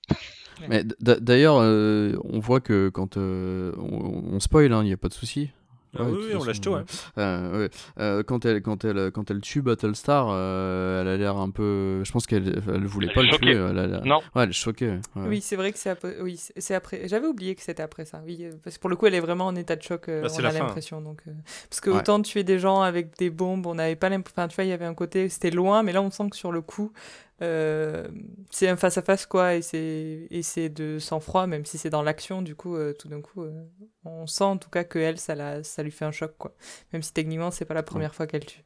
Mais 0.67 0.83
d'ailleurs, 0.99 1.57
euh, 1.59 2.15
on 2.25 2.39
voit 2.39 2.59
que 2.59 2.89
quand 2.89 3.17
euh, 3.17 3.73
on, 3.77 4.35
on 4.35 4.39
spoil, 4.39 4.71
il 4.71 4.83
n'y 4.83 4.93
a 4.93 4.97
pas 4.97 5.07
de 5.07 5.13
souci. 5.13 5.51
Ah 5.97 6.03
oui, 6.03 6.33
on 6.35 6.39
tout, 6.53 6.69
ouais. 6.71 6.81
euh, 7.17 7.63
ouais. 7.63 7.69
Euh, 7.99 8.23
quand 8.23 8.45
elle 8.45 8.61
quand 8.61 8.85
elle 8.85 9.11
quand 9.11 9.29
elle 9.29 9.41
tue 9.41 9.61
Battlestar, 9.61 10.27
euh, 10.31 11.01
elle 11.01 11.07
a 11.09 11.17
l'air 11.17 11.35
un 11.37 11.49
peu. 11.49 12.01
Je 12.03 12.11
pense 12.11 12.25
qu'elle 12.27 12.61
elle 12.67 12.85
voulait 12.85 13.07
Elle 13.09 13.13
pas 13.13 13.21
le 13.23 13.29
tuer. 13.37 13.51
Elle 13.51 13.77
a 13.79 13.87
l'air- 13.87 14.05
Non, 14.05 14.19
Ouais, 14.35 14.43
elle 14.43 14.49
est 14.49 14.53
choquée. 14.53 14.89
ouais. 14.89 15.27
oui, 15.27 15.41
c'est 15.41 15.55
vrai 15.57 15.71
que 15.71 15.77
c'est 15.77 15.89
après. 15.89 16.15
Oui, 16.21 16.39
c'est 16.57 16.75
après. 16.75 17.07
J'avais 17.07 17.27
oublié 17.27 17.55
que 17.55 17.61
c'était 17.61 17.83
après 17.83 18.05
ça. 18.05 18.21
Oui, 18.25 18.45
parce 18.63 18.77
que 18.77 18.81
pour 18.81 18.89
le 18.89 18.95
coup, 18.95 19.05
elle 19.07 19.15
est 19.15 19.19
vraiment 19.19 19.47
en 19.47 19.55
état 19.55 19.75
de 19.75 19.81
choc. 19.81 20.05
Bah, 20.07 20.29
c'est 20.29 20.39
on 20.39 20.43
la 20.43 20.49
a 20.49 20.51
fin. 20.53 20.59
l'impression. 20.59 21.01
Donc, 21.01 21.21
euh, 21.27 21.31
parce 21.69 21.81
que 21.81 21.89
Ouais. 21.89 21.97
autant 21.97 22.21
tuer 22.21 22.43
des 22.43 22.57
gens 22.59 22.81
avec 22.81 23.17
des 23.17 23.29
bombes, 23.29 23.65
on 23.67 23.75
n'avait 23.75 23.95
pas 23.97 24.07
l'impression. 24.09 24.33
Enfin, 24.37 24.47
tu 24.47 24.55
vois, 24.55 24.63
il 24.63 24.69
y 24.69 24.73
avait 24.73 24.85
un 24.85 24.93
côté, 24.93 25.27
c'était 25.29 25.51
loin, 25.51 25.83
mais 25.83 25.91
là, 25.91 26.01
on 26.01 26.09
sent 26.11 26.29
que 26.29 26.37
sur 26.37 26.51
le 26.51 26.61
coup, 26.61 26.93
euh, 27.41 28.07
c'est 28.49 28.67
un 28.67 28.77
face 28.77 28.97
à 28.97 29.01
face 29.01 29.25
quoi, 29.25 29.55
et 29.55 29.61
c'est 29.61 30.27
et 30.29 30.43
c'est 30.43 30.69
de 30.69 30.99
sang 30.99 31.19
froid, 31.19 31.47
même 31.47 31.65
si 31.65 31.77
c'est 31.77 31.89
dans 31.89 32.03
l'action. 32.03 32.41
Du 32.41 32.55
coup, 32.55 32.75
euh, 32.75 32.93
tout 32.93 33.07
d'un 33.07 33.21
coup, 33.21 33.43
euh, 33.43 33.63
on 34.05 34.27
sent 34.27 34.43
en 34.43 34.57
tout 34.57 34.69
cas 34.69 34.83
que 34.83 34.99
elle, 34.99 35.17
ça 35.17 35.35
la, 35.35 35.63
ça 35.63 35.83
lui 35.83 35.91
fait 35.91 36.05
un 36.05 36.11
choc 36.11 36.35
quoi. 36.37 36.55
Même 36.93 37.01
si 37.01 37.13
techniquement, 37.13 37.51
c'est 37.51 37.65
pas 37.65 37.73
la 37.73 37.83
première 37.83 38.15
fois 38.15 38.27
qu'elle 38.27 38.45
tue. 38.45 38.63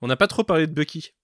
On 0.00 0.06
n'a 0.06 0.16
pas 0.16 0.26
trop 0.26 0.44
parlé 0.44 0.66
de 0.66 0.72
Bucky. 0.72 1.14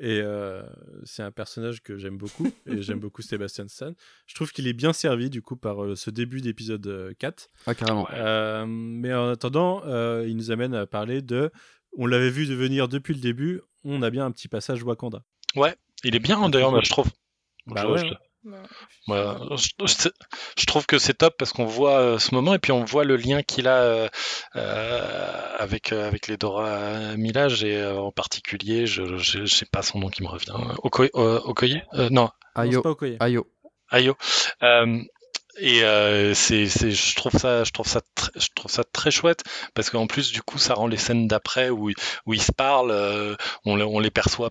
Et 0.00 0.20
euh, 0.20 0.62
c'est 1.04 1.22
un 1.22 1.32
personnage 1.32 1.82
que 1.82 1.98
j'aime 1.98 2.18
beaucoup. 2.18 2.46
et 2.66 2.82
j'aime 2.82 3.00
beaucoup 3.00 3.22
Sebastian 3.22 3.66
Stan. 3.68 3.92
Je 4.26 4.34
trouve 4.34 4.52
qu'il 4.52 4.66
est 4.68 4.72
bien 4.72 4.92
servi 4.92 5.28
du 5.28 5.42
coup 5.42 5.56
par 5.56 5.82
euh, 5.82 5.96
ce 5.96 6.10
début 6.10 6.40
d'épisode 6.40 6.86
euh, 6.86 7.12
4. 7.18 7.48
Ah, 7.66 7.74
carrément. 7.74 8.08
Euh, 8.12 8.64
mais 8.66 9.12
en 9.12 9.28
attendant, 9.28 9.82
euh, 9.86 10.24
il 10.26 10.36
nous 10.36 10.50
amène 10.50 10.74
à 10.74 10.86
parler 10.86 11.20
de. 11.20 11.50
On 11.96 12.06
l'avait 12.06 12.30
vu 12.30 12.46
devenir 12.46 12.88
depuis 12.88 13.14
le 13.14 13.20
début. 13.20 13.60
On 13.82 14.02
a 14.02 14.10
bien 14.10 14.24
un 14.24 14.30
petit 14.30 14.48
passage 14.48 14.82
Wakanda. 14.84 15.24
Il 16.04 16.14
est 16.16 16.20
bien 16.20 16.40
hein, 16.42 16.48
d'ailleurs, 16.48 16.82
je 16.82 16.90
trouve. 16.90 17.08
Bah 17.66 17.82
Je- 17.82 17.86
ouais, 17.88 17.98
je- 17.98 18.04
hein. 18.06 18.16
Je, 19.56 19.68
je- 19.86 20.08
je 20.58 20.66
trouve 20.66 20.86
que 20.86 20.98
c'est 20.98 21.14
top 21.14 21.34
parce 21.38 21.52
qu'on 21.52 21.66
voit 21.66 21.98
euh, 21.98 22.18
ce 22.18 22.34
moment 22.34 22.54
et 22.54 22.58
puis 22.58 22.72
on 22.72 22.84
voit 22.84 23.04
le 23.04 23.16
lien 23.16 23.42
qu'il 23.42 23.66
a 23.68 23.82
euh, 23.82 24.08
euh, 24.56 25.56
avec, 25.58 25.92
euh, 25.92 26.06
avec 26.06 26.28
les 26.28 26.36
Dora 26.36 27.16
Milaje 27.16 27.64
et 27.64 27.76
euh, 27.76 27.98
en 27.98 28.12
particulier, 28.12 28.86
je, 28.86 29.16
je, 29.18 29.44
je 29.44 29.54
sais 29.54 29.66
pas 29.66 29.82
son 29.82 29.98
nom 29.98 30.08
qui 30.08 30.22
me 30.22 30.28
revient. 30.28 30.52
Okoye, 30.82 31.10
euh, 31.16 31.40
Okoye 31.44 31.82
Euh, 31.94 32.08
Non, 32.10 32.30
Ayo. 32.54 32.82
pas 32.82 32.90
Okoye. 32.90 33.16
Ayo. 33.20 33.46
Ayo. 33.90 34.16
Euh, 34.62 35.00
et 35.60 35.82
euh, 35.82 36.34
c'est, 36.34 36.66
c'est, 36.66 36.90
je 36.92 37.14
trouve 37.16 37.32
ça, 37.32 37.64
je 37.64 37.72
trouve 37.72 37.88
ça, 37.88 38.00
je 38.36 38.46
trouve 38.54 38.70
ça 38.70 38.84
très 38.84 39.10
chouette 39.10 39.42
parce 39.74 39.90
qu'en 39.90 40.06
plus 40.06 40.30
du 40.32 40.42
coup, 40.42 40.58
ça 40.58 40.74
rend 40.74 40.86
les 40.86 40.96
scènes 40.98 41.26
d'après 41.26 41.70
où, 41.70 41.90
ils- 41.90 41.96
où 42.26 42.34
ils 42.34 42.42
se 42.42 42.52
parlent, 42.52 42.92
euh, 42.92 43.34
on 43.64 43.98
les 44.00 44.10
perçoit 44.10 44.50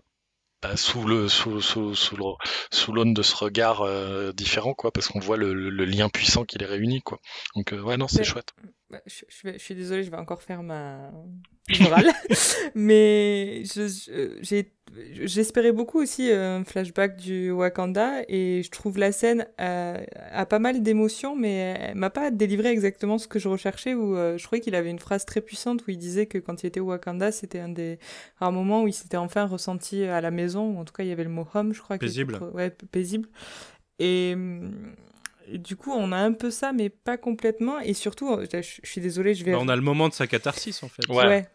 bah, 0.62 0.76
sous 0.76 1.06
le, 1.06 1.28
sous, 1.28 1.62
sous, 1.62 1.94
sous 1.96 2.16
le, 2.18 2.24
sous 2.72 2.92
l'aune 2.92 3.14
de 3.14 3.22
ce 3.22 3.36
regard 3.36 3.82
euh, 3.82 4.32
différent, 4.34 4.74
quoi, 4.74 4.92
parce 4.92 5.08
qu'on 5.08 5.20
voit 5.20 5.38
le, 5.38 5.54
lien 5.86 6.10
puissant 6.10 6.46
qui 6.46 6.58
les 6.58 6.66
réunit, 6.66 7.02
quoi. 7.02 7.20
Donc 7.56 7.74
euh, 7.74 7.82
ouais, 7.82 7.98
non, 7.98 8.08
c'est 8.08 8.20
Mais- 8.20 8.24
chouette. 8.24 8.54
Bah, 8.90 9.02
je, 9.06 9.24
je 9.28 9.48
vais- 9.48 9.60
je 9.60 9.64
suis 9.64 9.76
désolée, 9.76 10.04
je 10.04 10.10
vais 10.12 10.18
encore 10.18 10.42
faire 10.42 10.64
ma 10.64 11.12
morale. 11.82 12.10
Mais 12.76 13.64
j'ai- 13.66 14.72
j'espérais 15.14 15.72
beaucoup 15.72 16.00
aussi 16.00 16.32
un 16.32 16.64
flashback 16.64 17.18
du 17.18 17.52
Wakanda 17.52 18.22
et 18.28 18.62
je 18.64 18.70
trouve 18.72 18.98
la 18.98 19.12
scène 19.12 19.48
a, 19.58 19.98
a 20.32 20.46
pas 20.46 20.60
mal 20.60 20.82
d'émotions, 20.82 21.36
mais 21.36 21.76
elle 21.80 21.96
m'a 21.96 22.10
pas 22.10 22.32
délivré 22.32 22.70
exactement 22.70 23.18
ce 23.18 23.28
que 23.28 23.40
je 23.40 23.48
recherchais. 23.48 23.94
Où 23.94 24.16
euh, 24.16 24.38
je 24.38 24.44
trouvais 24.44 24.60
qu'il 24.60 24.76
avait 24.76 24.90
une 24.90 25.00
phrase 25.00 25.26
très 25.26 25.42
puissante 25.42 25.86
où 25.88 25.92
il 25.92 25.98
disait 25.98 26.26
que 26.26 26.38
quand 26.38 26.64
il 26.64 26.68
était 26.68 26.80
au 26.80 26.86
Wakanda, 26.86 27.32
c'était 27.32 27.60
un 27.60 27.70
des 27.70 28.00
rares 28.38 28.52
moments 28.52 28.84
où 28.84 28.88
il 28.88 28.94
s'était 28.94 29.18
enfin 29.18 29.46
ressenti 29.46 30.04
à 30.04 30.22
la 30.22 30.32
maison, 30.32 30.72
ou 30.72 30.80
en 30.80 30.86
tout 30.86 30.94
cas 30.94 31.04
il 31.04 31.10
y 31.10 31.12
avait 31.12 31.24
le 31.24 31.30
mot 31.30 31.48
home, 31.54 31.74
je 31.74 31.82
crois. 31.82 31.96
était 31.98 32.06
Paisible. 32.06 32.40
ouais. 32.54 32.72
Et, 34.00 34.36
et 35.52 35.58
du 35.58 35.76
coup, 35.76 35.92
on 35.92 36.12
a 36.12 36.18
un 36.18 36.34
peu 36.34 36.52
ça, 36.52 36.72
mais 36.74 36.90
pas 36.90 37.18
complètement. 37.18 37.80
Et 37.80 37.94
surtout, 37.94 38.32
euh, 38.32 38.46
je, 38.52 38.80
je 38.84 38.90
suis 38.90 39.02
désolée, 39.02 39.34
je 39.34 39.44
vais. 39.44 39.54
Bah, 39.54 39.60
on 39.62 39.70
a 39.70 39.76
le 39.76 39.82
moment 39.82 40.08
de 40.10 40.14
sa 40.14 40.28
catharsis 40.28 40.84
en 40.84 40.88
fait. 40.90 41.08
Ouais. 41.10 41.48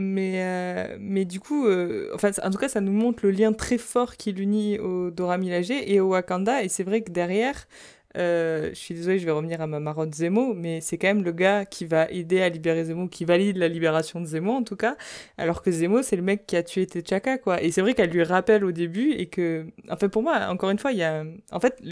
Mais, 0.00 0.34
euh, 0.44 0.96
mais 1.00 1.24
du 1.24 1.40
coup, 1.40 1.66
euh, 1.66 2.08
enfin, 2.14 2.30
en 2.44 2.50
tout 2.50 2.58
cas, 2.58 2.68
ça 2.68 2.80
nous 2.80 2.92
montre 2.92 3.18
le 3.24 3.32
lien 3.32 3.52
très 3.52 3.78
fort 3.78 4.16
qui 4.16 4.30
l'unit 4.30 4.78
au 4.78 5.10
Dora 5.10 5.38
Milaje 5.38 5.72
et 5.72 5.98
au 5.98 6.10
Wakanda. 6.10 6.62
Et 6.62 6.68
c'est 6.68 6.84
vrai 6.84 7.02
que 7.02 7.10
derrière, 7.10 7.66
euh, 8.16 8.70
je 8.70 8.74
suis 8.74 8.94
désolée, 8.94 9.18
je 9.18 9.26
vais 9.26 9.32
revenir 9.32 9.60
à 9.60 9.66
ma 9.66 9.80
marotte 9.80 10.14
Zemo, 10.14 10.54
mais 10.54 10.80
c'est 10.80 10.96
quand 10.96 11.08
même 11.08 11.22
le 11.22 11.32
gars 11.32 11.66
qui 11.66 11.84
va 11.84 12.10
aider 12.10 12.40
à 12.40 12.48
libérer 12.48 12.84
Zemo, 12.84 13.06
qui 13.06 13.24
valide 13.24 13.58
la 13.58 13.68
libération 13.68 14.20
de 14.20 14.26
Zemo 14.26 14.52
en 14.52 14.62
tout 14.62 14.76
cas, 14.76 14.96
alors 15.36 15.62
que 15.62 15.70
Zemo, 15.70 16.02
c'est 16.02 16.16
le 16.16 16.22
mec 16.22 16.46
qui 16.46 16.56
a 16.56 16.62
tué 16.62 16.86
T'Chaka, 16.86 17.38
quoi. 17.38 17.62
Et 17.62 17.70
c'est 17.70 17.82
vrai 17.82 17.94
qu'elle 17.94 18.10
lui 18.10 18.22
rappelle 18.22 18.64
au 18.64 18.72
début 18.72 19.12
et 19.12 19.26
que, 19.26 19.66
enfin, 19.90 20.08
pour 20.08 20.22
moi, 20.22 20.48
encore 20.48 20.70
une 20.70 20.78
fois, 20.78 20.92
il 20.92 20.98
y 20.98 21.02
a, 21.02 21.24
en 21.52 21.60
fait, 21.60 21.82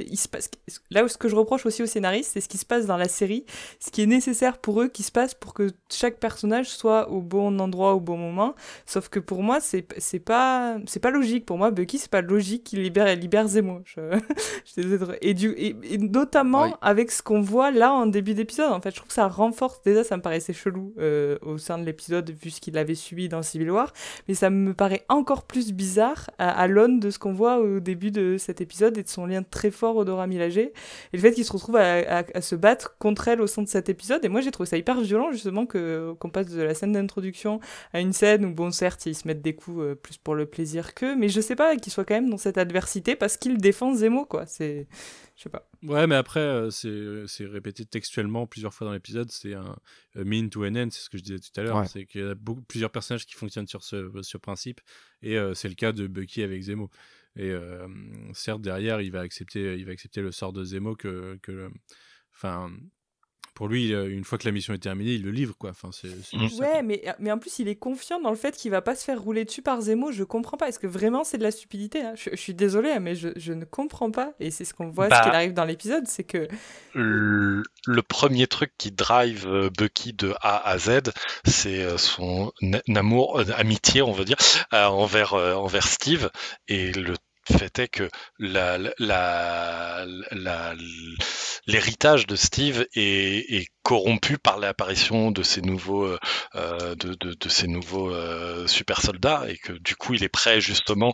là 0.90 1.04
où 1.04 1.08
ce 1.08 1.18
que 1.18 1.28
je 1.28 1.36
reproche 1.36 1.66
aussi 1.66 1.82
aux 1.82 1.86
scénaristes, 1.86 2.30
c'est 2.32 2.40
ce 2.40 2.48
qui 2.48 2.58
se 2.58 2.66
passe 2.66 2.86
dans 2.86 2.96
la 2.96 3.08
série, 3.08 3.44
ce 3.78 3.90
qui 3.90 4.02
est 4.02 4.06
nécessaire 4.06 4.58
pour 4.58 4.80
eux, 4.80 4.88
qui 4.88 5.02
se 5.02 5.12
passe 5.12 5.34
pour 5.34 5.52
que 5.52 5.70
chaque 5.90 6.18
personnage 6.18 6.68
soit 6.68 7.10
au 7.10 7.20
bon 7.20 7.58
endroit 7.60 7.94
au 7.94 8.00
bon 8.00 8.16
moment. 8.16 8.54
Sauf 8.86 9.08
que 9.08 9.18
pour 9.18 9.42
moi, 9.42 9.60
c'est 9.60 9.86
c'est 9.98 10.18
pas 10.18 10.78
c'est 10.86 11.00
pas 11.00 11.10
logique. 11.10 11.46
Pour 11.46 11.58
moi, 11.58 11.70
Bucky, 11.70 11.98
c'est 11.98 12.10
pas 12.10 12.22
logique 12.22 12.64
qu'il 12.64 12.82
libère 12.82 13.14
libère 13.16 13.46
Zemo. 13.48 13.82
Je, 13.84 14.18
je 14.76 15.16
Et 15.20 15.34
du 15.34 15.50
et 15.56 15.74
notamment 16.10 16.64
Oui. 16.64 16.70
avec 16.82 17.10
ce 17.10 17.22
qu'on 17.22 17.40
voit 17.40 17.70
là 17.70 17.92
en 17.92 18.06
début 18.06 18.34
d'épisode. 18.34 18.72
En 18.72 18.80
fait, 18.80 18.90
je 18.90 18.96
trouve 18.96 19.08
que 19.08 19.14
ça 19.14 19.28
renforce. 19.28 19.80
Déjà, 19.84 20.04
ça 20.04 20.16
me 20.16 20.22
paraissait 20.22 20.52
chelou 20.52 20.94
euh, 20.98 21.38
au 21.42 21.58
sein 21.58 21.78
de 21.78 21.84
l'épisode 21.84 22.30
vu 22.30 22.50
ce 22.50 22.60
qu'il 22.60 22.76
avait 22.78 22.94
subi 22.94 23.28
dans 23.28 23.42
Civil 23.42 23.70
War, 23.70 23.92
mais 24.28 24.34
ça 24.34 24.50
me 24.50 24.74
paraît 24.74 25.04
encore 25.08 25.44
plus 25.44 25.72
bizarre 25.72 26.30
à, 26.38 26.50
à 26.50 26.66
l'aune 26.66 27.00
de 27.00 27.10
ce 27.10 27.18
qu'on 27.18 27.32
voit 27.32 27.58
au 27.58 27.80
début 27.80 28.10
de 28.10 28.36
cet 28.38 28.60
épisode 28.60 28.96
et 28.98 29.02
de 29.02 29.08
son 29.08 29.26
lien 29.26 29.42
très 29.42 29.70
fort 29.70 29.96
au 29.96 30.04
Dora 30.04 30.26
Milaje 30.26 30.58
et 30.58 30.72
le 31.12 31.18
fait 31.18 31.32
qu'il 31.32 31.44
se 31.44 31.52
retrouve 31.52 31.76
à, 31.76 32.18
à- 32.18 32.24
à 32.34 32.40
se 32.40 32.54
battre 32.54 32.96
contre 32.98 33.28
elle 33.28 33.40
au 33.40 33.46
sein 33.46 33.62
de 33.62 33.68
cet 33.68 33.88
épisode. 33.88 34.24
Et 34.24 34.28
moi, 34.28 34.40
j'ai 34.40 34.50
trouvé 34.50 34.68
ça 34.68 34.76
hyper 34.76 35.00
violent, 35.00 35.32
justement, 35.32 35.66
que 35.66 36.14
qu'on 36.18 36.30
passe 36.30 36.46
de 36.48 36.62
la 36.62 36.74
scène 36.74 36.92
d'introduction 36.92 37.60
à 37.92 38.00
une 38.00 38.12
scène 38.12 38.44
où, 38.44 38.52
bon, 38.52 38.70
certes, 38.70 39.06
ils 39.06 39.14
se 39.14 39.26
mettent 39.28 39.42
des 39.42 39.54
coups 39.54 39.80
euh, 39.80 39.94
plus 39.94 40.16
pour 40.18 40.34
le 40.34 40.46
plaisir 40.46 40.94
qu'eux, 40.94 41.16
mais 41.16 41.28
je 41.28 41.40
sais 41.40 41.56
pas, 41.56 41.76
qu'ils 41.76 41.92
soient 41.92 42.04
quand 42.04 42.14
même 42.14 42.30
dans 42.30 42.38
cette 42.38 42.58
adversité 42.58 43.16
parce 43.16 43.36
qu'il 43.36 43.58
défend 43.58 43.94
Zemo, 43.94 44.24
quoi. 44.24 44.44
C'est. 44.46 44.86
Je 45.36 45.42
sais 45.42 45.48
pas. 45.50 45.68
Ouais, 45.86 46.06
mais 46.06 46.16
après, 46.16 46.40
euh, 46.40 46.70
c'est 46.70 47.26
c'est 47.28 47.46
répété 47.46 47.84
textuellement 47.84 48.46
plusieurs 48.46 48.74
fois 48.74 48.86
dans 48.86 48.92
l'épisode. 48.92 49.30
C'est 49.30 49.54
un 49.54 49.76
euh, 50.16 50.24
mean 50.24 50.48
to 50.48 50.64
an 50.64 50.74
end, 50.74 50.88
c'est 50.90 51.00
ce 51.00 51.10
que 51.10 51.18
je 51.18 51.22
disais 51.22 51.38
tout 51.38 51.60
à 51.60 51.62
l'heure. 51.62 51.76
Ouais. 51.76 51.86
C'est 51.86 52.06
qu'il 52.06 52.20
y 52.22 52.24
a 52.24 52.34
beaucoup, 52.34 52.62
plusieurs 52.62 52.90
personnages 52.90 53.24
qui 53.24 53.34
fonctionnent 53.34 53.68
sur 53.68 53.84
ce, 53.84 54.10
ce 54.22 54.36
principe. 54.36 54.80
Et 55.22 55.38
euh, 55.38 55.54
c'est 55.54 55.68
le 55.68 55.74
cas 55.74 55.92
de 55.92 56.06
Bucky 56.06 56.42
avec 56.42 56.60
Zemo. 56.62 56.90
Et 57.36 57.50
euh, 57.50 57.86
certes, 58.32 58.62
derrière, 58.62 59.00
il 59.00 59.12
va 59.12 59.20
accepter, 59.20 59.78
il 59.78 59.84
va 59.86 59.92
accepter 59.92 60.22
le 60.22 60.32
sort 60.32 60.52
de 60.52 60.64
Zemo 60.64 60.96
que. 60.96 61.38
que 61.42 61.70
enfin. 62.34 62.70
Pour 63.56 63.66
lui, 63.68 63.92
euh, 63.92 64.08
une 64.08 64.22
fois 64.22 64.38
que 64.38 64.44
la 64.46 64.52
mission 64.52 64.72
est 64.74 64.78
terminée, 64.78 65.14
il 65.14 65.22
le 65.24 65.30
livre, 65.32 65.56
quoi. 65.58 65.70
Enfin, 65.70 65.88
c'est 65.90 66.08
c'est 66.22 66.36
Mm. 66.36 66.48
ça, 66.50 66.62
Ouais, 66.62 66.82
mais, 66.82 67.02
mais 67.18 67.32
en 67.32 67.38
plus, 67.38 67.58
il 67.58 67.66
est 67.68 67.74
confiant 67.74 68.20
dans 68.20 68.30
le 68.30 68.36
fait 68.36 68.54
qu'il 68.56 68.70
va 68.70 68.82
pas 68.82 68.94
se 68.94 69.02
faire 69.02 69.20
rouler 69.20 69.44
dessus 69.46 69.62
par 69.62 69.80
Zemo. 69.80 70.12
Je 70.12 70.22
comprends 70.24 70.56
pas. 70.58 70.68
Est-ce 70.68 70.78
que 70.78 70.86
vraiment 70.86 71.24
c'est 71.24 71.38
de 71.38 71.42
la 71.42 71.50
stupidité 71.50 72.02
hein? 72.02 72.12
Je, 72.14 72.30
je 72.30 72.36
suis 72.36 72.54
désolée, 72.54 72.90
hein, 72.90 73.00
mais 73.00 73.14
je, 73.16 73.30
je 73.36 73.52
ne 73.54 73.64
comprends 73.64 74.10
pas. 74.10 74.32
Et 74.40 74.50
c'est 74.50 74.64
ce 74.66 74.74
qu'on 74.74 74.90
voit, 74.90 75.08
Bah. 75.08 75.22
ce 75.24 75.30
qui 75.30 75.34
arrive 75.34 75.54
dans 75.54 75.64
l'épisode, 75.64 76.06
c'est 76.06 76.24
que. 76.24 76.46
Le, 76.94 77.62
le 77.86 78.02
premier 78.02 78.46
truc 78.46 78.72
qui 78.78 78.92
drive 78.92 79.46
euh, 79.48 79.70
Bucky 79.76 80.12
de 80.12 80.34
A 80.42 80.68
à 80.68 80.78
Z, 80.78 81.00
c'est 81.46 81.82
euh, 81.82 81.96
son 81.98 82.52
amour, 82.94 83.40
euh, 83.40 83.44
amitié, 83.56 84.02
on 84.02 84.12
va 84.12 84.24
dire, 84.24 84.36
euh, 84.74 84.84
envers, 84.84 85.32
euh, 85.34 85.54
envers 85.54 85.86
Steve. 85.86 86.30
Et 86.68 86.92
le 86.92 87.14
fait 87.50 87.78
est 87.78 87.88
que 87.88 88.08
la, 88.38 88.76
la, 88.98 90.04
la- 90.32 90.74
l'héritage 91.66 92.26
de 92.26 92.36
Steve 92.36 92.86
est, 92.94 93.54
est 93.54 93.66
corrompu 93.82 94.38
par 94.38 94.58
l'apparition 94.58 95.30
de 95.30 95.42
ces 95.42 95.62
nouveaux, 95.62 96.04
euh, 96.04 96.18
euh, 96.54 96.94
de, 96.94 97.14
de, 97.14 97.34
de 97.34 97.48
ces 97.48 97.66
nouveaux 97.66 98.10
euh, 98.12 98.66
super 98.66 99.00
soldats 99.02 99.44
et 99.48 99.56
que 99.56 99.72
du 99.72 99.96
coup 99.96 100.14
il 100.14 100.24
est 100.24 100.28
prêt 100.28 100.60
justement 100.60 101.12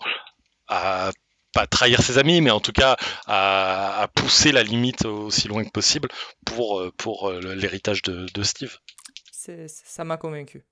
à 0.69 1.11
pas 1.55 1.67
trahir 1.67 2.01
ses 2.01 2.17
amis, 2.17 2.41
mais 2.41 2.51
en 2.51 2.61
tout 2.61 2.73
cas 2.73 2.97
à, 3.27 4.01
à 4.01 4.09
pousser 4.09 4.53
la 4.53 4.63
limite 4.63 5.05
aussi 5.05 5.49
loin 5.49 5.65
que 5.65 5.71
possible 5.71 6.09
pour, 6.47 6.83
pour 6.97 7.31
l'héritage 7.31 8.01
de, 8.03 8.27
de 8.33 8.43
Steve. 8.43 8.79
ça 9.29 10.05
m'a 10.05 10.17
convaincu. 10.17 10.65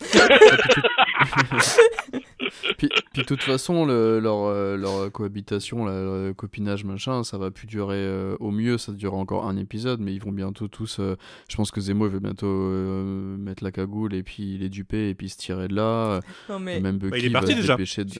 Puis, 2.78 2.88
puis 2.88 3.22
de 3.22 3.22
toute 3.22 3.42
façon, 3.42 3.84
le- 3.84 4.20
leur, 4.20 4.44
euh, 4.44 4.76
leur 4.76 5.10
cohabitation, 5.12 5.84
leur 5.86 6.34
copinage, 6.36 6.84
machin, 6.84 7.22
ça 7.24 7.38
va 7.38 7.50
plus 7.50 7.66
durer 7.66 7.96
euh, 7.96 8.36
au 8.40 8.50
mieux, 8.50 8.78
ça 8.78 8.92
durera 8.92 9.16
encore 9.18 9.46
un 9.46 9.56
épisode, 9.56 10.00
mais 10.00 10.12
ils 10.14 10.22
vont 10.22 10.32
bientôt 10.32 10.68
tous. 10.68 10.98
euh, 11.00 11.16
je 11.48 11.56
pense 11.56 11.70
que 11.70 11.80
Zemo 11.80 12.06
il 12.06 12.12
veut 12.12 12.20
bientôt 12.20 12.46
euh, 12.46 13.36
mettre 13.36 13.62
la 13.64 13.72
cagoule 13.72 14.14
et 14.14 14.22
puis 14.22 14.58
les 14.58 14.68
duper 14.68 15.08
et 15.10 15.14
puis 15.14 15.28
se 15.28 15.36
tirer 15.38 15.68
de 15.68 15.74
là. 15.74 16.20
Non, 16.48 16.58
mais 16.58 16.80
Même 16.80 16.98
Bucky 16.98 17.18
il 17.18 17.24
est 17.26 17.30
parti 17.30 17.52
va 17.54 17.60
déjà. 17.60 17.74
dépêcher 17.76 18.04
de. 18.04 18.12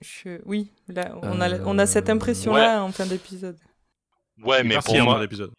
je- 0.00 0.40
oui, 0.46 0.70
là, 0.88 1.16
on, 1.22 1.40
a, 1.40 1.60
on 1.64 1.78
a 1.78 1.86
cette 1.86 2.08
impression-là 2.10 2.82
en 2.84 2.90
fin 2.92 3.06
d'épisode. 3.06 3.56
Ouais, 4.42 4.64
mais 4.64 4.76
pour 4.84 4.94
moi, 5.02 5.20
l'épisode. 5.20 5.52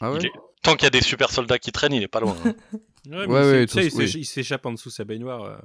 Ah 0.00 0.10
ouais 0.10 0.18
il 0.20 0.26
est- 0.26 0.32
tant 0.62 0.74
qu'il 0.74 0.84
y 0.84 0.86
a 0.86 0.90
des 0.90 1.02
super 1.02 1.30
soldats 1.30 1.58
qui 1.58 1.72
traînent, 1.72 1.92
il 1.92 2.02
est 2.02 2.08
pas 2.08 2.20
loin. 2.20 2.36
hein. 2.44 2.54
Ouais, 3.04 3.26
mais 3.26 3.34
Ouais, 3.34 3.64
il 3.64 3.96
ouais, 3.98 4.22
s'échappe 4.24 4.64
en 4.64 4.72
dessous 4.72 4.88
de 4.88 4.94
sa 4.94 5.02
baignoire. 5.04 5.60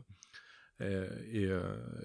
Euh, 0.82 1.08
euh, 1.08 1.08
et, 1.32 1.46
euh, 1.46 1.62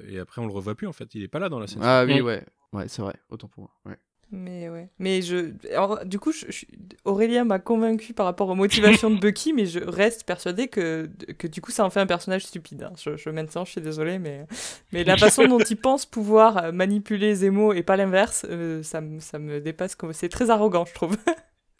et 0.08 0.18
après, 0.18 0.40
on 0.42 0.46
le 0.46 0.52
revoit 0.52 0.74
plus 0.74 0.86
en 0.86 0.92
fait. 0.92 1.14
Il 1.14 1.22
est 1.22 1.28
pas 1.28 1.38
là 1.38 1.48
dans 1.48 1.58
la 1.58 1.66
scène. 1.66 1.80
Ah 1.82 2.04
oui, 2.06 2.20
Mm. 2.20 2.24
ouais. 2.24 2.44
Ouais, 2.72 2.88
c'est 2.88 3.02
vrai, 3.02 3.14
autant 3.28 3.48
pour 3.48 3.64
moi. 3.64 3.70
Ouais. 3.84 3.98
Mais 4.34 4.70
ouais. 4.70 4.88
Mais 4.98 5.20
je. 5.20 5.52
alors, 5.74 6.06
du 6.06 6.18
coup, 6.18 6.32
je, 6.32 6.46
je- 6.48 6.64
Aurélien 7.04 7.44
m'a 7.44 7.58
convaincu 7.58 8.14
par 8.14 8.24
rapport 8.24 8.48
aux 8.48 8.54
motivations 8.54 9.10
de 9.10 9.18
Bucky, 9.20 9.52
mais 9.52 9.66
je 9.66 9.78
reste 9.80 10.24
persuadée 10.24 10.68
que, 10.68 11.10
que 11.36 11.46
du 11.46 11.60
coup, 11.60 11.70
ça 11.70 11.84
en 11.84 11.90
fait 11.90 12.00
un 12.00 12.06
personnage 12.06 12.46
stupide. 12.46 12.82
hein. 12.84 12.92
Je, 12.98 13.18
je 13.18 13.28
maintenant, 13.28 13.66
je 13.66 13.72
suis 13.72 13.82
désolée, 13.82 14.18
mais, 14.18 14.46
mais 14.90 15.04
la 15.04 15.18
façon 15.18 15.46
dont 15.48 15.58
il 15.58 15.76
pense 15.76 16.06
pouvoir 16.06 16.72
manipuler 16.72 17.34
Zemo 17.34 17.74
et 17.74 17.82
pas 17.82 17.98
l'inverse, 17.98 18.46
euh, 18.48 18.82
ça, 18.82 19.02
me- 19.02 19.20
ça 19.20 19.38
me 19.38 19.60
dépasse. 19.60 19.94
comme- 19.96 20.14
C'est 20.14 20.30
très 20.30 20.48
arrogant, 20.48 20.86
je 20.86 20.94
trouve. 20.94 21.14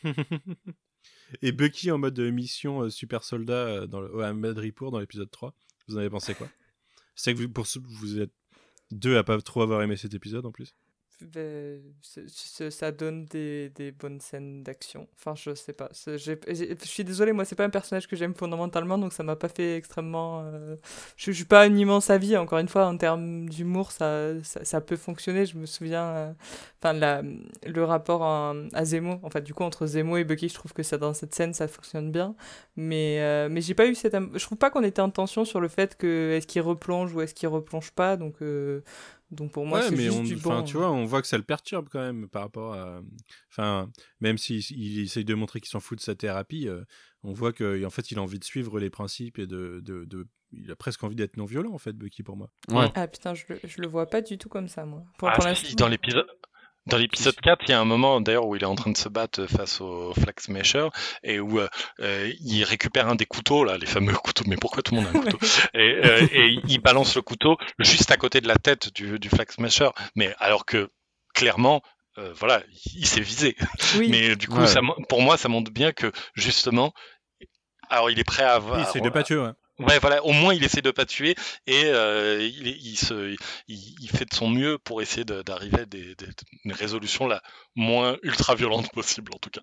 et 1.43 1.53
Bucky 1.53 1.91
en 1.91 1.97
mode 1.99 2.19
mission 2.21 2.83
euh, 2.83 2.91
super 2.91 3.25
soldat 3.25 3.55
euh, 3.55 3.87
dans 3.87 4.01
le, 4.03 4.23
à 4.23 4.33
Madripour 4.35 4.91
dans 4.91 4.99
l'épisode 4.99 5.31
3. 5.31 5.55
Vous 5.89 5.97
en 5.97 6.01
avez 6.01 6.11
pensé 6.11 6.35
quoi? 6.35 6.49
C'est 7.15 7.35
que 7.35 7.43
vous, 7.43 7.49
pour, 7.49 7.67
vous 7.85 8.21
êtes 8.21 8.33
deux 8.91 9.17
à 9.17 9.25
pas 9.25 9.41
trop 9.41 9.63
avoir 9.63 9.83
aimé 9.83 9.97
cet 9.97 10.15
épisode 10.15 10.47
en 10.47 10.53
plus. 10.53 10.75
Ben, 11.23 11.81
ça 12.71 12.93
donne 12.93 13.27
des, 13.27 13.71
des 13.71 13.93
bonnes 13.93 14.21
scènes 14.21 14.63
d'action. 14.63 15.09
Enfin, 15.17 15.35
je 15.35 15.55
sais 15.55 15.73
pas. 15.73 15.89
Je 16.07 16.77
suis 16.85 17.05
désolée, 17.05 17.33
moi, 17.33 17.45
c'est 17.45 17.55
pas 17.57 17.65
un 17.65 17.71
personnage 17.71 18.07
que 18.09 18.17
j'aime 18.17 18.35
fondamentalement, 18.35 18.99
donc 18.99 19.13
ça 19.13 19.23
m'a 19.23 19.37
pas 19.37 19.49
fait 19.49 19.77
extrêmement. 19.77 20.43
euh, 20.45 20.77
Je, 21.17 21.31
suis 21.33 21.45
pas 21.45 21.63
un 21.63 21.75
immense 21.77 22.11
avis, 22.11 22.37
encore 22.37 22.59
une 22.59 22.69
fois, 22.69 22.87
en 22.87 22.97
termes 22.97 23.49
d'humour, 23.49 23.93
ça, 23.93 24.33
ça, 24.43 24.81
peut 24.81 24.97
fonctionner. 24.97 25.47
Je 25.47 25.57
me 25.59 25.67
souviens. 25.67 26.05
euh, 26.05 26.33
Enfin, 26.85 26.95
la, 26.95 27.23
le 27.67 27.85
rapport 27.85 28.25
à, 28.25 28.55
à 28.73 28.85
Zemo, 28.85 29.21
enfin, 29.23 29.41
du 29.41 29.55
coup, 29.55 29.63
entre 29.63 29.87
Zemo 29.87 30.17
et 30.17 30.25
Bucky, 30.25 30.49
je 30.49 30.55
trouve 30.55 30.73
que 30.73 30.83
ça, 30.83 30.99
dans 30.99 31.15
cette 31.15 31.35
scène, 31.35 31.55
ça 31.55 31.69
fonctionne 31.69 32.11
bien. 32.11 32.35
Mais, 32.77 33.21
euh, 33.21 33.49
mais 33.51 33.61
j'ai 33.61 33.75
pas 33.75 33.87
eu 33.87 33.95
cette. 33.95 34.17
Je 34.35 34.45
trouve 34.45 34.59
pas 34.59 34.71
qu'on 34.71 34.83
était 34.83 35.01
en 35.03 35.11
tension 35.11 35.45
sur 35.45 35.61
le 35.61 35.69
fait 35.69 35.97
que 35.97 36.33
est-ce 36.37 36.47
qu'il 36.47 36.63
replonge 36.63 37.15
ou 37.15 37.21
est-ce 37.21 37.35
qu'il 37.35 37.49
replonge 37.49 37.93
pas, 37.93 38.17
donc. 38.17 38.35
Donc 39.33 39.51
pour 39.53 39.67
moi, 39.67 39.79
ouais, 39.81 39.89
c'est 39.89 39.97
mais 39.97 40.05
juste 40.05 40.19
on, 40.19 40.23
du 40.23 40.35
enfin, 40.37 40.61
bon. 40.61 40.65
tu 40.65 40.77
vois, 40.77 40.91
on 40.93 41.05
voit 41.05 41.23
que 41.23 41.27
ça 41.27 41.39
le 41.39 41.43
perturbe 41.43 41.89
quand 41.91 42.01
même 42.01 42.29
par 42.29 42.43
rapport 42.43 42.75
à. 42.75 43.01
Enfin, 43.51 43.91
même 44.21 44.39
s'il 44.39 44.59
il 44.71 45.01
essaye 45.01 45.25
de 45.25 45.35
montrer 45.35 45.61
qu'il 45.61 45.71
s'en 45.71 45.81
fout 45.81 45.99
de 45.99 46.03
sa 46.03 46.15
thérapie, 46.15 46.69
euh, 46.69 46.85
on 47.23 47.33
voit 47.33 47.53
qu'en 47.53 47.91
fait, 47.91 48.11
il 48.11 48.19
a 48.19 48.23
envie 48.23 48.39
de 48.39 48.45
suivre 48.45 48.79
les 48.79 48.91
principes 48.91 49.39
et 49.39 49.47
de. 49.47 49.81
de, 49.85 50.05
de- 50.05 50.29
Il 50.53 50.71
a 50.71 50.77
presque 50.77 51.03
envie 51.03 51.17
d'être 51.17 51.39
non 51.39 51.47
violent 51.47 51.73
en 51.73 51.79
fait, 51.79 51.95
Bucky 51.97 52.23
pour 52.23 52.37
moi. 52.37 52.51
Ouais. 52.69 52.91
Ah 52.95 53.09
putain, 53.09 53.33
je 53.35 53.45
le, 53.49 53.59
je 53.65 53.81
le 53.81 53.89
vois 53.89 54.07
pas 54.11 54.21
du 54.21 54.37
tout 54.37 54.51
comme 54.51 54.69
ça, 54.69 54.85
moi. 54.85 55.03
Pour, 55.17 55.29
Ah, 55.29 55.33
pour 55.33 55.45
si, 55.45 55.49
l'instant. 55.49 55.75
dans 55.77 55.89
l'épisode. 55.89 56.27
Dans 56.87 56.97
l'épisode 56.97 57.37
4, 57.41 57.61
il 57.69 57.71
y 57.71 57.75
a 57.75 57.81
un 57.81 57.85
moment 57.85 58.21
d'ailleurs 58.21 58.47
où 58.47 58.57
il 58.57 58.63
est 58.63 58.67
en 58.67 58.75
train 58.75 58.91
de 58.91 58.97
se 58.97 59.09
battre 59.09 59.47
face 59.47 59.81
au 59.81 60.13
Flax 60.15 60.49
Mesher 60.49 60.89
et 61.23 61.39
où 61.39 61.61
euh, 61.61 61.69
euh, 62.01 62.33
il 62.41 62.65
récupère 62.65 63.09
un 63.09 63.15
des 63.15 63.27
couteaux, 63.27 63.65
là, 63.65 63.79
les 63.79 63.87
fameux 63.87 64.13
couteaux, 64.25 64.45
mais 64.49 64.57
pourquoi 64.57 64.83
tout 64.83 64.95
le 64.95 65.01
monde 65.01 65.15
a 65.15 65.19
un 65.19 65.23
couteau? 65.23 65.39
Et, 65.75 65.79
euh, 66.05 66.27
et 66.33 66.59
il 66.67 66.81
balance 66.81 67.15
le 67.15 67.23
couteau 67.23 67.57
juste 67.79 68.11
à 68.11 68.17
côté 68.17 68.41
de 68.41 68.49
la 68.49 68.57
tête 68.57 68.93
du, 68.93 69.19
du 69.21 69.29
Flax 69.29 69.59
Mesher, 69.59 69.91
mais 70.17 70.35
alors 70.39 70.67
que 70.67 70.91
clairement, 71.35 71.83
euh, 72.19 72.33
voilà, 72.35 72.63
il, 72.95 73.07
s'est 73.07 73.21
visé. 73.21 73.57
Oui, 73.97 74.09
Mais 74.11 74.37
du 74.37 74.49
coup, 74.49 74.59
Ouais. 74.59 74.67
ça, 74.67 74.81
pour 75.09 75.23
moi, 75.23 75.37
ça 75.37 75.49
montre 75.49 75.71
bien 75.71 75.93
que 75.93 76.11
justement, 76.35 76.93
alors 77.89 78.11
il 78.11 78.19
est 78.19 78.25
prêt 78.25 78.43
à 78.43 78.55
avoir. 78.55 78.81
Il 78.81 78.83
essaie 78.83 79.01
de 79.01 79.09
pas 79.09 79.23
tuer, 79.23 79.37
ouais. 79.37 79.53
Ouais, 79.79 79.99
voilà, 79.99 80.23
au 80.25 80.33
moins 80.33 80.55
il 80.55 80.63
essaie 80.65 80.83
de 80.83 80.91
pas 80.91 81.07
tuer 81.07 81.35
et 81.67 81.85
euh, 81.87 82.41
il, 82.43 82.97
se, 82.97 83.35
il, 83.69 84.11
fait 84.11 84.27
de 84.27 84.35
son 84.35 84.49
mieux 84.49 84.79
pour 84.79 85.01
essayer 85.03 85.25
d'arriver 85.25 85.81
à 85.81 85.85
des, 85.87 86.15
des- 86.15 86.27
une 86.65 86.73
résolution 86.73 87.27
la 87.27 87.43
moins 87.75 88.17
ultra 88.23 88.55
violente 88.55 88.93
possible 88.93 89.33
en 89.35 89.39
tout 89.39 89.51
cas. 89.51 89.63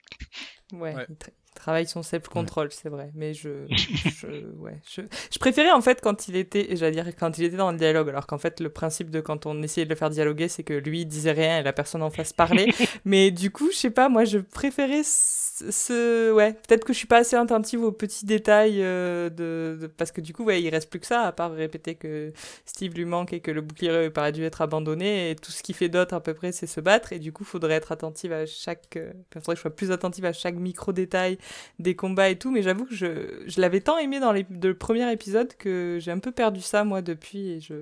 Ouais, 0.74 0.96
Ouais. 0.96 1.06
Il, 1.10 1.16
tra- 1.16 1.30
il 1.52 1.54
travaille 1.62 1.88
son 1.88 2.04
self-control, 2.04 2.70
c'est 2.72 2.90
vrai. 2.90 3.12
Mais 3.16 3.34
je, 3.34 3.66
je, 3.70 4.28
ouais, 4.58 4.80
je, 4.90 5.02
je 5.32 5.40
préférais 5.40 5.72
en 5.72 5.82
fait 5.82 6.00
quand 6.02 6.28
il 6.28 6.36
était, 6.36 6.76
j'allais 6.76 6.92
dire 6.94 7.08
quand 7.18 7.38
il 7.38 7.44
était 7.46 7.58
dans 7.58 7.72
le 7.72 7.78
dialogue, 7.78 8.08
alors 8.10 8.28
qu'en 8.28 8.38
fait 8.38 8.60
le 8.62 8.70
principe 8.70 9.10
de 9.10 9.20
quand 9.20 9.46
on 9.46 9.62
essayait 9.64 9.86
de 9.86 9.90
le 9.90 9.96
faire 9.96 10.10
dialoguer, 10.10 10.48
c'est 10.48 10.64
que 10.64 10.74
lui 10.74 11.02
il 11.02 11.06
disait 11.06 11.32
rien 11.34 11.60
et 11.60 11.64
la 11.64 11.74
personne 11.74 12.02
en 12.04 12.10
face 12.12 12.34
parlait. 12.34 12.68
mais 13.06 13.32
du 13.32 13.52
coup, 13.52 13.70
je 13.72 13.78
sais 13.78 13.90
pas, 13.92 14.08
moi 14.10 14.26
je 14.26 14.38
préférais 14.38 15.02
ce, 15.04 16.32
ouais, 16.32 16.54
peut-être 16.54 16.86
que 16.86 16.94
je 16.94 16.98
suis 17.00 17.08
pas 17.08 17.18
assez 17.18 17.36
attentive 17.36 17.84
aux 17.84 17.92
petits 17.92 18.26
détails 18.26 18.82
euh, 18.82 19.30
de, 19.30 19.78
de- 19.82 19.88
parce 19.88 20.12
que 20.12 20.22
du 20.22 20.34
coup, 20.34 20.46
ouais, 20.46 20.62
il 20.62 20.70
reste 20.70 20.90
plus 20.90 21.00
que 21.00 21.06
ça 21.08 21.24
à 21.24 21.32
part 21.34 21.52
répéter 21.52 21.96
que 21.96 22.32
Steve 22.66 22.94
lui 22.94 23.04
manque 23.06 23.34
et 23.34 23.42
que 23.42 23.52
le 23.52 23.62
bouclier 23.62 24.10
paraît 24.10 24.32
dû 24.32 24.44
être 24.44 24.62
abandonné 24.62 25.32
et 25.32 25.36
tout 25.36 25.52
ce 25.52 25.62
qu'il 25.64 25.76
fait 25.76 25.90
d'autre 25.90 26.14
à 26.14 26.22
peu 26.22 26.34
près 26.34 26.52
c'est 26.52 26.68
se 26.68 26.80
battre 26.80 27.12
et 27.12 27.20
du 27.20 27.34
coup 27.34 27.44
faudrait 27.44 27.74
être 27.74 27.92
attentive 27.92 28.32
à 28.32 28.46
chaque 28.46 28.96
euh, 28.98 29.12
faudrait 29.34 29.54
que 29.56 29.58
je 29.58 29.62
sois 29.62 29.76
plus 29.76 29.92
attentive 29.92 30.26
à 30.26 30.34
chaque 30.34 30.56
micro 30.60 30.94
détail 30.94 31.38
des 31.80 31.96
combats 31.96 32.30
et 32.30 32.38
tout 32.38 32.52
mais 32.52 32.62
j'avoue 32.62 32.86
que 32.86 32.94
je, 32.96 33.44
je 33.48 33.60
l'avais 33.62 33.82
tant 33.82 33.98
aimé 33.98 34.20
dans 34.20 34.32
les, 34.32 34.46
le 34.50 34.74
premier 34.78 35.12
épisode 35.12 35.56
que 35.56 35.98
j'ai 36.00 36.12
un 36.12 36.20
peu 36.20 36.32
perdu 36.32 36.62
ça 36.62 36.84
moi 36.84 37.02
depuis 37.02 37.50
et 37.52 37.60
je 37.60 37.74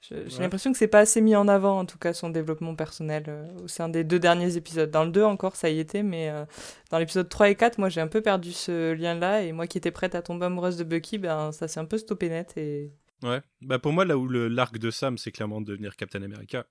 j'ai 0.00 0.14
Ouais. 0.16 0.28
l'impression 0.38 0.70
que 0.70 0.78
c'est 0.78 0.86
pas 0.86 1.00
assez 1.00 1.20
mis 1.20 1.34
en 1.34 1.48
avant 1.48 1.80
en 1.80 1.84
tout 1.84 1.98
cas 1.98 2.12
son 2.12 2.30
développement 2.30 2.76
personnel 2.76 3.24
euh, 3.26 3.46
au 3.64 3.68
sein 3.68 3.88
des 3.88 4.04
deux 4.04 4.20
derniers 4.20 4.56
épisodes 4.56 4.90
dans 4.92 5.04
le 5.04 5.10
2 5.10 5.24
encore 5.24 5.56
ça 5.56 5.70
y 5.70 5.80
était 5.80 6.04
mais 6.04 6.30
euh, 6.30 6.44
dans 6.90 6.98
l'épisode 6.98 7.28
3 7.28 7.50
et 7.50 7.56
4 7.56 7.78
moi 7.78 7.88
j'ai 7.88 8.00
un 8.00 8.06
peu 8.06 8.20
perdu 8.20 8.52
ce 8.52 8.92
lien 8.92 9.14
là 9.16 9.42
et 9.42 9.50
moi 9.50 9.66
qui 9.66 9.76
étais 9.76 9.90
prête 9.90 10.14
à 10.14 10.22
tomber 10.22 10.46
amoureuse 10.46 10.76
de 10.76 10.84
Bucky 10.84 11.18
ben 11.18 11.50
ça 11.50 11.66
s'est 11.66 11.80
un 11.80 11.84
peu 11.84 11.98
stoppé 11.98 12.28
net 12.28 12.56
et 12.56 12.92
Ouais. 13.24 13.40
Bah 13.62 13.80
pour 13.80 13.92
moi, 13.92 14.04
là 14.04 14.16
où 14.16 14.28
l'arc 14.28 14.78
de 14.78 14.92
Sam, 14.92 15.18
c'est 15.18 15.32
clairement 15.32 15.60
de 15.60 15.66
devenir 15.66 15.96
Captain 15.96 16.22
America 16.22 16.66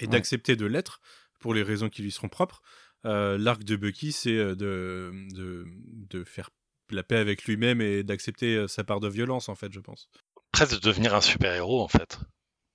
et 0.00 0.04
Ouais. 0.04 0.06
d'accepter 0.08 0.56
de 0.56 0.64
l'être 0.64 1.02
pour 1.40 1.52
les 1.52 1.62
raisons 1.62 1.90
qui 1.90 2.00
lui 2.00 2.10
seront 2.10 2.30
propres. 2.30 2.62
Euh, 3.04 3.38
l'arc 3.38 3.62
de 3.64 3.76
Bucky, 3.76 4.12
c'est 4.12 4.36
euh, 4.36 4.54
de, 4.54 5.12
de, 5.34 5.64
de 6.10 6.24
faire 6.24 6.50
la 6.90 7.02
paix 7.02 7.16
avec 7.18 7.44
lui-même 7.44 7.80
et 7.80 8.02
d'accepter 8.02 8.54
euh, 8.56 8.66
sa 8.68 8.82
part 8.84 9.00
de 9.00 9.08
violence, 9.08 9.48
en 9.48 9.54
fait, 9.54 9.72
je 9.72 9.80
pense. 9.80 10.08
Presque 10.52 10.74
de 10.74 10.80
devenir 10.80 11.14
un 11.14 11.20
super-héros 11.20 11.82
en 11.82 11.88
fait. 11.88 12.18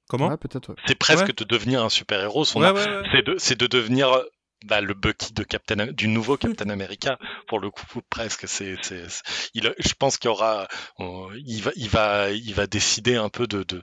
Comment? 0.07 0.29
Ouais, 0.29 0.37
peut-être, 0.37 0.69
ouais. 0.69 0.75
C'est 0.87 0.95
presque 0.95 1.27
Ouais. 1.27 1.33
de 1.35 1.43
devenir 1.43 1.83
un 1.83 1.89
super-héros. 1.89 2.45
Son 2.45 2.61
Ouais, 2.61 2.67
ar- 2.67 2.75
ouais, 2.75 2.85
ouais. 2.87 3.07
C'est 3.11 3.25
de, 3.25 3.35
c'est 3.37 3.59
de 3.59 3.67
devenir 3.67 4.21
bah, 4.65 4.79
le 4.79 4.93
Bucky 4.93 5.33
de 5.33 5.43
Captain, 5.43 5.87
du 5.87 6.07
nouveau 6.07 6.37
Captain 6.37 6.69
America 6.69 7.17
pour 7.47 7.59
le 7.59 7.69
coup 7.71 7.83
presque. 8.09 8.47
C'est, 8.47 8.77
c'est, 8.83 9.09
c'est- 9.09 9.49
il, 9.55 9.73
je 9.79 9.93
pense 9.93 10.17
qu'il 10.17 10.29
y 10.29 10.31
aura, 10.31 10.67
on- 10.99 11.29
il 11.33 11.61
va, 11.63 11.71
il 11.75 11.89
va, 11.89 12.29
il 12.31 12.53
va 12.53 12.67
décider 12.67 13.15
un 13.15 13.29
peu 13.29 13.45
de, 13.47 13.63
de 13.63 13.81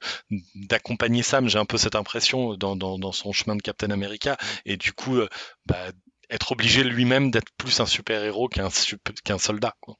d'accompagner 0.55 1.23
Sam. 1.23 1.49
J'ai 1.49 1.59
un 1.59 1.65
peu 1.65 1.77
cette 1.79 1.97
impression 1.97 2.55
dans, 2.55 2.77
dans, 2.77 2.99
dans 2.99 3.13
son 3.13 3.33
chemin 3.33 3.57
de 3.57 3.63
Captain 3.63 3.91
America 3.91 4.37
et 4.65 4.77
du 4.77 4.93
coup, 4.93 5.19
bah, 5.67 5.91
être 6.31 6.53
obligé 6.53 6.83
lui-même 6.85 7.31
d'être 7.31 7.51
plus 7.59 7.81
un 7.81 7.87
super-héros 7.87 8.49
qu'un 8.49 9.39
soldat. 9.39 9.75
Quoi. 9.81 9.97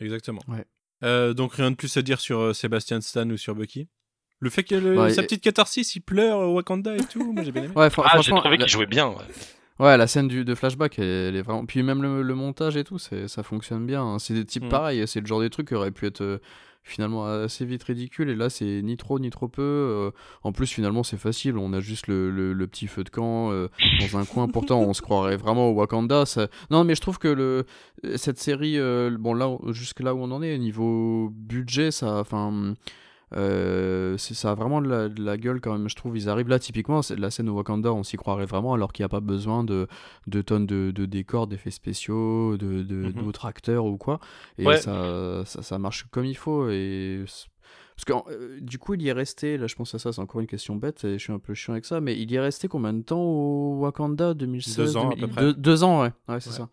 Exactement. 0.00 0.40
Ouais. 0.48 0.64
Euh, 1.04 1.32
donc 1.34 1.54
rien 1.54 1.70
de 1.70 1.76
plus 1.76 1.96
à 1.96 2.02
dire 2.02 2.20
sur 2.20 2.38
euh, 2.40 2.52
Sebastian 2.52 3.00
Stan 3.00 3.28
ou 3.30 3.36
sur 3.36 3.54
Bucky. 3.54 3.88
Le 4.40 4.50
fait 4.50 4.64
que 4.64 4.74
le- 4.74 4.98
Ouais, 4.98 5.12
sa 5.14 5.22
et- 5.22 5.26
petite 5.26 5.42
catharsis, 5.42 5.94
il 5.94 6.00
pleure 6.00 6.38
au 6.38 6.54
Wakanda 6.54 6.96
et 6.96 7.04
tout, 7.04 7.32
moi 7.32 7.44
j'ai 7.44 7.52
bien 7.52 7.64
aimé. 7.64 7.74
Ouais, 7.76 7.88
fr- 7.88 8.02
Ah, 8.04 8.08
j'ai 8.08 8.22
franchement, 8.22 8.40
trouvé 8.40 8.56
la- 8.56 8.64
qu'il 8.64 8.72
jouait 8.72 8.86
bien. 8.86 9.08
ouais. 9.08 9.24
Ouais, 9.78 9.96
la 9.96 10.06
scène 10.06 10.28
du, 10.28 10.44
de 10.44 10.54
flashback, 10.54 10.98
elle, 10.98 11.04
elle 11.04 11.36
est 11.36 11.42
vraiment. 11.42 11.64
Puis 11.66 11.82
même 11.82 12.02
le, 12.02 12.22
le 12.22 12.34
montage 12.34 12.76
et 12.76 12.84
tout, 12.84 12.98
c'est, 12.98 13.26
ça 13.28 13.42
fonctionne 13.42 13.86
bien. 13.86 14.02
hein. 14.02 14.18
C'est 14.18 14.34
des 14.34 14.44
types 14.44 14.64
Mm. 14.64 14.68
pareils, 14.68 15.08
c'est 15.08 15.20
le 15.20 15.26
genre 15.26 15.40
des 15.40 15.50
trucs 15.50 15.68
qui 15.68 15.74
auraient 15.74 15.90
pu 15.92 16.06
être 16.06 16.20
euh, 16.22 16.38
finalement 16.84 17.24
assez 17.26 17.64
vite 17.64 17.82
ridicules. 17.84 18.28
Et 18.30 18.34
là, 18.34 18.50
c'est 18.50 18.82
ni 18.82 18.96
trop 18.96 19.18
ni 19.18 19.30
trop 19.30 19.48
peu. 19.48 19.62
euh, 19.62 20.10
en 20.42 20.52
plus, 20.52 20.66
finalement, 20.66 21.02
c'est 21.02 21.16
facile. 21.16 21.56
On 21.58 21.72
a 21.72 21.80
juste 21.80 22.06
le, 22.08 22.30
le- 22.30 22.52
le 22.52 22.66
petit 22.66 22.86
feu 22.86 23.04
de 23.04 23.10
camp 23.10 23.50
euh, 23.52 23.68
dans 24.00 24.18
un 24.18 24.24
coin. 24.24 24.48
Pourtant, 24.48 24.80
on 24.80 24.92
se 24.92 25.02
croirait 25.02 25.36
vraiment 25.36 25.68
au 25.70 25.72
Wakanda. 25.74 26.26
ça- 26.26 26.48
Non, 26.70 26.84
mais 26.84 26.94
je 26.94 27.00
trouve 27.00 27.18
que 27.18 27.28
le, 27.28 27.64
cette 28.16 28.38
série, 28.38 28.78
euh, 28.78 29.16
bon, 29.18 29.34
là, 29.34 29.56
jusque 29.68 30.00
là 30.00 30.14
où 30.14 30.18
on 30.18 30.30
en 30.30 30.42
est, 30.42 30.58
niveau 30.58 31.30
budget, 31.32 31.90
ça. 31.90 32.18
Enfin. 32.20 32.74
Euh, 33.34 34.18
ça 34.18 34.50
a 34.50 34.54
vraiment 34.54 34.82
de 34.82 34.88
la, 34.88 35.08
de 35.08 35.22
la 35.24 35.36
gueule 35.38 35.60
quand 35.60 35.72
même 35.72 35.88
je 35.88 35.96
trouve 35.96 36.16
ils 36.16 36.28
arrivent 36.28 36.48
là 36.48 36.58
typiquement 36.58 37.00
c'est 37.02 37.16
la 37.18 37.30
scène 37.30 37.48
au 37.48 37.54
Wakanda 37.54 37.92
on 37.92 38.02
s'y 38.02 38.16
croirait 38.16 38.44
vraiment 38.46 38.74
alors 38.74 38.92
qu'il 38.92 39.02
n'y 39.02 39.06
a 39.06 39.08
pas 39.08 39.20
besoin 39.20 39.64
de, 39.64 39.86
de 40.26 40.42
tonnes 40.42 40.66
de, 40.66 40.90
de 40.90 41.06
décors 41.06 41.46
d'effets 41.46 41.70
spéciaux 41.70 42.56
de 42.58 42.82
de- 42.82 43.10
Mhm. 43.10 43.12
d'autres 43.22 43.46
acteurs 43.46 43.86
ou 43.86 43.96
quoi 43.96 44.20
et 44.58 44.66
Ouais. 44.66 44.76
ça, 44.76 45.42
ça 45.46 45.62
ça 45.62 45.78
marche 45.78 46.06
comme 46.10 46.24
il 46.26 46.36
faut 46.36 46.68
et 46.68 47.24
parce 47.96 48.04
que 48.04 48.12
euh, 48.30 48.58
du 48.60 48.78
coup 48.78 48.94
il 48.94 49.02
y 49.02 49.08
est 49.08 49.12
resté 49.12 49.56
là 49.56 49.66
je 49.66 49.74
pense 49.76 49.94
à 49.94 49.98
ça 49.98 50.12
c'est 50.12 50.20
encore 50.20 50.40
une 50.40 50.46
question 50.46 50.76
bête 50.76 51.04
et 51.04 51.18
je 51.18 51.22
suis 51.24 51.32
un 51.32 51.38
peu 51.38 51.54
chiant 51.54 51.72
avec 51.74 51.84
ça 51.84 52.00
mais 52.00 52.18
il 52.20 52.30
y 52.30 52.34
est 52.34 52.40
resté 52.40 52.68
combien 52.68 52.92
de 52.92 53.02
temps 53.02 53.20
au 53.20 53.78
Wakanda? 53.80 54.34
2016 54.34 54.76
Deux 54.76 54.96
ans, 54.96 55.10
à 55.10 55.14
peu 55.16 55.20
2000 55.20 55.30
près. 55.34 55.42
deux, 55.42 55.54
deux 55.54 55.84
ans 55.84 56.02
ouais 56.02 56.12
ouais 56.28 56.40
c'est 56.40 56.50
Ouais. 56.50 56.56
ça 56.56 56.68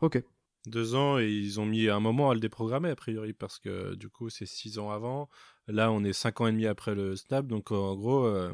ok 0.00 0.22
Deux 0.66 0.94
ans 0.94 1.18
et 1.18 1.26
ils 1.28 1.58
ont 1.60 1.66
mis 1.66 1.88
un 1.88 2.00
moment 2.00 2.30
à 2.30 2.34
le 2.34 2.40
déprogrammer 2.40 2.90
a 2.90 2.96
priori 2.96 3.32
parce 3.32 3.58
que 3.58 3.94
du 3.94 4.08
coup 4.10 4.28
c'est 4.28 4.46
six 4.46 4.78
ans 4.78 4.90
avant. 4.90 5.28
Là 5.70 5.90
on 5.92 6.04
est 6.04 6.12
cinq 6.12 6.40
ans 6.40 6.46
et 6.46 6.52
demi 6.52 6.66
après 6.66 6.94
le 6.94 7.16
snap 7.16 7.46
donc 7.46 7.70
en 7.72 7.94
gros 7.96 8.24
euh, 8.26 8.52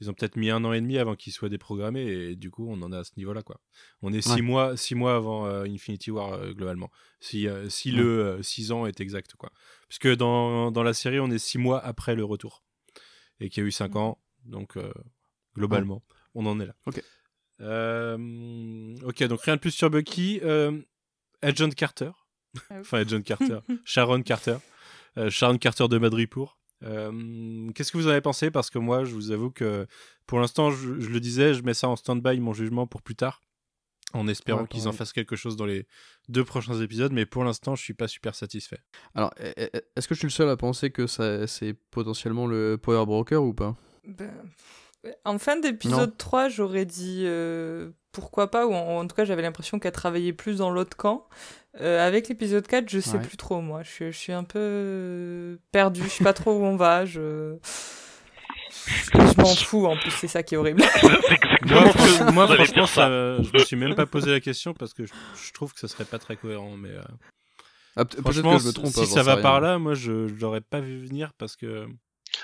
ils 0.00 0.08
ont 0.08 0.14
peut-être 0.14 0.36
mis 0.36 0.48
un 0.50 0.64
an 0.64 0.72
et 0.72 0.80
demi 0.80 0.96
avant 0.98 1.16
qu'il 1.16 1.32
soit 1.32 1.48
déprogrammé 1.48 2.02
et 2.06 2.36
du 2.36 2.50
coup 2.50 2.66
on 2.70 2.80
en 2.82 2.92
a 2.92 2.98
à 3.00 3.04
ce 3.04 3.10
niveau-là 3.16 3.42
quoi. 3.42 3.60
On 4.02 4.12
est 4.12 4.20
six 4.20 4.34
Ouais. 4.34 4.42
mois 4.42 4.76
six 4.76 4.94
mois 4.94 5.16
avant 5.16 5.46
euh, 5.46 5.64
Infinity 5.64 6.10
War 6.10 6.34
euh, 6.34 6.52
globalement. 6.52 6.90
Si 7.20 7.48
euh, 7.48 7.68
si 7.68 7.90
Ouais. 7.90 7.96
le 7.98 8.24
euh, 8.24 8.42
six 8.42 8.70
ans 8.70 8.86
est 8.86 9.00
exact 9.00 9.34
quoi. 9.36 9.50
Parce 9.88 9.98
que 9.98 10.14
dans 10.14 10.70
dans 10.70 10.82
la 10.84 10.94
série 10.94 11.18
on 11.20 11.30
est 11.30 11.38
six 11.38 11.58
mois 11.58 11.84
après 11.84 12.14
le 12.14 12.24
retour 12.24 12.62
et 13.40 13.48
qu'il 13.50 13.62
y 13.62 13.64
a 13.64 13.68
eu 13.68 13.72
cinq 13.72 13.92
Mhm. 13.94 13.96
ans 14.02 14.18
donc 14.44 14.76
euh, 14.76 14.92
globalement 15.56 16.02
on 16.34 16.46
en 16.46 16.60
est 16.60 16.66
là. 16.66 16.74
Ok. 16.86 17.02
Euh, 17.60 18.96
ok 19.04 19.22
donc 19.24 19.40
rien 19.42 19.56
de 19.56 19.60
plus 19.60 19.70
sur 19.72 19.90
Bucky. 19.90 20.40
Euh, 20.42 20.80
Agent 21.42 21.70
Carter. 21.70 22.10
Ah 22.70 22.76
enfin 22.80 22.98
Agent 23.00 23.22
Carter. 23.22 23.58
Sharon 23.84 24.22
Carter. 24.22 24.56
Euh, 25.16 25.30
Sharon 25.30 25.58
Carter 25.58 25.88
de 25.88 25.98
Madripour. 25.98 26.57
Euh, 26.84 27.70
Qu'est-ce 27.74 27.92
que 27.92 27.98
vous 27.98 28.06
en 28.06 28.10
avez 28.10 28.20
pensé? 28.20 28.50
Parce 28.50 28.70
que 28.70 28.78
moi, 28.78 29.04
je 29.04 29.14
vous 29.14 29.30
avoue 29.30 29.50
que 29.50 29.86
pour 30.26 30.38
l'instant, 30.40 30.70
je, 30.70 31.00
je 31.00 31.08
le 31.08 31.20
disais, 31.20 31.54
je 31.54 31.62
mets 31.62 31.74
ça 31.74 31.88
en 31.88 31.96
stand-by, 31.96 32.38
mon 32.40 32.52
jugement, 32.52 32.86
pour 32.86 33.02
plus 33.02 33.16
tard, 33.16 33.40
en 34.12 34.28
espérant 34.28 34.62
Ouais, 34.62 34.68
qu'ils 34.68 34.86
en 34.88 34.92
fassent 34.92 35.12
quelque 35.12 35.36
chose 35.36 35.56
dans 35.56 35.66
les 35.66 35.86
deux 36.28 36.44
prochains 36.44 36.80
épisodes, 36.80 37.12
mais 37.12 37.26
pour 37.26 37.44
l'instant, 37.44 37.74
je 37.74 37.82
suis 37.82 37.94
pas 37.94 38.08
super 38.08 38.34
satisfait. 38.34 38.78
Alors, 39.14 39.32
e- 39.40 39.52
e- 39.58 39.80
est-ce 39.96 40.06
que 40.08 40.14
je 40.14 40.20
suis 40.20 40.26
le 40.28 40.32
seul 40.32 40.48
à 40.48 40.56
penser 40.56 40.90
que 40.90 41.06
ça, 41.06 41.46
c'est 41.46 41.74
potentiellement 41.90 42.46
le 42.46 42.78
Power 42.80 43.06
Broker 43.06 43.42
ou 43.42 43.54
pas? 43.54 43.76
Ben, 44.06 44.32
en 45.24 45.38
fin 45.38 45.56
d'épisode 45.58 46.16
3, 46.16 46.48
j'aurais 46.48 46.84
dit 46.84 47.22
euh, 47.24 47.90
pourquoi 48.12 48.50
pas, 48.50 48.66
ou 48.66 48.74
en, 48.74 48.98
en 49.00 49.06
tout 49.06 49.14
cas 49.14 49.24
j'avais 49.24 49.42
l'impression 49.42 49.78
qu'elle 49.78 49.92
travaillait 49.92 50.32
plus 50.32 50.58
dans 50.58 50.70
l'autre 50.70 50.96
camp. 50.96 51.26
Euh, 51.80 52.04
avec 52.04 52.28
l'épisode 52.28 52.66
4, 52.66 52.88
je 52.88 52.98
sais 52.98 53.18
Ouais. 53.18 53.22
plus 53.22 53.36
trop 53.36 53.60
moi, 53.60 53.82
je, 53.84 53.90
suis- 53.90 54.12
je 54.12 54.18
suis 54.18 54.32
un 54.32 54.42
peu 54.44 55.58
perdu, 55.70 56.02
je 56.02 56.08
sais 56.08 56.24
pas 56.24 56.32
trop 56.32 56.52
où 56.58 56.64
on 56.64 56.76
va, 56.76 57.04
je... 57.04 57.56
Je 59.14 59.40
m'en 59.40 59.54
fous 59.54 59.86
en 59.86 59.96
plus, 59.96 60.10
c'est 60.10 60.28
ça 60.28 60.42
qui 60.42 60.54
est 60.54 60.58
horrible. 60.58 60.82
Moi, 61.66 61.90
fran- 61.92 62.32
moi, 62.32 62.46
franchement, 62.46 62.86
ça. 62.86 63.08
je 63.42 63.50
me 63.52 63.58
suis 63.58 63.76
même 63.76 63.94
pas 63.94 64.06
posé 64.06 64.30
la 64.30 64.40
question 64.40 64.72
parce 64.74 64.94
que 64.94 65.04
je, 65.06 65.12
je 65.46 65.52
trouve 65.52 65.72
que 65.74 65.80
ça 65.80 65.88
serait 65.88 66.04
pas 66.04 66.18
très 66.18 66.36
cohérent. 66.36 66.76
Mais 66.78 66.90
euh, 66.90 67.02
Ah, 67.96 68.04
franchement, 68.22 68.56
que 68.56 68.62
je 68.62 68.68
me 68.68 68.72
trompe. 68.72 68.88
si 68.92 69.00
hein, 69.00 69.06
ça 69.06 69.22
va 69.22 69.36
par 69.38 69.60
là, 69.60 69.78
moi, 69.78 69.92
je, 69.94 70.12
l'aurais 70.40 70.60
pas 70.62 70.80
vu 70.80 71.04
venir 71.04 71.32
parce 71.38 71.56
que 71.56 71.86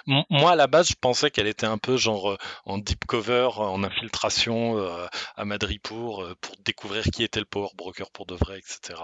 Moi, 0.07 0.51
à 0.51 0.57
la 0.57 0.67
base, 0.67 0.89
je 0.89 0.95
pensais 1.01 1.31
qu'elle 1.31 1.47
était 1.47 1.67
un 1.67 1.79
peu 1.79 1.97
genre 1.97 2.33
euh, 2.33 2.37
en 2.65 2.79
deep 2.79 3.05
cover, 3.07 3.49
en 3.57 3.85
infiltration 3.85 4.79
euh, 4.79 5.07
à 5.37 5.45
Madripour 5.45 6.23
euh, 6.23 6.35
pour 6.41 6.57
découvrir 6.65 7.05
qui 7.05 7.23
était 7.23 7.41
le 7.41 7.47
power 7.47 7.69
broker 7.77 8.11
pour 8.11 8.27
de 8.27 8.35
vrai, 8.35 8.59
etc. 8.59 9.01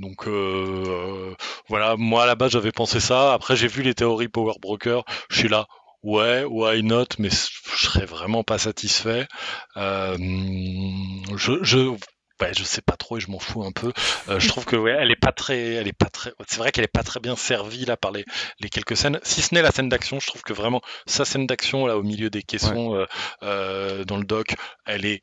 Donc 0.00 0.26
voilà, 1.68 1.96
moi 1.96 2.24
à 2.24 2.26
la 2.26 2.34
base 2.34 2.52
j'avais 2.52 2.72
pensé 2.72 3.00
ça. 3.00 3.32
Après 3.32 3.56
j'ai 3.56 3.68
vu 3.68 3.82
les 3.82 3.94
théories 3.94 4.28
power 4.28 4.54
broker, 4.60 5.04
je 5.30 5.38
suis 5.38 5.48
là. 5.48 5.66
Ouais, 6.02 6.44
why 6.44 6.82
not, 6.82 7.06
mais 7.18 7.30
je 7.30 7.86
serais 7.86 8.06
vraiment 8.06 8.44
pas 8.44 8.58
satisfait. 8.58 9.26
Je, 9.76 11.94
ouais, 12.40 12.52
je 12.56 12.64
sais 12.64 12.80
pas 12.80 12.96
trop 12.96 13.16
et 13.16 13.20
je 13.20 13.30
m'en 13.30 13.38
fous 13.38 13.64
un 13.64 13.72
peu. 13.72 13.92
Euh, 14.28 14.38
je 14.38 14.48
trouve 14.48 14.64
que 14.64 14.76
ouais, 14.76 14.94
elle 14.98 15.10
est 15.10 15.16
pas 15.16 15.32
très, 15.32 15.74
elle 15.74 15.88
est 15.88 15.92
pas 15.92 16.10
très. 16.10 16.32
C'est 16.46 16.58
vrai 16.58 16.72
qu'elle 16.72 16.84
est 16.84 16.88
pas 16.88 17.02
très 17.02 17.20
bien 17.20 17.36
servie 17.36 17.84
là 17.84 17.96
par 17.96 18.12
les, 18.12 18.24
les 18.60 18.68
quelques 18.68 18.96
scènes. 18.96 19.20
Si 19.22 19.42
ce 19.42 19.54
n'est 19.54 19.62
la 19.62 19.70
scène 19.70 19.88
d'action, 19.88 20.20
je 20.20 20.26
trouve 20.26 20.42
que 20.42 20.52
vraiment 20.52 20.80
sa 21.06 21.24
scène 21.24 21.46
d'action 21.46 21.86
là 21.86 21.96
au 21.96 22.02
milieu 22.02 22.30
des 22.30 22.42
caissons 22.42 22.94
euh, 22.94 23.06
euh, 23.42 24.04
dans 24.04 24.16
le 24.16 24.24
dock, 24.24 24.54
elle 24.86 25.04
est 25.04 25.22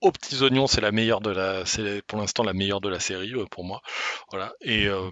aux 0.00 0.12
petits 0.12 0.42
oignons, 0.42 0.66
c'est 0.66 0.80
la 0.80 0.92
meilleure 0.92 1.20
de 1.20 1.30
la, 1.30 1.66
c'est 1.66 2.02
pour 2.06 2.18
l'instant 2.18 2.44
la 2.44 2.52
meilleure 2.52 2.80
de 2.80 2.88
la 2.88 3.00
série 3.00 3.32
pour 3.50 3.64
moi. 3.64 3.82
Voilà. 4.30 4.52
Et 4.60 4.86
euh, 4.86 5.10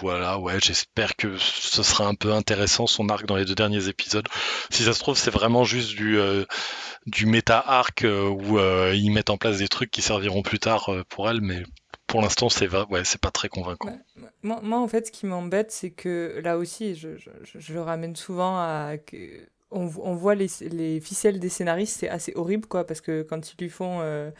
voilà, 0.00 0.38
ouais, 0.38 0.58
j'espère 0.62 1.16
que 1.16 1.36
ce 1.38 1.82
sera 1.82 2.06
un 2.06 2.14
peu 2.14 2.32
intéressant 2.32 2.86
son 2.86 3.08
arc 3.08 3.26
dans 3.26 3.36
les 3.36 3.44
deux 3.44 3.54
derniers 3.54 3.88
épisodes. 3.88 4.26
Si 4.70 4.82
ça 4.84 4.92
se 4.92 4.98
trouve, 5.00 5.16
c'est 5.16 5.30
vraiment 5.30 5.64
juste 5.64 5.90
du 5.90 6.18
euh, 6.18 6.44
du 7.06 7.26
méta 7.26 7.58
arc 7.58 8.04
euh, 8.04 8.28
où 8.28 8.58
euh, 8.58 8.92
ils 8.94 9.10
mettent 9.10 9.30
en 9.30 9.36
place 9.36 9.58
des 9.58 9.68
trucs 9.68 9.90
qui 9.90 10.02
serviront 10.02 10.42
plus 10.42 10.58
tard 10.58 10.90
pour 11.08 11.28
elle, 11.28 11.40
mais 11.40 11.62
pour 12.06 12.20
l'instant, 12.22 12.48
c'est 12.48 12.68
ouais, 12.70 13.02
pas 13.20 13.30
très 13.30 13.48
convaincant. 13.48 13.98
Moi, 14.42 14.78
en 14.78 14.88
fait, 14.88 15.06
ce 15.06 15.12
qui 15.12 15.26
m'embête, 15.26 15.72
c'est 15.72 15.90
que 15.90 16.40
là 16.44 16.58
aussi, 16.58 16.94
je, 16.94 17.16
je- 17.16 17.30
je- 17.42 17.58
je 17.58 17.72
le 17.74 17.82
ramène 17.82 18.14
souvent 18.14 18.56
à. 18.58 18.94
On, 19.74 19.90
on 20.02 20.14
voit 20.14 20.34
les, 20.34 20.46
les 20.70 21.00
ficelles 21.00 21.38
des 21.40 21.50
scénaristes, 21.50 21.98
c'est 22.00 22.08
assez 22.08 22.32
horrible, 22.36 22.66
quoi, 22.66 22.86
parce 22.86 23.00
que 23.02 23.22
quand 23.22 23.52
ils 23.52 23.56
lui 23.62 23.70
font. 23.70 23.98
euh, 24.00 24.30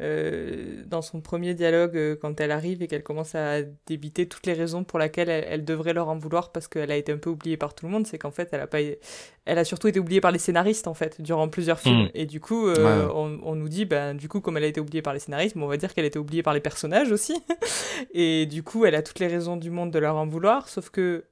euh, 0.00 0.82
dans 0.86 1.02
son 1.02 1.20
premier 1.20 1.54
dialogue, 1.54 1.96
euh, 1.96 2.16
quand 2.20 2.40
elle 2.40 2.50
arrive 2.50 2.82
et 2.82 2.88
qu'elle 2.88 3.04
commence 3.04 3.36
à 3.36 3.62
débiter 3.86 4.26
toutes 4.26 4.46
les 4.46 4.52
raisons 4.54 4.82
pour 4.82 4.98
lesquelles 4.98 5.28
elle, 5.28 5.44
elle 5.48 5.64
devrait 5.64 5.92
leur 5.92 6.08
en 6.08 6.16
vouloir 6.16 6.50
parce 6.50 6.66
qu'elle 6.66 6.90
a 6.90 6.96
été 6.96 7.12
un 7.12 7.18
peu 7.18 7.30
oubliée 7.30 7.56
par 7.56 7.74
tout 7.74 7.86
le 7.86 7.92
monde, 7.92 8.06
c'est 8.06 8.18
qu'en 8.18 8.32
fait, 8.32 8.48
elle 8.52 8.60
a 8.62 8.66
pas, 8.66 8.78
elle 8.80 9.58
a 9.58 9.64
surtout 9.64 9.86
été 9.88 10.00
oubliée 10.00 10.20
par 10.20 10.32
les 10.32 10.40
scénaristes 10.40 10.88
en 10.88 10.94
fait 10.94 11.20
durant 11.20 11.48
plusieurs 11.48 11.78
films. 11.78 12.04
Mm. 12.06 12.10
Et 12.14 12.26
du 12.26 12.40
coup, 12.40 12.66
euh, 12.66 13.06
Ouais, 13.06 13.12
on, 13.14 13.38
on 13.44 13.54
nous 13.54 13.68
dit, 13.68 13.84
ben 13.84 14.14
du 14.16 14.28
coup, 14.28 14.40
comme 14.40 14.56
elle 14.56 14.64
a 14.64 14.68
été 14.68 14.80
oubliée 14.80 15.02
par 15.02 15.12
les 15.12 15.20
scénaristes, 15.20 15.56
on 15.56 15.66
va 15.66 15.76
dire 15.76 15.94
qu'elle 15.94 16.04
a 16.04 16.08
été 16.08 16.18
oubliée 16.18 16.42
par 16.42 16.54
les 16.54 16.60
personnages 16.60 17.12
aussi. 17.12 17.40
Et 18.12 18.46
du 18.46 18.62
coup, 18.64 18.84
elle 18.86 18.94
a 18.96 19.02
toutes 19.02 19.20
les 19.20 19.28
raisons 19.28 19.56
du 19.56 19.70
monde 19.70 19.90
de 19.92 19.98
leur 20.00 20.16
en 20.16 20.26
vouloir, 20.26 20.68
sauf 20.68 20.90
que, 20.90 21.24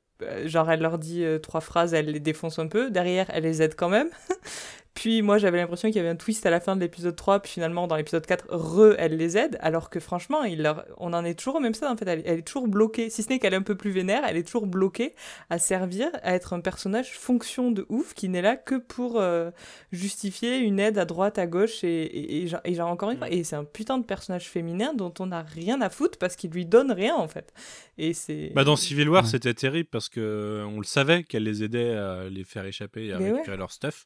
genre, 0.44 0.70
elle 0.70 0.80
leur 0.80 0.98
dit 0.98 1.24
euh, 1.24 1.38
trois 1.38 1.60
phrases, 1.60 1.94
elle 1.94 2.06
les 2.06 2.20
défonce 2.20 2.58
un 2.58 2.66
peu. 2.66 2.90
Derrière, 2.90 3.26
elle 3.30 3.44
les 3.44 3.62
aide 3.62 3.74
quand 3.76 3.88
même. 3.88 4.08
puis 4.94 5.22
moi, 5.22 5.38
j'avais 5.38 5.58
l'impression 5.58 5.88
qu'il 5.88 5.96
y 5.96 6.00
avait 6.00 6.08
un 6.08 6.16
twist 6.16 6.44
à 6.46 6.50
la 6.50 6.60
fin 6.60 6.74
de 6.76 6.80
l'épisode 6.80 7.14
3, 7.16 7.40
puis 7.40 7.52
finalement, 7.52 7.86
dans 7.86 7.96
l'épisode 7.96 8.26
4, 8.26 8.46
re, 8.50 8.94
elle 8.98 9.16
les 9.16 9.36
aide, 9.38 9.56
alors 9.60 9.88
que 9.90 10.00
franchement, 10.00 10.42
il 10.44 10.62
leur... 10.62 10.84
on 10.98 11.12
en 11.12 11.24
est 11.24 11.34
toujours 11.38 11.56
au 11.56 11.60
même 11.60 11.74
stade, 11.74 11.90
en 11.92 11.96
fait. 11.96 12.06
Elle, 12.08 12.22
elle 12.26 12.38
est 12.40 12.42
toujours 12.42 12.68
bloquée, 12.68 13.08
si 13.10 13.22
ce 13.22 13.28
n'est 13.28 13.38
qu'elle 13.38 13.52
est 13.54 13.56
un 13.56 13.62
peu 13.62 13.76
plus 13.76 13.90
vénère, 13.90 14.22
elle 14.28 14.36
est 14.36 14.42
toujours 14.42 14.66
bloquée 14.66 15.14
à 15.48 15.58
servir, 15.58 16.08
à 16.22 16.34
être 16.34 16.52
un 16.52 16.60
personnage 16.60 17.12
fonction 17.16 17.70
de 17.70 17.86
ouf, 17.88 18.14
qui 18.14 18.28
n'est 18.28 18.42
là 18.42 18.56
que 18.56 18.74
pour 18.74 19.20
euh, 19.20 19.50
justifier 19.92 20.58
une 20.58 20.78
aide 20.80 20.98
à 20.98 21.04
droite, 21.04 21.38
à 21.38 21.46
gauche, 21.46 21.84
et, 21.84 22.02
et, 22.02 22.42
et, 22.42 22.46
genre- 22.48 22.60
et 22.64 22.74
genre, 22.74 22.88
encore 22.90 23.10
une 23.10 23.18
fois, 23.18 23.30
et 23.30 23.44
c'est 23.44 23.56
un 23.56 23.64
putain 23.64 23.98
de 23.98 24.04
personnage 24.04 24.48
féminin 24.48 24.92
dont 24.94 25.12
on 25.18 25.26
n'a 25.26 25.42
rien 25.42 25.80
à 25.80 25.90
foutre 25.90 26.18
parce 26.18 26.36
qu'il 26.36 26.50
lui 26.50 26.66
donne 26.66 26.92
rien, 26.92 27.14
en 27.16 27.28
fait. 27.28 27.52
Et 27.98 28.12
c'est... 28.12 28.50
Bah 28.54 28.64
dans 28.64 28.76
Civil 28.76 29.08
War, 29.08 29.22
Ouais. 29.24 29.28
c'était 29.28 29.54
terrible 29.54 29.88
parce 29.90 30.08
que 30.08 30.20
euh, 30.20 30.64
on 30.64 30.78
le 30.78 30.84
savait 30.84 31.22
qu'elle 31.24 31.42
les 31.44 31.62
aidait 31.62 31.94
à 31.94 32.28
les 32.30 32.44
faire 32.44 32.64
échapper 32.64 33.06
et 33.06 33.12
à 33.12 33.18
Mais 33.18 33.26
ouais. 33.26 33.32
récupérer 33.32 33.56
leur 33.56 33.72
stuff. 33.72 34.04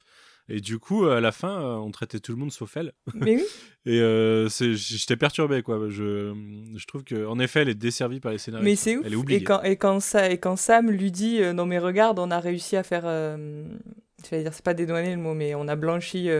Et 0.49 0.61
du 0.61 0.78
coup, 0.78 1.07
à 1.07 1.20
la 1.22 1.32
fin, 1.32 1.59
euh, 1.62 1.74
on 1.76 1.90
traitait 1.90 2.20
tout 2.20 2.32
le 2.32 2.38
monde 2.38 2.53
sauf 2.53 2.76
elle. 2.76 2.92
Mais 3.14 3.36
oui, 3.36 3.42
Et 3.86 4.01
euh, 4.01 4.49
j'étais 4.49 5.16
perturbé, 5.16 5.62
quoi. 5.62 5.78
Je, 5.88 6.34
je 6.76 6.86
trouve 6.86 7.03
que, 7.05 7.26
en 7.26 7.38
effet, 7.38 7.62
elle 7.62 7.68
est 7.70 7.74
desservie 7.74 8.20
par 8.20 8.32
les 8.32 8.38
scénaristes. 8.38 8.64
mais 8.68 8.76
c'est 8.76 8.97
ouf. 8.97 9.05
Elle 9.07 9.12
est 9.14 9.16
oubliée. 9.16 9.40
Et 9.40 9.45
quand, 9.45 9.62
et, 9.62 9.76
quand 9.76 10.01
ça, 10.01 10.30
et 10.30 10.38
quand 10.38 10.57
Sam 10.57 10.90
lui 10.90 11.11
dit 11.11 11.42
euh, 11.42 11.53
Non, 11.55 11.64
mais 11.66 11.78
regarde, 11.78 12.18
on 12.18 12.30
a 12.30 12.40
réussi 12.40 12.76
à 12.76 12.82
faire. 12.82 13.03
euh, 13.07 13.64
J'allais 14.30 14.42
dire, 14.42 14.55
c'est 14.55 14.64
pas 14.64 14.72
dédouaner 14.72 15.14
le 15.14 15.20
mot, 15.20 15.34
mais 15.34 15.55
on 15.55 15.68
a 15.68 15.76
blanchi 15.76 16.30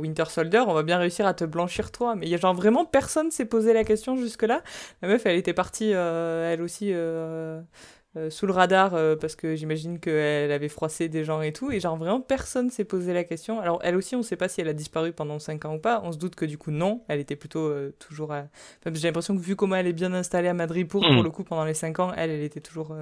Winter 0.00 0.24
Soldier, 0.30 0.60
on 0.66 0.72
va 0.72 0.82
bien 0.82 0.96
réussir 0.96 1.26
à 1.26 1.34
te 1.34 1.44
blanchir 1.44 1.92
toi. 1.92 2.14
Mais 2.16 2.24
il 2.24 2.30
y 2.30 2.34
a 2.34 2.38
genre 2.38 2.54
vraiment 2.54 2.86
personne 2.86 3.30
s'est 3.30 3.44
posé 3.44 3.74
la 3.74 3.84
question 3.84 4.16
jusque-là. 4.16 4.62
La 5.02 5.08
meuf, 5.08 5.26
elle 5.26 5.36
était 5.36 5.52
partie, 5.52 5.90
elle 5.90 6.62
aussi, 6.62 6.94
euh, 8.16 8.30
sous 8.30 8.46
le 8.46 8.52
radar, 8.52 8.94
euh, 8.94 9.14
parce 9.14 9.36
que 9.36 9.56
j'imagine 9.56 9.98
qu'elle 9.98 10.50
avait 10.50 10.68
froissé 10.68 11.08
des 11.08 11.24
gens 11.24 11.42
et 11.42 11.52
tout. 11.52 11.70
Et 11.70 11.80
genre 11.80 11.96
vraiment 11.96 12.20
personne 12.20 12.70
s'est 12.70 12.84
posé 12.84 13.12
la 13.12 13.24
question. 13.24 13.60
Alors 13.60 13.78
elle 13.82 13.94
aussi, 13.94 14.16
on 14.16 14.22
sait 14.22 14.36
pas 14.36 14.48
si 14.48 14.60
elle 14.60 14.68
a 14.68 14.72
disparu 14.72 15.12
pendant 15.12 15.38
5 15.38 15.64
ans 15.66 15.74
ou 15.74 15.78
pas. 15.78 16.00
On 16.02 16.12
se 16.12 16.18
doute 16.18 16.34
que 16.34 16.46
du 16.46 16.56
coup, 16.56 16.70
non, 16.70 17.02
elle 17.08 17.20
était 17.20 17.36
plutôt 17.36 17.66
euh, 17.66 17.94
toujours 17.98 18.32
à... 18.32 18.44
Enfin, 18.80 18.94
j'ai 18.94 19.08
l'impression 19.08 19.36
que 19.36 19.42
vu 19.42 19.54
comment 19.54 19.76
elle 19.76 19.86
est 19.86 19.92
bien 19.92 20.14
installée 20.14 20.48
à 20.48 20.54
Madrid 20.54 20.88
pour, 20.88 21.02
pour 21.02 21.22
le 21.22 21.30
coup, 21.30 21.44
pendant 21.44 21.64
les 21.64 21.74
5 21.74 21.98
ans, 21.98 22.12
elle, 22.16 22.30
elle 22.30 22.42
était 22.42 22.60
toujours... 22.60 22.96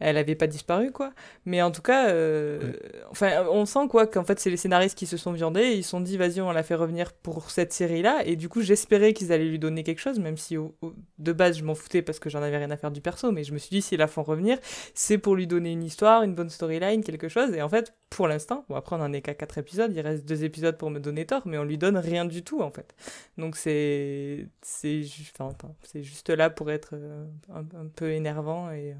elle 0.00 0.16
avait 0.16 0.34
pas 0.34 0.46
disparu 0.46 0.90
quoi. 0.92 1.12
Mais 1.44 1.62
en 1.62 1.70
tout 1.70 1.82
cas 1.82 2.08
euh, 2.10 2.72
enfin 3.10 3.46
on 3.50 3.64
sent 3.66 3.86
quoi 3.88 4.06
qu'en 4.06 4.24
fait 4.24 4.40
c'est 4.40 4.50
les 4.50 4.56
scénaristes 4.56 4.98
qui 4.98 5.06
se 5.06 5.16
sont 5.16 5.32
viandés 5.32 5.60
et 5.62 5.74
ils 5.76 5.84
se 5.84 5.90
sont 5.90 6.00
dit 6.00 6.16
vas-y 6.16 6.40
on 6.40 6.50
la 6.52 6.62
fait 6.62 6.74
revenir 6.74 7.12
pour 7.12 7.50
cette 7.50 7.72
série 7.72 8.02
là 8.02 8.22
et 8.24 8.36
du 8.36 8.48
coup 8.48 8.60
j'espérais 8.62 9.12
qu'ils 9.12 9.32
allaient 9.32 9.44
lui 9.44 9.58
donner 9.58 9.84
quelque 9.84 10.00
chose 10.00 10.18
même 10.18 10.36
si 10.36 10.56
au- 10.56 10.74
au- 10.82 10.94
de 11.18 11.32
base 11.32 11.58
je 11.58 11.64
m'en 11.64 11.74
foutais 11.74 12.02
parce 12.02 12.18
que 12.18 12.28
j'en 12.30 12.42
avais 12.42 12.56
rien 12.58 12.70
à 12.70 12.76
faire 12.76 12.90
du 12.90 13.00
perso. 13.00 13.30
Mais 13.32 13.44
je 13.44 13.52
me 13.52 13.58
suis 13.58 13.70
dit 13.70 13.82
s'ils 13.82 13.98
la 13.98 14.06
font 14.08 14.22
revenir 14.22 14.58
c'est 14.94 15.18
pour 15.18 15.36
lui 15.36 15.46
donner 15.46 15.72
une 15.72 15.84
histoire 15.84 16.22
une 16.22 16.34
bonne 16.34 16.50
storyline 16.50 17.04
quelque 17.04 17.28
chose. 17.28 17.52
Et 17.54 17.62
en 17.62 17.68
fait 17.68 17.92
pour 18.10 18.28
l'instant. 18.28 18.64
Bon 18.68 18.74
après 18.74 18.96
on 18.96 19.00
en 19.00 19.12
est 19.12 19.22
qu'à 19.22 19.34
quatre 19.34 19.58
épisodes. 19.58 19.92
Il 19.94 20.00
reste 20.00 20.26
deux 20.26 20.44
épisodes 20.44 20.76
pour 20.76 20.90
me 20.90 20.98
donner 20.98 21.26
tort 21.26 21.42
mais 21.46 21.56
on 21.58 21.64
lui 21.64 21.78
donne 21.78 21.96
rien 21.96 22.24
du 22.24 22.42
tout 22.42 22.60
en 22.60 22.70
fait. 22.70 22.94
Donc 23.38 23.56
c'est 23.56 24.48
c'est 24.62 25.02
juste 25.02 26.30
là 26.30 26.50
pour 26.50 26.70
être 26.70 26.90
euh, 26.94 27.24
un, 27.48 27.86
peu 27.94 28.10
énervant 28.10 28.70
et 28.70 28.92
euh, 28.92 28.96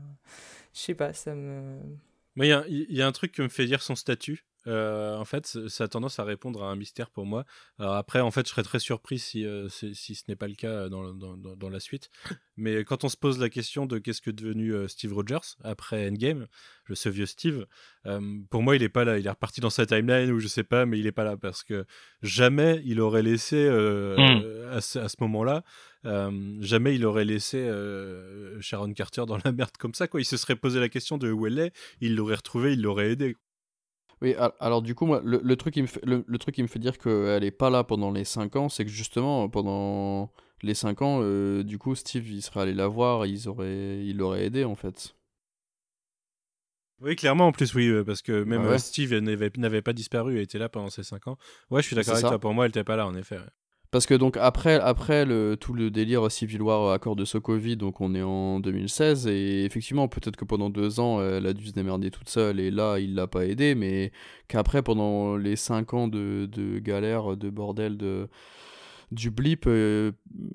je 0.73 0.81
sais 0.81 0.95
pas 0.95 1.13
ça 1.13 1.35
me 1.35 1.81
il 2.37 2.87
y 2.91 2.97
y 2.97 3.03
a 3.03 3.07
un 3.07 3.13
truc 3.13 3.33
qui 3.33 3.43
me 3.43 3.49
fait 3.49 3.67
dire 3.67 3.83
son 3.83 3.97
statut. 3.97 4.45
Euh, 4.67 5.17
en 5.17 5.25
fait, 5.25 5.47
ça 5.69 5.85
a 5.85 5.89
tendance 5.89 6.19
à 6.19 6.25
répondre 6.25 6.63
à 6.63 6.71
un 6.71 6.77
mystère 6.77 7.11
pour 7.11 7.25
moi. 7.27 7.45
Alors 7.79 7.95
après, 7.95 8.21
en 8.21 8.31
fait, 8.31 8.47
je 8.47 8.51
serais 8.53 8.63
très 8.63 8.79
surpris 8.79 9.19
si, 9.19 9.45
euh, 9.47 9.69
si, 9.69 9.95
si 9.95 10.15
ce 10.15 10.25
n'est 10.29 10.37
pas 10.37 10.49
le 10.49 10.55
cas 10.55 10.89
dans, 10.89 11.15
dans, 11.15 11.37
dans- 11.37 11.57
dans 11.57 11.71
la 11.71 11.81
suite. 11.81 12.11
Mais 12.57 12.85
quand 12.85 13.05
on 13.05 13.09
se 13.09 13.17
pose 13.17 13.39
la 13.39 13.49
question 13.49 13.87
de 13.87 13.99
qu'est-ce 13.99 14.21
que 14.21 14.29
est 14.31 14.35
devenu 14.35 14.75
euh, 14.75 14.87
Steve 14.87 15.15
Rogers 15.15 15.57
après 15.65 16.07
Endgame, 16.09 16.47
le 16.85 16.95
ce 16.95 17.09
vieux 17.09 17.25
Steve, 17.25 17.67
euh, 18.07 18.21
pour 18.51 18.63
moi, 18.63 18.77
il 18.77 18.83
est 18.83 18.91
pas 18.91 19.05
là. 19.07 19.19
Il 19.19 19.27
est 19.27 19.31
reparti 19.31 19.61
dans 19.63 19.71
sa 19.71 19.87
timeline 19.87 20.31
ou 20.31 20.41
je 20.41 20.49
sais 20.49 20.63
pas, 20.65 20.85
mais 20.85 20.99
il 20.99 21.07
est 21.07 21.13
pas 21.13 21.25
là 21.25 21.37
parce 21.39 21.63
que 21.65 21.87
jamais 22.23 22.83
il 22.85 23.01
aurait 23.01 23.23
laissé 23.23 23.57
euh, 23.57 24.17
Mm. 24.19 24.69
à 24.73 24.81
ce, 24.83 24.99
à 24.99 25.09
ce 25.09 25.17
moment-là, 25.21 25.65
euh, 26.05 26.57
jamais 26.61 26.95
il 26.95 27.07
aurait 27.07 27.25
laissé 27.25 27.57
euh, 27.59 28.61
Sharon 28.61 28.93
Carter 28.93 29.25
dans 29.27 29.39
la 29.45 29.53
merde 29.53 29.77
comme 29.79 29.95
ça. 29.95 30.07
Quoi. 30.09 30.21
Il 30.21 30.25
se 30.25 30.37
serait 30.37 30.57
posé 30.57 30.81
la 30.81 30.89
question 30.89 31.17
de 31.19 31.31
où 31.33 31.47
elle 31.47 31.59
est, 31.59 31.73
il 32.01 32.15
l'aurait 32.17 32.37
retrouvée, 32.37 32.75
il 32.75 32.83
l'aurait 32.83 33.11
aidé. 33.13 33.37
Oui, 34.23 34.35
al- 34.35 34.53
alors 34.61 34.83
du 34.83 34.95
coup, 34.95 35.07
moi, 35.07 35.23
le, 35.25 35.41
le 35.43 35.57
truc 35.57 35.75
qui 35.75 35.83
me 35.83 35.87
fait, 35.87 36.05
le, 36.05 36.25
le 36.27 36.39
truc 36.39 36.55
qui 36.55 36.63
me 36.63 36.69
fait 36.69 36.79
dire 36.79 36.99
qu'elle 36.99 37.43
est 37.45 37.51
pas 37.51 37.71
là 37.71 37.85
pendant 37.85 38.11
les 38.11 38.25
5 38.25 38.57
ans, 38.57 38.69
c'est 38.69 38.85
que 38.85 38.91
justement, 38.91 39.49
pendant 39.49 40.31
les 40.63 40.75
5 40.75 41.01
ans, 41.03 41.21
euh, 41.23 41.63
du 41.65 41.79
coup, 41.79 41.95
Steve, 41.95 42.29
il 42.29 42.43
serait 42.43 42.61
allé 42.61 42.75
la 42.75 42.87
voir, 42.87 43.25
ils 43.27 43.49
auraient, 43.49 44.05
il 44.05 44.19
l'aurait 44.19 44.45
aidé, 44.45 44.65
en 44.65 44.75
fait. 44.75 45.15
Oui, 47.01 47.17
clairement, 47.17 47.47
en 47.47 47.53
plus, 47.53 47.73
oui, 47.75 47.89
euh, 47.89 48.05
parce 48.05 48.21
que 48.21 48.45
même 48.45 48.63
Ah 48.63 48.69
ouais. 48.69 48.75
euh, 48.75 48.79
Steve 48.79 49.15
n'avait 49.15 49.83
pas 49.83 49.93
disparu, 49.95 50.37
elle 50.37 50.43
était 50.43 50.59
là 50.59 50.69
pendant 50.69 50.91
ces 50.91 51.03
5 51.03 51.27
ans. 51.29 51.39
Ouais, 51.71 51.81
je 51.81 51.87
suis 51.87 51.97
d'accord 51.97 52.13
avec 52.15 52.25
ça. 52.25 52.29
toi, 52.29 52.39
pour 52.39 52.53
moi, 52.53 52.67
elle 52.67 52.71
n'était 52.71 52.85
pas 52.85 52.97
là, 52.97 53.07
en 53.07 53.15
effet. 53.15 53.39
Parce 53.91 54.07
que 54.07 54.15
donc 54.15 54.37
après, 54.37 54.79
après 54.79 55.25
le, 55.25 55.57
tout 55.57 55.73
le 55.73 55.91
délire 55.91 56.31
Civil 56.31 56.63
War 56.63 56.93
accord 56.93 57.17
de 57.17 57.25
Sokovie, 57.25 57.77
donc 57.77 58.01
on 58.01 58.15
est 58.15 58.23
en 58.23 58.61
2016 58.61 59.27
et 59.27 59.65
effectivement 59.65 60.07
peut-être 60.07 60.37
que 60.37 60.45
pendant 60.45 60.71
deux 60.71 61.01
ans 61.01 61.21
elle 61.21 61.47
a 61.47 61.53
dû 61.53 61.67
se 61.67 61.73
démerder 61.73 62.13
toute 62.13 62.29
seule 62.29 62.61
et 62.61 62.71
là 62.71 62.99
il 63.01 63.17
l'a 63.17 63.27
pas 63.27 63.47
aidé, 63.47 63.75
mais 63.75 64.13
qu'après 64.47 64.83
pendant 64.83 65.37
les 65.37 65.57
cinq 65.57 65.93
ans 65.93 66.07
de, 66.07 66.47
de 66.47 66.79
galère, 66.79 67.37
de 67.37 67.51
bordel, 67.51 67.97
de 67.97 68.29
du 69.11 69.31
blip, 69.31 69.65
euh, 69.67 70.13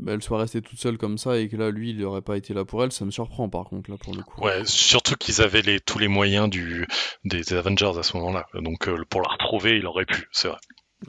elle 0.07 0.21
soit 0.21 0.37
restée 0.37 0.61
toute 0.61 0.79
seule 0.79 0.97
comme 0.97 1.17
ça 1.17 1.37
et 1.37 1.49
que 1.49 1.57
là 1.57 1.71
lui 1.71 1.89
il 1.89 2.03
aurait 2.05 2.21
pas 2.21 2.37
été 2.37 2.53
là 2.53 2.63
pour 2.63 2.83
elle, 2.83 2.91
ça 2.91 3.03
me 3.03 3.11
surprend 3.11 3.49
par 3.49 3.65
contre 3.65 3.91
là 3.91 3.97
pour 3.97 4.15
le 4.15 4.21
coup. 4.21 4.41
Ouais, 4.41 4.61
surtout 4.63 5.15
qu'ils 5.15 5.41
avaient 5.41 5.61
les, 5.61 5.79
tous 5.79 5.99
les 5.99 6.07
moyens 6.07 6.49
du, 6.49 6.87
des 7.25 7.53
Avengers 7.53 7.97
à 7.97 8.03
ce 8.03 8.15
moment-là. 8.17 8.45
Donc 8.53 8.87
euh, 8.87 9.03
pour 9.09 9.21
la 9.21 9.27
retrouver, 9.27 9.77
il 9.77 9.85
aurait 9.85 10.05
pu, 10.05 10.27
c'est 10.31 10.47
vrai. 10.47 10.57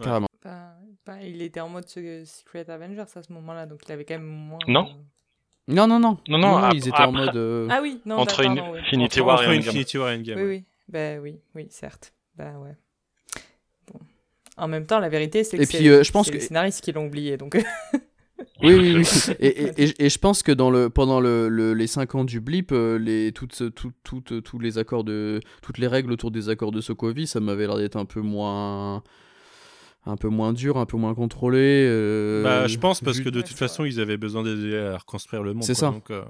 Carrément. 0.02 0.26
Bah, 0.46 0.76
bah, 1.04 1.22
il 1.24 1.42
était 1.42 1.58
en 1.58 1.68
mode 1.68 1.88
Secret 1.88 2.70
Avengers 2.70 3.00
à 3.16 3.22
ce 3.22 3.32
moment-là, 3.32 3.66
donc 3.66 3.80
il 3.86 3.90
avait 3.92 4.04
quand 4.04 4.14
même 4.14 4.26
moins. 4.26 4.60
Non. 4.68 4.86
Non 5.66 5.88
non 5.88 5.98
non 5.98 6.18
Non, 6.28 6.38
non, 6.38 6.56
ap- 6.58 6.72
ils 6.74 6.86
étaient 6.86 7.00
en 7.02 7.10
mode. 7.10 7.34
euh, 7.34 7.66
Ah 7.68 7.80
oui, 7.82 8.00
non, 8.06 8.16
Entre 8.18 8.42
bah, 8.42 8.44
une- 8.48 8.54
pardon, 8.56 8.72
oui. 8.74 8.78
Infinity 8.78 9.20
Entre- 9.20 9.26
War 9.26 9.40
Entre 9.40 9.50
et. 9.50 9.56
Infinity 9.58 9.98
War 9.98 10.10
et 10.12 10.14
Endgame. 10.18 10.38
Oui, 10.38 10.44
ouais. 10.44 10.48
oui. 10.50 10.64
Bah 10.88 11.20
oui, 11.20 11.40
oui, 11.56 11.66
certes. 11.70 12.12
Bah 12.36 12.52
ouais. 12.60 12.76
Bon. 13.92 13.98
En 14.56 14.68
même 14.68 14.86
temps, 14.86 15.00
la 15.00 15.08
vérité, 15.08 15.42
c'est 15.42 15.56
que 15.56 15.62
Et 15.62 15.66
c'est 15.66 15.78
puis, 15.78 15.88
euh, 15.88 16.04
je 16.04 16.12
pense 16.12 16.28
que- 16.28 16.34
les 16.34 16.40
scénaristes 16.40 16.80
qui 16.84 16.92
l'ont 16.92 17.06
oublié, 17.06 17.36
donc. 17.36 17.56
Oui, 18.62 18.74
oui, 18.74 18.94
oui. 18.96 19.34
Et, 19.40 19.46
et, 19.48 19.82
et, 19.82 20.04
et 20.06 20.08
je 20.10 20.18
pense 20.18 20.42
que 20.42 20.52
dans 20.52 20.70
le, 20.70 20.88
pendant 20.90 21.20
le, 21.20 21.48
le- 21.48 21.74
les 21.74 21.86
5 21.86 22.14
ans 22.14 22.24
du 22.24 22.40
blip, 22.40 22.70
euh, 22.72 22.98
les, 22.98 23.32
toutes, 23.32 23.74
toutes, 23.74 23.94
toutes, 24.02 24.42
tous 24.42 24.58
les 24.58 24.78
accords 24.78 25.04
de, 25.04 25.40
toutes 25.62 25.78
les 25.78 25.86
règles 25.86 26.12
autour 26.12 26.30
des 26.30 26.48
accords 26.48 26.70
de 26.72 26.80
Sokovie, 26.80 27.26
ça 27.26 27.40
m'avait 27.40 27.66
l'air 27.66 27.76
d'être 27.76 27.96
un 27.96 28.04
peu 28.06 28.20
moins 28.20 29.02
un 30.06 30.16
peu 30.16 30.28
moins 30.28 30.52
dur, 30.52 30.76
un 30.78 30.86
peu 30.86 30.96
moins 30.96 31.14
contrôlé. 31.14 31.84
euh, 31.88 32.42
Bah, 32.42 32.66
je 32.66 32.78
pense 32.78 33.00
parce 33.00 33.20
que 33.20 33.28
de 33.28 33.40
toute 33.42 33.56
façon, 33.56 33.84
ils 33.84 34.00
avaient 34.00 34.16
besoin 34.16 34.42
d'aider 34.42 34.76
à 34.78 34.98
reconstruire 34.98 35.42
le 35.42 35.52
monde. 35.54 35.64
C'est 35.64 35.74
ça. 35.74 35.90
Donc, 35.90 36.10
euh, 36.10 36.24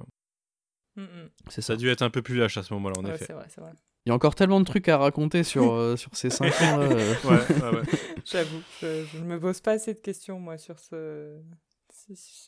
Mm, 0.95 1.01
mm. 1.03 1.29
C'est 1.49 1.61
ça 1.61 1.67
ça. 1.67 1.73
a 1.73 1.75
dû 1.75 1.89
être 1.89 2.01
un 2.01 2.09
peu 2.09 2.23
plus 2.23 2.35
lâche 2.37 2.57
à 2.57 2.63
ce 2.63 2.73
moment-là, 2.73 2.95
en 2.99 3.05
Ouais, 3.05 3.13
effet. 3.13 3.31
vrai, 3.31 3.45
vrai. 3.57 3.71
Il 4.05 4.09
y 4.09 4.11
a 4.11 4.15
encore 4.15 4.33
tellement 4.33 4.59
de 4.59 4.65
trucs 4.65 4.89
à 4.89 4.97
raconter 4.97 5.43
sur, 5.43 5.61
euh, 5.73 5.95
sur 5.95 6.15
ces 6.15 6.31
5 6.31 6.47
ans. 6.59 6.77
là, 6.79 6.83
euh. 6.85 7.13
Ouais, 7.23 7.29
ouais, 7.61 7.75
ouais. 7.77 7.83
J'avoue, 8.25 8.61
je, 8.81 9.03
je 9.05 9.17
ne 9.19 9.25
me 9.25 9.39
pose 9.39 9.61
pas 9.61 9.73
assez 9.73 9.93
de 9.93 9.99
questions, 9.99 10.39
moi, 10.39 10.57
sur 10.57 10.79
ce. 10.79 11.37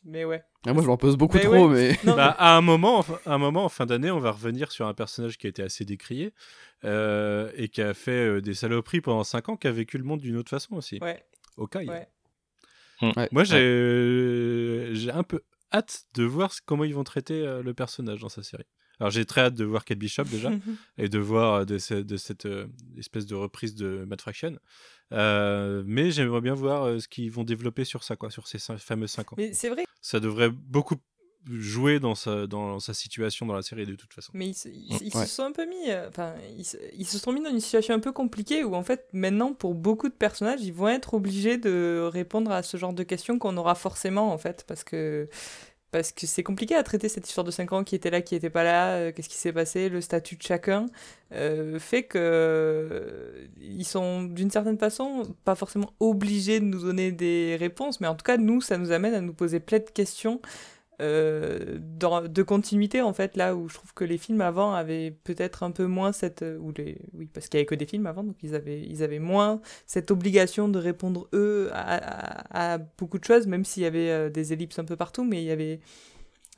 Mais 0.04 0.24
ouais. 0.24 0.42
Ah, 0.66 0.72
moi, 0.72 0.82
je 0.82 0.88
m'en 0.88 0.96
pose 0.96 1.16
beaucoup 1.16 1.36
Mais 1.36 1.44
trop, 1.44 1.68
ouais. 1.68 1.96
mais. 2.04 2.10
Non, 2.10 2.16
Bah, 2.16 2.30
à 2.38 2.56
un 2.56 2.60
moment, 2.60 2.98
en 2.98 3.02
fin- 3.02 3.20
à 3.26 3.34
un 3.34 3.38
moment, 3.38 3.64
en 3.64 3.68
fin 3.68 3.86
d'année, 3.86 4.10
on 4.10 4.18
va 4.20 4.30
revenir 4.30 4.72
sur 4.72 4.86
un 4.86 4.94
personnage 4.94 5.38
qui 5.38 5.46
a 5.46 5.50
été 5.50 5.62
assez 5.62 5.84
décrié 5.84 6.32
euh, 6.84 7.50
et 7.56 7.68
qui 7.68 7.82
a 7.82 7.94
fait 7.94 8.10
euh, 8.36 8.40
des 8.40 8.54
saloperies 8.54 9.00
pendant 9.00 9.24
5 9.24 9.48
ans, 9.50 9.56
qui 9.56 9.66
a 9.68 9.72
vécu 9.72 9.98
le 9.98 10.04
monde 10.04 10.20
d'une 10.20 10.36
autre 10.36 10.50
façon 10.50 10.76
aussi. 10.76 10.98
ouais, 11.02 11.24
ouais. 11.88 12.08
Ouais, 13.16 13.28
Moi, 13.32 13.44
j'ai 13.44 13.56
euh, 13.58 14.94
un 15.12 15.22
peu 15.22 15.40
hâte 15.72 16.04
de 16.14 16.24
voir 16.24 16.52
comment 16.66 16.84
ils 16.84 16.94
vont 16.94 17.04
traiter 17.04 17.46
euh, 17.46 17.62
le 17.62 17.72
personnage 17.74 18.20
dans 18.20 18.28
sa 18.28 18.42
série. 18.42 18.66
Alors, 18.98 19.10
j'ai 19.10 19.24
très 19.24 19.40
hâte 19.42 19.54
de 19.54 19.64
voir 19.64 19.84
Kate 19.86 19.98
Bishop 19.98 20.24
déjà 20.24 20.50
et 20.98 21.08
de 21.08 21.18
voir 21.18 21.64
de, 21.64 21.78
ce- 21.78 21.94
de 21.94 22.16
cette 22.18 22.44
euh, 22.46 22.66
espèce 22.98 23.24
de 23.24 23.34
reprise 23.34 23.74
de 23.74 24.04
Matt 24.06 24.20
Fraction. 24.20 24.58
Euh, 25.12 25.82
mais 25.86 26.10
j'aimerais 26.10 26.40
bien 26.40 26.54
voir 26.54 26.84
euh, 26.84 26.98
ce 27.00 27.08
qu'ils 27.08 27.30
vont 27.30 27.44
développer 27.44 27.84
sur 27.84 28.04
ça, 28.04 28.16
quoi, 28.16 28.30
sur 28.30 28.46
ces 28.46 28.58
fameux 28.78 29.06
5 29.06 29.32
ans. 29.32 29.36
Mais 29.38 29.52
c'est 29.52 29.68
vrai, 29.68 29.84
Ça 30.00 30.20
devrait 30.20 30.50
beaucoup 30.50 30.96
jouer 31.48 32.00
dans 32.00 32.14
sa, 32.14 32.46
dans 32.46 32.80
sa 32.80 32.92
situation 32.92 33.46
dans 33.46 33.54
la 33.54 33.62
série 33.62 33.86
de 33.86 33.94
toute 33.94 34.12
façon. 34.12 34.30
mais 34.34 34.48
ils, 34.48 34.54
se- 34.54 34.68
ils- 34.68 34.98
ils 35.00 35.16
Ouais. 35.16 35.24
se 35.24 35.34
sont 35.36 35.42
un 35.44 35.52
peu 35.52 35.64
mis. 35.66 35.88
euh, 35.90 36.06
Enfin, 36.08 36.34
ils 36.98 37.06
se 37.06 37.18
sont 37.18 37.32
mis 37.32 37.42
dans 37.42 37.48
une 37.50 37.60
situation 37.60 37.94
un 37.94 37.98
peu 37.98 38.12
compliquée 38.12 38.62
où, 38.62 38.74
en 38.74 38.82
fait, 38.82 39.08
maintenant, 39.14 39.54
pour 39.54 39.74
beaucoup 39.74 40.08
de 40.10 40.14
personnages, 40.14 40.60
ils 40.62 40.72
vont 40.74 40.88
être 40.88 41.14
obligés 41.14 41.56
de 41.56 42.06
répondre 42.12 42.50
à 42.52 42.62
ce 42.62 42.76
genre 42.76 42.92
de 42.92 43.02
questions 43.04 43.38
qu'on 43.38 43.56
aura 43.56 43.74
forcément, 43.74 44.32
en 44.32 44.38
fait, 44.38 44.64
parce 44.66 44.84
que. 44.84 45.28
Parce 45.90 46.12
que 46.12 46.26
c'est 46.26 46.44
compliqué 46.44 46.76
à 46.76 46.82
traiter 46.84 47.08
cette 47.08 47.26
histoire 47.26 47.44
de 47.44 47.50
5 47.50 47.72
ans 47.72 47.84
qui 47.84 47.96
était 47.96 48.10
là, 48.10 48.20
qui 48.22 48.36
était 48.36 48.50
pas 48.50 48.62
là, 48.62 48.92
euh, 48.92 49.12
qu'est-ce 49.12 49.28
qui 49.28 49.36
s'est 49.36 49.52
passé, 49.52 49.88
le 49.88 50.00
statut 50.00 50.36
de 50.36 50.42
chacun, 50.42 50.86
euh, 51.32 51.80
fait 51.80 52.04
que 52.04 52.18
euh, 52.18 53.46
ils 53.60 53.84
sont 53.84 54.22
d'une 54.22 54.50
certaine 54.50 54.78
façon 54.78 55.34
pas 55.44 55.56
forcément 55.56 55.92
obligés 55.98 56.60
de 56.60 56.64
nous 56.64 56.82
donner 56.82 57.10
des 57.10 57.56
réponses, 57.58 58.00
mais 58.00 58.06
en 58.06 58.14
tout 58.14 58.24
cas 58.24 58.36
nous 58.36 58.60
ça 58.60 58.78
nous 58.78 58.92
amène 58.92 59.14
à 59.14 59.20
nous 59.20 59.34
poser 59.34 59.58
plein 59.58 59.78
de 59.78 59.90
questions 59.90 60.40
euh, 61.00 61.78
de 61.80 62.42
continuité 62.42 63.00
en 63.00 63.12
fait 63.12 63.36
là 63.36 63.56
où 63.56 63.68
je 63.68 63.74
trouve 63.74 63.94
que 63.94 64.04
les 64.04 64.18
films 64.18 64.42
avant 64.42 64.74
avaient 64.74 65.10
peut-être 65.10 65.62
un 65.62 65.70
peu 65.70 65.86
moins 65.86 66.12
cette 66.12 66.42
euh, 66.42 66.58
ou 66.58 66.72
les 66.76 66.98
oui 67.14 67.26
parce 67.32 67.48
qu'il 67.48 67.58
y 67.58 67.60
avait 67.60 67.66
que 67.66 67.74
des 67.74 67.86
films 67.86 68.06
avant 68.06 68.22
donc 68.22 68.36
ils 68.42 68.54
avaient 68.54 68.82
ils 68.82 69.02
avaient 69.02 69.18
moins 69.18 69.60
cette 69.86 70.10
obligation 70.10 70.68
de 70.68 70.78
répondre 70.78 71.28
eux 71.32 71.70
à, 71.72 72.78
beaucoup 72.98 73.18
de 73.18 73.24
choses 73.24 73.46
même 73.46 73.64
s'il 73.64 73.82
y 73.82 73.86
avait 73.86 74.10
euh, 74.10 74.30
des 74.30 74.52
ellipses 74.52 74.78
un 74.78 74.84
peu 74.84 74.96
partout 74.96 75.24
mais 75.24 75.42
il 75.42 75.46
y 75.46 75.50
avait 75.50 75.80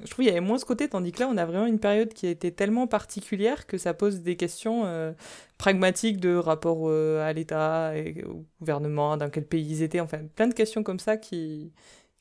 je 0.00 0.10
trouve 0.10 0.24
qu'il 0.24 0.34
y 0.34 0.36
avait 0.36 0.44
moins 0.44 0.58
ce 0.58 0.64
côté 0.64 0.88
tandis 0.88 1.12
que 1.12 1.20
là 1.20 1.28
on 1.28 1.36
a 1.36 1.44
vraiment 1.44 1.66
une 1.66 1.78
période 1.78 2.12
qui 2.12 2.26
a 2.26 2.30
été 2.30 2.50
tellement 2.50 2.88
particulière 2.88 3.66
que 3.66 3.78
ça 3.78 3.94
pose 3.94 4.22
des 4.22 4.36
questions 4.36 5.14
pragmatiques 5.58 6.18
de 6.18 6.34
rapport 6.34 6.90
à 6.90 7.32
l'État 7.32 7.92
au 8.26 8.44
gouvernement 8.58 9.16
dans 9.16 9.30
quel 9.30 9.46
pays 9.46 9.66
ils 9.68 9.82
étaient 9.82 10.00
enfin 10.00 10.18
plein 10.34 10.48
de 10.48 10.54
questions 10.54 10.82
comme 10.82 10.98
ça 10.98 11.16
qui 11.16 11.72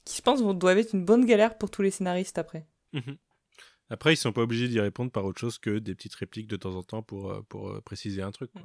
qui 0.05 0.17
je 0.17 0.21
pense 0.21 0.41
vont- 0.41 0.53
doivent 0.53 0.77
être 0.77 0.93
une 0.93 1.05
bonne 1.05 1.25
galère 1.25 1.57
pour 1.57 1.69
tous 1.71 1.81
les 1.81 1.91
scénaristes 1.91 2.37
après 2.37 2.65
Mhm. 2.93 3.17
Après, 3.89 4.13
ils 4.13 4.17
sont 4.17 4.31
pas 4.31 4.41
obligés 4.41 4.67
d'y 4.69 4.79
répondre 4.79 5.11
par 5.11 5.25
autre 5.25 5.39
chose 5.41 5.57
que 5.57 5.77
des 5.79 5.95
petites 5.95 6.15
répliques 6.15 6.47
de 6.47 6.55
temps 6.55 6.75
en 6.75 6.83
temps 6.83 7.03
pour, 7.03 7.29
euh, 7.29 7.41
pour 7.49 7.69
euh, 7.69 7.81
préciser 7.81 8.21
un 8.21 8.31
truc. 8.31 8.51
quoi. 8.53 8.61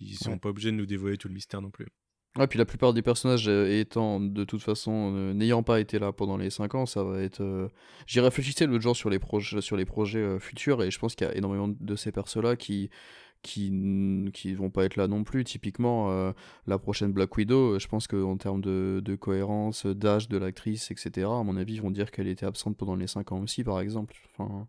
Ils 0.00 0.14
sont 0.16 0.32
Ouais. 0.32 0.38
pas 0.38 0.48
obligés 0.50 0.70
de 0.70 0.76
nous 0.76 0.86
dévoiler 0.86 1.18
tout 1.18 1.28
le 1.28 1.34
mystère 1.34 1.60
non 1.62 1.70
plus. 1.70 1.86
Ouais, 2.38 2.46
puis 2.46 2.58
la 2.58 2.66
plupart 2.66 2.92
des 2.92 3.00
personnages 3.02 3.48
euh, 3.48 3.66
étant 3.80 4.20
de 4.20 4.44
toute 4.44 4.62
façon 4.62 5.12
euh, 5.14 5.32
n'ayant 5.32 5.62
pas 5.62 5.80
été 5.80 5.98
là 5.98 6.12
pendant 6.12 6.36
les 6.36 6.50
5 6.50 6.74
ans, 6.74 6.84
ça 6.84 7.02
va 7.02 7.22
être. 7.22 7.40
euh, 7.42 7.68
J'y 8.06 8.20
réfléchissais 8.20 8.66
l'autre 8.66 8.82
jour 8.82 8.94
sur 8.96 9.08
les 9.08 9.18
projets, 9.18 9.60
sur 9.62 9.76
les 9.76 9.86
projets 9.86 10.18
euh, 10.20 10.38
futurs 10.38 10.82
et 10.82 10.90
je 10.90 10.98
pense 10.98 11.14
qu'il 11.14 11.26
y 11.26 11.30
a 11.30 11.34
énormément 11.34 11.68
de 11.68 11.96
ces 11.96 12.12
persos-là 12.12 12.56
qui 12.56 12.90
qui 13.42 14.30
qui 14.32 14.54
vont 14.54 14.70
pas 14.70 14.84
être 14.84 14.96
là 14.96 15.08
non 15.08 15.24
plus. 15.24 15.44
Typiquement, 15.44 16.10
euh, 16.10 16.32
la 16.66 16.78
prochaine 16.78 17.12
Black 17.12 17.36
Widow, 17.36 17.74
euh, 17.74 17.78
je 17.78 17.88
pense 17.88 18.06
qu'en 18.06 18.36
termes 18.36 18.60
de, 18.60 19.00
de 19.04 19.14
cohérence, 19.16 19.86
d'âge 19.86 20.28
de 20.28 20.36
l'actrice, 20.36 20.90
etc. 20.90 21.26
À 21.26 21.42
mon 21.42 21.56
avis, 21.56 21.74
ils 21.74 21.82
vont 21.82 21.90
dire 21.90 22.10
qu'elle 22.10 22.28
était 22.28 22.46
absente 22.46 22.76
pendant 22.76 22.96
les 22.96 23.06
5 23.06 23.32
ans 23.32 23.40
aussi, 23.40 23.64
par 23.64 23.80
exemple. 23.80 24.16
Enfin. 24.38 24.66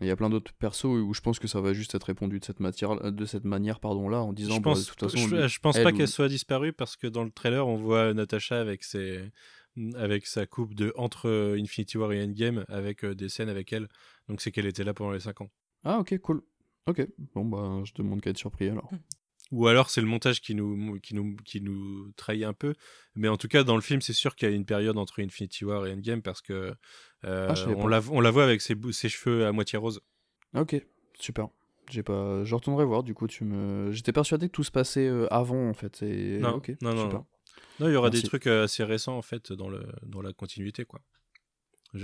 Il 0.00 0.06
y 0.06 0.10
a 0.10 0.16
plein 0.16 0.30
d'autres 0.30 0.54
persos 0.54 0.86
où 0.86 1.12
je 1.12 1.20
pense 1.20 1.38
que 1.38 1.46
ça 1.46 1.60
va 1.60 1.74
juste 1.74 1.94
être 1.94 2.04
répondu 2.04 2.40
de 2.40 2.44
cette 2.46 2.60
matière, 2.60 3.12
de 3.12 3.24
cette 3.26 3.44
manière, 3.44 3.78
pardon, 3.78 4.08
là, 4.08 4.22
en 4.22 4.32
disant 4.32 4.54
Je 4.54 4.60
bah, 4.60 4.70
pense, 4.70 4.86
de 4.86 4.90
toute 4.90 5.00
façon, 5.00 5.28
je, 5.28 5.46
je 5.48 5.60
pense 5.60 5.78
pas 5.78 5.90
ou- 5.90 5.94
qu'elle 5.94 6.08
soit 6.08 6.28
disparue 6.28 6.72
parce 6.72 6.96
que 6.96 7.06
dans 7.06 7.24
le 7.24 7.30
trailer, 7.30 7.66
on 7.68 7.76
voit 7.76 8.14
Natasha 8.14 8.58
avec 8.58 8.84
ses 8.84 9.30
avec 9.94 10.26
sa 10.26 10.46
coupe 10.46 10.74
de 10.74 10.92
entre 10.96 11.28
euh, 11.28 11.58
Infinity 11.58 11.96
War 11.98 12.12
et 12.12 12.22
Endgame 12.22 12.64
avec 12.68 13.04
euh, 13.04 13.14
des 13.14 13.28
scènes 13.28 13.48
avec 13.48 13.72
elle. 13.72 13.88
Donc 14.28 14.40
c'est 14.40 14.50
qu'elle 14.50 14.66
était 14.66 14.84
là 14.84 14.94
pendant 14.94 15.12
les 15.12 15.20
5 15.20 15.40
ans. 15.40 15.50
Ah 15.84 15.98
ok 15.98 16.18
cool. 16.18 16.42
Ok 16.86 17.06
bon 17.34 17.44
bah 17.44 17.80
je 17.84 17.92
demande 17.94 18.20
qu'à 18.20 18.30
être 18.30 18.38
surpris 18.38 18.68
alors. 18.68 18.90
Ou 19.50 19.66
alors 19.66 19.90
c'est 19.90 20.00
le 20.00 20.06
montage 20.06 20.40
qui 20.40 20.54
nous, 20.54 20.98
qui, 21.00 21.14
nous, 21.14 21.36
qui 21.44 21.60
nous 21.60 22.10
trahit 22.12 22.42
un 22.44 22.54
peu. 22.54 22.74
Mais 23.14 23.28
en 23.28 23.36
tout 23.36 23.48
cas, 23.48 23.64
dans 23.64 23.74
le 23.76 23.82
film, 23.82 24.00
c'est 24.00 24.14
sûr 24.14 24.34
qu'il 24.34 24.48
y 24.48 24.52
a 24.52 24.54
une 24.54 24.64
période 24.64 24.96
entre 24.96 25.22
Infinity 25.22 25.64
War 25.66 25.86
et 25.86 25.92
Endgame 25.92 26.22
parce 26.22 26.40
que 26.40 26.74
euh, 27.24 27.48
Ah, 27.50 27.54
on, 27.76 27.86
la, 27.86 28.00
on 28.10 28.20
la 28.20 28.30
voit 28.30 28.44
avec 28.44 28.62
ses, 28.62 28.74
bou- 28.74 28.92
ses 28.92 29.10
cheveux 29.10 29.46
à 29.46 29.52
moitié 29.52 29.78
roses. 29.78 30.00
Ah, 30.54 30.62
Ok 30.62 30.82
super. 31.18 31.48
J'ai 31.90 32.02
pas. 32.02 32.42
Je 32.44 32.54
retournerai 32.54 32.84
voir 32.86 33.02
du 33.02 33.12
coup 33.12 33.26
tu 33.26 33.44
me. 33.44 33.92
J'étais 33.92 34.12
persuadé 34.12 34.46
que 34.46 34.52
tout 34.52 34.64
se 34.64 34.70
passait 34.70 35.06
euh, 35.06 35.26
avant 35.32 35.68
en 35.68 35.74
fait. 35.74 36.02
Et... 36.02 36.38
Non, 36.38 36.56
non, 36.80 36.94
non, 36.94 37.02
super. 37.02 37.18
non. 37.18 37.26
Non, 37.80 37.88
il 37.88 37.92
y 37.92 37.96
aura 37.96 38.08
des 38.08 38.18
trucs 38.28 38.46
euh, 38.46 38.64
assez 38.64 38.84
récents 38.84 39.18
en 39.18 39.22
fait 39.22 39.52
dans, 39.52 39.68
le, 39.68 39.84
dans 40.06 40.22
la 40.22 40.32
continuité. 40.32 40.84
quoi. 40.86 41.00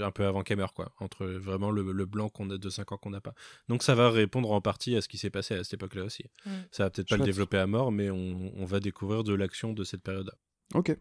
Un 0.01 0.11
peu 0.11 0.27
avant 0.27 0.43
qu'elle 0.43 0.59
meure, 0.59 0.75
quoi, 0.75 0.93
entre 0.99 1.27
vraiment 1.27 1.71
le, 1.71 1.93
le 1.93 2.05
blanc 2.07 2.29
qu'on 2.29 2.51
a 2.51 2.59
de 2.59 2.69
5 2.71 2.93
ans 2.93 2.99
qu'on 2.99 3.11
n'a 3.11 3.21
pas. 3.21 3.35
Donc 3.69 3.83
ça 3.83 3.95
va 3.95 4.11
répondre 4.11 4.51
en 4.53 4.61
partie 4.61 4.95
à 4.97 5.01
ce 5.01 5.09
qui 5.09 5.19
s'est 5.19 5.31
passé 5.31 5.55
à 5.55 5.65
cette 5.65 5.75
époque-là 5.75 6.05
aussi. 6.05 6.25
Mm. 6.47 6.51
Ça 6.73 6.85
va 6.85 6.91
peut-être 6.91 7.09
pas 7.09 7.17
le 7.17 7.25
développer 7.25 7.57
à 7.59 7.67
mort, 7.67 7.91
mais 7.93 8.11
on, 8.11 8.53
on 8.57 8.65
va 8.65 8.81
découvrir 8.81 9.25
de 9.25 9.33
l'action 9.35 9.73
de 9.73 9.85
cette 9.85 10.03
période-là. 10.03 10.35
Ok. 10.75 10.97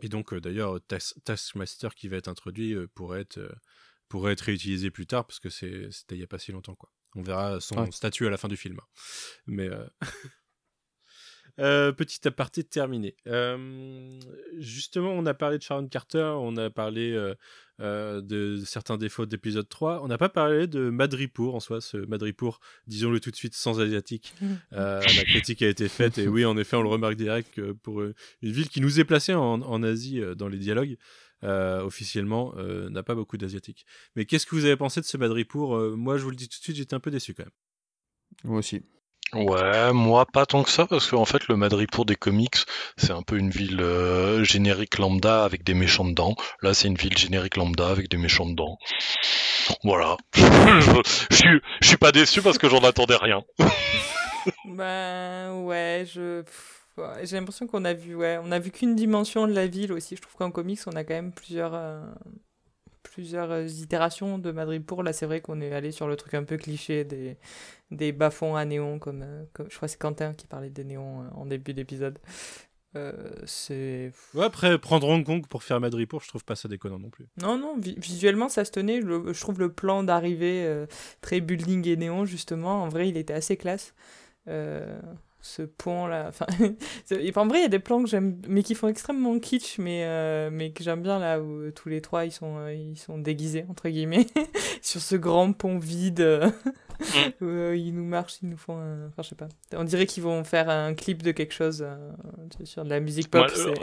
Et 0.00 0.08
donc, 0.08 0.32
euh, 0.32 0.40
d'ailleurs, 0.40 0.80
Tas- 0.88 1.14
Taskmaster 1.24 1.94
qui 1.94 2.08
va 2.08 2.16
être 2.16 2.28
introduit 2.28 2.74
euh, 2.74 2.88
pourrait, 2.94 3.20
être, 3.20 3.38
euh, 3.38 3.52
pourrait 4.08 4.32
être 4.32 4.40
réutilisé 4.40 4.90
plus 4.90 5.06
tard, 5.06 5.26
parce 5.26 5.38
que 5.38 5.50
c'est- 5.50 5.90
c'était 5.90 6.14
il 6.14 6.18
n'y 6.18 6.24
a 6.24 6.28
pas 6.28 6.38
si 6.38 6.50
longtemps. 6.52 6.74
Quoi. 6.74 6.90
On 7.14 7.22
verra 7.22 7.60
son 7.60 7.76
Ouais. 7.78 7.90
statut 7.92 8.26
à 8.26 8.30
la 8.30 8.38
fin 8.38 8.48
du 8.48 8.56
film. 8.56 8.78
Mais. 9.46 9.68
euh, 11.58 11.92
petit 11.92 12.26
aparté 12.26 12.64
terminé. 12.64 13.14
Euh, 13.26 14.18
justement, 14.58 15.12
on 15.12 15.26
a 15.26 15.34
parlé 15.34 15.58
de 15.58 15.62
Sharon 15.62 15.86
Carter, 15.88 16.34
on 16.38 16.56
a 16.56 16.70
parlé 16.70 17.12
euh, 17.12 17.34
euh, 17.80 18.20
de 18.20 18.62
certains 18.64 18.96
défauts 18.96 19.26
d'épisode 19.26 19.68
3. 19.68 20.02
On 20.02 20.08
n'a 20.08 20.18
pas 20.18 20.28
parlé 20.28 20.66
de 20.66 20.90
Madripour 20.90 21.54
en 21.54 21.60
soi, 21.60 21.80
ce 21.80 21.96
Madripour, 21.96 22.60
disons-le 22.86 23.20
tout 23.20 23.30
de 23.30 23.36
suite, 23.36 23.54
sans 23.54 23.80
asiatique. 23.80 24.34
Euh, 24.72 25.00
la 25.00 25.24
critique 25.24 25.60
a 25.62 25.68
été 25.68 25.86
faite 25.88 26.16
et 26.16 26.26
oui, 26.28 26.46
en 26.46 26.56
effet, 26.56 26.76
on 26.76 26.82
le 26.82 26.88
remarque 26.88 27.16
direct 27.16 27.52
que 27.54 27.72
pour 27.72 28.02
une 28.02 28.14
ville 28.40 28.68
qui 28.70 28.80
nous 28.80 29.00
est 29.00 29.04
placée 29.04 29.34
en, 29.34 29.60
en 29.60 29.82
Asie 29.82 30.20
euh, 30.20 30.34
dans 30.34 30.48
les 30.48 30.56
dialogues, 30.56 30.96
euh, 31.44 31.82
officiellement, 31.82 32.54
euh, 32.56 32.88
n'a 32.88 33.02
pas 33.02 33.14
beaucoup 33.14 33.36
d'asiatiques. 33.36 33.84
Mais 34.16 34.24
qu'est-ce 34.24 34.46
que 34.46 34.54
vous 34.54 34.64
avez 34.64 34.76
pensé 34.76 35.00
de 35.00 35.06
ce 35.06 35.16
Madripour 35.16 35.74
Euh, 35.76 35.96
Moi, 35.96 36.16
je 36.16 36.22
vous 36.22 36.30
le 36.30 36.36
dis 36.36 36.48
tout 36.48 36.58
de 36.58 36.62
suite, 36.62 36.76
j'étais 36.76 36.94
un 36.94 37.00
peu 37.00 37.10
déçu 37.10 37.34
quand 37.34 37.42
même. 37.44 37.52
Moi 38.44 38.58
aussi. 38.60 38.82
Ouais, 39.34 39.92
moi 39.94 40.26
pas 40.26 40.44
tant 40.44 40.62
que 40.62 40.70
ça, 40.70 40.86
parce 40.86 41.08
qu'en 41.08 41.24
fait 41.24 41.48
le 41.48 41.56
Madripour 41.56 42.04
des 42.04 42.16
comics, 42.16 42.56
c'est 42.98 43.12
un 43.12 43.22
peu 43.22 43.38
une 43.38 43.50
ville 43.50 43.80
euh, 43.80 44.44
générique 44.44 44.98
lambda 44.98 45.44
avec 45.44 45.64
des 45.64 45.72
méchants 45.72 46.04
dedans. 46.04 46.36
Là, 46.60 46.74
c'est 46.74 46.88
une 46.88 46.96
ville 46.96 47.16
générique 47.16 47.56
lambda 47.56 47.88
avec 47.88 48.10
des 48.10 48.18
méchants 48.18 48.46
dedans. 48.46 48.76
Voilà. 49.84 50.18
je, 50.34 51.02
suis, 51.30 51.60
suis 51.80 51.96
pas 51.96 52.12
déçu 52.12 52.42
parce 52.42 52.58
que 52.58 52.68
j'en 52.68 52.80
attendais 52.80 53.16
rien. 53.16 53.42
Ben 54.64 55.62
ouais, 55.62 56.04
je 56.12 56.42
j'ai 57.22 57.36
l'impression 57.36 57.68
qu'on 57.68 57.84
a 57.84 57.94
vu 57.94 58.16
ouais, 58.16 58.38
on 58.42 58.50
a 58.50 58.58
vu 58.58 58.70
qu'une 58.70 58.96
dimension 58.96 59.46
de 59.46 59.52
la 59.52 59.66
ville 59.66 59.92
aussi. 59.92 60.16
Je 60.16 60.22
trouve 60.22 60.34
qu'en 60.34 60.50
comics, 60.50 60.80
on 60.86 60.96
a 60.96 61.04
quand 61.04 61.14
même 61.14 61.32
plusieurs 61.32 61.74
euh, 61.74 62.00
plusieurs 63.02 63.50
euh, 63.50 63.66
itérations 63.66 64.38
de 64.38 64.50
Madripour. 64.52 65.02
Là, 65.02 65.12
c'est 65.12 65.26
vrai 65.26 65.40
qu'on 65.40 65.60
est 65.60 65.72
allé 65.72 65.90
sur 65.92 66.06
le 66.08 66.16
truc 66.16 66.34
un 66.34 66.44
peu 66.44 66.56
cliché 66.56 67.04
des 67.04 67.36
des 67.90 68.12
bas-fonds 68.12 68.56
à 68.56 68.64
néon 68.64 68.98
comme, 68.98 69.22
euh, 69.22 69.44
comme 69.52 69.70
je 69.70 69.76
crois 69.76 69.86
que 69.86 69.92
c'est 69.92 69.98
Quentin 70.00 70.32
qui 70.34 70.46
parlait 70.46 70.70
des 70.70 70.84
néons 70.84 71.22
euh, 71.22 71.24
en 71.34 71.44
début 71.46 71.74
d'épisode. 71.74 72.18
Euh, 72.94 73.12
c'est 73.46 74.12
Ouais, 74.34 74.44
après, 74.44 74.78
prendre 74.78 75.08
Hong 75.08 75.24
Kong 75.24 75.46
pour 75.46 75.62
faire 75.62 75.80
Madripour, 75.80 76.20
je 76.22 76.28
trouve 76.28 76.44
pas 76.44 76.56
ça 76.56 76.68
déconnant 76.68 76.98
non 76.98 77.08
plus. 77.10 77.26
non 77.40 77.56
non, 77.58 77.76
vi- 77.78 77.98
visuellement 77.98 78.48
ça 78.50 78.64
se 78.66 78.70
tenait. 78.70 79.00
Je 79.00 79.40
trouve 79.40 79.58
le 79.60 79.72
plan 79.72 80.02
d'arrivée 80.02 80.64
euh, 80.66 80.86
très 81.22 81.40
building 81.40 81.86
et 81.88 81.96
néon 81.96 82.24
justement. 82.26 82.82
En 82.82 82.88
vrai, 82.88 83.08
il 83.08 83.16
était 83.16 83.32
assez 83.34 83.56
classe. 83.56 83.94
Euh, 84.48 85.00
ce 85.42 85.62
pont 85.62 86.06
là 86.06 86.26
enfin 86.28 86.46
en 87.36 87.46
vrai 87.46 87.58
il 87.58 87.62
y 87.62 87.64
a 87.64 87.68
des 87.68 87.80
plans 87.80 88.02
que 88.02 88.08
j'aime 88.08 88.40
mais 88.48 88.62
qui 88.62 88.76
font 88.76 88.86
extrêmement 88.86 89.38
kitsch 89.40 89.78
mais 89.78 90.04
euh, 90.04 90.50
mais 90.52 90.70
que 90.70 90.84
j'aime 90.84 91.02
bien 91.02 91.18
là 91.18 91.40
où 91.40 91.62
euh, 91.62 91.72
tous 91.72 91.88
les 91.88 92.00
trois 92.00 92.24
ils 92.24 92.30
sont 92.30 92.58
euh, 92.58 92.72
ils 92.72 92.96
sont 92.96 93.18
déguisés 93.18 93.66
entre 93.68 93.88
guillemets 93.88 94.26
sur 94.82 95.00
ce 95.00 95.16
grand 95.16 95.52
pont 95.52 95.78
vide 95.78 96.20
euh, 96.20 96.48
où 97.40 97.44
euh, 97.46 97.76
ils 97.76 97.94
nous 97.94 98.04
marchent 98.04 98.36
ils 98.42 98.48
nous 98.48 98.56
font 98.56 98.78
un... 98.78 99.08
enfin 99.08 99.22
je 99.22 99.28
sais 99.28 99.34
pas 99.34 99.48
on 99.74 99.84
dirait 99.84 100.06
qu'ils 100.06 100.22
vont 100.22 100.44
faire 100.44 100.68
un 100.70 100.94
clip 100.94 101.22
de 101.22 101.32
quelque 101.32 101.54
chose 101.54 101.82
euh, 101.82 101.96
tu 102.58 102.66
sur 102.66 102.84
de 102.84 102.90
la 102.90 103.00
musique 103.00 103.30
pop 103.30 103.50
euh, 103.56 103.74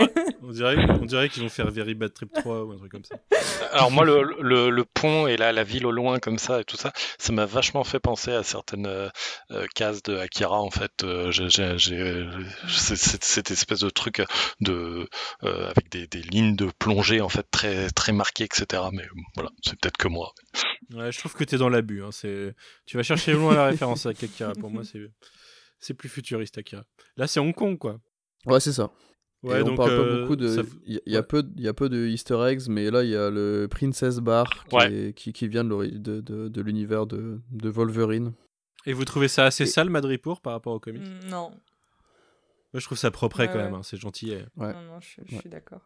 On 0.41 0.51
dirait, 0.51 0.77
on 0.89 1.05
dirait 1.05 1.29
qu'ils 1.29 1.43
vont 1.43 1.49
faire 1.49 1.69
Very 1.69 1.93
Bad 1.93 2.13
Trip 2.13 2.31
3 2.33 2.63
ou 2.63 2.71
un 2.71 2.77
truc 2.77 2.91
comme 2.91 3.03
ça. 3.03 3.15
Alors 3.71 3.91
moi, 3.91 4.03
le, 4.03 4.23
le, 4.41 4.69
le 4.71 4.83
pont 4.85 5.27
et 5.27 5.37
la, 5.37 5.51
la 5.51 5.63
ville 5.63 5.85
au 5.85 5.91
loin 5.91 6.17
comme 6.17 6.39
ça 6.39 6.61
et 6.61 6.63
tout 6.63 6.77
ça, 6.77 6.91
ça 7.19 7.33
m'a 7.33 7.45
vachement 7.45 7.83
fait 7.83 7.99
penser 7.99 8.31
à 8.31 8.41
certaines 8.41 8.87
euh, 8.87 9.09
euh, 9.51 9.67
cases 9.75 10.01
de 10.01 10.17
Akira 10.17 10.59
en 10.59 10.71
fait. 10.71 11.03
Euh, 11.03 11.31
c'est- 12.67 13.23
cette 13.23 13.51
espèce 13.51 13.79
de 13.81 13.89
truc 13.89 14.23
de 14.61 15.07
euh, 15.43 15.69
avec 15.69 15.89
des, 15.91 16.07
des 16.07 16.21
lignes 16.21 16.55
de 16.55 16.69
plongée 16.79 17.21
en 17.21 17.29
fait 17.29 17.45
très 17.51 17.89
très 17.91 18.11
marquées, 18.11 18.45
etc. 18.45 18.83
Mais 18.91 19.05
voilà, 19.35 19.51
c'est 19.63 19.79
peut-être 19.79 19.97
que 19.97 20.07
moi. 20.07 20.33
Ouais, 20.95 21.11
je 21.11 21.19
trouve 21.19 21.35
que 21.35 21.43
t'es 21.43 21.57
dans 21.57 21.69
l'abus. 21.69 22.03
Hein. 22.03 22.09
C'est... 22.11 22.55
Tu 22.87 22.97
vas 22.97 23.03
chercher 23.15 23.33
loin 23.33 23.53
la 23.55 23.65
référence 23.71 24.05
à 24.05 24.09
Akira. 24.09 24.53
Pour 24.53 24.69
moi, 24.69 24.83
c'est... 24.83 25.11
c'est 25.79 25.93
plus 25.93 26.09
futuriste, 26.09 26.57
Akira. 26.57 26.83
Là, 27.17 27.27
c'est 27.27 27.39
Hong 27.39 27.53
Kong, 27.53 27.77
quoi. 27.77 27.99
Ouais, 28.45 28.59
c'est 28.59 28.73
ça. 28.73 28.91
Ouais, 29.41 29.61
Et 29.61 29.63
donc, 29.63 29.73
on 29.73 29.77
parle 29.77 29.91
euh, 29.91 30.13
pas 30.15 30.21
beaucoup 30.21 30.35
de. 30.35 30.47
ça- 30.49 30.61
Il 30.85 30.99
y, 31.05 31.15
a 31.15 31.19
ouais. 31.19 31.25
peu, 31.25 31.43
il 31.55 31.63
y 31.63 31.67
a 31.69 31.73
peu 31.73 31.87
de 31.89 32.07
Easter 32.07 32.37
eggs, 32.49 32.67
mais 32.67 32.91
là 32.91 33.03
il 33.05 33.09
y 33.09 33.15
a 33.15 33.29
le 33.29 33.67
Princess 33.71 34.17
Bar 34.17 34.65
qui, 34.67 34.75
Ouais. 34.75 34.91
est- 34.93 35.13
qui, 35.13 35.31
qui 35.31 35.47
vient 35.47 35.63
de, 35.63 35.85
de, 35.97 36.19
de, 36.19 36.49
de 36.49 36.61
l'univers 36.61 37.05
de, 37.05 37.39
de 37.51 37.69
Wolverine. 37.69 38.33
Et 38.85 38.91
vous 38.91 39.05
trouvez 39.05 39.29
ça 39.29 39.45
assez 39.45 39.63
Et- 39.63 39.67
sale, 39.67 39.89
Madripour, 39.89 40.41
par 40.41 40.51
rapport 40.53 40.73
au 40.73 40.79
comics 40.81 41.07
Mm, 41.07 41.29
non 41.29 41.51
Moi, 42.73 42.79
je 42.81 42.85
trouve 42.85 42.97
ça 42.97 43.11
propre 43.11 43.39
Ouais, 43.39 43.47
quand 43.47 43.55
même. 43.59 43.73
hein, 43.75 43.81
C'est 43.83 43.95
gentil. 43.97 44.31
et- 44.31 44.43
Ouais. 44.57 44.73
non 44.73 44.81
non 44.83 44.99
je, 44.99 45.21
je 45.25 45.35
Ouais. 45.35 45.39
suis 45.41 45.49
d'accord 45.49 45.81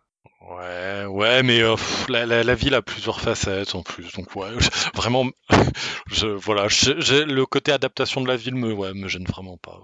Ouais, 0.49 1.05
ouais, 1.05 1.43
mais 1.43 1.61
euh, 1.61 1.75
pff, 1.75 2.07
la, 2.09 2.25
la, 2.25 2.43
la 2.43 2.55
ville 2.55 2.73
a 2.75 2.81
plusieurs 2.81 3.21
facettes 3.21 3.75
en 3.75 3.81
plus, 3.81 4.11
donc 4.13 4.35
ouais, 4.35 4.49
je- 4.59 4.69
vraiment, 4.93 5.25
je, 6.11 6.27
voilà, 6.27 6.67
je- 6.67 6.99
j'ai- 6.99 7.23
le 7.25 7.45
côté 7.45 7.71
adaptation 7.71 8.19
de 8.21 8.27
la 8.27 8.35
ville 8.35 8.55
me, 8.55 8.73
ouais, 8.73 8.93
me 8.93 9.07
gêne 9.07 9.23
vraiment 9.25 9.57
pas. 9.57 9.79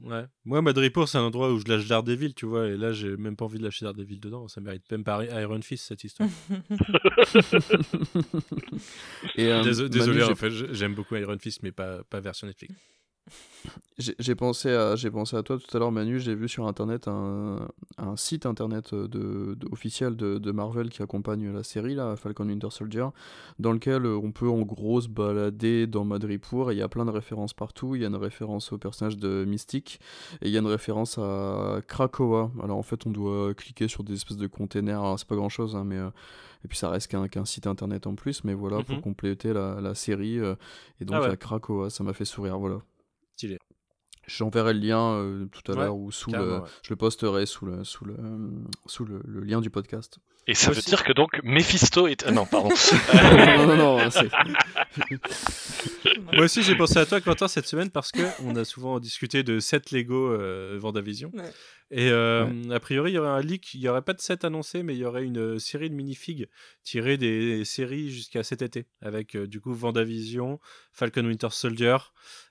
Ouais. 0.00 0.24
Moi, 0.44 0.60
Madripour, 0.62 1.08
c'est 1.08 1.18
un 1.18 1.22
endroit 1.22 1.52
où 1.52 1.60
je 1.60 1.66
lâche 1.66 1.86
Daredevil, 1.86 2.34
tu 2.34 2.44
vois. 2.46 2.66
Et 2.66 2.76
là, 2.76 2.92
j'ai 2.92 3.16
même 3.16 3.36
pas 3.36 3.44
envie 3.44 3.58
de 3.60 3.64
lâcher 3.64 3.84
Daredevil 3.84 4.18
dedans. 4.18 4.48
Ça 4.48 4.60
mérite 4.60 4.82
même 4.90 5.04
pas 5.04 5.24
Iron 5.24 5.62
Fist, 5.62 5.86
cette 5.86 6.02
histoire. 6.02 6.28
Et, 9.36 9.46
euh, 9.46 9.62
Manu, 9.62 9.88
Désolé, 9.88 10.20
j'ai- 10.20 10.32
en 10.32 10.34
fait, 10.34 10.50
je- 10.50 10.72
j'aime 10.72 10.94
beaucoup 10.94 11.14
Iron 11.16 11.38
Fist, 11.38 11.62
mais 11.62 11.70
pas, 11.72 12.02
pas 12.04 12.20
version 12.20 12.46
Netflix. 12.48 12.74
J'ai 13.98 14.34
pensé, 14.34 14.70
à, 14.74 14.94
pensé 15.12 15.36
à 15.36 15.42
toi 15.44 15.58
tout 15.58 15.76
à 15.76 15.78
l'heure, 15.78 15.92
Manu. 15.92 16.18
J'ai 16.18 16.34
vu 16.34 16.48
sur 16.48 16.66
internet 16.66 17.06
un, 17.06 17.68
un 17.98 18.16
site 18.16 18.46
internet 18.46 18.92
de, 18.94 19.06
de- 19.54 19.68
officiel 19.70 20.16
de, 20.16 20.38
de 20.38 20.50
Marvel 20.50 20.88
qui 20.88 21.02
accompagne 21.02 21.52
la 21.52 21.62
série, 21.62 21.94
là, 21.94 22.16
Falcon 22.16 22.48
Winter 22.48 22.70
Soldier, 22.70 23.06
dans 23.60 23.70
lequel 23.70 24.04
euh, 24.06 24.16
on 24.16 24.32
peut 24.32 24.48
en 24.48 24.62
gros 24.62 25.00
se 25.02 25.08
balader 25.08 25.86
dans 25.86 26.04
Madripour. 26.04 26.70
Et 26.72 26.74
il 26.74 26.78
y 26.78 26.82
a 26.82 26.88
plein 26.88 27.04
de 27.04 27.10
références 27.10 27.52
partout. 27.52 27.94
Il 27.94 28.02
y 28.02 28.04
a 28.04 28.08
une 28.08 28.16
référence 28.16 28.72
au 28.72 28.78
personnage 28.78 29.18
de 29.18 29.44
Mystique 29.44 30.00
et 30.40 30.48
il 30.48 30.52
y 30.52 30.56
a 30.56 30.60
une 30.60 30.66
référence 30.66 31.18
à 31.18 31.80
Krakoa. 31.86 32.50
Alors 32.62 32.78
en 32.78 32.82
fait, 32.82 33.06
on 33.06 33.10
doit 33.10 33.54
cliquer 33.54 33.86
sur 33.86 34.02
des 34.02 34.14
espèces 34.14 34.38
de 34.38 34.48
containers. 34.48 35.14
C'est 35.18 35.28
pas 35.28 35.36
grand 35.36 35.50
chose, 35.50 35.76
hein, 35.76 35.84
mais. 35.84 35.98
euh, 35.98 36.08
et 36.64 36.68
puis 36.68 36.78
ça 36.78 36.88
reste 36.90 37.08
qu'un 37.08 37.26
qu'un 37.26 37.44
site 37.44 37.66
internet 37.66 38.06
en 38.06 38.14
plus, 38.14 38.44
mais 38.44 38.54
voilà, 38.54 38.82
pour 38.82 38.96
Mhm. 38.96 39.02
compléter 39.02 39.52
la, 39.52 39.80
la 39.80 39.94
série. 39.94 40.38
euh, 40.38 40.54
et 41.00 41.04
donc 41.04 41.16
Ah 41.18 41.22
ouais. 41.22 41.30
a 41.30 41.36
Krakoa, 41.36 41.90
ça 41.90 42.02
m'a 42.04 42.12
fait 42.12 42.24
sourire, 42.24 42.58
voilà. 42.58 42.78
Stylé. 43.42 43.58
J'enverrai 44.28 44.72
le 44.72 44.78
lien 44.78 45.14
euh, 45.14 45.46
tout 45.46 45.72
à 45.72 45.74
Ouais, 45.74 45.82
l'heure 45.82 45.96
ou 45.96 46.12
sous 46.12 46.30
le, 46.30 46.60
ouais. 46.60 46.68
je 46.82 46.90
le 46.90 46.96
posterai 46.96 47.44
sous 47.44 47.66
le 47.66 47.82
sous 47.82 48.04
le 48.04 48.14
euh, 48.20 48.48
sous 48.86 49.04
le, 49.04 49.20
le 49.24 49.40
lien 49.40 49.60
du 49.60 49.68
podcast. 49.68 50.18
Et 50.48 50.54
ça 50.54 50.66
Moi 50.66 50.74
veut 50.74 50.78
aussi. 50.78 50.88
dire 50.90 51.04
que 51.04 51.12
donc 51.12 51.40
Mephisto 51.44 52.08
est, 52.08 52.24
ah, 52.26 52.32
non, 52.32 52.46
pardon. 52.46 52.70
non 53.56 53.66
non 53.66 53.76
non, 53.76 54.10
c'est- 54.10 54.28
Moi 56.32 56.44
aussi, 56.44 56.62
j'ai 56.62 56.74
pensé 56.74 56.98
à 56.98 57.06
toi, 57.06 57.20
Quentin, 57.20 57.46
cette 57.48 57.66
semaine 57.66 57.90
parce 57.90 58.10
que 58.10 58.22
on 58.44 58.56
a 58.56 58.64
souvent 58.64 58.98
discuté 59.00 59.42
de 59.42 59.60
7 59.60 59.90
Lego 59.92 60.32
euh, 60.32 60.76
Vendavision. 60.80 61.30
Ouais. 61.34 61.50
Et 61.90 62.10
euh, 62.10 62.46
a 62.70 62.80
priori, 62.80 63.12
il 63.12 63.14
y 63.14 63.18
aurait 63.18 63.28
un 63.28 63.40
leak. 63.40 63.74
Il 63.74 63.80
n'y 63.80 63.88
aurait 63.88 64.02
pas 64.02 64.14
de 64.14 64.20
set 64.20 64.44
annoncé, 64.44 64.82
mais 64.82 64.94
il 64.94 64.98
y 64.98 65.04
aurait 65.04 65.24
une 65.24 65.38
euh, 65.38 65.58
série 65.58 65.90
de 65.90 65.94
minifigs 65.94 66.48
tirées 66.82 67.18
des 67.18 67.64
séries 67.64 68.10
jusqu'à 68.10 68.42
cet 68.42 68.62
été. 68.62 68.86
Avec 69.00 69.36
euh, 69.36 69.46
du 69.46 69.60
coup 69.60 69.72
Vendavision, 69.74 70.58
Falcon 70.92 71.24
Winter 71.26 71.48
Soldier, 71.50 71.98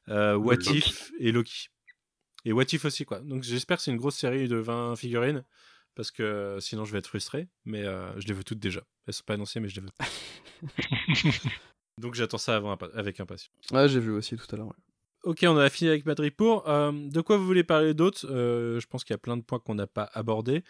euh, 0.09 0.35
What 0.35 0.55
Loki. 0.57 0.77
If 0.77 1.11
et 1.19 1.31
Loki. 1.31 1.67
Et 2.45 2.53
What 2.53 2.65
If 2.71 2.85
aussi, 2.85 3.03
quoi. 3.05 3.19
Donc 3.19 3.43
j'espère 3.43 3.77
que 3.77 3.83
c'est 3.83 3.91
une 3.91 3.97
grosse 3.97 4.17
série 4.17 4.47
de 4.47 4.57
20 4.57 4.95
figurines. 4.95 5.43
Parce 5.95 6.11
que 6.11 6.23
euh, 6.23 6.59
sinon 6.59 6.85
je 6.85 6.91
vais 6.93 6.99
être 6.99 7.07
frustré. 7.07 7.47
Mais 7.65 7.83
euh, 7.85 8.17
je 8.19 8.27
les 8.27 8.33
veux 8.33 8.43
toutes 8.43 8.59
déjà. 8.59 8.81
Elles 9.07 9.13
sont 9.13 9.23
pas 9.25 9.33
annoncées, 9.33 9.59
mais 9.59 9.69
je 9.69 9.79
les 9.79 9.81
veux. 9.81 9.91
Donc 11.97 12.15
j'attends 12.15 12.37
ça 12.37 12.55
avant, 12.55 12.75
avec 12.93 13.19
impatience. 13.19 13.51
Ouais, 13.71 13.87
j'ai 13.89 13.99
vu 13.99 14.11
aussi 14.11 14.35
tout 14.37 14.47
à 14.51 14.57
l'heure. 14.57 14.67
ouais. 14.67 14.73
Ok, 15.23 15.39
on 15.43 15.55
a 15.57 15.69
fini 15.69 15.89
avec 15.89 16.05
Madripour. 16.05 16.67
Euh, 16.67 16.91
de 16.91 17.21
quoi 17.21 17.37
vous 17.37 17.45
voulez 17.45 17.63
parler 17.63 17.93
d'autre? 17.93 18.25
Euh, 18.27 18.79
Je 18.79 18.87
pense 18.87 19.03
qu'il 19.03 19.13
y 19.13 19.15
a 19.15 19.19
plein 19.19 19.37
de 19.37 19.43
points 19.43 19.59
qu'on 19.59 19.75
n'a 19.75 19.85
pas 19.85 20.09
abordés. 20.13 20.63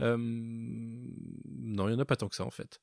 Euh, 0.00 0.16
non, 0.16 1.88
il 1.88 1.92
n'y 1.92 1.96
en 1.96 1.98
a 1.98 2.04
pas 2.04 2.16
tant 2.16 2.28
que 2.28 2.36
ça 2.36 2.44
en 2.44 2.50
fait. 2.50 2.80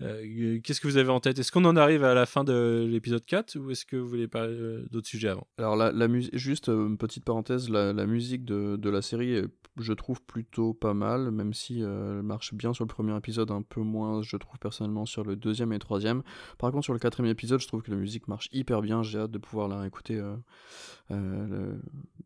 Euh, 0.00 0.60
Qu'est-ce 0.62 0.80
que 0.80 0.88
vous 0.88 0.96
avez 0.96 1.10
en 1.10 1.20
tête? 1.20 1.38
Est-ce 1.38 1.52
qu'on 1.52 1.64
en 1.64 1.76
arrive 1.76 2.04
à 2.04 2.14
la 2.14 2.26
fin 2.26 2.44
de 2.44 2.86
l'épisode 2.88 3.24
4 3.24 3.56
ou 3.56 3.70
est-ce 3.70 3.84
que 3.84 3.96
vous 3.96 4.08
voulez 4.08 4.28
parler 4.28 4.54
euh, 4.54 4.86
d'autres 4.90 5.06
sujets 5.06 5.28
avant? 5.28 5.46
Alors 5.58 5.76
la, 5.76 5.92
la 5.92 6.08
juste 6.32 6.68
une 6.68 6.98
petite 6.98 7.24
parenthèse, 7.24 7.68
la, 7.68 7.92
musique 8.06 8.44
de, 8.44 8.76
de 8.76 8.90
la 8.90 9.02
série, 9.02 9.42
je 9.78 9.92
trouve 9.92 10.22
plutôt 10.22 10.74
pas 10.74 10.94
mal, 10.94 11.30
même 11.30 11.52
si 11.52 11.80
elle 11.80 12.22
marche 12.22 12.54
bien 12.54 12.72
sur 12.72 12.84
le 12.84 12.88
premier 12.88 13.16
épisode, 13.16 13.50
un 13.50 13.62
peu 13.62 13.80
moins, 13.80 14.22
je 14.22 14.36
trouve 14.36 14.58
personnellement 14.58 15.06
sur 15.06 15.24
le 15.24 15.36
deuxième 15.36 15.72
et 15.72 15.78
troisième. 15.78 16.22
Par 16.58 16.70
contre, 16.70 16.84
sur 16.84 16.92
le 16.92 16.98
quatrième 16.98 17.30
épisode, 17.30 17.60
je 17.60 17.66
trouve 17.66 17.82
que 17.82 17.90
la 17.90 17.96
musique 17.96 18.28
marche 18.28 18.48
hyper 18.52 18.82
bien. 18.82 19.02
J'ai 19.02 19.18
hâte 19.18 19.30
de 19.30 19.38
pouvoir 19.38 19.68
la 19.68 19.80
réécouter 19.80 20.22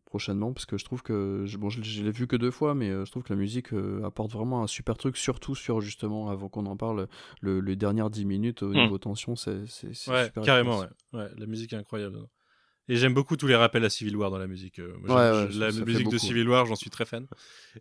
prochainement, 0.05 0.53
parce 0.53 0.65
que 0.65 0.77
je 0.77 0.85
trouve 0.85 1.01
que, 1.03 1.45
bon, 1.57 1.69
je, 1.69 1.81
je 1.81 2.03
l'ai 2.03 2.11
vu 2.11 2.27
que 2.27 2.35
deux 2.35 2.51
fois, 2.51 2.75
mais 2.75 2.89
je 2.89 3.09
trouve 3.11 3.23
que 3.23 3.33
la 3.33 3.39
musique 3.39 3.73
apporte 4.03 4.28
apporte 4.29 4.39
vraiment 4.39 4.63
un 4.63 4.67
super 4.67 4.97
truc, 4.97 5.17
surtout 5.17 5.55
sur 5.55 5.81
justement, 5.81 6.29
avant 6.29 6.49
qu'on 6.49 6.65
en 6.65 6.77
parle, 6.77 7.07
le, 7.41 7.59
les 7.59 7.75
dernières 7.75 8.09
10 8.09 8.25
minutes 8.25 8.63
au 8.63 8.69
Mm. 8.73 8.83
niveau 8.83 8.97
tension, 8.97 9.35
c'est 9.35 9.57
Ouais, 10.07 10.25
super 10.25 10.43
carrément, 10.43 10.79
ouais. 10.79 10.87
ouais. 11.13 11.27
La 11.37 11.45
musique 11.45 11.73
est 11.73 11.77
incroyable. 11.77 12.19
Et 12.89 12.95
j'aime 12.95 13.13
beaucoup 13.13 13.37
tous 13.37 13.45
les 13.47 13.55
rappels 13.55 13.85
à 13.85 13.89
Civil 13.89 14.15
War 14.17 14.31
dans 14.31 14.39
la 14.39 14.47
musique. 14.47 14.79
euh, 14.79 14.93
moi, 14.99 15.15
Ouais, 15.15 15.31
j'aime- 15.37 15.45
ouais, 15.45 15.51
je- 15.51 15.59
la 15.59 15.65
ça- 15.67 15.71
ça 15.77 15.85
fait 15.85 15.91
musique 15.91 16.09
de. 16.09 16.17
Civil 16.17 16.49
War, 16.49 16.65
j'en 16.65 16.75
suis 16.75 16.89
très 16.89 17.05
fan. 17.05 17.27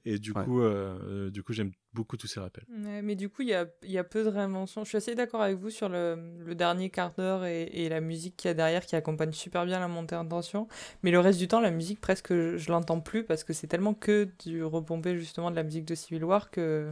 Et 0.04 0.18
du 0.18 0.32
Ouais. 0.32 0.44
coup, 0.44 0.60
euh, 0.60 0.98
euh, 1.02 1.30
du 1.30 1.42
coup, 1.42 1.52
j'aime 1.54 1.72
beaucoup 1.94 2.16
tous 2.18 2.26
ces 2.26 2.38
rappels. 2.40 2.64
Ouais, 2.68 3.00
mais 3.02 3.16
du 3.16 3.28
coup, 3.30 3.40
il 3.42 3.48
y 3.48 3.54
a, 3.54 3.66
il 3.82 3.90
y 3.90 3.96
a 3.98 4.04
peu 4.04 4.22
de 4.22 4.28
réinvention. 4.28 4.84
Je 4.84 4.88
suis 4.90 4.98
assez 4.98 5.14
d'accord 5.14 5.40
avec 5.40 5.56
vous 5.56 5.70
sur 5.70 5.88
le, 5.88 6.16
le 6.44 6.54
dernier 6.54 6.90
quart 6.90 7.12
d'heure 7.14 7.44
et, 7.46 7.62
et 7.72 7.88
la 7.88 8.00
musique 8.02 8.36
qu'il 8.36 8.48
y 8.48 8.50
a 8.50 8.54
derrière 8.54 8.84
qui 8.84 8.96
accompagne 8.96 9.32
super 9.32 9.64
bien 9.64 9.80
la 9.80 9.88
montée 9.88 10.14
en 10.14 10.26
tension. 10.28 10.68
Mais 11.02 11.10
le 11.10 11.20
reste 11.20 11.38
du 11.38 11.48
temps, 11.48 11.60
la 11.60 11.70
musique, 11.70 12.00
presque, 12.02 12.34
je, 12.34 12.58
je 12.58 12.70
l'entends 12.70 13.00
plus 13.00 13.24
parce 13.24 13.44
que 13.44 13.54
c'est 13.54 13.66
tellement 13.66 13.94
que 13.94 14.28
du 14.44 14.62
repompé 14.62 15.16
justement 15.16 15.50
de 15.50 15.56
la 15.56 15.62
musique 15.62 15.86
de 15.86 15.94
Civil 15.94 16.22
War 16.24 16.50
que. 16.50 16.90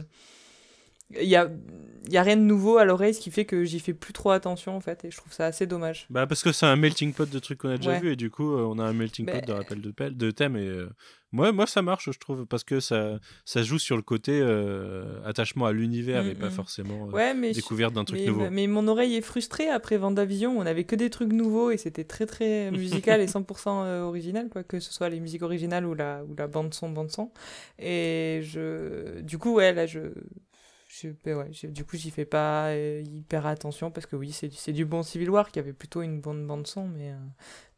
Il 1.11 1.27
y 1.27 1.35
a, 1.35 1.49
il 2.05 2.13
y 2.13 2.17
a 2.17 2.21
rien 2.23 2.37
de 2.37 2.41
nouveau 2.41 2.77
à 2.77 2.85
l'oreille, 2.85 3.13
ce 3.13 3.19
qui 3.19 3.31
fait 3.31 3.45
que 3.45 3.63
j'y 3.63 3.79
fais 3.79 3.93
plus 3.93 4.13
trop 4.13 4.31
attention 4.31 4.75
en 4.75 4.81
fait, 4.81 5.05
et 5.05 5.11
je 5.11 5.17
trouve 5.17 5.31
ça 5.33 5.45
assez 5.45 5.65
dommage. 5.65 6.05
Bah, 6.09 6.25
parce 6.27 6.41
que 6.43 6.51
c'est 6.51 6.65
un 6.65 6.75
melting 6.75 7.13
pot 7.13 7.29
de 7.29 7.39
trucs 7.39 7.59
qu'on 7.59 7.69
a 7.69 7.77
déjà 7.77 7.91
Ouais. 7.91 7.99
vu, 7.99 8.11
et 8.11 8.15
du 8.15 8.29
coup, 8.29 8.53
euh, 8.55 8.61
on 8.63 8.79
a 8.79 8.83
un 8.83 8.93
melting 8.93 9.25
pot 9.25 9.45
de 9.45 9.51
rappels 9.53 9.81
de, 9.81 9.93
de 10.09 10.31
thèmes. 10.31 10.55
Et 10.57 10.67
euh, 10.67 10.89
moi, 11.33 11.51
moi, 11.51 11.67
ça 11.67 11.81
marche, 11.81 12.09
je 12.11 12.17
trouve, 12.17 12.45
parce 12.45 12.63
que 12.63 12.79
ça, 12.79 13.19
ça 13.43 13.61
joue 13.61 13.79
sur 13.79 13.97
le 13.97 14.01
côté 14.01 14.39
euh, 14.41 15.19
attachement 15.25 15.65
à 15.65 15.73
l'univers 15.73 16.25
et 16.25 16.33
Mm, 16.33 16.37
pas 16.37 16.47
mm. 16.47 16.51
forcément 16.51 17.07
euh, 17.07 17.11
Ouais, 17.11 17.33
mais, 17.33 17.51
découverte 17.51 17.93
d'un 17.93 18.05
truc 18.05 18.19
mais, 18.21 18.25
nouveau. 18.27 18.49
mais 18.49 18.67
mon 18.67 18.87
oreille 18.87 19.15
est 19.15 19.21
frustrée 19.21 19.69
après 19.69 19.97
Vendavision. 19.97 20.57
On 20.57 20.65
avait 20.65 20.85
que 20.85 20.95
des 20.95 21.09
trucs 21.09 21.33
nouveaux 21.33 21.71
et 21.71 21.77
c'était 21.77 22.05
très 22.05 22.25
très 22.25 22.71
musical 23.11 23.19
et 23.21 23.25
100% 23.27 23.83
euh, 23.83 24.01
original, 24.03 24.47
quoi, 24.49 24.63
que 24.63 24.79
ce 24.79 24.93
soit 24.93 25.09
les 25.09 25.19
musiques 25.19 25.43
originales 25.43 25.85
ou 25.85 25.93
la, 25.93 26.23
ou 26.23 26.33
la 26.37 26.47
bande 26.47 26.73
son, 26.73 26.89
bande 26.89 27.11
son. 27.11 27.31
Et 27.79 28.39
je, 28.43 29.19
du 29.21 29.37
coup, 29.37 29.53
ouais, 29.55 29.73
là, 29.73 29.85
je, 29.85 29.99
je 31.01 31.09
ben 31.23 31.37
ouais, 31.37 31.49
je- 31.51 31.67
du 31.67 31.83
coup, 31.85 31.97
j'y 31.97 32.11
fais 32.11 32.25
pas 32.25 32.69
euh, 32.69 33.01
hyper 33.05 33.45
attention 33.45 33.91
parce 33.91 34.05
que 34.05 34.15
oui, 34.15 34.31
c'est, 34.31 34.51
c'est 34.53 34.73
du 34.73 34.85
bon 34.85 35.03
Civil 35.03 35.29
War 35.29 35.51
qui 35.51 35.59
avait 35.59 35.73
plutôt 35.73 36.01
une 36.01 36.19
bonne 36.21 36.45
bande 36.47 36.67
son, 36.67 36.87
mais 36.87 37.11
euh, 37.11 37.17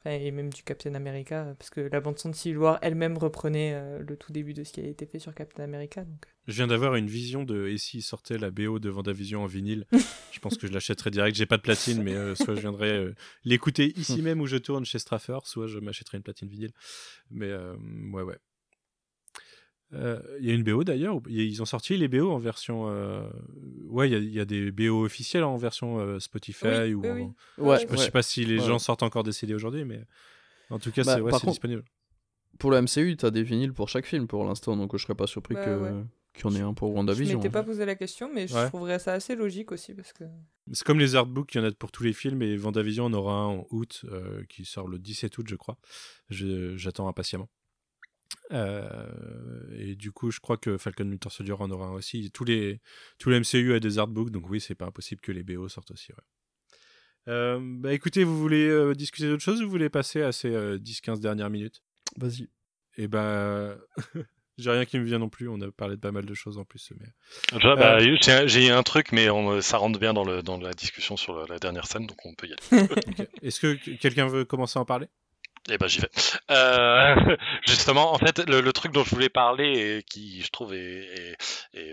et 0.06 0.32
même 0.32 0.52
du 0.54 0.64
Captain 0.64 0.96
America 0.96 1.54
parce 1.60 1.70
que 1.70 1.82
la 1.82 2.00
bande 2.00 2.18
son 2.18 2.30
de 2.30 2.36
Civil 2.36 2.58
War 2.58 2.80
elle-même 2.82 3.18
reprenait 3.18 3.74
euh, 3.74 4.00
le 4.00 4.16
tout 4.16 4.32
début 4.32 4.54
de 4.54 4.64
ce 4.64 4.72
qui 4.72 4.80
a 4.80 4.86
été 4.86 5.06
fait 5.06 5.20
sur 5.20 5.34
Captain 5.36 5.64
America. 5.64 6.04
Donc. 6.06 6.26
Je 6.48 6.54
viens 6.56 6.68
d'avoir 6.68 6.96
une 6.96 7.08
vision 7.08 7.44
de 7.44 7.68
et 7.68 7.78
s'il 7.78 8.02
sortait 8.02 8.38
la 8.38 8.50
BO 8.50 8.80
de 8.80 8.90
Vendavision 8.90 9.44
en 9.44 9.46
vinyle? 9.46 9.86
je 10.32 10.40
pense 10.40 10.58
que 10.58 10.68
je 10.68 10.72
l'achèterais 10.72 11.12
direct. 11.12 11.36
J'ai 11.36 11.46
pas 11.46 11.58
de 11.58 11.62
platine, 11.62 12.02
mais 12.02 12.14
euh, 12.14 12.34
soit 12.34 12.56
je 12.56 12.62
viendrais 12.62 12.91
euh, 12.98 13.14
l'écouter 13.44 13.94
ici 14.00 14.22
même 14.24 14.40
où 14.41 14.48
je 14.48 14.58
tourne 14.58 14.86
chez 14.86 15.00
Straffer, 15.00 15.40
soit 15.44 15.68
je 15.68 15.80
m'achèterais 15.80 16.18
une 16.18 16.24
platine 16.24 16.48
vinyle. 16.48 16.72
Mais 17.30 17.50
euh, 17.50 17.76
ouais, 18.14 18.24
ouais. 18.24 18.38
Euh, 19.94 20.20
Il 20.40 20.45
y 20.48 20.52
a 20.52 20.53
une 20.53 20.64
BO 20.64 20.84
d'ailleurs. 20.84 21.20
Ils 21.28 21.61
ont 21.61 21.66
sorti 21.66 21.98
les 21.98 22.07
BO 22.07 22.30
en 22.32 22.38
version. 22.38 22.90
euh, 22.90 23.28
Ouais, 23.88 24.07
il 24.07 24.14
y 24.14 24.16
a- 24.16 24.20
il 24.20 24.32
y, 24.34 24.40
a 24.40 24.45
des 24.45 24.72
BO 24.72 25.03
officiels 25.03 25.44
en 25.44 25.57
version 25.57 25.99
euh, 25.99 26.20
Spotify 26.20 26.68
Oui, 26.68 26.94
ou. 26.94 27.02
oui, 27.02 27.10
en- 27.10 27.16
oui. 27.16 27.24
Ouais, 27.57 27.76
Je 27.76 27.80
sais 27.82 27.86
pas- 27.88 27.95
je 27.95 28.02
sais 28.02 28.11
pas 28.11 28.22
si 28.22 28.45
les 28.45 28.60
Ouais, 28.60 28.66
gens 28.68 28.74
ouais. 28.74 28.80
sortent 28.80 29.02
encore 29.03 29.24
des 29.24 29.32
CD 29.32 29.53
aujourd'hui, 29.56 29.86
mais 29.86 30.02
en 30.70 30.78
tout 30.78 30.91
cas, 30.91 31.03
Bah, 31.03 31.16
c'est 31.16 31.22
ouais, 31.22 31.32
contre- 31.32 31.48
disponible. 31.48 31.84
Pour 32.60 32.70
le 32.72 32.78
MCU, 32.78 33.16
t'as 33.18 33.32
des 33.32 33.41
vinyles 33.41 33.74
pour 33.74 33.90
chaque 33.90 34.06
film 34.06 34.28
pour 34.28 34.44
l'instant, 34.45 34.76
donc 34.78 34.95
je 34.95 35.02
serais 35.02 35.16
pas 35.16 35.26
surpris 35.28 35.56
Bah, 35.56 35.66
que 35.66 35.80
ouais. 35.80 36.03
qu'il 36.36 36.44
y 36.44 36.48
en 36.48 36.56
ait 36.56 36.61
un 36.61 36.74
pour 36.76 36.90
Je 36.91 36.95
WandaVision. 36.98 37.38
m'étais 37.40 37.49
pas 37.49 37.61
hein. 37.61 37.64
posé 37.64 37.86
la 37.86 37.95
question, 37.95 38.30
mais 38.34 38.48
je 38.48 38.53
Ouais. 38.53 38.68
trouverais 38.68 38.99
ça 38.99 39.14
assez 39.14 39.36
logique 39.36 39.72
aussi 39.72 39.94
parce 39.95 40.14
que. 40.14 40.26
C'est 40.72 40.84
comme 40.86 40.99
les 40.99 41.16
artbooks, 41.16 41.56
il 41.56 41.57
y 41.57 41.61
en 41.61 41.68
a 41.68 41.72
pour 41.72 41.91
tous 41.91 42.03
les 42.03 42.14
films 42.14 42.41
et 42.44 42.56
Vendavision 42.57 43.06
en 43.06 43.14
aura 43.14 43.34
un 43.34 43.45
en 43.60 43.68
août 43.72 44.06
euh, 44.11 44.44
qui 44.49 44.66
sort 44.66 44.88
le 44.88 44.99
17 44.99 45.36
août, 45.40 45.48
je 45.49 45.56
crois. 45.56 45.78
Je- 46.30 46.78
J'attends 46.78 47.07
impatiemment. 47.07 47.49
Euh, 48.52 49.08
et 49.78 49.96
du 49.96 50.12
coup, 50.12 50.32
je 50.32 50.40
crois 50.40 50.58
que 50.58 50.78
Falcon 50.78 51.08
Winter 51.10 51.30
Soldier 51.30 51.54
en 51.60 51.70
aura 51.72 51.88
un 51.88 51.92
aussi. 51.92 52.32
Tous 52.32 52.44
les, 52.46 52.80
tous 53.18 53.30
les 53.30 53.40
MCU 53.40 53.74
a 53.74 53.80
des 53.80 54.00
artbooks, 54.00 54.32
donc 54.32 54.50
oui, 54.50 54.60
c'est 54.60 54.76
pas 54.76 54.86
impossible 54.88 55.22
que 55.22 55.32
les 55.32 55.44
BO 55.44 55.68
sortent 55.70 55.92
aussi. 55.92 56.12
ouais. 56.12 56.24
Euh, 57.28 57.60
bah 57.62 57.94
écoutez, 57.94 58.24
vous 58.24 58.38
voulez 58.40 58.68
euh, 58.68 58.96
discuter 58.96 59.28
d'autre 59.28 59.44
chose 59.44 59.62
ou 59.62 59.66
vous 59.66 59.70
voulez 59.70 59.90
passer 59.90 60.22
à 60.24 60.32
ces 60.32 60.50
euh, 60.54 60.78
10-15 60.80 61.20
dernières 61.20 61.50
minutes? 61.50 61.84
Vas-y. 62.18 62.48
Et 62.98 63.08
ben, 63.08 63.78
j'ai 64.58 64.72
rien 64.72 64.86
qui 64.86 64.98
me 64.98 65.04
vient 65.06 65.20
non 65.20 65.30
plus. 65.30 65.48
On 65.48 65.62
a 65.62 65.70
parlé 65.72 65.96
de 65.96 66.02
pas 66.02 66.12
mal 66.12 66.26
de 66.26 66.34
choses 66.34 66.58
en 66.58 66.66
plus. 66.66 66.92
Mais... 67.00 67.06
Je- 67.60 67.76
bah, 67.76 68.00
j'ai- 68.48 68.72
un 68.72 68.84
truc, 68.84 69.12
mais 69.12 69.30
on- 69.30 69.62
ça 69.62 69.78
rentre 69.78 70.00
bien 70.00 70.14
dans, 70.14 70.24
le, 70.24 70.42
dans 70.42 70.58
la 70.60 70.74
discussion 70.74 71.18
sur 71.18 71.38
la, 71.38 71.46
la 71.46 71.60
dernière 71.60 71.86
scène, 71.86 72.08
donc 72.08 72.18
on 72.26 72.34
peut 72.34 72.48
y 72.48 72.54
aller. 72.54 72.88
Est-ce 73.44 73.60
que 73.60 73.76
quelqu'un 73.98 74.28
veut 74.28 74.46
commencer 74.46 74.80
à 74.80 74.82
en 74.82 74.86
parler? 74.86 75.08
Eh 75.72 75.78
ben 75.78 75.88
j'y 75.88 76.00
vais. 76.00 76.10
Euh, 76.52 77.16
justement, 77.68 78.14
en 78.14 78.18
fait, 78.18 78.40
le, 78.48 78.74
truc 78.74 78.91
dont 78.91 79.04
je 79.04 79.10
voulais 79.12 79.30
parler 79.30 79.98
et 79.98 80.04
qui, 80.04 80.41
je 80.41 80.50
trouve, 80.50 80.74
est, 80.74 81.38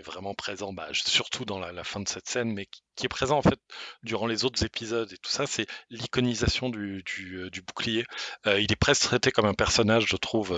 vraiment 0.03 0.33
présent, 0.33 0.73
bah, 0.73 0.87
surtout 0.91 1.45
dans 1.45 1.59
la, 1.59 1.83
fin 1.83 1.99
de 1.99 2.07
cette 2.07 2.27
scène, 2.27 2.53
mais 2.53 2.65
qui, 2.65 2.81
est 3.03 3.09
présent 3.09 3.37
en 3.37 3.43
fait 3.43 3.59
durant 4.01 4.25
les 4.25 4.43
autres 4.43 4.63
épisodes 4.65 5.11
et 5.13 5.17
tout 5.17 5.29
ça, 5.29 5.45
c'est 5.45 5.67
l'iconisation 5.91 6.69
du, 6.69 7.03
euh, 7.35 7.49
bouclier. 7.67 8.05
Euh, 8.47 8.59
il 8.59 8.71
est 8.71 8.75
presque 8.75 9.03
traité 9.03 9.29
comme 9.31 9.45
un 9.45 9.53
personnage, 9.53 10.07
je 10.07 10.15
trouve, 10.15 10.51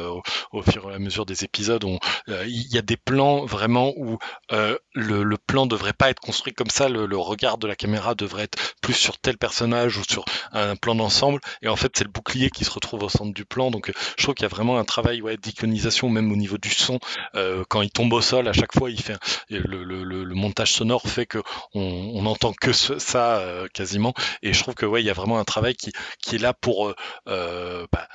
au, 0.52 0.62
fur 0.62 0.90
et 0.90 0.94
à 0.94 1.00
mesure 1.00 1.26
des 1.26 1.44
épisodes. 1.44 1.84
il 2.28 2.74
y 2.74 2.78
a 2.78 2.82
des 2.82 2.96
plans 2.96 3.46
vraiment 3.46 3.94
où 3.98 4.20
le, 4.50 5.24
le 5.24 5.38
plan 5.38 5.66
devrait 5.66 5.94
pas 5.94 6.10
être 6.10 6.22
construit 6.22 6.54
comme 6.54 6.70
ça, 6.70 6.88
le, 6.88 7.06
le 7.06 7.18
regard 7.18 7.58
de 7.58 7.68
la 7.68 7.76
caméra 7.76 8.16
devrait 8.16 8.44
être 8.44 8.58
plus 8.82 8.94
sur 8.94 9.18
tel 9.18 9.38
personnage 9.38 9.98
ou 9.98 10.04
sur 10.10 10.24
un 10.54 10.76
plan 10.76 10.96
d'ensemble. 10.96 11.42
Et 11.62 11.68
en 11.68 11.76
fait, 11.76 11.92
c'est 11.96 12.04
le 12.04 12.10
bouclier 12.10 12.50
qui 12.50 12.64
se 12.64 12.72
retrouve 12.72 13.04
centre 13.10 13.34
du 13.34 13.46
plan. 13.46 13.72
Donc, 13.72 13.92
je 14.18 14.24
trouve 14.24 14.36
qu'il 14.36 14.44
y 14.44 14.46
a 14.46 14.50
vraiment 14.50 14.78
un 14.78 14.86
travail 14.86 15.22
d'iconisation, 15.42 16.10
même 16.10 16.32
au 16.32 16.36
niveau 16.36 16.58
du 16.58 16.70
son. 16.70 17.00
Euh, 17.36 17.64
quand 17.68 17.82
il 17.82 17.92
tombe 17.92 18.14
au 18.14 18.22
sol, 18.22 18.48
à 18.48 18.54
chaque 18.54 18.74
fois, 18.74 18.90
il 18.90 19.02
fait 19.02 19.18
le, 19.50 20.34
montage 20.36 20.74
sonore 20.74 21.08
fait 21.08 21.26
que 21.26 21.40
on, 21.74 22.12
on 22.16 22.26
entend 22.26 22.54
que 22.54 22.72
ça 22.72 23.40
euh, 23.40 23.68
quasiment. 23.74 24.14
Et 24.42 24.54
je 24.54 24.62
trouve 24.62 24.76
que 24.76 24.86
ouais, 24.86 25.02
il 25.02 25.06
y 25.06 25.10
a 25.10 25.14
vraiment 25.14 25.40
un 25.40 25.44
travail 25.44 25.76
qui, 25.76 25.92
qui 26.22 26.36
est 26.36 26.40
là 26.40 26.54
pour 26.54 26.94
euh, 27.28 27.88
bah, 27.92 28.08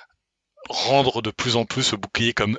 rendre 0.69 1.23
de 1.23 1.31
plus 1.31 1.57
en 1.57 1.65
plus 1.65 1.83
ce 1.83 1.97
bouclier 1.97 2.33
comme 2.33 2.59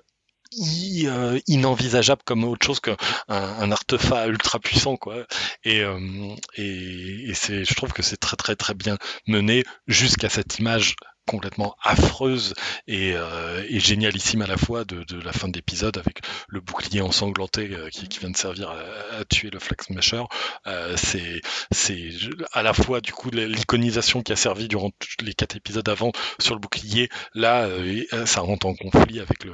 inenvisageable 1.48 2.22
comme 2.24 2.44
autre 2.46 2.66
chose 2.66 2.80
qu'un 2.80 2.96
un 3.28 3.72
artefact 3.72 4.30
ultra 4.30 4.60
puissant 4.60 4.96
quoi 4.96 5.26
et 5.66 5.80
je 5.80 7.74
trouve 7.76 7.92
que 7.92 8.04
c'est 8.04 8.18
très 8.18 8.38
très 8.38 8.56
très 8.56 8.74
bien 8.74 8.98
mené 9.28 9.64
jusqu'à 9.88 10.30
cette 10.30 10.60
image 10.60 10.96
complètement 11.28 11.76
affreuse 11.84 12.54
et, 12.88 13.14
euh, 13.16 13.64
et 13.68 13.80
génialissime 13.80 14.42
à 14.42 14.48
la 14.48 14.58
fois 14.58 14.86
de, 14.86 15.04
la 15.24 15.34
fin 15.34 15.48
de 15.48 15.56
l'épisode 15.56 15.98
avec 15.98 16.20
le 16.48 16.62
bouclier 16.62 17.02
ensanglanté 17.02 17.70
euh, 17.72 17.90
qui, 17.90 18.20
vient 18.20 18.30
de 18.30 18.38
servir 18.38 18.70
à, 18.70 19.26
tuer 19.26 19.50
le 19.50 19.60
Flag 19.60 19.82
Smasher. 19.82 20.24
Euh, 20.68 20.96
c'est 20.98 21.42
c'est 21.72 22.12
à 22.54 22.62
la 22.62 22.74
fois 22.74 23.02
du 23.02 23.12
coup 23.12 23.30
l'iconisation 23.32 24.22
qui 24.22 24.32
a 24.32 24.36
servi 24.36 24.68
durant 24.68 24.92
les 25.22 25.34
quatre 25.34 25.56
épisodes 25.56 25.88
avant 25.90 26.12
sur 26.40 26.54
le 26.54 26.60
bouclier. 26.60 27.10
Là, 27.34 27.64
euh, 27.64 28.26
ça 28.26 28.42
rentre 28.42 28.68
en 28.68 28.76
conflit 28.76 29.20
avec 29.20 29.46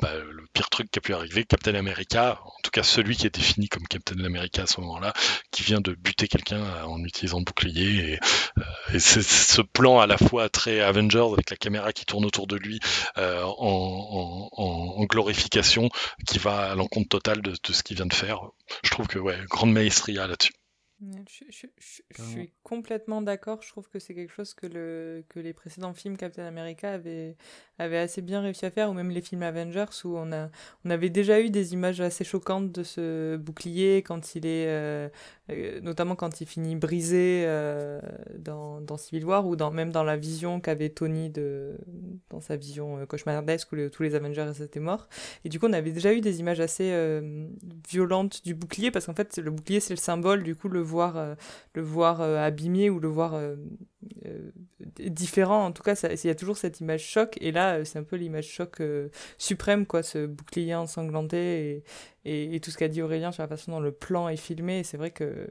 bah, 0.00 0.12
le 0.14 0.46
pire 0.52 0.70
truc 0.70 0.90
qui 0.90 0.98
a 0.98 1.02
pu 1.02 1.14
arriver, 1.14 1.44
Captain 1.44 1.74
America, 1.74 2.40
en 2.44 2.60
tout 2.62 2.70
cas 2.70 2.82
celui 2.82 3.16
qui 3.16 3.26
est 3.26 3.34
défini 3.34 3.68
comme 3.68 3.86
Captain 3.88 4.22
America 4.24 4.62
à 4.62 4.66
ce 4.66 4.80
moment-là, 4.80 5.12
qui 5.50 5.62
vient 5.62 5.80
de 5.80 5.92
buter 5.94 6.28
quelqu'un 6.28 6.62
en 6.84 7.02
utilisant 7.04 7.38
le 7.38 7.44
bouclier. 7.44 8.12
Et, 8.12 8.94
et 8.94 9.00
c'est 9.00 9.22
ce 9.22 9.62
plan 9.62 9.98
à 9.98 10.06
la 10.06 10.16
fois 10.16 10.48
très 10.48 10.75
Avengers 10.80 11.28
avec 11.32 11.50
la 11.50 11.56
caméra 11.56 11.92
qui 11.92 12.04
tourne 12.04 12.24
autour 12.24 12.46
de 12.46 12.56
lui 12.56 12.80
euh, 13.18 13.42
en, 13.42 13.50
en, 13.58 14.48
en, 14.52 15.00
en, 15.00 15.04
glorification 15.04 15.88
qui 16.26 16.38
va 16.38 16.72
à 16.72 16.74
l'encontre 16.74 17.08
totale 17.08 17.42
de, 17.42 17.50
de, 17.52 17.72
ce 17.72 17.82
qu'il 17.82 17.96
vient 17.96 18.06
de 18.06 18.14
faire. 18.14 18.50
Je 18.82 18.90
trouve 18.90 19.06
que 19.06 19.18
ouais, 19.18 19.38
grande 19.48 19.72
maestria 19.72 20.26
là-dessus. 20.26 20.52
Je, 21.28 21.44
je, 21.50 21.66
je, 21.78 22.00
je 22.16 22.22
suis 22.22 22.52
complètement 22.62 23.20
d'accord. 23.20 23.60
Je 23.60 23.68
trouve 23.68 23.88
que 23.88 23.98
c'est 23.98 24.14
quelque 24.14 24.32
chose 24.32 24.54
que, 24.54 24.66
le, 24.66 25.24
que 25.28 25.38
les 25.40 25.52
précédents 25.52 25.92
films 25.92 26.16
Captain 26.16 26.46
America 26.46 26.90
avaient, 26.90 27.36
avaient 27.78 27.98
assez 27.98 28.22
bien 28.22 28.40
réussi 28.40 28.64
à 28.64 28.70
faire, 28.70 28.90
ou 28.90 28.94
même 28.94 29.10
les 29.10 29.20
films 29.20 29.42
Avengers, 29.42 29.84
où 30.04 30.16
on, 30.16 30.32
a, 30.32 30.48
on 30.84 30.90
avait 30.90 31.10
déjà 31.10 31.40
eu 31.40 31.50
des 31.50 31.72
images 31.72 32.00
assez 32.00 32.24
choquantes 32.24 32.72
de 32.72 32.82
ce 32.82 33.36
bouclier 33.36 34.02
quand 34.02 34.34
il 34.34 34.46
est, 34.46 34.66
euh, 34.68 35.08
euh, 35.50 35.80
notamment 35.82 36.16
quand 36.16 36.40
il 36.40 36.46
finit 36.46 36.76
brisé 36.76 37.44
euh, 37.44 38.00
dans, 38.38 38.80
dans 38.80 38.96
Civil 38.96 39.24
War, 39.24 39.46
ou 39.46 39.56
dans, 39.56 39.70
même 39.70 39.90
dans 39.90 40.04
la 40.04 40.16
vision 40.16 40.60
qu'avait 40.60 40.88
Tony 40.88 41.30
de, 41.30 41.76
dans 42.30 42.40
sa 42.40 42.56
vision 42.56 42.98
euh, 42.98 43.06
cauchemardesque 43.06 43.72
où 43.72 43.76
tous 43.90 44.02
les 44.02 44.14
Avengers 44.14 44.52
étaient 44.62 44.80
morts. 44.80 45.08
Et 45.44 45.48
du 45.48 45.60
coup, 45.60 45.66
on 45.66 45.72
avait 45.72 45.92
déjà 45.92 46.14
eu 46.14 46.20
des 46.20 46.40
images 46.40 46.60
assez 46.60 46.90
euh, 46.92 47.46
violentes 47.88 48.42
du 48.44 48.54
bouclier, 48.54 48.90
parce 48.90 49.06
qu'en 49.06 49.14
fait, 49.14 49.36
le 49.36 49.50
bouclier, 49.50 49.80
c'est 49.80 49.94
le 49.94 50.00
symbole, 50.00 50.42
du 50.42 50.54
coup, 50.56 50.68
le 50.68 50.80
voir, 50.80 51.36
le 51.74 51.82
voir 51.82 52.20
abîmé 52.20 52.90
ou 52.90 53.00
le 53.00 53.08
voir 53.08 53.38
différent. 54.98 55.64
En 55.66 55.72
tout 55.72 55.82
cas, 55.82 55.94
il 55.94 56.26
y 56.26 56.30
a 56.30 56.34
toujours 56.34 56.56
cette 56.56 56.80
image 56.80 57.04
choc. 57.04 57.36
Et 57.40 57.52
là, 57.52 57.84
c'est 57.84 57.98
un 57.98 58.04
peu 58.04 58.16
l'image 58.16 58.48
choc 58.48 58.80
euh, 58.80 59.08
suprême, 59.38 59.86
quoi, 59.86 60.02
ce 60.02 60.26
bouclier 60.26 60.74
ensanglanté. 60.74 61.82
Et, 62.28 62.60
tout 62.60 62.70
ce 62.70 62.76
qu'a 62.78 62.88
dit 62.88 63.02
Aurélien 63.02 63.30
sur 63.32 63.42
la 63.42 63.48
façon 63.48 63.70
dont 63.72 63.80
le 63.80 63.92
plan 63.92 64.28
est 64.28 64.36
filmé. 64.36 64.82
C'est 64.82 64.96
vrai 64.96 65.10
que 65.10 65.46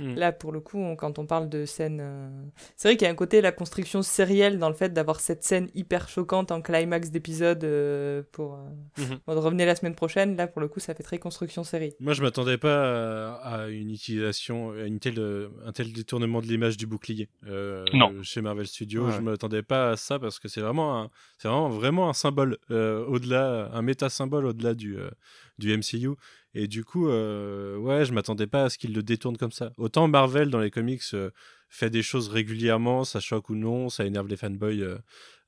Mm. 0.00 0.14
là, 0.16 0.32
pour 0.32 0.50
le 0.52 0.60
coup, 0.60 0.78
on- 0.78 0.96
quand 0.96 1.18
on 1.18 1.26
parle 1.26 1.48
de 1.48 1.64
scène, 1.64 2.00
euh, 2.02 2.28
c'est 2.76 2.88
vrai 2.88 2.96
qu'il 2.96 3.06
y 3.06 3.08
a 3.08 3.12
un 3.12 3.16
côté 3.16 3.40
la 3.40 3.52
construction 3.52 4.02
sérielle 4.02 4.58
dans 4.58 4.68
le 4.68 4.74
fait 4.74 4.92
d'avoir 4.92 5.20
cette 5.20 5.44
scène 5.44 5.68
hyper 5.74 6.08
choquante 6.08 6.50
en 6.50 6.60
climax 6.62 7.10
d'épisode 7.10 7.62
euh, 7.64 8.22
pour. 8.32 8.54
euh, 8.54 9.04
bon, 9.26 9.34
de 9.34 9.38
revenir 9.40 9.66
la 9.66 9.76
semaine 9.76 9.94
prochaine. 9.94 10.36
Là, 10.36 10.46
pour 10.46 10.60
le 10.60 10.68
coup, 10.68 10.80
ça 10.80 10.94
fait 10.94 11.02
très 11.02 11.18
construction 11.18 11.62
série. 11.64 11.94
Moi, 12.00 12.12
je 12.14 12.22
m'attendais 12.22 12.58
pas 12.58 13.36
à, 13.36 13.62
à 13.62 13.68
une 13.68 13.90
utilisation, 13.90 14.72
à 14.72 14.82
une 14.84 14.98
telle, 14.98 15.20
un 15.64 15.72
tel 15.72 15.92
détournement 15.92 16.40
de 16.40 16.46
l'image 16.46 16.76
du 16.76 16.86
bouclier. 16.86 17.28
euh, 17.46 17.84
Non. 17.92 18.12
Chez 18.22 18.40
Marvel 18.40 18.66
Studios, 18.66 19.06
Ouais. 19.06 19.12
je 19.12 19.20
m'attendais 19.20 19.62
pas 19.62 19.90
à 19.90 19.96
ça 19.96 20.18
parce 20.18 20.38
que 20.38 20.48
c'est 20.48 20.60
vraiment, 20.60 21.00
un, 21.02 21.10
c'est 21.38 21.48
vraiment, 21.48 21.68
vraiment 21.68 22.08
un 22.08 22.12
symbole 22.12 22.58
euh, 22.70 23.04
au-delà, 23.06 23.70
un 23.72 23.82
méta 23.82 24.08
symbole 24.08 24.46
au-delà 24.46 24.74
du, 24.74 24.96
euh, 24.96 25.10
du 25.58 25.76
MCU. 25.76 26.10
Et 26.54 26.68
du 26.68 26.84
coup, 26.84 27.08
euh, 27.08 27.76
ouais, 27.76 28.04
je 28.04 28.12
m'attendais 28.12 28.46
pas 28.46 28.64
à 28.64 28.70
ce 28.70 28.78
qu'il 28.78 28.94
le 28.94 29.02
détourne 29.02 29.36
comme 29.36 29.52
ça. 29.52 29.72
Autant 29.76 30.08
Marvel 30.08 30.48
dans 30.50 30.60
les 30.60 30.70
comics 30.70 31.02
euh, 31.14 31.30
fait 31.68 31.90
des 31.90 32.02
choses 32.02 32.28
régulièrement, 32.28 33.04
ça 33.04 33.20
choque 33.20 33.50
ou 33.50 33.54
non, 33.54 33.88
ça 33.88 34.04
énerve 34.06 34.26
les 34.28 34.36
fanboys 34.36 34.82
euh, 34.82 34.98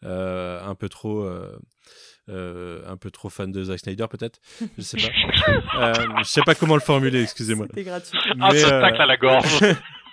euh, 0.05 0.61
un 0.65 0.75
peu 0.75 0.89
trop. 0.89 1.23
euh, 1.23 1.59
euh, 2.29 2.83
un 2.87 2.99
peu 2.99 3.11
trop 3.11 3.31
fan 3.31 3.51
de 3.51 3.65
Zack 3.65 3.79
Snyder 3.81 4.05
peut-être 4.11 4.39
je 4.77 4.83
sais 4.83 4.99
pas 4.99 5.09
euh, 5.79 5.95
je 6.19 6.25
sais 6.25 6.43
pas 6.43 6.55
comment 6.55 6.75
le 6.75 6.83
formuler 6.83 7.23
excusez-moi 7.23 7.65
C'était 7.71 7.85
gratuit. 7.85 8.19
Ah, 8.39 8.51
Mais, 8.53 8.59
ça 8.59 8.75
euh, 8.77 8.81
tacle 8.83 9.01
à 9.01 9.07
la 9.07 9.17
gorge. 9.17 9.65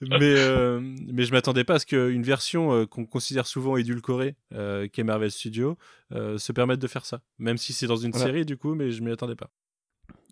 mais, 0.00 0.34
euh, 0.36 0.80
mais 0.80 1.24
je 1.24 1.32
m'attendais 1.32 1.64
pas 1.64 1.74
à 1.74 1.78
ce 1.78 1.86
qu'une 1.86 2.22
version 2.22 2.72
euh, 2.72 2.86
qu'on 2.86 3.06
considère 3.06 3.46
souvent 3.46 3.76
édulcorée, 3.76 4.36
euh, 4.54 4.88
qu'est 4.92 5.04
Marvel 5.04 5.30
Studios, 5.30 5.76
euh, 6.12 6.38
se 6.38 6.52
permette 6.52 6.80
de 6.80 6.86
faire 6.86 7.06
ça. 7.06 7.20
Même 7.38 7.56
si 7.58 7.72
c'est 7.72 7.86
dans 7.86 7.96
une 7.96 8.10
Voilà. 8.12 8.26
série, 8.26 8.44
du 8.44 8.56
coup, 8.56 8.74
mais 8.74 8.90
je 8.90 9.02
m'y 9.02 9.10
attendais 9.12 9.36
pas. 9.36 9.50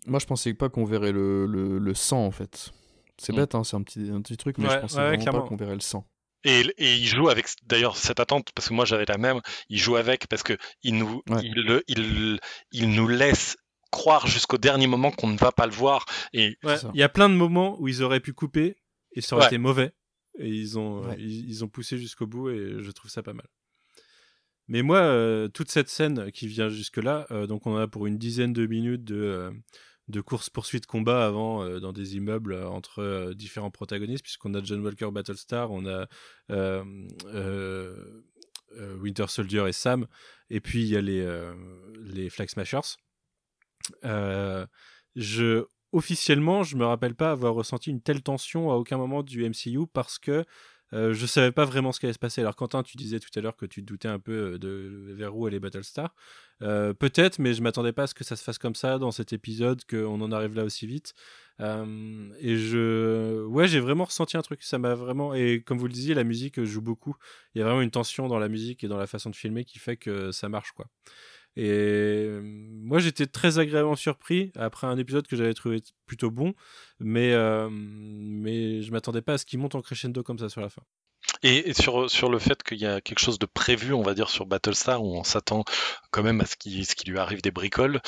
Moi, 0.05 0.19
je 0.19 0.25
pensais 0.25 0.53
pas 0.53 0.69
qu'on 0.69 0.85
verrait 0.85 1.11
le, 1.13 1.45
le, 1.45 1.77
le 1.79 1.93
sang, 1.93 2.25
en 2.25 2.31
fait. 2.31 2.71
C'est 3.17 3.31
Mm. 3.31 3.35
bête, 3.37 3.55
hein, 3.55 3.63
c'est 3.63 3.75
un 3.77 3.83
petit, 3.83 4.09
un 4.11 4.21
petit 4.21 4.37
truc, 4.37 4.57
mais 4.57 4.67
Ouais, 4.67 4.75
je 4.75 4.79
pensais 4.79 4.97
ouais, 4.97 5.03
vraiment 5.07 5.21
clairement. 5.23 5.41
pas 5.43 5.47
qu'on 5.47 5.55
verrait 5.55 5.75
le 5.75 5.79
sang. 5.81 6.05
Et, 6.45 6.59
et 6.77 6.95
il 6.95 7.05
joue 7.05 7.29
avec 7.29 7.45
d'ailleurs 7.67 7.95
cette 7.95 8.19
attente 8.19 8.49
parce 8.53 8.67
que 8.67 8.73
moi 8.73 8.83
j'avais 8.83 9.05
la 9.07 9.17
même. 9.17 9.39
Il 9.69 9.77
joue 9.79 9.95
avec 9.95 10.27
parce 10.27 10.43
que 10.43 10.57
il 10.81 10.97
nous, 10.97 11.21
Ouais. 11.29 11.39
il, 11.41 11.53
le- 11.53 11.83
il, 11.87 12.37
il 12.73 12.89
nous 12.89 13.07
laisse 13.07 13.55
croire 13.91 14.27
jusqu'au 14.27 14.57
dernier 14.57 14.87
moment 14.87 15.11
qu'on 15.11 15.27
ne 15.27 15.37
va 15.37 15.53
pas 15.53 15.67
le 15.67 15.71
voir. 15.71 16.03
Et 16.33 16.57
Ouais, 16.65 16.75
ça. 16.75 16.91
Il 16.93 16.99
y 16.99 17.03
a 17.03 17.07
plein 17.07 17.29
de 17.29 17.35
moments 17.35 17.79
où 17.79 17.87
ils 17.87 18.03
auraient 18.03 18.19
pu 18.19 18.33
couper 18.33 18.75
et 19.15 19.21
ça 19.21 19.35
aurait 19.35 19.45
Ouais. 19.45 19.49
été 19.49 19.57
mauvais. 19.57 19.91
Et 20.39 20.49
ils 20.49 20.77
ont, 20.79 21.05
Ouais. 21.07 21.15
ils, 21.19 21.47
ils 21.49 21.63
ont 21.63 21.67
poussé 21.69 21.97
jusqu'au 21.97 22.25
bout 22.27 22.49
et 22.49 22.81
je 22.81 22.91
trouve 22.91 23.11
ça 23.11 23.21
pas 23.23 23.33
mal. 23.33 23.47
Mais 24.67 24.81
moi, 24.81 24.99
euh, 24.99 25.47
toute 25.49 25.69
cette 25.69 25.89
scène 25.89 26.31
qui 26.31 26.47
vient 26.47 26.69
jusque-là, 26.69 27.27
euh, 27.31 27.47
donc 27.47 27.67
on 27.67 27.75
a 27.75 27.87
pour 27.87 28.07
une 28.07 28.17
dizaine 28.17 28.53
de 28.53 28.65
minutes 28.65 29.03
de, 29.03 29.15
euh, 29.15 29.51
de 30.07 30.21
course-poursuite 30.21 30.85
combat 30.85 31.25
avant 31.25 31.63
euh, 31.63 31.79
dans 31.79 31.91
des 31.93 32.15
immeubles 32.15 32.53
euh, 32.53 32.67
entre 32.67 32.99
euh, 32.99 33.33
différents 33.33 33.71
protagonistes, 33.71 34.23
puisqu'on 34.23 34.53
a 34.53 34.63
John 34.63 34.79
Walker 34.83 35.09
Battlestar, 35.11 35.69
on 35.71 35.85
a 35.85 36.07
euh, 36.49 36.83
euh, 37.25 38.23
euh, 38.77 38.97
Winter 38.97 39.27
Soldier 39.27 39.65
et 39.67 39.73
Sam, 39.73 40.07
et 40.49 40.61
puis 40.61 40.81
il 40.81 40.87
y 40.87 40.95
a 40.97 41.01
les, 41.01 41.19
euh, 41.21 41.53
les 42.01 42.29
Flag 42.29 42.49
Smashers. 42.49 42.95
Euh, 44.05 44.65
je, 45.15 45.65
officiellement, 45.93 46.63
je 46.63 46.75
me 46.75 46.85
rappelle 46.85 47.15
pas 47.15 47.31
avoir 47.31 47.53
ressenti 47.53 47.89
une 47.89 48.01
telle 48.01 48.21
tension 48.21 48.71
à 48.71 48.75
aucun 48.75 48.97
moment 48.97 49.23
du 49.23 49.47
MCU 49.47 49.87
parce 49.91 50.19
que 50.19 50.43
euh, 50.93 51.13
je 51.13 51.25
savais 51.25 51.51
pas 51.51 51.65
vraiment 51.65 51.91
ce 51.91 51.99
qui 51.99 52.05
allait 52.05 52.13
se 52.13 52.19
passer. 52.19 52.41
Alors 52.41 52.55
Quentin, 52.55 52.83
tu 52.83 52.97
disais 52.97 53.19
tout 53.19 53.29
à 53.35 53.41
l'heure 53.41 53.55
que 53.55 53.65
tu 53.65 53.81
te 53.81 53.87
doutais 53.87 54.07
un 54.07 54.19
peu 54.19 54.53
euh, 54.53 54.57
de 54.59 55.13
vers 55.15 55.35
où 55.35 55.47
allait 55.47 55.59
Battlestar. 55.59 56.13
Euh, 56.61 56.93
Peut-être, 56.93 57.39
mais 57.39 57.53
je 57.53 57.63
m'attendais 57.63 57.93
pas 57.93 58.03
à 58.03 58.07
ce 58.07 58.13
que 58.13 58.23
ça 58.23 58.35
se 58.35 58.43
fasse 58.43 58.59
comme 58.59 58.75
ça 58.75 58.99
dans 58.99 59.11
cet 59.11 59.33
épisode, 59.33 59.83
qu'on 59.89 60.21
en 60.21 60.31
arrive 60.31 60.55
là 60.55 60.63
aussi 60.63 60.85
vite. 60.85 61.13
Euh, 61.61 62.29
et 62.39 62.57
je, 62.57 63.43
ouais, 63.45 63.67
j'ai 63.67 63.79
vraiment 63.79 64.05
ressenti 64.05 64.37
un 64.37 64.41
truc. 64.41 64.61
Ça 64.61 64.77
m'a 64.77 64.93
vraiment. 64.93 65.33
Et 65.33 65.61
comme 65.61 65.79
vous 65.79 65.87
le 65.87 65.93
disiez, 65.93 66.13
la 66.13 66.23
musique 66.23 66.63
joue 66.63 66.81
beaucoup. 66.81 67.15
Il 67.55 67.59
y 67.59 67.61
a 67.61 67.65
vraiment 67.65 67.81
une 67.81 67.91
tension 67.91 68.27
dans 68.27 68.39
la 68.39 68.49
musique 68.49 68.83
et 68.83 68.87
dans 68.87 68.97
la 68.97 69.07
façon 69.07 69.31
de 69.31 69.35
filmer 69.35 69.65
qui 69.65 69.79
fait 69.79 69.97
que 69.97 70.31
ça 70.31 70.47
marche, 70.47 70.73
quoi. 70.73 70.87
Et 71.55 71.69
euh, 71.69 72.41
moi, 72.43 72.99
j'étais 72.99 73.27
très 73.27 73.59
agréablement 73.59 73.95
surpris 73.95 74.51
après 74.55 74.87
un 74.87 74.97
épisode 74.97 75.27
que 75.27 75.35
j'avais 75.35 75.53
trouvé 75.53 75.81
plutôt 76.05 76.31
bon, 76.31 76.53
mais, 76.99 77.33
euh, 77.33 77.69
mais 77.71 78.81
je 78.81 78.91
m'attendais 78.91 79.21
pas 79.21 79.33
à 79.33 79.37
ce 79.37 79.45
qu'il 79.45 79.59
monte 79.59 79.75
en 79.75 79.81
crescendo 79.81 80.23
comme 80.23 80.39
ça 80.39 80.49
sur 80.49 80.61
la 80.61 80.69
fin. 80.69 80.83
Et, 81.41 81.69
et 81.69 81.73
sur, 81.73 82.09
sur 82.09 82.29
le 82.29 82.39
fait 82.39 82.63
qu'il 82.63 82.77
y 82.79 82.85
a 82.85 83.01
quelque 83.01 83.19
chose 83.19 83.37
de 83.39 83.45
prévu, 83.45 83.93
on 83.93 84.01
va 84.01 84.13
dire, 84.13 84.29
sur 84.29 84.45
Battlestar, 84.45 85.03
où 85.03 85.17
on 85.17 85.23
s'attend 85.23 85.63
quand 86.11 86.23
même 86.23 86.39
à 86.41 86.45
ce 86.45 86.55
qui, 86.55 86.85
ce 86.85 86.95
qui 86.95 87.09
lui 87.09 87.19
arrive 87.19 87.41
des 87.41 87.51
bricoles. 87.51 87.99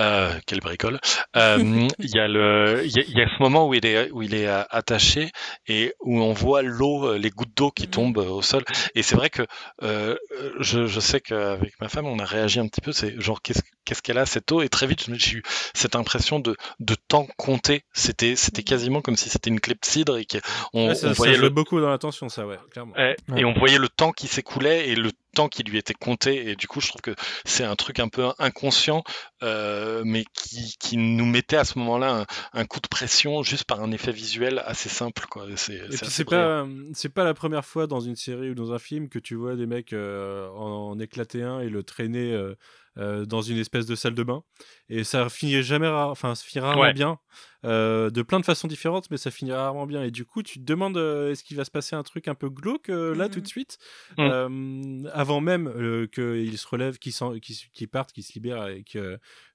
Euh, 0.00 0.32
quelle 0.46 0.60
bricole 0.60 1.00
Euh, 1.36 1.58
Il 1.98 2.10
y, 2.14 2.18
a 2.18 2.28
le- 2.28 2.82
il 2.84 2.92
y, 2.96 3.00
a, 3.00 3.02
il 3.06 3.18
y 3.18 3.22
a 3.22 3.26
ce 3.28 3.42
moment 3.42 3.66
où 3.68 3.74
il 3.74 3.84
est, 3.86 4.10
où 4.12 4.22
il 4.22 4.34
est 4.34 4.46
euh, 4.46 4.62
attaché 4.70 5.30
et 5.66 5.94
où 6.00 6.20
on 6.20 6.32
voit 6.32 6.62
l'eau, 6.62 7.06
euh, 7.08 7.18
les 7.18 7.30
gouttes 7.30 7.56
d'eau 7.56 7.70
qui 7.70 7.84
Mhm. 7.84 7.90
tombent 7.90 8.18
euh, 8.18 8.28
au 8.30 8.42
sol. 8.42 8.64
Et 8.94 9.02
c'est 9.02 9.16
vrai 9.16 9.30
que 9.30 9.42
euh, 9.82 10.16
je, 10.60 10.86
je 10.86 11.00
sais 11.00 11.20
qu'avec 11.20 11.80
ma 11.80 11.88
femme, 11.88 12.06
on 12.06 12.18
a 12.18 12.24
réagi 12.24 12.60
un 12.60 12.68
petit 12.68 12.80
peu. 12.80 12.92
C'est 12.92 13.20
genre, 13.20 13.40
qu'est-ce 13.42 13.62
qu'est-ce 13.84 14.02
qu'elle 14.02 14.18
a 14.18 14.26
cette 14.26 14.50
eau? 14.52 14.62
Et 14.62 14.68
très 14.68 14.86
vite, 14.86 15.06
j'ai 15.14 15.38
eu 15.38 15.42
cette 15.74 15.96
impression 15.96 16.38
de, 16.40 16.56
de 16.80 16.94
temps 17.08 17.26
compté. 17.36 17.82
C'était 17.92 18.36
c'était 18.36 18.62
quasiment 18.62 19.00
comme 19.00 19.16
si 19.16 19.28
c'était 19.30 19.50
une 19.50 19.60
clepsydre 19.60 20.16
et 20.18 20.26
qu'on 20.26 20.88
Ouais, 20.88 20.94
ça, 20.94 21.08
ça 21.08 21.12
voyait 21.14 21.34
joue 21.34 21.42
le 21.42 21.50
beaucoup 21.50 21.80
dans 21.80 21.90
l'attention, 21.90 22.28
ça, 22.28 22.46
ouais, 22.46 22.58
clairement. 22.70 22.94
Ouais, 22.96 23.16
Ouais. 23.28 23.40
Et 23.40 23.44
on 23.44 23.52
voyait 23.54 23.78
le 23.78 23.88
temps 23.88 24.12
qui 24.12 24.28
s'écoulait 24.28 24.88
et 24.88 24.94
le 24.94 25.12
temps 25.34 25.48
qui 25.48 25.62
lui 25.62 25.78
était 25.78 25.94
compté. 25.94 26.50
Et 26.50 26.56
du 26.56 26.66
coup, 26.68 26.80
je 26.80 26.88
trouve 26.88 27.00
que 27.00 27.14
c'est 27.44 27.64
un 27.64 27.76
truc 27.76 27.98
un 27.98 28.08
peu 28.08 28.28
inconscient, 28.38 29.02
euh, 29.44 30.02
mais 30.04 30.24
qui, 30.32 30.74
qui 30.80 30.96
nous 30.96 31.26
mettait 31.26 31.56
à 31.56 31.64
ce 31.64 31.78
moment-là 31.78 32.26
un, 32.52 32.60
un 32.60 32.64
coup 32.64 32.80
de 32.80 32.88
pression 32.88 33.42
juste 33.42 33.64
par 33.64 33.80
un 33.82 33.92
effet 33.92 34.10
visuel 34.12 34.62
assez 34.66 34.88
simple. 34.88 35.26
Quoi. 35.30 35.46
C'est, 35.56 35.74
Et 35.74 35.78
c'est 35.78 35.86
puis 35.88 35.96
assez 36.06 36.10
c'est 36.10 36.24
pas 36.24 36.66
c'est 36.94 37.08
pas 37.12 37.24
la 37.24 37.34
première 37.34 37.64
fois 37.64 37.86
dans 37.86 38.00
une 38.00 38.16
série 38.16 38.50
ou 38.50 38.54
dans 38.54 38.72
un 38.72 38.78
film 38.78 39.08
que 39.08 39.18
tu 39.18 39.34
vois 39.34 39.54
des 39.56 39.66
mecs 39.66 39.92
euh, 39.92 40.48
en, 40.50 40.90
en 40.90 40.98
éclater 40.98 41.42
un 41.42 41.60
et 41.60 41.68
le 41.68 41.82
traîner 41.82 42.32
euh, 42.32 42.54
euh, 42.96 43.24
dans 43.26 43.42
une 43.42 43.58
espèce 43.58 43.86
de 43.86 43.96
salle 43.96 44.14
de 44.14 44.22
bain 44.22 44.44
et 44.88 45.02
ça 45.02 45.28
finit 45.28 45.62
jamais 45.64 45.88
enfin 45.88 46.34
ça 46.36 46.44
finit 46.44 46.62
rarement 46.64 46.82
Ouais. 46.82 46.92
bien 46.92 47.18
euh, 47.64 48.08
de 48.10 48.22
plein 48.22 48.38
de 48.38 48.44
façons 48.44 48.68
différentes 48.68 49.10
mais 49.10 49.16
ça 49.16 49.32
finit 49.32 49.50
rarement 49.52 49.86
bien 49.86 50.04
et 50.04 50.10
du 50.12 50.24
coup 50.24 50.42
tu 50.44 50.60
te 50.60 50.64
demandes 50.64 50.96
euh, 50.96 51.32
est-ce 51.32 51.42
qu'il 51.42 51.56
va 51.56 51.64
se 51.64 51.72
passer 51.72 51.96
un 51.96 52.02
truc 52.04 52.28
un 52.28 52.34
peu 52.36 52.48
glauque 52.50 52.90
euh, 52.90 53.12
là 53.14 53.28
tout 53.28 53.40
de 53.40 53.46
suite? 53.48 53.78
Mhm. 54.18 54.24
Euh, 54.30 55.10
avant 55.12 55.40
même 55.40 55.66
euh, 55.66 56.06
qu'il 56.06 56.56
se 56.56 56.68
relève 56.68 56.98
qu'il 56.98 57.12
s'en- 57.12 57.38
qu'il 57.40 57.56
s- 57.56 57.66
qu'il 57.72 57.88
parte 57.88 58.12
qu'il 58.12 58.22
se 58.22 58.32
libère 58.34 58.68
et 58.68 58.84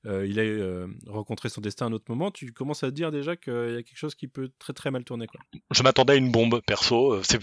qu'il 0.03 0.39
ait 0.39 0.47
euh, 0.47 0.88
rencontré 1.07 1.49
son 1.49 1.61
destin 1.61 1.85
à 1.85 1.89
un 1.89 1.91
autre 1.93 2.06
moment 2.10 2.31
tu 2.31 2.51
commences 2.53 2.84
à 2.84 2.89
te 2.89 2.95
dire 2.95 3.11
déjà 3.11 3.35
qu'il 3.35 3.53
y 3.53 3.76
a 3.77 3.84
quelque 3.84 3.97
chose 3.97 4.15
qui 4.15 4.27
peut 4.27 4.49
très 4.60 4.73
très 4.73 4.91
mal 4.91 5.03
tourner 5.03 5.27
quoi. 5.27 5.41
Je 5.72 5.84
m'attendais 5.84 6.14
à 6.14 6.15
une 6.15 6.31
bombe, 6.31 6.61
perso. 6.65 7.14
Euh, 7.15 7.22
C'est, 7.23 7.39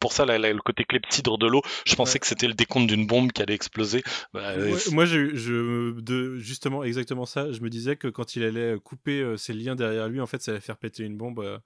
pour 0.00 0.12
ça 0.12 0.24
la- 0.24 0.38
la- 0.38 0.52
le 0.52 0.60
côté 0.60 0.84
clepsydre 0.84 1.36
de 1.38 1.46
l'eau. 1.46 1.62
Je 1.86 1.94
pensais 1.94 2.14
Ouais. 2.14 2.18
que 2.20 2.26
c'était 2.26 2.46
le 2.48 2.54
décompte 2.54 2.86
d'une 2.88 3.06
bombe 3.06 3.32
qui 3.32 3.42
allait 3.42 3.54
exploser. 3.54 4.02
Bah, 4.32 4.50
euh, 4.50 4.72
Ouais, 4.72 4.80
moi, 4.92 5.04
je, 5.04 5.34
je, 5.34 6.00
de, 6.00 6.36
justement, 6.38 6.82
exactement 6.84 7.26
ça. 7.26 7.52
Je 7.52 7.60
me 7.60 7.68
disais 7.70 7.96
que 7.96 8.08
quand 8.08 8.36
il 8.36 8.42
allait 8.42 8.76
couper 8.82 9.20
euh, 9.20 9.36
ses 9.36 9.52
liens 9.52 9.76
derrière 9.76 10.08
lui, 10.08 10.20
en 10.20 10.26
fait, 10.26 10.40
ça 10.42 10.52
allait 10.52 10.60
faire 10.60 10.78
péter 10.78 11.04
une 11.04 11.16
bombe 11.16 11.40
euh, 11.40 11.58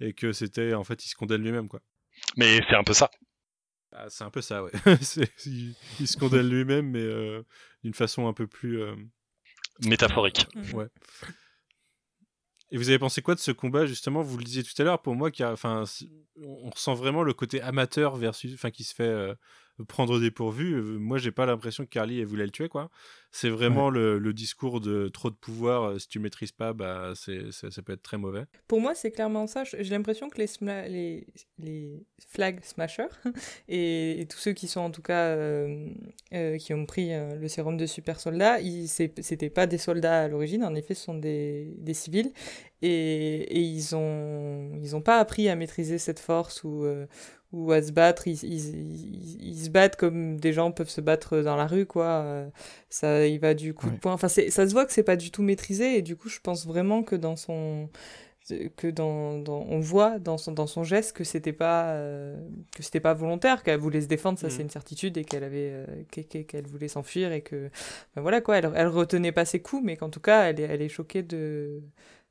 et 0.00 0.12
que 0.12 0.32
c'était, 0.32 0.74
en 0.74 0.84
fait, 0.84 1.04
il 1.04 1.08
se 1.08 1.14
condamne 1.14 1.42
lui-même, 1.42 1.68
quoi. 1.68 1.80
Mais 2.36 2.60
c'est 2.68 2.76
un 2.76 2.84
peu 2.84 2.92
ça. 2.94 3.10
Ah, 3.92 4.06
c'est 4.08 4.24
un 4.24 4.30
peu 4.30 4.40
ça, 4.40 4.64
ouais. 4.64 4.72
Il, 5.46 5.74
il 6.00 6.08
se 6.08 6.16
condamne 6.16 6.48
lui-même, 6.48 6.90
mais 6.90 6.98
euh, 7.02 7.42
d'une 7.84 7.94
façon 7.94 8.26
un 8.26 8.32
peu 8.32 8.46
plus. 8.48 8.80
euh, 8.82 8.94
Métaphorique. 9.84 10.46
ouais. 10.74 10.86
Et 12.70 12.76
vous 12.76 12.88
avez 12.88 12.98
pensé 12.98 13.22
quoi 13.22 13.34
de 13.34 13.40
ce 13.40 13.50
combat 13.52 13.86
justement? 13.86 14.22
Vous 14.22 14.36
le 14.38 14.44
disiez 14.44 14.62
tout 14.64 14.72
à 14.78 14.84
l'heure. 14.84 15.00
Pour 15.02 15.14
moi, 15.14 15.30
qui 15.30 15.42
a- 15.42 15.52
enfin, 15.52 15.84
on 16.36 16.70
ressent 16.70 16.94
vraiment 16.94 17.22
le 17.22 17.32
côté 17.34 17.60
amateur 17.60 18.16
versus, 18.16 18.52
enfin, 18.54 18.70
qui 18.70 18.84
se 18.84 18.94
fait 18.94 19.04
euh, 19.04 19.34
prendre 19.88 20.14
au 20.14 20.20
dépourvu. 20.20 20.74
Euh, 20.74 20.82
Moi, 20.98 21.18
j'ai 21.18 21.32
pas 21.32 21.46
l'impression 21.46 21.84
que 21.84 21.88
Carly 21.90 22.20
elle 22.20 22.26
voulait 22.26 22.44
le 22.44 22.50
tuer, 22.50 22.68
quoi. 22.68 22.90
C'est 23.32 23.48
vraiment 23.50 23.90
le, 23.90 24.18
le 24.20 24.32
discours 24.32 24.80
de 24.80 25.08
trop 25.08 25.28
de 25.30 25.34
pouvoir. 25.34 25.82
euh, 25.84 25.98
si 25.98 26.06
tu 26.06 26.20
maîtrises 26.20 26.52
pas, 26.52 26.72
bah, 26.72 27.12
c'est, 27.16 27.50
ça, 27.50 27.70
ça 27.72 27.82
peut 27.82 27.92
être 27.94 28.02
très 28.02 28.16
mauvais. 28.16 28.44
Pour 28.68 28.80
moi, 28.80 28.94
c'est 28.94 29.10
clairement 29.10 29.48
ça. 29.48 29.64
J'ai 29.64 29.90
l'impression 29.90 30.28
que 30.30 30.38
les, 30.38 30.46
sma- 30.46 30.88
les, 30.88 31.26
les 31.58 32.06
flag 32.28 32.60
smashers 32.62 33.08
et, 33.68 34.20
et 34.20 34.26
tous 34.26 34.38
ceux 34.38 34.52
qui 34.52 34.68
sont 34.68 34.80
en 34.80 34.90
tout 34.92 35.02
cas 35.02 35.24
euh, 35.30 35.88
euh, 36.32 36.56
qui 36.58 36.72
ont 36.74 36.86
pris 36.86 37.12
euh, 37.12 37.34
le 37.34 37.48
sérum 37.48 37.76
de 37.76 37.86
super 37.86 38.20
soldat, 38.20 38.60
ils- 38.60 38.86
c'est- 38.88 39.20
c'était 39.22 39.50
pas 39.50 39.66
des 39.66 39.78
soldats 39.78 40.22
à 40.22 40.28
l'origine. 40.28 40.62
En 40.62 40.74
effet, 40.76 40.94
ce 40.94 41.02
sont 41.04 41.14
des, 41.18 41.74
des 41.78 41.94
civils 41.94 42.30
et, 42.86 43.58
et 43.58 43.60
ils 43.60 43.94
ont 43.96 44.72
ils 44.82 44.94
ont 44.96 45.00
pas 45.02 45.18
appris 45.18 45.48
à 45.48 45.56
maîtriser 45.56 45.98
cette 45.98 46.18
force 46.20 46.64
ou 46.64 46.84
euh, 46.84 47.06
ou 47.52 47.70
à 47.72 47.80
se 47.82 47.92
battre. 47.92 48.26
Ils, 48.28 48.42
ils, 48.44 48.68
ils- 48.76 49.48
ils 49.50 49.64
se 49.66 49.70
battent 49.70 49.96
comme 49.96 50.38
des 50.40 50.52
gens 50.52 50.72
peuvent 50.72 50.88
se 50.90 51.00
battre 51.00 51.38
dans 51.40 51.56
la 51.56 51.66
rue, 51.66 51.86
quoi. 51.86 52.06
Euh, 52.24 52.48
Ça, 52.90 53.26
il 53.26 53.38
va 53.40 53.54
du 53.54 53.74
coup 53.74 53.86
de 53.86 53.92
Ouais. 53.92 53.98
poing. 53.98 54.12
Enfin, 54.12 54.28
ça 54.28 54.42
se 54.50 54.72
voit 54.72 54.86
que 54.86 54.92
c'est 54.92 55.04
pas 55.04 55.16
du 55.16 55.30
tout 55.30 55.42
maîtrisé 55.42 55.96
et 55.98 56.02
du 56.02 56.16
coup, 56.16 56.28
je 56.28 56.40
pense 56.40 56.66
vraiment 56.66 57.02
que 57.04 57.16
dans 57.16 57.36
son 57.36 57.88
que 58.76 58.88
dans, 58.88 59.38
dans- 59.38 59.64
on 59.70 59.80
voit 59.80 60.18
dans 60.18 60.36
son, 60.36 60.52
dans 60.52 60.66
son 60.66 60.84
geste 60.84 61.16
que 61.16 61.24
c'était 61.24 61.54
pas 61.54 61.92
euh, 61.94 62.36
que 62.76 62.82
c'était 62.82 63.00
pas 63.00 63.14
volontaire 63.14 63.62
qu'elle 63.62 63.80
voulait 63.80 64.02
se 64.02 64.06
défendre 64.06 64.38
ça 64.38 64.48
Mm. 64.48 64.50
c'est 64.50 64.62
une 64.62 64.68
certitude 64.70 65.16
et 65.16 65.24
qu'elle 65.24 65.44
avait 65.44 65.70
euh, 65.72 65.86
qu'e- 66.10 66.24
qu'e- 66.28 66.44
qu'elle 66.44 66.66
voulait 66.66 66.88
s'enfuir 66.88 67.32
et 67.32 67.40
que 67.40 67.70
ben 68.14 68.20
voilà 68.20 68.42
quoi 68.42 68.58
elle, 68.58 68.70
elle 68.74 68.88
retenait 68.88 69.32
pas 69.32 69.46
ses 69.46 69.60
coups 69.62 69.82
mais 69.82 69.96
qu'en 69.96 70.10
tout 70.10 70.20
cas 70.20 70.50
elle 70.50 70.60
est, 70.60 70.64
elle 70.64 70.82
est 70.82 70.90
choquée 70.90 71.22
de 71.22 71.80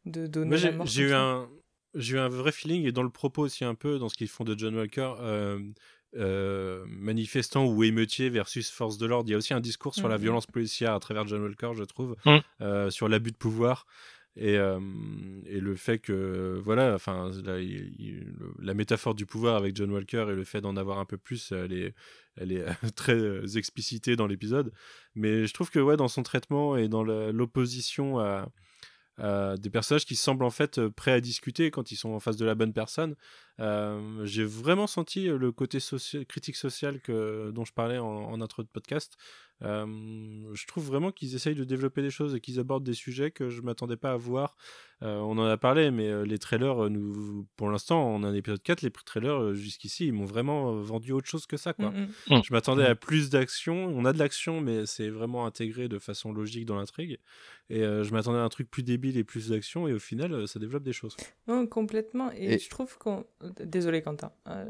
de 0.05 0.27
donner 0.27 0.49
Moi, 0.49 0.57
la 0.57 0.71
j'ai 0.71 0.77
mort 0.77 0.85
j'ai 0.87 1.03
comme 1.03 1.11
eu 1.11 1.13
un 1.13 1.49
j'ai 1.95 2.15
eu 2.15 2.19
un 2.19 2.29
vrai 2.29 2.51
feeling 2.51 2.85
et 2.85 2.91
dans 2.91 3.03
le 3.03 3.09
propos 3.11 3.43
aussi 3.43 3.63
un 3.65 3.75
peu 3.75 3.99
dans 3.99 4.09
ce 4.09 4.15
qu'ils 4.15 4.27
font 4.27 4.43
de 4.43 4.57
John 4.57 4.75
Walker 4.75 5.13
euh, 5.19 5.59
euh, 6.15 6.83
manifestant 6.87 7.65
ou 7.65 7.83
émeutier 7.83 8.29
versus 8.29 8.69
force 8.71 8.97
de 8.97 9.05
l'ordre 9.05 9.29
il 9.29 9.31
y 9.33 9.35
a 9.35 9.37
aussi 9.37 9.53
un 9.53 9.59
discours 9.59 9.95
sur 9.95 10.07
la 10.09 10.15
Mhm. 10.15 10.21
violence 10.23 10.47
policière 10.47 10.93
à 10.93 10.99
travers 10.99 11.27
John 11.27 11.41
Walker 11.43 11.71
je 11.75 11.83
trouve 11.83 12.15
Mhm. 12.25 12.41
euh, 12.61 12.89
sur 12.89 13.07
l'abus 13.09 13.31
de 13.31 13.37
pouvoir 13.37 13.85
et, 14.35 14.57
euh, 14.57 14.79
et 15.45 15.59
le 15.59 15.75
fait 15.75 15.99
que 15.99 16.59
voilà 16.63 16.95
enfin 16.95 17.29
la, 17.45 17.59
il- 17.61 18.33
métaphore 18.73 19.13
du 19.13 19.27
pouvoir 19.27 19.55
avec 19.55 19.75
John 19.75 19.91
Walker 19.91 20.25
et 20.29 20.33
le 20.35 20.43
fait 20.43 20.61
d'en 20.61 20.75
avoir 20.75 20.97
un 20.97 21.05
peu 21.05 21.17
plus 21.19 21.51
elle 21.51 21.73
est 21.73 21.93
elle 22.35 22.51
est 22.51 22.65
très 22.95 23.55
explicitée 23.57 24.15
dans 24.15 24.25
l'épisode 24.27 24.71
mais 25.13 25.45
je 25.45 25.53
trouve 25.53 25.69
que 25.69 25.79
ouais 25.79 25.95
dans 25.97 26.07
son 26.07 26.23
traitement 26.23 26.75
et 26.75 26.87
dans 26.87 27.03
l'opposition 27.03 28.17
à 28.19 28.23
euh, 28.23 28.45
des 29.19 29.69
personnages 29.69 30.05
qui 30.05 30.15
semblent 30.15 30.43
en 30.43 30.49
fait 30.49 30.79
euh, 30.79 30.89
prêts 30.89 31.11
à 31.11 31.21
discuter 31.21 31.69
quand 31.71 31.91
ils 31.91 31.95
sont 31.95 32.09
en 32.09 32.19
face 32.19 32.37
de 32.37 32.45
la 32.45 32.55
bonne 32.55 32.73
personne. 32.73 33.15
Euh, 33.59 34.25
J'ai 34.25 34.43
vraiment 34.45 34.87
senti 34.87 35.25
le 35.27 35.51
côté 35.51 35.77
critique 36.27 36.55
social 36.55 36.99
que, 37.01 37.51
dont 37.51 37.65
je 37.65 37.73
parlais 37.73 37.97
en, 37.99 38.05
en 38.07 38.41
intro 38.41 38.63
de 38.63 38.67
podcast. 38.67 39.17
Euh, 39.61 39.85
je 40.53 40.65
trouve 40.67 40.85
vraiment 40.85 41.11
qu'ils 41.11 41.35
essayent 41.35 41.55
de 41.55 41.63
développer 41.63 42.01
des 42.01 42.09
choses 42.09 42.35
et 42.35 42.41
qu'ils 42.41 42.59
abordent 42.59 42.83
des 42.83 42.93
sujets 42.95 43.31
que 43.31 43.49
je 43.49 43.61
m'attendais 43.61 43.95
pas 43.95 44.11
à 44.11 44.17
voir. 44.17 44.57
Euh, 45.03 45.17
on 45.19 45.37
en 45.37 45.45
a 45.45 45.57
parlé, 45.57 45.89
mais 45.91 46.25
les 46.25 46.37
trailers, 46.37 46.89
nous, 46.89 47.47
pour 47.55 47.69
l'instant, 47.69 48.05
on 48.09 48.23
a 48.23 48.27
un 48.27 48.33
épisode 48.33 48.61
4, 48.61 48.81
les 48.81 48.91
trailers 48.91 49.53
jusqu'ici, 49.53 50.07
ils 50.07 50.13
m'ont 50.13 50.25
vraiment 50.25 50.73
vendu 50.81 51.11
autre 51.13 51.27
chose 51.29 51.45
que 51.45 51.55
ça. 51.57 51.73
Quoi. 51.73 51.91
Mm, 51.91 52.07
Mm. 52.29 52.41
Je 52.43 52.53
m'attendais 52.53 52.85
à 52.85 52.95
plus 52.95 53.29
d'action. 53.29 53.85
On 53.95 54.03
a 54.05 54.11
de 54.13 54.19
l'action, 54.19 54.59
mais 54.59 54.85
c'est 54.85 55.09
vraiment 55.09 55.45
intégré 55.45 55.87
de 55.87 55.99
façon 55.99 56.33
logique 56.33 56.65
dans 56.65 56.75
l'intrigue. 56.77 57.19
Et 57.69 57.83
euh, 57.83 58.03
je 58.03 58.11
m'attendais 58.13 58.39
à 58.39 58.43
un 58.43 58.49
truc 58.49 58.69
plus 58.69 58.83
débile 58.83 59.17
et 59.17 59.23
plus 59.23 59.49
d'action. 59.49 59.87
Et 59.87 59.93
au 59.93 59.99
final, 59.99 60.47
ça 60.47 60.59
développe 60.59 60.83
des 60.83 60.93
choses. 60.93 61.15
Non, 61.47 61.67
complètement 61.67 62.31
et, 62.33 62.53
Et- 62.55 62.59
je 62.59 62.69
trouve 62.69 62.97
qu'on 62.97 63.25
désolé 63.63 64.01
Quentin 64.01 64.31
Euh, 64.47 64.65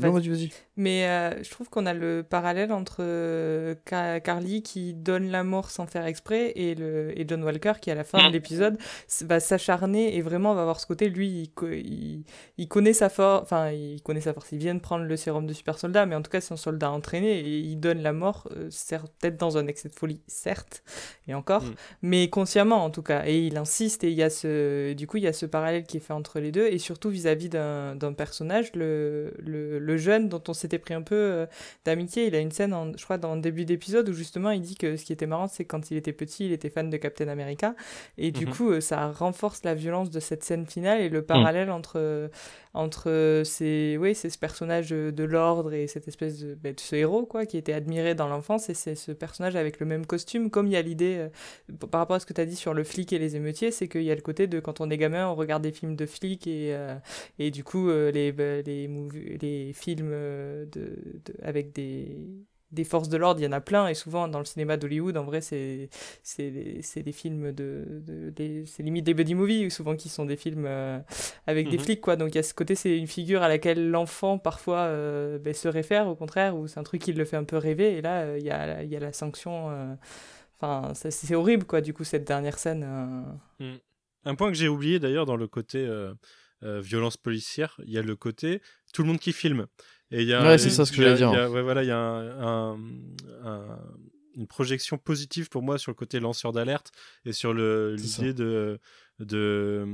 Non, 0.00 0.10
vas-y. 0.12 0.28
vas-y. 0.28 0.50
Mais 0.76 1.06
euh, 1.08 1.42
je 1.42 1.50
trouve 1.50 1.68
qu'on 1.68 1.86
a 1.86 1.92
le 1.94 2.22
parallèle 2.28 2.72
entre 2.72 2.98
euh, 3.00 3.74
Ca- 3.88 4.20
Carly 4.20 4.62
qui 4.62 4.94
donne 4.94 5.30
la 5.30 5.44
mort 5.44 5.70
sans 5.70 5.86
faire 5.86 6.06
exprès 6.06 6.52
et, 6.56 6.74
le, 6.74 7.18
et 7.18 7.26
John 7.28 7.42
Walker 7.44 7.74
qui, 7.80 7.90
à 7.90 7.94
la 7.94 8.04
fin 8.04 8.26
de 8.28 8.32
l'épisode, 8.32 8.78
va 9.22 9.40
s'acharner 9.40 10.16
et 10.16 10.22
vraiment 10.22 10.54
va 10.54 10.62
avoir 10.62 10.80
ce 10.80 10.86
côté. 10.86 11.08
Lui, 11.08 11.28
il, 11.28 11.50
co- 11.52 11.68
il, 11.68 12.24
il 12.58 12.68
connaît 12.68 12.92
sa 12.94 13.08
force. 13.08 13.42
Enfin, 13.42 13.70
il 13.70 14.00
connaît 14.02 14.20
sa 14.22 14.32
force. 14.32 14.50
Il 14.52 14.58
vient 14.58 14.74
de 14.74 14.80
prendre 14.80 15.04
le 15.04 15.16
sérum 15.16 15.46
de 15.46 15.52
super 15.52 15.78
soldat, 15.78 16.06
mais 16.06 16.14
en 16.14 16.22
tout 16.22 16.30
cas, 16.30 16.40
c'est 16.40 16.54
un 16.54 16.56
soldat 16.56 16.90
entraîné 16.90 17.40
et 17.40 17.58
il 17.58 17.76
donne 17.78 18.00
la 18.02 18.12
mort, 18.12 18.48
euh, 18.56 18.68
certes, 18.70 19.12
peut-être 19.20 19.36
dans 19.36 19.58
un 19.58 19.66
excès 19.66 19.88
de 19.88 19.94
folie, 19.94 20.20
certes, 20.26 20.82
et 21.28 21.34
encore, 21.34 21.62
Mm. 21.62 21.74
mais 22.02 22.28
consciemment 22.30 22.84
en 22.84 22.90
tout 22.90 23.02
cas. 23.02 23.24
Et 23.26 23.46
il 23.46 23.56
insiste 23.56 24.04
et 24.04 24.10
il 24.10 24.16
y 24.16 24.22
a 24.22 24.30
ce, 24.30 24.92
du 24.94 25.06
coup, 25.06 25.18
il 25.18 25.24
y 25.24 25.26
a 25.26 25.32
ce 25.32 25.46
parallèle 25.46 25.84
qui 25.84 25.98
est 25.98 26.00
fait 26.00 26.12
entre 26.12 26.40
les 26.40 26.52
deux 26.52 26.66
et 26.66 26.78
surtout 26.78 27.10
vis-à-vis 27.10 27.48
d'un 27.48 27.94
d'un 27.96 28.03
personnage, 28.12 28.72
le, 28.74 29.32
le, 29.38 29.78
le 29.78 29.96
jeune 29.96 30.28
dont 30.28 30.42
on 30.48 30.52
s'était 30.52 30.78
pris 30.78 30.92
un 30.94 31.02
peu 31.02 31.14
euh, 31.14 31.46
d'amitié. 31.84 32.26
Il 32.26 32.34
a 32.34 32.40
une 32.40 32.50
scène, 32.50 32.74
en- 32.74 32.92
je 32.96 33.02
crois, 33.04 33.16
dans 33.18 33.34
le 33.34 33.40
début 33.40 33.64
d'épisode 33.64 34.08
où 34.08 34.12
justement 34.12 34.50
il 34.50 34.60
dit 34.60 34.74
que 34.76 34.96
ce 34.96 35.04
qui 35.04 35.12
était 35.12 35.26
marrant, 35.26 35.46
c'est 35.48 35.64
quand 35.64 35.90
il 35.90 35.96
était 35.96 36.12
petit, 36.12 36.46
il 36.46 36.52
était 36.52 36.68
fan 36.70 36.90
de 36.90 36.96
Captain 36.96 37.28
America. 37.28 37.74
Et 38.18 38.30
du 38.32 38.46
Mhm. 38.46 38.52
coup, 38.52 38.70
euh, 38.72 38.80
ça 38.80 39.10
renforce 39.12 39.64
la 39.64 39.74
violence 39.74 40.10
de 40.10 40.20
cette 40.20 40.44
scène 40.44 40.66
finale 40.66 41.00
et 41.00 41.08
le 41.08 41.22
parallèle 41.22 41.70
entre, 41.70 41.94
euh, 41.96 42.28
entre 42.74 43.08
euh, 43.10 43.44
ces, 43.44 43.96
oui, 44.00 44.14
c'est 44.14 44.30
ce 44.30 44.38
personnage 44.38 44.90
de 44.90 45.24
l'ordre 45.24 45.72
et 45.72 45.86
cette 45.86 46.08
espèce 46.08 46.40
de, 46.40 46.54
ben, 46.54 46.74
de 46.74 46.80
ce 46.80 46.96
héros, 46.96 47.24
quoi, 47.26 47.46
qui 47.46 47.56
était 47.56 47.72
admiré 47.72 48.14
dans 48.14 48.28
l'enfance. 48.28 48.68
Et 48.68 48.74
c'est 48.74 48.94
ce 48.96 49.12
personnage 49.12 49.56
avec 49.56 49.80
le 49.80 49.86
même 49.86 50.06
costume, 50.06 50.50
comme 50.50 50.66
il 50.66 50.72
y 50.72 50.76
a 50.76 50.82
l'idée, 50.82 51.16
euh, 51.72 51.86
par 51.90 52.00
rapport 52.00 52.16
à 52.16 52.20
ce 52.20 52.26
que 52.26 52.32
tu 52.32 52.40
as 52.40 52.46
dit 52.46 52.56
sur 52.56 52.74
le 52.74 52.84
flic 52.84 53.12
et 53.12 53.18
les 53.18 53.36
émeutiers, 53.36 53.70
c'est 53.70 53.88
qu'il 53.88 54.02
y 54.02 54.10
a 54.10 54.14
le 54.14 54.20
côté 54.22 54.46
de 54.46 54.60
quand 54.60 54.80
on 54.80 54.90
est 54.90 54.98
gamin, 54.98 55.28
on 55.28 55.34
regarde 55.34 55.62
des 55.62 55.72
films 55.72 55.96
de 55.96 56.06
flics 56.06 56.46
et, 56.46 56.74
euh, 56.74 56.94
et 57.38 57.50
du 57.50 57.64
coup, 57.64 57.88
euh, 57.90 58.10
les, 58.10 58.32
ben, 58.32 58.62
les, 58.66 58.88
les 59.40 59.72
films 59.72 60.10
de, 60.10 60.66
de- 60.72 61.34
avec 61.42 61.72
des 61.72 62.16
des 62.74 62.84
forces 62.84 63.08
de 63.08 63.16
l'ordre, 63.16 63.40
il 63.40 63.44
y 63.44 63.46
en 63.46 63.52
a 63.52 63.60
plein, 63.60 63.88
et 63.88 63.94
souvent 63.94 64.28
dans 64.28 64.38
le 64.40 64.44
cinéma 64.44 64.76
d'Hollywood, 64.76 65.16
en 65.16 65.24
vrai, 65.24 65.40
c'est 65.40 65.88
des, 66.38 67.12
films 67.12 67.52
de, 67.52 67.84
de 68.06 68.64
c'est 68.66 68.82
limite 68.82 69.04
des 69.04 69.14
buddy 69.14 69.34
movies, 69.34 69.70
souvent 69.72 69.96
qui 69.96 70.08
sont 70.08 70.24
des 70.26 70.36
films 70.36 70.64
euh, 70.66 70.98
avec 71.46 71.68
des 71.70 71.76
Mhm. 71.78 71.82
flics, 71.84 72.00
quoi. 72.00 72.16
Donc 72.16 72.30
il 72.30 72.36
y 72.36 72.38
a 72.38 72.42
ce 72.42 72.54
côté, 72.54 72.74
c'est 72.74 72.96
une 72.98 73.06
figure 73.06 73.42
à 73.42 73.48
laquelle 73.48 73.90
l'enfant 73.90 74.38
parfois 74.38 74.80
euh, 74.80 75.38
ben, 75.38 75.54
se 75.54 75.68
réfère, 75.68 76.06
au 76.08 76.14
contraire, 76.16 76.56
ou 76.56 76.66
c'est 76.66 76.80
un 76.80 76.84
truc 76.84 77.00
qui 77.02 77.12
le 77.12 77.24
fait 77.24 77.36
un 77.36 77.44
peu 77.44 77.56
rêver, 77.56 77.96
et 77.96 78.02
là, 78.02 78.22
euh, 78.22 78.38
il 78.38 78.44
y, 78.44 78.50
a, 78.50 78.82
il 78.82 78.90
y 78.90 78.96
a 78.96 79.00
la 79.00 79.12
sanction. 79.12 79.70
euh, 79.70 79.94
Enfin, 80.60 80.92
c'est 80.94 81.34
horrible, 81.34 81.64
quoi, 81.66 81.80
du 81.80 81.92
coup, 81.92 82.04
cette 82.04 82.24
dernière 82.26 82.58
scène. 82.58 82.84
euh. 83.60 83.74
Un 84.24 84.34
point 84.34 84.48
que 84.48 84.56
j'ai 84.56 84.68
oublié 84.68 84.98
d'ailleurs 84.98 85.26
dans 85.26 85.36
le 85.36 85.46
côté 85.48 85.78
euh, 85.78 86.14
euh, 86.62 86.80
violence 86.80 87.16
policière, 87.18 87.78
il 87.84 87.92
y 87.92 87.98
a 87.98 88.02
le 88.02 88.16
côté 88.16 88.62
tout 88.94 89.02
le 89.02 89.08
monde 89.08 89.18
qui 89.18 89.32
filme. 89.32 89.66
Et 90.10 90.22
il 90.22 90.28
y 90.28 90.32
a, 90.34 90.42
Ouais, 90.42 90.58
c'est 90.58 90.70
ça 90.70 90.84
ce 90.84 90.92
que 90.92 90.98
j'allais 91.02 91.16
dire. 91.16 91.30
il 91.32 91.36
y 91.36 91.40
a- 91.40 91.50
ouais, 91.50 91.62
voilà, 91.62 91.82
il 91.82 91.88
y 91.88 91.90
a 91.90 91.98
un- 91.98 92.74
un- 92.74 92.78
un- 93.44 93.78
une 94.36 94.46
projection 94.46 94.98
positive 94.98 95.48
pour 95.48 95.62
moi 95.62 95.78
sur 95.78 95.90
le 95.92 95.94
côté 95.96 96.18
lanceur 96.20 96.52
d'alerte 96.52 96.90
et 97.24 97.32
sur 97.32 97.54
le- 97.54 97.94
l'idée 98.20 98.34
de, 98.34 98.80
de 99.20 99.84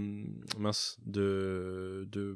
mince 0.58 0.96
de, 1.04 2.06
de 2.10 2.34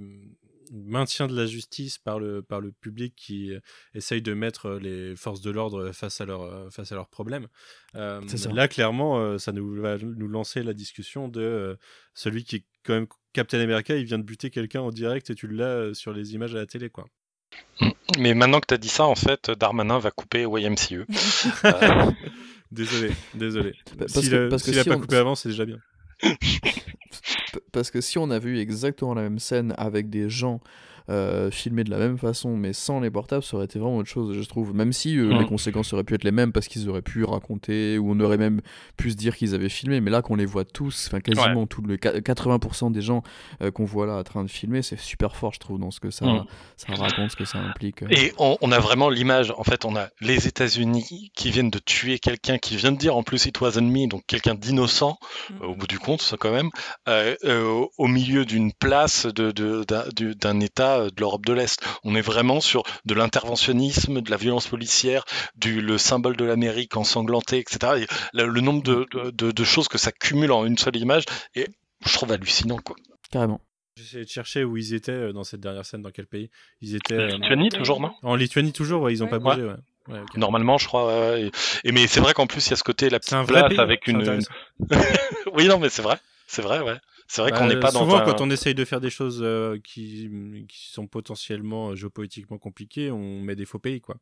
maintien 0.73 1.27
de 1.27 1.37
la 1.37 1.47
justice 1.47 1.99
par 1.99 2.19
le, 2.19 2.43
par 2.43 2.61
le 2.61 2.73
public 2.73 3.15
qui 3.17 3.53
essaye 3.95 4.23
de 4.23 4.33
mettre 4.35 4.73
les 4.81 5.15
forces 5.17 5.41
de 5.43 5.51
l'ordre 5.51 5.93
face 5.93 6.21
à 6.21 6.25
leurs 6.27 6.73
face 6.73 6.91
à 6.93 6.95
leurs 6.95 7.09
problèmes. 7.09 7.49
Euh, 7.97 8.21
là, 8.55 8.67
clairement, 8.69 9.19
euh, 9.21 9.39
ça 9.39 9.53
nous 9.53 9.75
va 9.81 9.99
nous 9.99 10.29
lancer 10.29 10.63
la 10.63 10.73
discussion 10.73 11.29
de 11.29 11.41
euh, 11.43 11.77
celui 12.15 12.45
qui 12.45 12.57
est 12.57 12.65
quand 12.83 12.95
même 12.95 13.07
Captain 13.35 13.61
America, 13.61 13.97
il 13.97 14.05
vient 14.05 14.19
de 14.19 14.25
buter 14.25 14.51
quelqu'un 14.51 14.81
en 14.81 14.91
direct 14.91 15.29
et 15.31 15.35
tu 15.35 15.49
l'as 15.49 15.93
sur 15.95 16.13
les 16.13 16.35
images 16.35 16.55
à 16.55 16.59
la 16.59 16.67
télé, 16.67 16.89
quoi. 16.89 17.07
Mais 18.19 18.35
maintenant 18.35 18.61
que 18.61 18.67
tu 18.69 18.75
as 18.75 18.79
dit 18.79 18.89
ça, 18.89 19.05
en 19.05 19.15
fait, 19.15 19.51
Darmanin 19.51 19.99
va 19.99 20.11
couper 20.11 20.43
YMCE. 20.45 21.05
Euh, 21.65 22.11
Désolé, 22.73 23.13
désolé. 23.35 23.75
Parce 23.99 24.13
S'il 24.15 24.31
que- 24.31 24.47
a- 24.47 24.49
parce 24.51 24.65
s'il 24.65 24.77
a 24.79 24.83
si 24.83 24.89
pas 24.89 24.97
on- 24.97 25.01
coupé 25.01 25.17
avant, 25.17 25.35
c'est 25.37 25.49
déjà 25.51 25.65
bien. 25.65 25.79
Parce 27.73 27.91
que 27.93 28.01
si 28.01 28.19
on 28.19 28.31
a 28.31 28.39
vu 28.41 28.59
exactement 28.59 29.15
la 29.15 29.23
même 29.23 29.39
scène 29.39 29.75
avec 29.79 30.11
des 30.11 30.29
gens 30.29 30.61
euh, 31.11 31.51
filmés 31.51 31.85
de 31.85 31.91
la 31.91 31.99
même 31.99 32.17
façon, 32.19 32.57
mais 32.57 32.73
sans 32.73 33.01
les 33.01 33.11
portables, 33.11 33.43
ça 33.43 33.57
aurait 33.57 33.67
été 33.67 33.79
vraiment 33.79 33.99
autre 33.99 34.09
chose, 34.09 34.35
je 34.41 34.49
trouve. 34.49 34.75
Même 34.75 34.93
si 34.93 35.19
euh, 35.19 35.35
Mm. 35.35 35.39
les 35.41 35.47
conséquences 35.47 35.93
auraient 35.93 36.05
pu 36.05 36.15
être 36.15 36.25
les 36.25 36.33
mêmes 36.33 36.53
parce 36.53 36.67
qu'ils 36.69 36.89
auraient 36.89 37.03
pu 37.03 37.25
raconter, 37.25 37.99
ou 37.99 38.11
on 38.13 38.21
aurait 38.21 38.39
même 38.39 38.61
pu 38.97 39.11
se 39.11 39.17
dire 39.17 39.37
qu'ils 39.37 39.55
avaient 39.55 39.69
filmé, 39.69 40.01
mais 40.01 40.11
là 40.11 40.23
qu'on 40.23 40.37
les 40.37 40.47
voit 40.47 40.65
tous, 40.65 41.09
enfin 41.09 41.21
quasiment 41.21 41.67
tous 41.67 41.83
les 41.87 41.99
qua- 41.99 42.21
80% 42.21 42.91
des 42.91 43.03
gens 43.03 43.23
euh, 43.63 43.71
qu'on 43.71 43.85
voit 43.85 44.07
là 44.07 44.17
en 44.17 44.23
train 44.23 44.43
de 44.45 44.51
filmer, 44.51 44.83
c'est 44.83 44.99
super 44.99 45.37
fort, 45.37 45.53
je 45.53 45.59
trouve, 45.61 45.79
dans 45.79 45.91
ce 45.91 46.01
que 46.01 46.11
ça, 46.11 46.25
Mm. 46.27 46.45
ça 46.77 46.95
raconte, 46.95 47.31
ce 47.33 47.37
que 47.37 47.45
ça 47.45 47.59
implique. 47.59 48.03
Et 48.11 48.33
on, 48.39 48.57
on 48.61 48.73
a 48.73 48.79
vraiment 48.79 49.11
l'image, 49.11 49.53
en 49.57 49.65
fait, 49.65 49.85
on 49.85 49.97
a 49.97 50.09
les 50.21 50.47
États-Unis 50.47 51.31
qui 51.37 51.51
viennent 51.51 51.71
de 51.71 51.79
tuer 51.79 52.19
quelqu'un 52.19 52.59
qui 52.59 52.77
vient 52.77 52.93
de 52.93 52.99
dire 52.99 53.17
en 53.17 53.23
plus 53.23 53.45
it 53.47 53.61
wasn't 53.61 53.83
me, 53.91 54.07
donc 54.09 54.23
quelqu'un 54.27 54.55
d'innocent, 54.55 55.19
euh, 55.63 55.67
au 55.67 55.75
bout 55.75 55.87
du 55.87 55.99
compte, 55.99 56.23
ça 56.23 56.37
quand 56.39 56.53
même, 56.53 56.71
euh, 57.09 57.35
euh, 57.45 57.85
au 57.99 58.07
milieu 58.09 58.45
d'une 58.45 58.73
place 58.73 59.27
de, 59.27 59.51
de- 59.51 59.85
d'un 59.85 60.05
du- 60.17 60.35
d'un 60.35 60.61
État 60.61 60.94
euh, 61.01 61.05
de 61.11 61.21
l'Europe 61.21 61.45
de 61.47 61.53
l'Est. 61.53 61.81
On 62.05 62.15
est 62.15 62.21
vraiment 62.21 62.61
sur 62.61 62.83
de 63.05 63.15
l'interventionnisme, 63.15 64.21
de 64.21 64.31
la 64.31 64.37
violence 64.37 64.67
policière, 64.69 65.25
du, 65.57 65.81
le 65.81 65.99
symbole 65.99 66.37
de 66.37 66.45
l'Amérique 66.45 66.97
ensanglanté, 66.97 67.59
etc. 67.59 68.03
Et 68.03 68.07
le, 68.37 68.47
le 68.47 68.61
nombre 68.61 68.83
de, 68.83 69.07
de- 69.13 69.31
de- 69.31 69.51
de 69.53 69.65
choses 69.65 69.89
que 69.89 69.99
ça 69.99 70.13
cumule 70.13 70.53
en 70.53 70.65
une 70.65 70.79
seule 70.79 70.97
image, 70.97 71.25
et 71.55 71.67
je 72.07 72.13
trouve 72.13 72.33
hallucinant, 72.33 72.79
quoi. 72.79 72.97
Carrément. 73.31 73.61
J'essayais 73.97 74.25
de 74.25 74.29
chercher 74.31 74.65
où 74.65 74.77
ils 74.77 74.93
étaient 74.95 75.13
euh, 75.13 75.33
dans 75.33 75.45
cette 75.45 75.61
dernière 75.61 75.87
scène, 75.87 76.03
dans 76.03 76.11
quel 76.11 76.27
pays. 76.27 76.51
Ils 76.81 76.97
étaient 76.97 77.15
euh, 77.15 77.27
Lituanie, 77.29 77.69
toujours, 77.69 78.01
non? 78.01 78.11
En 78.25 78.35
Lituanie 78.35 78.73
toujours, 78.73 79.03
ouais, 79.03 79.13
ils 79.13 79.23
ont 79.23 79.27
Ouais. 79.27 79.31
pas 79.31 79.39
bougé. 79.39 79.63
Ouais. 80.09 80.21
Normalement, 80.37 80.77
je 80.79 80.87
crois. 80.87 81.07
ouais, 81.07 81.31
ouais. 81.31 81.43
Et, 81.85 81.89
et 81.89 81.93
mais 81.93 82.07
c'est 82.09 82.21
vrai 82.21 82.35
qu'en 82.35 82.47
plus, 82.47 82.67
il 82.67 82.71
y 82.71 82.73
a 82.73 82.77
ce 82.77 82.83
côté, 82.83 83.09
la 83.09 83.19
C'est 83.19 83.21
petite 83.21 83.33
un 83.35 83.43
vrai 83.45 83.61
place 83.61 83.69
pays. 83.71 83.81
avec 83.81 84.07
une, 84.09 84.41
oui, 85.55 85.67
non, 85.69 85.79
mais 85.79 85.89
c'est 85.89 86.03
vrai. 86.03 86.19
C'est 86.47 86.63
vrai, 86.63 86.81
ouais. 86.81 86.97
C'est 87.27 87.41
vrai 87.41 87.53
qu'on 87.53 87.61
Bah, 87.61 87.67
n'est 87.69 87.81
pas 87.81 87.91
dans 87.91 88.01
souvent, 88.01 88.19
un... 88.19 88.25
quand 88.25 88.41
on 88.43 88.51
essaye 88.51 88.75
de 88.75 88.85
faire 88.85 89.01
des 89.01 89.11
choses 89.11 89.41
euh, 89.43 89.79
qui, 89.83 90.29
qui 90.69 90.91
sont 90.93 91.07
potentiellement 91.07 91.91
euh, 91.91 91.95
géopolitiquement 91.97 92.59
compliquées, 92.59 93.11
on 93.11 93.41
met 93.41 93.57
des 93.57 93.65
faux 93.65 93.79
pays, 93.79 94.01
quoi. 94.01 94.17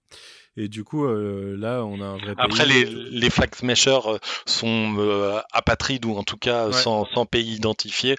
Et 0.56 0.68
du 0.68 0.84
coup, 0.84 1.04
euh, 1.04 1.56
là, 1.58 1.84
on 1.84 2.00
a 2.00 2.06
un 2.06 2.16
vrai 2.16 2.34
Après, 2.38 2.64
pays. 2.64 2.84
les, 2.84 2.84
les 3.10 3.30
flag 3.30 3.54
smashers 3.54 3.98
sont 4.46 4.94
euh, 4.98 5.40
apatrides 5.52 6.04
ou 6.04 6.14
en 6.16 6.22
tout 6.22 6.36
cas 6.36 6.66
Ouais. 6.66 6.72
sans, 6.72 7.06
sans 7.12 7.26
pays 7.26 7.54
identifié, 7.56 8.16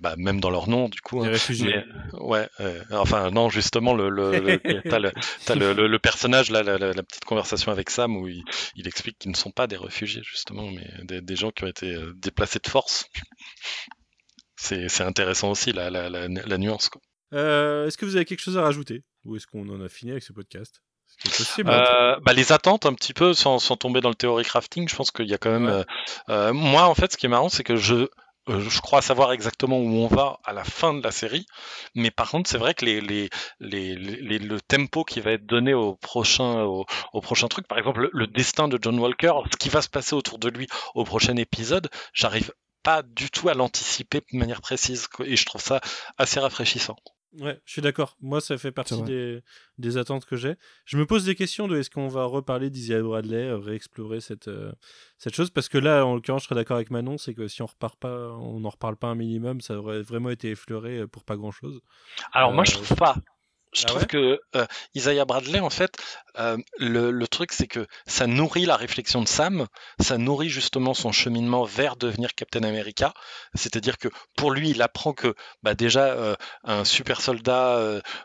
bah, 0.00 0.14
même 0.16 0.40
dans 0.40 0.50
leur 0.50 0.68
nom, 0.68 0.88
du 0.88 1.00
coup. 1.00 1.20
des 1.20 1.26
hein. 1.28 1.32
réfugiés. 1.32 1.74
Mais, 2.12 2.18
ouais, 2.20 2.48
enfin 2.92 3.30
non, 3.32 3.50
justement, 3.50 3.94
le, 3.94 4.08
le, 4.10 4.38
le- 4.40 4.82
t'as 4.88 4.98
le, 5.56 5.72
le, 5.72 5.98
personnage 5.98 6.50
là, 6.50 6.62
la, 6.62 6.78
la- 6.78 6.92
la 6.92 7.02
petite 7.02 7.24
conversation 7.24 7.72
avec 7.72 7.90
Sam 7.90 8.16
où 8.16 8.28
il, 8.28 8.44
il 8.76 8.86
explique 8.86 9.18
qu'ils 9.18 9.32
ne 9.32 9.36
sont 9.36 9.50
pas 9.50 9.66
des 9.66 9.76
réfugiés 9.76 10.22
justement, 10.24 10.70
mais 10.70 10.88
des, 11.04 11.20
des 11.20 11.36
gens 11.36 11.50
qui 11.50 11.64
ont 11.64 11.68
été 11.68 11.96
déplacés 12.16 12.60
de 12.62 12.68
force. 12.68 13.06
C'est 14.64 14.88
c'est 14.88 15.04
intéressant 15.04 15.50
aussi 15.50 15.72
la, 15.72 15.90
la, 15.90 16.08
la, 16.10 16.28
la 16.28 16.58
nuance. 16.58 16.88
Quoi. 16.88 17.00
Euh, 17.32 17.86
est-ce 17.86 17.96
que 17.98 18.04
vous 18.06 18.16
avez 18.16 18.24
quelque 18.24 18.42
chose 18.42 18.58
à 18.58 18.62
rajouter? 18.62 19.02
Ou 19.24 19.36
est-ce 19.36 19.46
qu'on 19.46 19.68
en 19.68 19.80
a 19.80 19.88
fini 19.88 20.10
avec 20.12 20.22
ce 20.22 20.32
podcast? 20.32 20.82
Possible? 21.24 21.70
Euh, 21.70 22.16
bah, 22.24 22.32
les 22.32 22.52
attentes 22.52 22.86
un 22.86 22.94
petit 22.94 23.14
peu 23.14 23.34
sans, 23.34 23.58
sans 23.58 23.76
tomber 23.76 24.00
dans 24.00 24.08
le 24.08 24.14
theory 24.14 24.44
crafting, 24.44 24.88
je 24.88 24.96
pense 24.96 25.10
qu'il 25.10 25.28
y 25.28 25.34
a 25.34 25.38
quand 25.38 25.50
même. 25.52 25.66
Ouais. 25.66 25.72
euh, 25.72 25.84
euh, 26.30 26.52
moi, 26.52 26.84
en 26.88 26.94
fait, 26.94 27.12
ce 27.12 27.16
qui 27.16 27.26
est 27.26 27.28
marrant, 27.28 27.48
c'est 27.48 27.64
que 27.64 27.76
je 27.76 28.08
je 28.46 28.80
crois 28.82 29.00
savoir 29.00 29.32
exactement 29.32 29.78
où 29.78 29.88
on 29.88 30.06
va 30.06 30.38
à 30.44 30.52
la 30.52 30.64
fin 30.64 30.92
de 30.92 31.02
la 31.02 31.12
série, 31.12 31.46
mais 31.94 32.10
par 32.10 32.30
contre, 32.30 32.50
c'est 32.50 32.58
vrai 32.58 32.74
que 32.74 32.84
les, 32.84 33.00
les, 33.00 33.30
les, 33.58 33.96
les- 33.96 34.38
le 34.38 34.60
tempo 34.60 35.02
qui 35.02 35.22
va 35.22 35.30
être 35.32 35.46
donné 35.46 35.72
au 35.72 35.94
prochain, 35.96 36.60
au, 36.62 36.84
au 37.14 37.20
prochain 37.22 37.48
truc, 37.48 37.66
par 37.66 37.78
exemple, 37.78 38.00
le, 38.02 38.10
le 38.12 38.26
destin 38.26 38.68
de 38.68 38.78
John 38.82 38.98
Walker, 38.98 39.32
ce 39.50 39.56
qui 39.56 39.70
va 39.70 39.80
se 39.80 39.88
passer 39.88 40.14
autour 40.14 40.38
de 40.38 40.50
lui 40.50 40.66
au 40.94 41.04
prochain 41.04 41.36
épisode, 41.36 41.88
j'arrive 42.12 42.52
pas 42.84 43.02
du 43.02 43.30
tout 43.30 43.48
à 43.48 43.54
l'anticiper 43.54 44.20
de 44.32 44.38
manière 44.38 44.60
précise, 44.60 45.08
et 45.24 45.34
je 45.34 45.44
trouve 45.44 45.60
ça 45.60 45.80
assez 46.16 46.38
rafraîchissant. 46.38 46.96
Ouais, 47.40 47.60
je 47.64 47.72
suis 47.72 47.82
d'accord. 47.82 48.16
Moi, 48.20 48.40
ça 48.40 48.56
fait 48.58 48.70
partie 48.70 49.02
des, 49.02 49.42
des 49.78 49.96
attentes 49.96 50.24
que 50.24 50.36
j'ai. 50.36 50.54
Je 50.84 50.96
me 50.96 51.04
pose 51.04 51.24
des 51.24 51.34
questions 51.34 51.66
de 51.66 51.76
est-ce 51.76 51.90
qu'on 51.90 52.06
va 52.06 52.26
reparler 52.26 52.70
d'Izzy 52.70 52.94
Bradley, 52.94 53.48
euh, 53.48 53.58
réexplorer 53.58 54.20
cette, 54.20 54.46
euh, 54.46 54.70
cette 55.18 55.34
chose? 55.34 55.50
Parce 55.50 55.68
que 55.68 55.78
là, 55.78 56.06
en 56.06 56.14
l'occurrence, 56.14 56.42
je 56.42 56.46
serais 56.46 56.54
d'accord 56.54 56.76
avec 56.76 56.92
Manon, 56.92 57.18
c'est 57.18 57.34
que 57.34 57.48
si 57.48 57.60
on 57.62 57.66
repart 57.66 57.98
pas, 57.98 58.30
on 58.34 58.60
n'en 58.60 58.68
reparle 58.68 58.96
pas 58.96 59.08
un 59.08 59.16
minimum, 59.16 59.60
ça 59.60 59.76
aurait 59.76 60.02
vraiment 60.02 60.30
été 60.30 60.50
effleuré 60.50 60.98
euh, 60.98 61.08
pour 61.08 61.24
pas 61.24 61.34
grand-chose. 61.34 61.80
Alors 62.32 62.52
moi 62.52 62.62
je 62.62 62.74
trouve 62.74 62.94
pas. 62.94 63.16
Je 63.74 63.82
Ah 63.84 63.86
trouve 63.88 64.02
ouais 64.02 64.06
que 64.06 64.40
euh, 64.54 64.66
Isaiah 64.94 65.24
Bradley 65.24 65.58
en 65.58 65.70
fait 65.70 65.96
euh, 66.38 66.56
le, 66.78 67.10
le 67.10 67.28
truc 67.28 67.52
c'est 67.52 67.66
que 67.66 67.86
ça 68.06 68.26
nourrit 68.26 68.66
la 68.66 68.76
réflexion 68.76 69.20
de 69.22 69.28
Sam, 69.28 69.66
ça 70.00 70.16
nourrit 70.16 70.48
justement 70.48 70.94
son 70.94 71.12
cheminement 71.12 71.64
vers 71.64 71.96
devenir 71.96 72.34
Captain 72.34 72.62
America. 72.62 73.14
C'est-à-dire 73.54 73.98
que 73.98 74.08
pour 74.36 74.52
lui 74.52 74.70
il 74.70 74.82
apprend 74.82 75.12
que 75.12 75.34
bah 75.62 75.74
déjà 75.74 76.06
euh, 76.06 76.36
un 76.64 76.84
super 76.84 77.20
soldat 77.20 77.80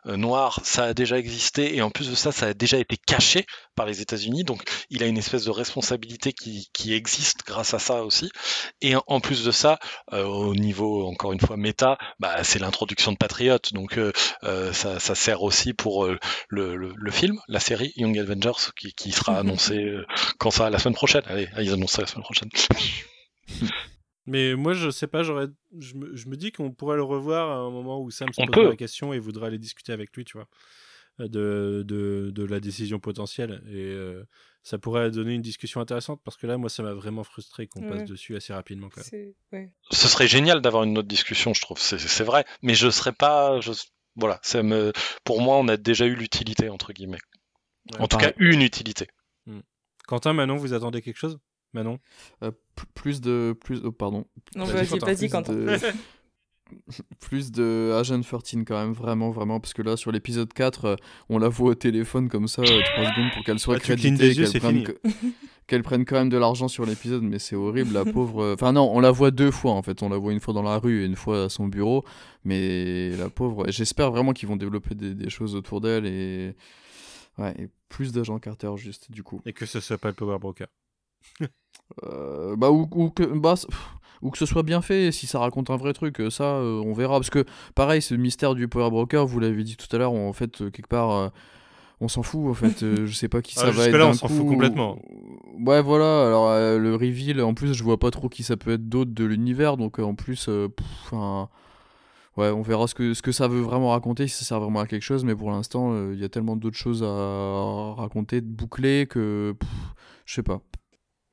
noir 0.05 0.59
ça 0.63 0.85
a 0.85 0.93
déjà 0.93 1.17
existé 1.17 1.75
et 1.75 1.81
en 1.81 1.89
plus 1.89 2.09
de 2.09 2.15
ça 2.15 2.31
ça 2.31 2.47
a 2.47 2.53
déjà 2.53 2.77
été 2.77 2.97
caché 2.97 3.45
par 3.75 3.85
les 3.85 4.01
États-Unis 4.01 4.43
donc 4.43 4.63
il 4.89 5.03
a 5.03 5.07
une 5.07 5.17
espèce 5.17 5.45
de 5.45 5.51
responsabilité 5.51 6.33
qui, 6.33 6.69
qui 6.73 6.93
existe 6.93 7.39
grâce 7.45 7.73
à 7.73 7.79
ça 7.79 8.03
aussi. 8.03 8.31
Et 8.81 8.95
en, 8.95 9.03
en 9.07 9.19
plus 9.19 9.43
de 9.43 9.51
ça 9.51 9.79
au 10.11 10.53
niveau 10.55 11.07
encore 11.07 11.33
une 11.33 11.39
fois 11.39 11.57
méta 11.57 11.97
bah 12.19 12.43
c'est 12.43 12.59
l'introduction 12.59 13.11
de 13.11 13.17
Patriot 13.17 13.57
donc 13.71 13.99
ça, 14.43 14.99
ça 14.99 15.15
sert 15.15 15.38
aussi 15.43 15.73
pour 15.73 16.05
euh, 16.05 16.17
le, 16.49 16.75
le, 16.75 16.93
le 16.95 17.11
film, 17.11 17.39
la 17.47 17.59
série 17.59 17.91
Young 17.95 18.17
Avengers, 18.17 18.71
qui, 18.77 18.93
qui 18.93 19.11
sera 19.11 19.37
annoncé 19.39 19.77
euh, 19.83 20.05
quand 20.37 20.51
ça, 20.51 20.69
la 20.69 20.79
semaine 20.79 20.95
prochaine. 20.95 21.23
Allez, 21.25 21.47
ils 21.59 21.71
annoncent 21.73 21.95
ça 21.95 22.01
la 22.01 22.07
semaine 22.07 22.23
prochaine. 22.23 22.49
Mais 24.25 24.53
moi, 24.55 24.73
je 24.73 24.89
sais 24.91 25.07
pas, 25.07 25.23
j'aurais, 25.23 25.47
je 25.79 25.95
me, 25.95 26.15
je 26.15 26.27
me 26.27 26.35
dis 26.37 26.51
qu'on 26.51 26.71
pourrait 26.71 26.97
le 26.97 27.03
revoir 27.03 27.49
à 27.49 27.55
un 27.55 27.71
moment 27.71 27.99
où 27.99 28.11
Sam 28.11 28.31
se 28.31 28.41
posera 28.45 28.69
la 28.69 28.75
question 28.75 29.11
et 29.11 29.17
voudra 29.19 29.47
aller 29.47 29.57
discuter 29.57 29.91
avec 29.91 30.15
lui, 30.15 30.23
tu 30.23 30.37
vois, 30.37 30.47
euh, 31.19 31.27
de, 31.27 31.83
de, 31.87 32.29
de 32.31 32.43
la 32.43 32.59
décision 32.59 32.99
potentielle. 32.99 33.63
Et 33.69 33.73
euh, 33.75 34.23
ça 34.61 34.77
pourrait 34.77 35.09
donner 35.09 35.33
une 35.33 35.41
discussion 35.41 35.81
intéressante 35.81 36.21
parce 36.23 36.37
que 36.37 36.45
là, 36.45 36.57
moi, 36.59 36.69
ça 36.69 36.83
m'a 36.83 36.93
vraiment 36.93 37.23
frustré 37.23 37.65
qu'on 37.65 37.81
Ouais. 37.81 37.89
passe 37.89 38.05
dessus 38.09 38.35
assez 38.35 38.53
rapidement. 38.53 38.89
Quand 38.89 38.97
même. 39.01 39.07
C'est- 39.09 39.35
ouais. 39.51 39.71
Ce 39.89 40.07
serait 40.07 40.27
génial 40.27 40.61
d'avoir 40.61 40.83
une 40.83 40.95
autre 40.99 41.07
discussion, 41.07 41.55
je 41.55 41.61
trouve. 41.61 41.79
C'est 41.79 41.97
c'est 41.97 42.23
vrai, 42.25 42.45
mais 42.61 42.75
je 42.75 42.89
serais 42.91 43.13
pas. 43.13 43.59
Je, 43.61 43.71
voilà, 44.15 44.39
ça 44.43 44.63
me, 44.63 44.91
pour 45.23 45.41
moi, 45.41 45.57
on 45.57 45.67
a 45.67 45.77
déjà 45.77 46.05
eu 46.05 46.15
l'utilité 46.15 46.69
entre 46.69 46.93
guillemets. 46.93 47.17
Ouais. 47.93 48.01
en 48.01 48.07
tout 48.07 48.17
pareil. 48.17 48.33
cas, 48.33 48.35
une 48.39 48.61
utilité. 48.61 49.07
Quentin, 50.07 50.33
Manon, 50.33 50.55
vous 50.57 50.73
attendez 50.73 51.01
quelque 51.01 51.17
chose? 51.17 51.39
Manon? 51.73 51.99
Euh, 52.43 52.51
plus 52.95 53.21
de. 53.21 53.55
Plus, 53.63 53.79
oh, 53.83 53.91
pardon. 53.91 54.25
Non, 54.55 54.65
Vas-y, 54.65 54.97
vas-y, 54.99 54.99
Quentin. 54.99 55.13
Plus 55.15 55.29
Quentin. 55.29 55.53
de- 55.53 55.79
plus 57.19 57.51
de 57.51 57.95
Agent 57.97 58.21
13 58.21 58.63
quand 58.65 58.79
même, 58.79 58.93
vraiment, 58.93 59.31
vraiment, 59.31 59.59
parce 59.59 59.73
que 59.73 59.81
là, 59.81 59.97
sur 59.97 60.11
l'épisode 60.11 60.51
4, 60.53 60.85
euh, 60.85 60.95
on 61.29 61.37
la 61.39 61.47
voit 61.49 61.71
au 61.71 61.75
téléphone 61.75 62.29
comme 62.29 62.47
ça, 62.47 62.61
3 62.63 62.75
secondes 62.77 63.31
pour 63.33 63.43
qu'elle 63.43 63.59
soit 63.59 63.75
Ah, 63.75 63.79
tu 63.79 63.85
créditée, 63.85 64.11
des 64.11 64.27
yeux, 64.37 64.43
qu'elle 64.43 64.51
c'est 64.51 64.59
prenne, 64.59 64.85
fini. 64.85 65.33
que- 65.69 65.75
qu'elle 65.75 65.83
prenne 65.83 66.05
quand 66.05 66.15
même 66.15 66.29
de 66.29 66.37
l'argent 66.37 66.67
sur 66.67 66.85
l'épisode, 66.85 67.21
mais 67.21 67.39
c'est 67.39 67.55
horrible, 67.55 67.93
la 67.93 68.05
pauvre... 68.05 68.41
euh, 68.43 68.53
Enfin 68.55 68.71
non, 68.71 68.89
on 68.91 68.99
la 68.99 69.11
voit 69.11 69.31
deux 69.31 69.51
fois 69.51 69.73
en 69.73 69.81
fait, 69.81 70.01
on 70.03 70.09
la 70.09 70.17
voit 70.17 70.33
une 70.33 70.39
fois 70.39 70.53
dans 70.53 70.63
la 70.63 70.77
rue 70.77 71.03
et 71.03 71.05
une 71.05 71.15
fois 71.15 71.43
à 71.43 71.49
son 71.49 71.67
bureau, 71.67 72.03
mais 72.43 73.11
la 73.17 73.29
pauvre, 73.29 73.65
j'espère 73.69 74.11
vraiment 74.11 74.33
qu'ils 74.33 74.49
vont 74.49 74.57
développer 74.57 74.95
des, 74.95 75.13
des 75.13 75.29
choses 75.29 75.55
autour 75.55 75.81
d'elle 75.81 76.05
et... 76.05 76.55
Ouais, 77.37 77.53
et 77.57 77.69
plus 77.87 78.11
d'agents 78.11 78.37
Carter 78.37 78.71
juste, 78.75 79.11
du 79.11 79.23
coup. 79.23 79.39
Et 79.45 79.53
que 79.53 79.65
ce 79.65 79.79
soit 79.79 79.97
pas 79.97 80.09
le 80.09 80.13
Power 80.13 80.39
Broker. 80.39 80.67
Euh, 82.03 82.57
bah, 82.57 82.69
ou, 82.69 82.85
ou 82.91 83.09
que, 83.11 83.23
bah, 83.23 83.55
ou 84.21 84.29
que 84.29 84.37
ce 84.37 84.45
soit 84.45 84.63
bien 84.63 84.81
fait, 84.81 85.13
si 85.13 85.25
ça 85.25 85.39
raconte 85.39 85.69
un 85.69 85.77
vrai 85.77 85.93
truc, 85.93 86.19
euh, 86.19 86.29
ça, 86.29 86.57
euh, 86.57 86.81
on 86.85 86.91
verra. 86.91 87.17
Parce 87.17 87.29
que, 87.29 87.45
pareil, 87.75 88.01
ce 88.01 88.13
mystère 88.13 88.55
du 88.55 88.67
Power 88.67 88.89
Broker, 88.89 89.25
vous 89.25 89.39
l'avez 89.39 89.63
dit 89.63 89.77
tout 89.77 89.87
à 89.95 89.99
l'heure, 89.99 90.11
en 90.11 90.33
fait, 90.33 90.57
quelque 90.71 90.89
part, 90.89 91.11
euh, 91.11 91.29
on 92.01 92.07
s'en 92.07 92.23
fout, 92.23 92.47
en 92.49 92.53
fait. 92.53 92.83
euh, 92.83 93.05
je 93.05 93.13
sais 93.13 93.27
pas 93.27 93.41
qui 93.41 93.55
Ah, 93.57 93.61
ça 93.61 93.65
va 93.67 93.71
être. 93.71 93.83
jusque-là, 93.83 94.07
on 94.07 94.13
s'en 94.13 94.27
fout 94.27 94.47
complètement. 94.47 94.97
Ouais, 95.65 95.81
voilà. 95.81 96.27
Alors, 96.27 96.47
euh, 96.49 96.77
le 96.77 96.95
reveal, 96.95 97.41
en 97.41 97.53
plus, 97.53 97.73
je 97.73 97.83
vois 97.83 97.97
pas 97.99 98.11
trop 98.11 98.29
qui 98.29 98.43
ça 98.43 98.55
peut 98.57 98.71
être 98.71 98.87
d'autre 98.87 99.11
de 99.13 99.25
l'univers. 99.25 99.75
Donc, 99.77 99.99
euh, 99.99 100.03
en 100.03 100.15
plus, 100.15 100.45
pff, 100.45 101.13
Ouais, 102.37 102.49
on 102.51 102.61
verra 102.61 102.87
ce 102.87 102.95
que, 102.95 103.13
ce 103.13 103.21
que 103.21 103.33
ça 103.33 103.49
veut 103.49 103.59
vraiment 103.59 103.89
raconter, 103.89 104.27
si 104.27 104.35
ça 104.37 104.45
sert 104.45 104.59
vraiment 104.61 104.79
à 104.79 104.87
quelque 104.87 105.01
chose, 105.03 105.25
mais 105.25 105.35
pour 105.35 105.51
l'instant, 105.51 106.11
il 106.13 106.19
y 106.19 106.23
a 106.23 106.29
tellement 106.29 106.55
d'autres 106.55 106.77
choses 106.77 107.03
à 107.03 107.93
raconter, 107.97 108.39
de 108.39 108.47
boucler, 108.47 109.07
que 109.09 109.55
pff, 109.59 109.69
je 110.25 110.35
sais 110.35 110.43
pas. 110.43 110.61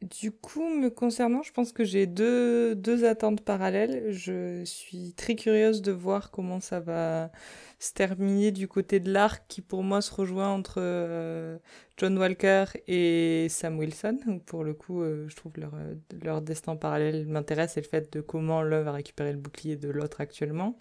Du 0.03 0.31
coup, 0.31 0.69
me 0.69 0.91
concernant, 0.91 1.43
je 1.43 1.53
pense 1.53 1.73
que 1.73 1.83
j'ai 1.83 2.07
deux, 2.07 2.75
deux 2.75 3.07
attentes 3.07 3.41
parallèles. 3.41 4.13
Je 4.13 4.63
suis 4.65 5.15
très 5.15 5.37
curieuse 5.37 5.81
de 5.81 5.91
voir 5.91 6.31
comment 6.31 6.61
ça 6.61 6.81
va 6.81 7.31
se 7.79 7.93
terminer 7.95 8.53
du 8.53 8.69
côté 8.69 9.01
de 9.01 9.11
l'arc 9.11 9.45
qui, 9.49 9.63
pour 9.63 9.83
moi, 9.83 10.03
se 10.03 10.13
rejoint 10.13 10.51
entre 10.51 10.77
euh, 10.79 11.57
John 11.97 12.19
Walker 12.19 12.65
et 12.87 13.47
Sam 13.49 13.79
Wilson. 13.79 14.41
Pour 14.45 14.65
le 14.65 14.75
coup, 14.75 15.01
euh, 15.03 15.29
je 15.29 15.37
trouve 15.37 15.53
leur, 15.57 15.73
euh, 15.75 15.95
leur 16.23 16.43
destin 16.43 16.77
parallèle 16.77 17.27
m'intéresse 17.27 17.79
et 17.79 17.81
le 17.81 17.87
fait 17.87 18.13
de 18.13 18.21
comment 18.21 18.63
l'un 18.63 18.83
va 18.83 18.93
récupérer 18.93 19.33
le 19.33 19.39
bouclier 19.39 19.77
de 19.77 19.89
l'autre 19.89 20.21
actuellement. 20.21 20.77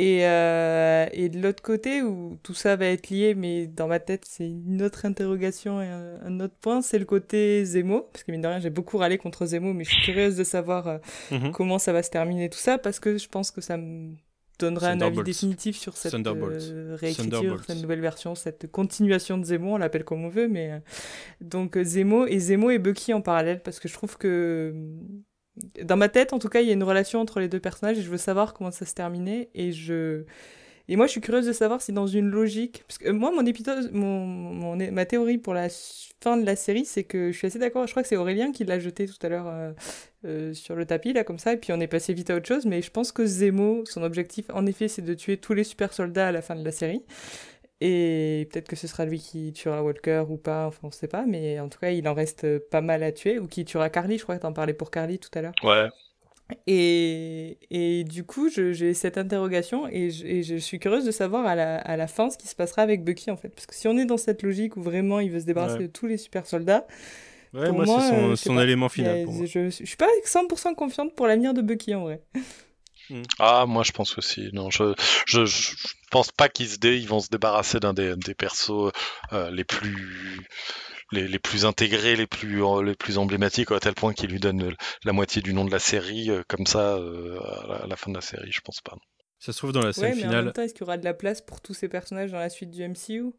Et, 0.00 0.24
euh, 0.26 1.06
et 1.12 1.28
de 1.28 1.40
l'autre 1.42 1.60
côté, 1.60 2.02
où 2.02 2.38
tout 2.44 2.54
ça 2.54 2.76
va 2.76 2.86
être 2.86 3.10
lié, 3.10 3.34
mais 3.34 3.66
dans 3.66 3.88
ma 3.88 3.98
tête, 3.98 4.24
c'est 4.28 4.46
une 4.48 4.80
autre 4.80 5.04
interrogation 5.04 5.82
et 5.82 5.88
un, 5.88 6.20
un 6.24 6.38
autre 6.38 6.54
point, 6.60 6.82
c'est 6.82 7.00
le 7.00 7.04
côté 7.04 7.64
Zemo. 7.64 8.02
Parce 8.12 8.22
que 8.22 8.30
mine 8.30 8.40
de 8.40 8.46
rien, 8.46 8.60
j'ai 8.60 8.70
beaucoup 8.70 8.96
râlé 8.98 9.18
contre 9.18 9.44
Zemo, 9.44 9.72
mais 9.72 9.82
je 9.82 9.90
suis 9.90 10.02
curieuse 10.04 10.36
de 10.36 10.44
savoir 10.44 10.86
euh, 10.86 10.98
Mhm. 11.32 11.50
comment 11.50 11.80
ça 11.80 11.92
va 11.92 12.04
se 12.04 12.10
terminer 12.10 12.48
tout 12.48 12.58
ça, 12.60 12.78
parce 12.78 13.00
que 13.00 13.18
je 13.18 13.28
pense 13.28 13.50
que 13.50 13.60
ça 13.60 13.76
me 13.76 14.14
donnerait 14.60 14.86
un 14.90 15.00
avis 15.00 15.16
définitif 15.24 15.76
sur 15.76 15.96
cette 15.96 16.12
euh, 16.14 16.96
réécriture, 17.00 17.64
cette 17.66 17.80
nouvelle 17.82 18.00
version, 18.00 18.34
cette 18.36 18.70
continuation 18.70 19.36
de 19.38 19.44
Zemo, 19.44 19.74
on 19.74 19.78
l'appelle 19.78 20.04
comme 20.04 20.24
on 20.24 20.28
veut, 20.28 20.46
mais 20.48 20.70
euh, 20.72 20.78
donc 21.40 21.76
Zemo 21.82 22.26
et 22.26 22.38
Zemo 22.38 22.70
et 22.70 22.78
Bucky 22.78 23.12
en 23.14 23.20
parallèle, 23.20 23.62
parce 23.62 23.80
que 23.80 23.88
je 23.88 23.94
trouve 23.94 24.16
que 24.16 24.74
dans 25.84 25.96
ma 25.96 26.08
tête, 26.08 26.32
en 26.32 26.38
tout 26.38 26.48
cas, 26.48 26.60
il 26.60 26.66
y 26.68 26.70
a 26.70 26.74
une 26.74 26.82
relation 26.84 27.20
entre 27.20 27.40
les 27.40 27.48
deux 27.48 27.60
personnages 27.60 27.98
et 27.98 28.02
je 28.02 28.10
veux 28.10 28.16
savoir 28.18 28.54
comment 28.54 28.70
ça 28.70 28.86
se 28.86 28.94
terminait 28.94 29.50
et 29.54 29.72
je 29.72 30.24
et 30.90 30.96
moi, 30.96 31.06
je 31.06 31.12
suis 31.12 31.20
curieuse 31.20 31.46
de 31.46 31.52
savoir 31.52 31.82
si 31.82 31.92
dans 31.92 32.06
une 32.06 32.30
logique, 32.30 32.82
parce 32.88 32.96
que 32.96 33.10
moi, 33.10 33.30
mon 33.30 33.44
épisode, 33.44 33.92
mon, 33.92 34.24
mon- 34.26 34.92
ma 34.92 35.04
théorie 35.04 35.36
pour 35.36 35.52
la 35.52 35.68
fin 36.22 36.38
de 36.38 36.46
la 36.46 36.56
série, 36.56 36.86
c'est 36.86 37.04
que 37.04 37.30
je 37.30 37.36
suis 37.36 37.46
assez 37.46 37.58
d'accord. 37.58 37.86
Je 37.86 37.90
crois 37.92 38.02
que 38.02 38.08
c'est 38.08 38.16
Aurélien 38.16 38.52
qui 38.52 38.64
l'a 38.64 38.78
jeté 38.80 39.06
tout 39.06 39.18
à 39.22 39.28
l'heure 39.28 39.46
euh, 39.48 39.72
euh, 40.24 40.54
sur 40.54 40.76
le 40.76 40.86
tapis 40.86 41.12
là, 41.12 41.24
comme 41.24 41.38
ça, 41.38 41.52
et 41.52 41.56
puis 41.58 41.72
on 41.74 41.80
est 41.80 41.86
passé 41.88 42.14
vite 42.14 42.30
à 42.30 42.36
autre 42.36 42.48
chose. 42.48 42.64
Mais 42.64 42.80
je 42.80 42.90
pense 42.90 43.12
que 43.12 43.26
Zemo, 43.26 43.84
son 43.84 44.02
objectif, 44.02 44.46
en 44.54 44.64
effet, 44.64 44.88
c'est 44.88 45.02
de 45.02 45.12
tuer 45.12 45.36
tous 45.36 45.52
les 45.52 45.64
super 45.64 45.92
soldats 45.92 46.28
à 46.28 46.32
la 46.32 46.40
fin 46.40 46.56
de 46.56 46.64
la 46.64 46.72
série. 46.72 47.02
Et 47.80 48.48
peut-être 48.50 48.66
que 48.68 48.74
ce 48.76 48.86
sera 48.88 49.04
lui 49.04 49.20
qui 49.20 49.52
tuera 49.52 49.82
Walker 49.84 50.24
ou 50.28 50.36
pas, 50.36 50.66
enfin 50.66 50.80
on 50.88 50.90
sait 50.90 51.06
pas, 51.08 51.24
mais 51.26 51.60
en 51.60 51.68
tout 51.68 51.78
cas 51.78 51.90
il 51.90 52.08
en 52.08 52.14
reste 52.14 52.58
pas 52.70 52.80
mal 52.80 53.02
à 53.04 53.12
tuer, 53.12 53.38
ou 53.38 53.46
qui 53.46 53.64
tuera 53.64 53.88
Carly, 53.88 54.18
je 54.18 54.24
crois 54.24 54.36
que 54.36 54.42
t'en 54.42 54.52
parlais 54.52 54.74
pour 54.74 54.90
Carly 54.90 55.18
tout 55.20 55.30
à 55.34 55.42
l'heure. 55.42 55.54
Ouais. 55.62 55.88
Et, 56.66 57.58
et 57.70 58.04
du 58.04 58.24
coup, 58.24 58.48
j'ai 58.48 58.94
cette 58.94 59.18
interrogation 59.18 59.86
et 59.86 60.10
je, 60.10 60.24
et 60.26 60.42
je 60.42 60.56
suis 60.56 60.78
curieuse 60.78 61.04
de 61.04 61.10
savoir 61.10 61.46
à 61.46 61.54
la, 61.54 61.76
à 61.76 61.96
la 61.98 62.06
fin 62.06 62.30
ce 62.30 62.38
qui 62.38 62.48
se 62.48 62.54
passera 62.56 62.82
avec 62.82 63.04
Bucky 63.04 63.30
en 63.30 63.36
fait. 63.36 63.50
Parce 63.50 63.66
que 63.66 63.74
si 63.74 63.86
on 63.86 63.96
est 63.98 64.06
dans 64.06 64.16
cette 64.16 64.42
logique 64.42 64.76
où 64.76 64.82
vraiment 64.82 65.20
il 65.20 65.30
veut 65.30 65.40
se 65.40 65.44
débarrasser 65.44 65.76
Ouais. 65.76 65.82
de 65.82 65.92
tous 65.92 66.06
les 66.06 66.16
super 66.16 66.46
soldats, 66.46 66.86
Ouais, 67.54 67.64
Pour 67.68 67.76
moi, 67.76 67.86
moi, 67.86 68.00
c'est 68.02 68.08
son, 68.10 68.30
euh, 68.32 68.36
son 68.36 68.58
élément 68.60 68.90
final 68.90 69.24
pour 69.24 69.32
moi. 69.32 69.46
je, 69.46 69.70
je 69.70 69.84
suis 69.84 69.96
pas 69.96 70.08
100% 70.26 70.74
confiante 70.74 71.14
pour 71.14 71.26
l'avenir 71.26 71.54
de 71.54 71.62
Bucky 71.62 71.94
en 71.94 72.02
vrai. 72.02 72.20
Ah, 73.38 73.64
moi 73.66 73.82
je 73.84 73.92
pense 73.92 74.16
aussi. 74.18 74.50
Non, 74.52 74.70
je, 74.70 74.94
je, 75.26 75.44
je 75.44 75.70
pense 76.10 76.30
pas 76.32 76.48
qu'ils 76.48 76.68
se 76.68 76.78
dé- 76.78 76.98
ils 76.98 77.08
vont 77.08 77.20
se 77.20 77.28
débarrasser 77.30 77.80
d'un 77.80 77.94
des, 77.94 78.14
des 78.16 78.34
persos 78.34 78.92
euh, 79.32 79.50
les 79.50 79.64
plus 79.64 80.46
les, 81.12 81.26
les 81.26 81.38
plus 81.38 81.64
intégrés, 81.64 82.16
les 82.16 82.26
plus 82.26 82.62
les 82.84 82.94
plus 82.94 83.16
emblématiques, 83.18 83.72
à 83.72 83.80
tel 83.80 83.94
point 83.94 84.12
qu'ils 84.12 84.30
lui 84.30 84.40
donnent 84.40 84.74
la 85.04 85.12
moitié 85.12 85.40
du 85.42 85.54
nom 85.54 85.64
de 85.64 85.70
la 85.70 85.78
série 85.78 86.30
euh, 86.30 86.42
comme 86.48 86.66
ça 86.66 86.96
euh, 86.96 87.38
à, 87.40 87.66
la, 87.66 87.74
à 87.76 87.86
la 87.86 87.96
fin 87.96 88.10
de 88.10 88.16
la 88.16 88.20
série. 88.22 88.52
Je 88.52 88.60
pense 88.60 88.80
pas. 88.82 88.94
Ça 89.38 89.52
se 89.52 89.58
trouve 89.58 89.72
dans 89.72 89.80
la 89.80 89.88
Ouais, 89.88 89.92
scène 89.92 90.14
mais 90.16 90.24
en 90.24 90.28
finale. 90.28 90.52
est-ce 90.58 90.74
qu'il 90.74 90.80
y 90.80 90.84
aura 90.84 90.98
de 90.98 91.04
la 91.04 91.14
place 91.14 91.40
pour 91.40 91.60
tous 91.60 91.72
ces 91.72 91.88
personnages 91.88 92.32
dans 92.32 92.38
la 92.40 92.50
suite 92.50 92.70
du 92.70 92.82
MCU 92.82 93.32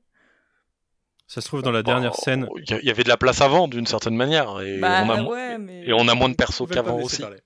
Ça 1.28 1.41
se 1.41 1.48
trouve 1.48 1.62
dans 1.62 1.72
la 1.72 1.84
dernière 1.84 2.16
Oh, 2.18 2.22
scène. 2.24 2.48
Il 2.56 2.86
y, 2.86 2.90
avait 2.90 3.04
de 3.04 3.10
la 3.10 3.18
place 3.18 3.41
avant 3.41 3.68
d'une 3.68 3.86
certaine 3.86 4.16
manière 4.16 4.62
et 4.62 4.80
Bah 4.80 5.02
on 5.04 5.10
a 5.10 5.24
ouais, 5.24 5.58
mais. 5.58 5.84
et 5.86 5.94
on 5.94 6.08
a 6.08 6.16
moins 6.16 6.30
de 6.30 6.36
persos 6.36 6.68
qu'avant 6.72 7.00
aussi. 7.02 7.22
parler. 7.22 7.40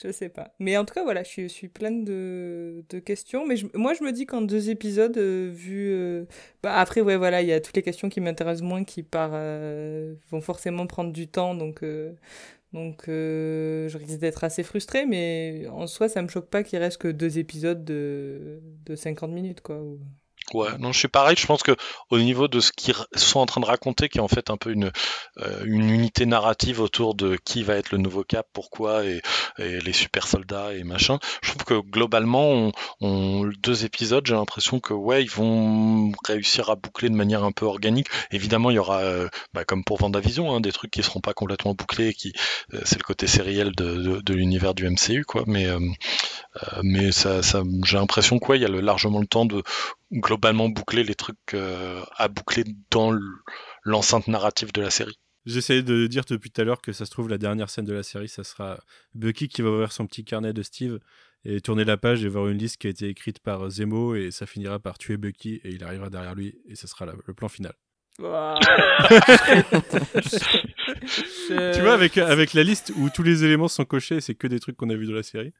Je 0.00 0.12
sais 0.12 0.28
pas. 0.28 0.54
Mais 0.60 0.76
en 0.76 0.84
tout 0.84 0.94
cas, 0.94 1.02
voilà, 1.02 1.24
je 1.24 1.48
suis, 1.48 1.68
pleine 1.68 2.04
de, 2.04 2.84
de 2.88 2.98
questions. 3.00 3.44
Mais 3.46 3.56
je- 3.56 3.66
moi, 3.74 3.94
je 3.94 4.04
me 4.04 4.12
dis 4.12 4.26
qu'en 4.26 4.42
deux 4.42 4.70
épisodes, 4.70 5.16
euh, 5.18 5.50
vu. 5.52 5.88
euh, 5.90 6.24
bah, 6.62 6.76
après, 6.78 7.00
ouais, 7.00 7.16
voilà, 7.16 7.42
il 7.42 7.48
y 7.48 7.52
a 7.52 7.60
toutes 7.60 7.74
les 7.74 7.82
questions 7.82 8.08
qui 8.08 8.20
m'intéressent 8.20 8.62
moins 8.66 8.84
qui 8.84 9.04
euh, 9.16 10.14
vont 10.30 10.40
forcément 10.40 10.86
prendre 10.86 11.12
du 11.12 11.26
temps. 11.26 11.54
Donc, 11.56 11.82
donc 12.72 13.04
je 13.08 13.96
risque 13.98 14.18
d'être 14.20 14.44
assez 14.44 14.62
frustrée. 14.62 15.04
Mais 15.06 15.66
en 15.68 15.86
soi, 15.88 16.08
ça 16.08 16.22
me 16.22 16.28
choque 16.28 16.48
pas 16.48 16.62
qu'il 16.62 16.78
reste 16.78 16.98
que 16.98 17.08
deux 17.08 17.38
épisodes 17.38 17.84
de, 17.84 18.60
de 18.86 18.94
50 18.96 19.32
minutes, 19.32 19.60
quoi. 19.62 19.82
Ouais, 20.54 20.68
non, 20.78 20.92
je 20.92 20.98
suis 20.98 21.08
pareil. 21.08 21.36
Je 21.38 21.46
pense 21.46 21.62
que 21.62 21.76
au 22.10 22.18
niveau 22.18 22.48
de 22.48 22.60
ce 22.60 22.72
qu'ils 22.72 22.94
sont 23.14 23.40
en 23.40 23.46
train 23.46 23.60
de 23.60 23.66
raconter, 23.66 24.08
qui 24.08 24.18
est 24.18 24.22
en 24.22 24.28
fait 24.28 24.50
un 24.50 24.56
peu 24.56 24.70
une 24.70 24.90
euh, 25.38 25.62
une 25.64 25.90
unité 25.90 26.26
narrative 26.26 26.80
autour 26.80 27.14
de 27.14 27.36
qui 27.44 27.62
va 27.62 27.74
être 27.74 27.92
le 27.92 27.98
nouveau 27.98 28.24
Cap, 28.24 28.46
pourquoi 28.52 29.04
et, 29.04 29.20
les 29.58 29.92
super 29.92 30.26
soldats 30.26 30.74
et 30.74 30.84
machin. 30.84 31.18
Je 31.42 31.50
trouve 31.50 31.64
que 31.64 31.80
globalement, 31.90 32.70
on, 33.00 33.50
deux 33.58 33.84
épisodes, 33.84 34.24
j'ai 34.26 34.34
l'impression 34.34 34.80
que 34.80 34.94
ouais, 34.94 35.22
ils 35.22 35.30
vont 35.30 36.12
réussir 36.26 36.70
à 36.70 36.76
boucler 36.76 37.08
de 37.10 37.14
manière 37.14 37.44
un 37.44 37.52
peu 37.52 37.66
organique. 37.66 38.08
Évidemment, 38.30 38.70
il 38.70 38.74
y 38.74 38.78
aura, 38.78 39.00
euh, 39.00 39.28
bah, 39.52 39.64
comme 39.64 39.84
pour 39.84 39.98
Vendavision, 39.98 40.54
hein, 40.54 40.60
des 40.60 40.72
trucs 40.72 40.90
qui 40.90 41.02
seront 41.02 41.20
pas 41.20 41.34
complètement 41.34 41.74
bouclés, 41.74 42.14
qui 42.14 42.32
euh, 42.74 42.80
c'est 42.84 42.98
le 42.98 43.04
côté 43.04 43.26
sériel 43.26 43.74
de, 43.74 44.20
de, 44.20 44.34
l'univers 44.34 44.74
du 44.74 44.88
MCU, 44.88 45.24
quoi. 45.24 45.42
Mais 45.46 45.66
mais 46.82 47.12
ça, 47.12 47.42
ça 47.42 47.62
j'ai 47.84 47.96
l'impression 47.96 48.38
quoi, 48.38 48.56
il 48.56 48.62
y 48.62 48.64
a 48.64 48.68
largement 48.68 49.20
le 49.20 49.26
temps 49.26 49.44
de 49.44 49.62
globalement 50.12 50.68
boucler 50.68 51.04
les 51.04 51.14
trucs 51.14 51.54
euh, 51.54 52.02
à 52.16 52.28
boucler 52.28 52.64
dans 52.90 53.16
l'enceinte 53.84 54.28
narrative 54.28 54.72
de 54.72 54.82
la 54.82 54.90
série. 54.90 55.18
J'essayais 55.46 55.82
de 55.82 56.06
dire 56.06 56.24
depuis 56.28 56.50
tout 56.50 56.60
à 56.60 56.64
l'heure 56.64 56.82
que 56.82 56.92
ça 56.92 57.06
se 57.06 57.10
trouve, 57.10 57.28
la 57.28 57.38
dernière 57.38 57.70
scène 57.70 57.86
de 57.86 57.94
la 57.94 58.02
série, 58.02 58.28
ça 58.28 58.44
sera 58.44 58.78
Bucky 59.14 59.48
qui 59.48 59.62
va 59.62 59.70
ouvrir 59.70 59.92
son 59.92 60.06
petit 60.06 60.24
carnet 60.24 60.52
de 60.52 60.62
Steve 60.62 60.98
et 61.44 61.60
tourner 61.60 61.84
la 61.84 61.96
page 61.96 62.24
et 62.24 62.28
voir 62.28 62.48
une 62.48 62.58
liste 62.58 62.76
qui 62.78 62.88
a 62.88 62.90
été 62.90 63.08
écrite 63.08 63.38
par 63.38 63.70
Zemo 63.70 64.14
et 64.14 64.30
ça 64.30 64.44
finira 64.44 64.78
par 64.78 64.98
tuer 64.98 65.16
Bucky 65.16 65.60
et 65.64 65.70
il 65.70 65.84
arrivera 65.84 66.10
derrière 66.10 66.34
lui 66.34 66.58
et 66.68 66.74
ce 66.74 66.86
sera 66.86 67.06
la- 67.06 67.14
le 67.26 67.34
plan 67.34 67.48
final. 67.48 67.72
Je- 68.18 68.24
Tu 71.74 71.80
vois, 71.80 71.94
avec, 71.94 72.18
avec 72.18 72.54
la 72.54 72.62
liste 72.62 72.92
où 72.96 73.10
tous 73.10 73.22
les 73.22 73.44
éléments 73.44 73.68
sont 73.68 73.84
cochés, 73.84 74.20
c'est 74.20 74.34
que 74.34 74.46
des 74.46 74.60
trucs 74.60 74.76
qu'on 74.76 74.90
a 74.90 74.94
vus 74.94 75.06
dans 75.06 75.14
la 75.14 75.22
série. 75.22 75.52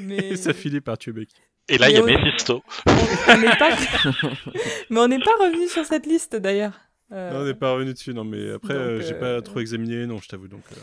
Mais- 0.00 0.18
Et 0.32 0.36
ça 0.36 0.52
finit 0.52 0.80
par 0.80 0.98
tuer 0.98 1.12
Bucky. 1.12 1.36
Et 1.68 1.78
là, 1.78 1.88
il 1.90 1.96
y 1.96 1.98
a. 1.98 2.02
Mephisto. 2.02 2.62
on 2.86 3.56
pas... 3.58 3.76
Mais 4.90 5.00
on 5.00 5.08
n'est 5.08 5.18
pas 5.18 5.34
revenu 5.40 5.68
sur 5.68 5.84
cette 5.84 6.06
liste 6.06 6.36
d'ailleurs. 6.36 6.78
Euh, 7.12 7.30
Non, 7.32 7.40
on 7.40 7.44
n'est 7.44 7.54
pas 7.54 7.72
revenu 7.72 7.92
dessus, 7.92 8.14
non, 8.14 8.24
mais 8.24 8.52
après, 8.52 8.74
euh, 8.74 9.00
j'ai 9.00 9.14
euh, 9.14 9.20
pas 9.20 9.42
trop 9.42 9.60
examiné, 9.60 10.06
non, 10.06 10.18
je 10.18 10.26
t'avoue. 10.28 10.48
Donc, 10.48 10.62
euh, 10.72 10.76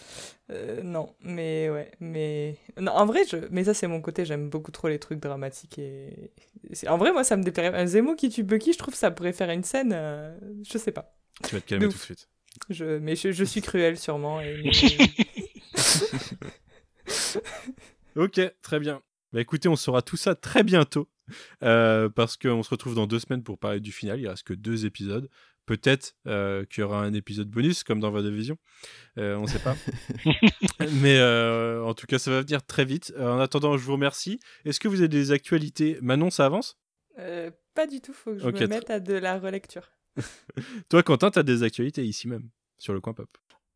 euh, 0.51 0.83
non, 0.83 1.15
mais 1.21 1.69
ouais, 1.69 1.91
mais 1.99 2.57
non, 2.79 2.91
en 2.91 3.05
vrai, 3.05 3.21
je... 3.29 3.37
mais 3.49 3.63
ça 3.63 3.73
c'est 3.73 3.87
mon 3.87 4.01
côté, 4.01 4.23
j'aime 4.23 4.49
beaucoup 4.49 4.71
trop 4.71 4.87
les 4.87 4.99
trucs 4.99 5.19
dramatiques 5.19 5.79
et 5.79 6.31
en 6.87 6.97
vrai, 6.97 7.11
moi 7.11 7.23
ça 7.23 7.37
me 7.37 7.43
déplairait. 7.43 7.75
Un 7.77 7.87
Zemo 7.87 8.15
qui 8.15 8.29
tue 8.29 8.43
Bucky, 8.43 8.71
je 8.71 8.77
trouve 8.77 8.93
que 8.93 8.99
ça 8.99 9.09
pourrait 9.11 9.33
faire 9.33 9.49
une 9.49 9.63
scène, 9.63 9.93
euh, 9.93 10.37
je 10.63 10.77
sais 10.77 10.91
pas. 10.91 11.15
tu 11.43 11.55
vas 11.55 11.61
te 11.61 11.67
calmer 11.67 11.87
tout 11.87 11.93
de 11.93 11.97
suite. 11.97 12.29
Je... 12.69 12.99
Mais 12.99 13.15
je, 13.15 13.31
je 13.31 13.43
suis 13.43 13.61
cruel 13.61 13.97
sûrement. 13.97 14.41
Et... 14.41 14.61
Ok, 18.15 18.41
très 18.61 18.79
bien. 18.79 19.01
Bah 19.33 19.39
écoutez, 19.41 19.69
on 19.69 19.75
saura 19.75 20.01
tout 20.01 20.17
ça 20.17 20.35
très 20.35 20.63
bientôt. 20.63 21.09
euh, 21.63 22.09
parce 22.09 22.35
qu'on 22.37 22.63
se 22.63 22.69
retrouve 22.69 22.95
dans 22.95 23.07
deux 23.07 23.19
semaines 23.19 23.43
pour 23.43 23.57
parler 23.57 23.79
du 23.79 23.91
final. 23.91 24.19
Il 24.19 24.27
reste 24.27 24.43
que 24.43 24.53
deux 24.53 24.85
épisodes. 24.85 25.29
Peut-être 25.67 26.15
euh, 26.27 26.65
qu'il 26.65 26.81
y 26.81 26.83
aura 26.83 27.01
un 27.01 27.13
épisode 27.13 27.47
bonus, 27.49 27.83
comme 27.83 27.99
dans 27.99 28.11
Division. 28.21 28.57
Euh, 29.17 29.35
on 29.35 29.43
ne 29.43 29.47
sait 29.47 29.59
pas. 29.59 29.75
Mais 31.01 31.17
euh, 31.19 31.83
en 31.83 31.93
tout 31.93 32.07
cas, 32.07 32.19
ça 32.19 32.31
va 32.31 32.41
venir 32.41 32.65
très 32.65 32.83
vite. 32.83 33.13
En 33.17 33.39
attendant, 33.39 33.77
je 33.77 33.83
vous 33.83 33.93
remercie. 33.93 34.39
Est-ce 34.65 34.79
que 34.79 34.87
vous 34.87 34.99
avez 34.99 35.07
des 35.07 35.31
actualités? 35.31 35.97
Manon, 36.01 36.29
ça 36.29 36.45
avance? 36.45 36.77
Euh, 37.19 37.51
pas 37.73 37.87
du 37.87 38.01
tout, 38.01 38.11
faut 38.13 38.33
que 38.33 38.39
je 38.39 38.47
Ok, 38.47 38.59
me 38.59 38.67
mette 38.67 38.89
à 38.89 38.99
de 38.99 39.13
la 39.13 39.37
relecture. 39.39 39.91
Toi, 40.89 41.03
Quentin, 41.03 41.31
tu 41.31 41.39
as 41.39 41.43
des 41.43 41.63
actualités 41.63 42.03
ici 42.03 42.27
même, 42.27 42.49
sur 42.77 42.93
le 42.93 42.99
coin 42.99 43.13
pop. 43.13 43.29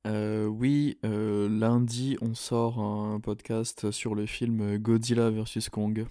Euh, 0.05 0.45
oui, 0.45 0.97
euh, 1.03 1.49
lundi, 1.49 2.17
on 2.21 2.35
sort 2.35 2.79
un 2.79 3.19
podcast 3.19 3.89
sur 3.91 4.13
le 4.13 4.25
film 4.25 4.77
Godzilla 4.77 5.29
vs 5.31 5.69
Kong. 5.71 6.05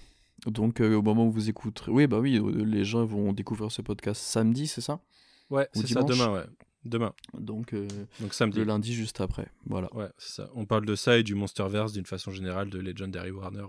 Donc, 0.46 0.80
euh, 0.80 0.96
au 0.96 1.02
moment 1.02 1.26
où 1.26 1.30
vous 1.30 1.48
écouterez. 1.48 1.92
Oui, 1.92 2.06
bah 2.06 2.18
oui, 2.18 2.40
les 2.64 2.84
gens 2.84 3.04
vont 3.04 3.32
découvrir 3.32 3.70
ce 3.70 3.82
podcast 3.82 4.20
samedi, 4.20 4.66
c'est 4.66 4.80
ça? 4.80 5.00
Ouais, 5.48 5.68
Ou 5.76 5.82
c'est 5.82 5.88
ça, 5.94 6.02
demain, 6.02 6.32
ouais. 6.32 6.44
Demain, 6.84 7.14
Donc, 7.32 7.74
donc 8.20 8.34
samedi. 8.34 8.58
le 8.58 8.64
lundi 8.64 8.92
juste 8.92 9.22
après. 9.22 9.46
Voilà. 9.64 9.94
Ouais, 9.94 10.08
c'est 10.18 10.42
ça. 10.42 10.50
On 10.54 10.66
parle 10.66 10.84
de 10.84 10.94
ça 10.94 11.16
et 11.16 11.22
du 11.22 11.34
Monsterverse 11.34 11.92
d'une 11.94 12.04
façon 12.04 12.30
générale 12.30 12.68
de 12.68 12.78
Legendary 12.78 13.30
Warner 13.30 13.64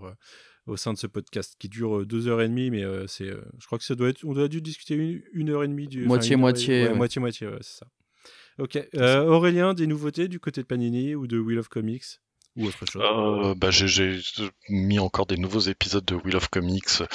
au 0.66 0.76
sein 0.76 0.92
de 0.92 0.98
ce 0.98 1.06
podcast 1.06 1.56
qui 1.58 1.70
dure 1.70 2.04
deux 2.04 2.28
heures 2.28 2.42
et 2.42 2.48
demie, 2.48 2.70
mais 2.70 2.82
c'est, 3.06 3.30
je 3.30 3.66
crois 3.66 3.78
que 3.78 3.84
ça 3.84 3.94
doit 3.94 4.10
être, 4.10 4.22
on 4.24 4.34
doit 4.34 4.48
dû 4.48 4.60
discuter 4.60 4.96
une, 4.96 5.22
une 5.32 5.48
heure 5.48 5.64
et 5.64 5.68
demie 5.68 5.86
du. 5.86 6.04
Moitié, 6.04 6.36
moitié, 6.36 6.88
ouais, 6.88 6.94
moitié, 6.94 7.20
moitié, 7.20 7.46
ouais, 7.46 7.58
c'est 7.62 7.78
ça. 7.78 7.86
Ok. 8.58 8.78
Euh, 8.94 9.24
Aurélien, 9.26 9.74
des 9.74 9.86
nouveautés 9.86 10.28
du 10.28 10.40
côté 10.40 10.62
de 10.62 10.66
Panini 10.66 11.14
ou 11.14 11.26
de 11.26 11.38
Wheel 11.38 11.58
of 11.58 11.68
Comics? 11.68 12.20
Ou 12.56 12.66
autre 12.66 12.78
chose 12.90 13.02
Euh, 13.04 13.54
bah, 13.56 13.70
j'ai- 13.70 13.88
j'ai 13.88 14.18
mis 14.68 14.98
encore 14.98 15.26
des 15.26 15.36
nouveaux 15.36 15.60
épisodes 15.60 16.04
de 16.04 16.14
Wheel 16.14 16.36
of 16.36 16.48
Comics 16.48 17.00
euh, 17.00 17.06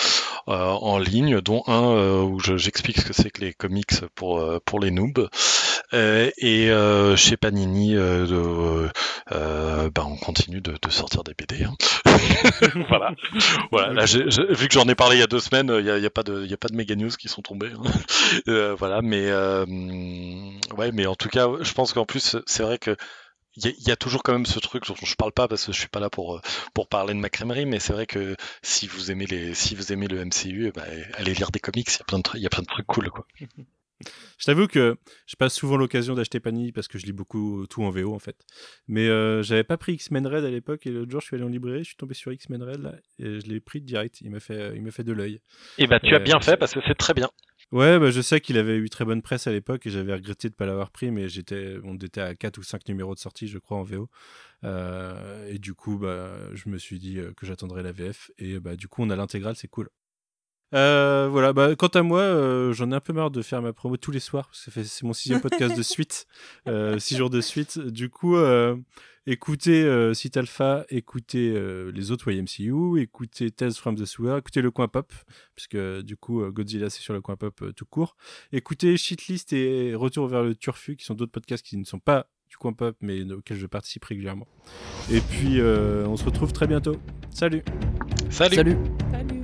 en 0.47 0.97
ligne, 0.99 1.41
dont 1.41 1.63
un 1.68 1.84
euh, 1.95 2.22
où 2.22 2.39
je- 2.39 2.57
j'explique 2.57 2.99
ce 2.99 3.05
que 3.05 3.13
c'est 3.13 3.30
que 3.31 3.41
les 3.41 3.53
comics 3.53 3.91
pour 4.15 4.39
euh, 4.39 4.59
pour 4.65 4.80
les 4.80 4.91
noobs. 4.91 5.27
Euh, 5.93 6.30
et 6.38 6.69
euh, 6.69 7.15
chez 7.18 7.35
Panini, 7.38 7.95
euh, 7.97 8.26
de- 8.26 8.89
euh, 9.34 9.89
bah, 9.93 10.05
on 10.07 10.15
continue 10.15 10.61
de, 10.61 10.73
de 10.81 10.89
sortir 10.89 11.23
des 11.23 11.34
BD. 11.34 11.63
hein. 11.65 11.73
voilà. 12.89 13.11
Voilà. 13.72 13.93
Là, 13.93 14.05
j'ai- 14.05 14.30
j'ai- 14.30 14.45
vu 14.53 14.68
que 14.68 14.73
j'en 14.73 14.88
ai 14.88 14.95
parlé 14.95 15.18
il 15.18 15.19
y 15.19 15.23
a 15.23 15.27
deux 15.27 15.39
semaines, 15.39 15.73
il 15.80 15.85
y 15.85 15.89
a, 15.91 15.97
y 15.97 16.05
a 16.05 16.09
pas 16.09 16.23
de, 16.23 16.43
il 16.45 16.49
y 16.49 16.53
a 16.53 16.57
pas 16.57 16.69
de 16.69 16.76
méga 16.76 16.95
news 16.95 17.09
qui 17.09 17.27
sont 17.27 17.41
tombées. 17.41 17.72
hein. 17.77 17.91
Euh, 18.47 18.73
voilà. 18.77 19.01
Mais 19.01 19.26
euh, 19.30 19.65
ouais, 20.77 20.91
mais 20.93 21.05
en 21.05 21.15
tout 21.15 21.30
cas, 21.30 21.47
je 21.59 21.73
pense 21.73 21.93
qu'en 21.93 22.05
plus, 22.05 22.38
c'est 22.45 22.63
vrai 22.63 22.77
que 22.77 22.95
il 23.57 23.65
y, 23.65 23.68
a- 23.68 23.73
il 23.78 23.88
y 23.88 23.91
a 23.91 23.95
toujours 23.95 24.23
quand 24.23 24.34
même 24.34 24.45
ce 24.45 24.60
truc 24.60 24.86
dont 24.88 24.95
je 25.03 25.15
parle 25.15 25.32
pas 25.34 25.48
parce 25.48 25.65
que 25.65 25.72
je 25.72 25.80
suis 25.80 25.90
pas 25.90 25.99
là 25.99 26.10
pour 26.10 26.38
euh, 26.38 26.41
pour 26.73 26.88
parler 26.88 27.14
de 27.14 27.19
ma 27.19 27.30
crèmerie, 27.30 27.65
mais 27.65 27.80
c'est 27.80 27.94
vrai 27.94 28.06
que 28.07 28.36
si 28.61 28.88
vous 28.88 29.11
aimez 29.11 29.26
les 29.26 29.53
si 29.53 29.76
vous 29.76 29.91
aimez 29.91 30.07
le 30.07 30.23
MCU, 30.26 30.68
eh 30.68 30.72
ben, 30.72 30.84
allez 31.15 31.34
lire 31.34 31.52
des 31.52 31.60
comics. 31.60 31.88
Il 31.90 31.98
y 31.98 32.02
a 32.02 32.06
plein 32.06 32.18
de 32.19 32.23
trucs, 32.23 32.40
il 32.40 32.44
y 32.44 32.48
a 32.48 32.49
plein 32.49 32.64
de 32.64 32.68
trucs 32.68 32.88
cool 32.88 33.10
quoi. 33.10 33.28
Je 34.40 34.45
t'avoue 34.45 34.65
que 34.65 34.98
je 35.28 35.36
passe 35.36 35.53
souvent 35.53 35.78
l'occasion 35.78 36.15
d'acheter 36.15 36.40
Panini 36.40 36.72
parce 36.72 36.88
que 36.88 36.98
je 36.98 37.06
lis 37.06 37.11
beaucoup 37.11 37.68
tout 37.69 37.84
en 37.84 37.91
VO 37.91 38.15
en 38.15 38.18
fait. 38.18 38.36
Mais 38.88 39.07
euh, 39.07 39.44
j'avais 39.44 39.64
pas 39.64 39.78
pris 39.78 39.94
X-Men 39.94 40.26
Red 40.26 40.44
à 40.44 40.49
l'époque 40.49 40.88
et 40.88 40.90
l'autre 40.90 41.11
jour 41.11 41.22
je 41.22 41.28
suis 41.28 41.36
allé 41.36 41.44
en 41.45 41.49
librairie, 41.49 41.84
je 41.84 41.90
suis 41.90 41.98
tombé 41.98 42.15
sur 42.15 42.32
X-Men 42.34 42.64
Red 42.64 42.82
là 42.82 42.95
et 43.19 43.40
je 43.40 43.45
l'ai 43.45 43.60
pris 43.60 43.80
direct. 43.80 44.19
Il 44.22 44.32
m'a 44.32 44.40
fait, 44.40 44.72
il 44.76 44.82
m'a 44.82 44.90
fait 44.90 45.03
de 45.03 45.11
l'œil. 45.14 45.40
Et 45.78 45.86
bah 45.86 45.99
tu 45.99 46.15
as 46.15 46.19
bien 46.19 46.40
fait 46.40 46.57
parce 46.57 46.73
que 46.73 46.80
c'est 46.88 46.95
très 46.98 47.14
bien. 47.14 47.30
Ouais, 47.72 47.99
bah, 47.99 48.11
je 48.11 48.19
sais 48.19 48.41
qu'il 48.41 48.57
avait 48.57 48.76
eu 48.76 48.89
très 48.89 49.06
bonne 49.06 49.22
presse 49.22 49.48
à 49.48 49.52
l'époque 49.52 49.85
et 49.88 49.89
j'avais 49.89 50.14
regretté 50.14 50.49
de 50.49 50.53
ne 50.53 50.57
pas 50.57 50.65
l'avoir 50.65 50.91
pris, 50.91 51.10
mais 51.10 51.30
j'étais, 51.30 51.77
on 51.85 51.95
était 51.95 52.19
à 52.19 52.35
4 52.35 52.57
ou 52.57 52.64
5 52.64 52.85
numéros 52.89 53.15
de 53.15 53.19
sortie, 53.19 53.48
je 53.48 53.60
crois, 53.60 53.77
en 53.77 53.84
VO. 53.84 54.10
Euh, 54.65 55.48
et 55.48 55.57
du 55.57 55.73
coup, 55.73 55.98
bah, 55.98 56.34
je 56.53 56.68
me 56.68 56.77
suis 56.77 56.99
dit 56.99 57.18
euh, 57.18 57.31
que 57.34 57.45
j'attendrais 57.45 57.81
la 57.81 57.93
VF. 57.93 58.30
Et 58.38 58.60
bah, 58.60 58.76
du 58.76 58.89
coup, 58.89 59.03
on 59.03 59.10
a 59.10 59.15
l'intégrale, 59.15 59.56
c'est 59.56 59.69
cool. 59.69 59.89
Euh, 60.73 61.30
voilà, 61.31 61.53
bah, 61.53 61.73
quant 61.77 61.88
à 61.88 62.02
moi, 62.02 62.73
j'en 62.73 62.91
ai 62.91 62.95
un 62.95 62.99
peu 62.99 63.14
marre 63.14 63.31
de 63.31 63.41
faire 63.41 63.61
ma 63.61 63.72
promo 63.72 63.95
tous 63.95 64.11
les 64.11 64.19
soirs, 64.19 64.48
parce 64.48 64.65
que 64.65 64.84
c'est 64.84 65.03
mon 65.03 65.14
sixième 65.14 65.39
podcast 65.39 65.76
de 65.76 65.84
suite, 65.84 66.27
six 66.98 67.15
jours 67.15 67.30
de 67.30 67.39
suite. 67.39 67.80
Du 67.80 68.10
coup, 68.10 68.35
écoutez 69.26 69.84
euh, 69.84 70.14
Site 70.14 70.38
Alpha, 70.38 70.85
écoutez 70.89 71.52
euh, 71.56 71.91
les 71.93 72.11
autres 72.11 72.31
YMCU, 72.31 72.99
écoutez 72.99 73.52
Tales 73.52 73.73
from 73.73 73.95
the 73.95 74.06
Sewer, 74.06 74.38
écoutez 74.39 74.61
Le 74.61 74.72
Coin 74.72 74.88
Pop, 74.88 75.14
puisque 75.56 75.77
du 76.02 76.18
coup, 76.18 76.41
euh, 76.41 76.52
Godzilla, 76.52 76.89
c'est 76.89 77.02
sur 77.02 77.14
Le 77.14 77.22
Coin 77.22 77.35
Pop 77.35 77.61
euh, 77.61 77.72
tout 77.73 77.85
court. 77.85 78.15
Écoutez 78.52 78.98
Shitlist 78.98 79.53
et 79.53 79.95
Retour 79.95 80.27
vers 80.27 80.43
le 80.43 80.56
Turfu, 80.56 80.95
qui 80.95 81.06
sont 81.06 81.14
d'autres 81.14 81.31
podcasts 81.31 81.65
qui 81.65 81.77
ne 81.77 81.85
sont 81.85 81.99
pas 81.99 82.27
du 82.49 82.57
Coin 82.57 82.73
Pop, 82.73 82.95
mais 83.02 83.23
auxquels 83.31 83.57
je 83.57 83.68
participe 83.68 84.03
régulièrement. 84.06 84.48
Et 85.10 85.22
puis, 85.22 85.60
euh, 85.60 86.06
on 86.07 86.18
se 86.18 86.26
retrouve 86.26 86.52
très 86.52 86.68
bientôt. 86.68 86.98
Salut 87.30 87.64
Salut. 88.30 88.56
Salut 88.56 88.77
Salut 89.11 89.41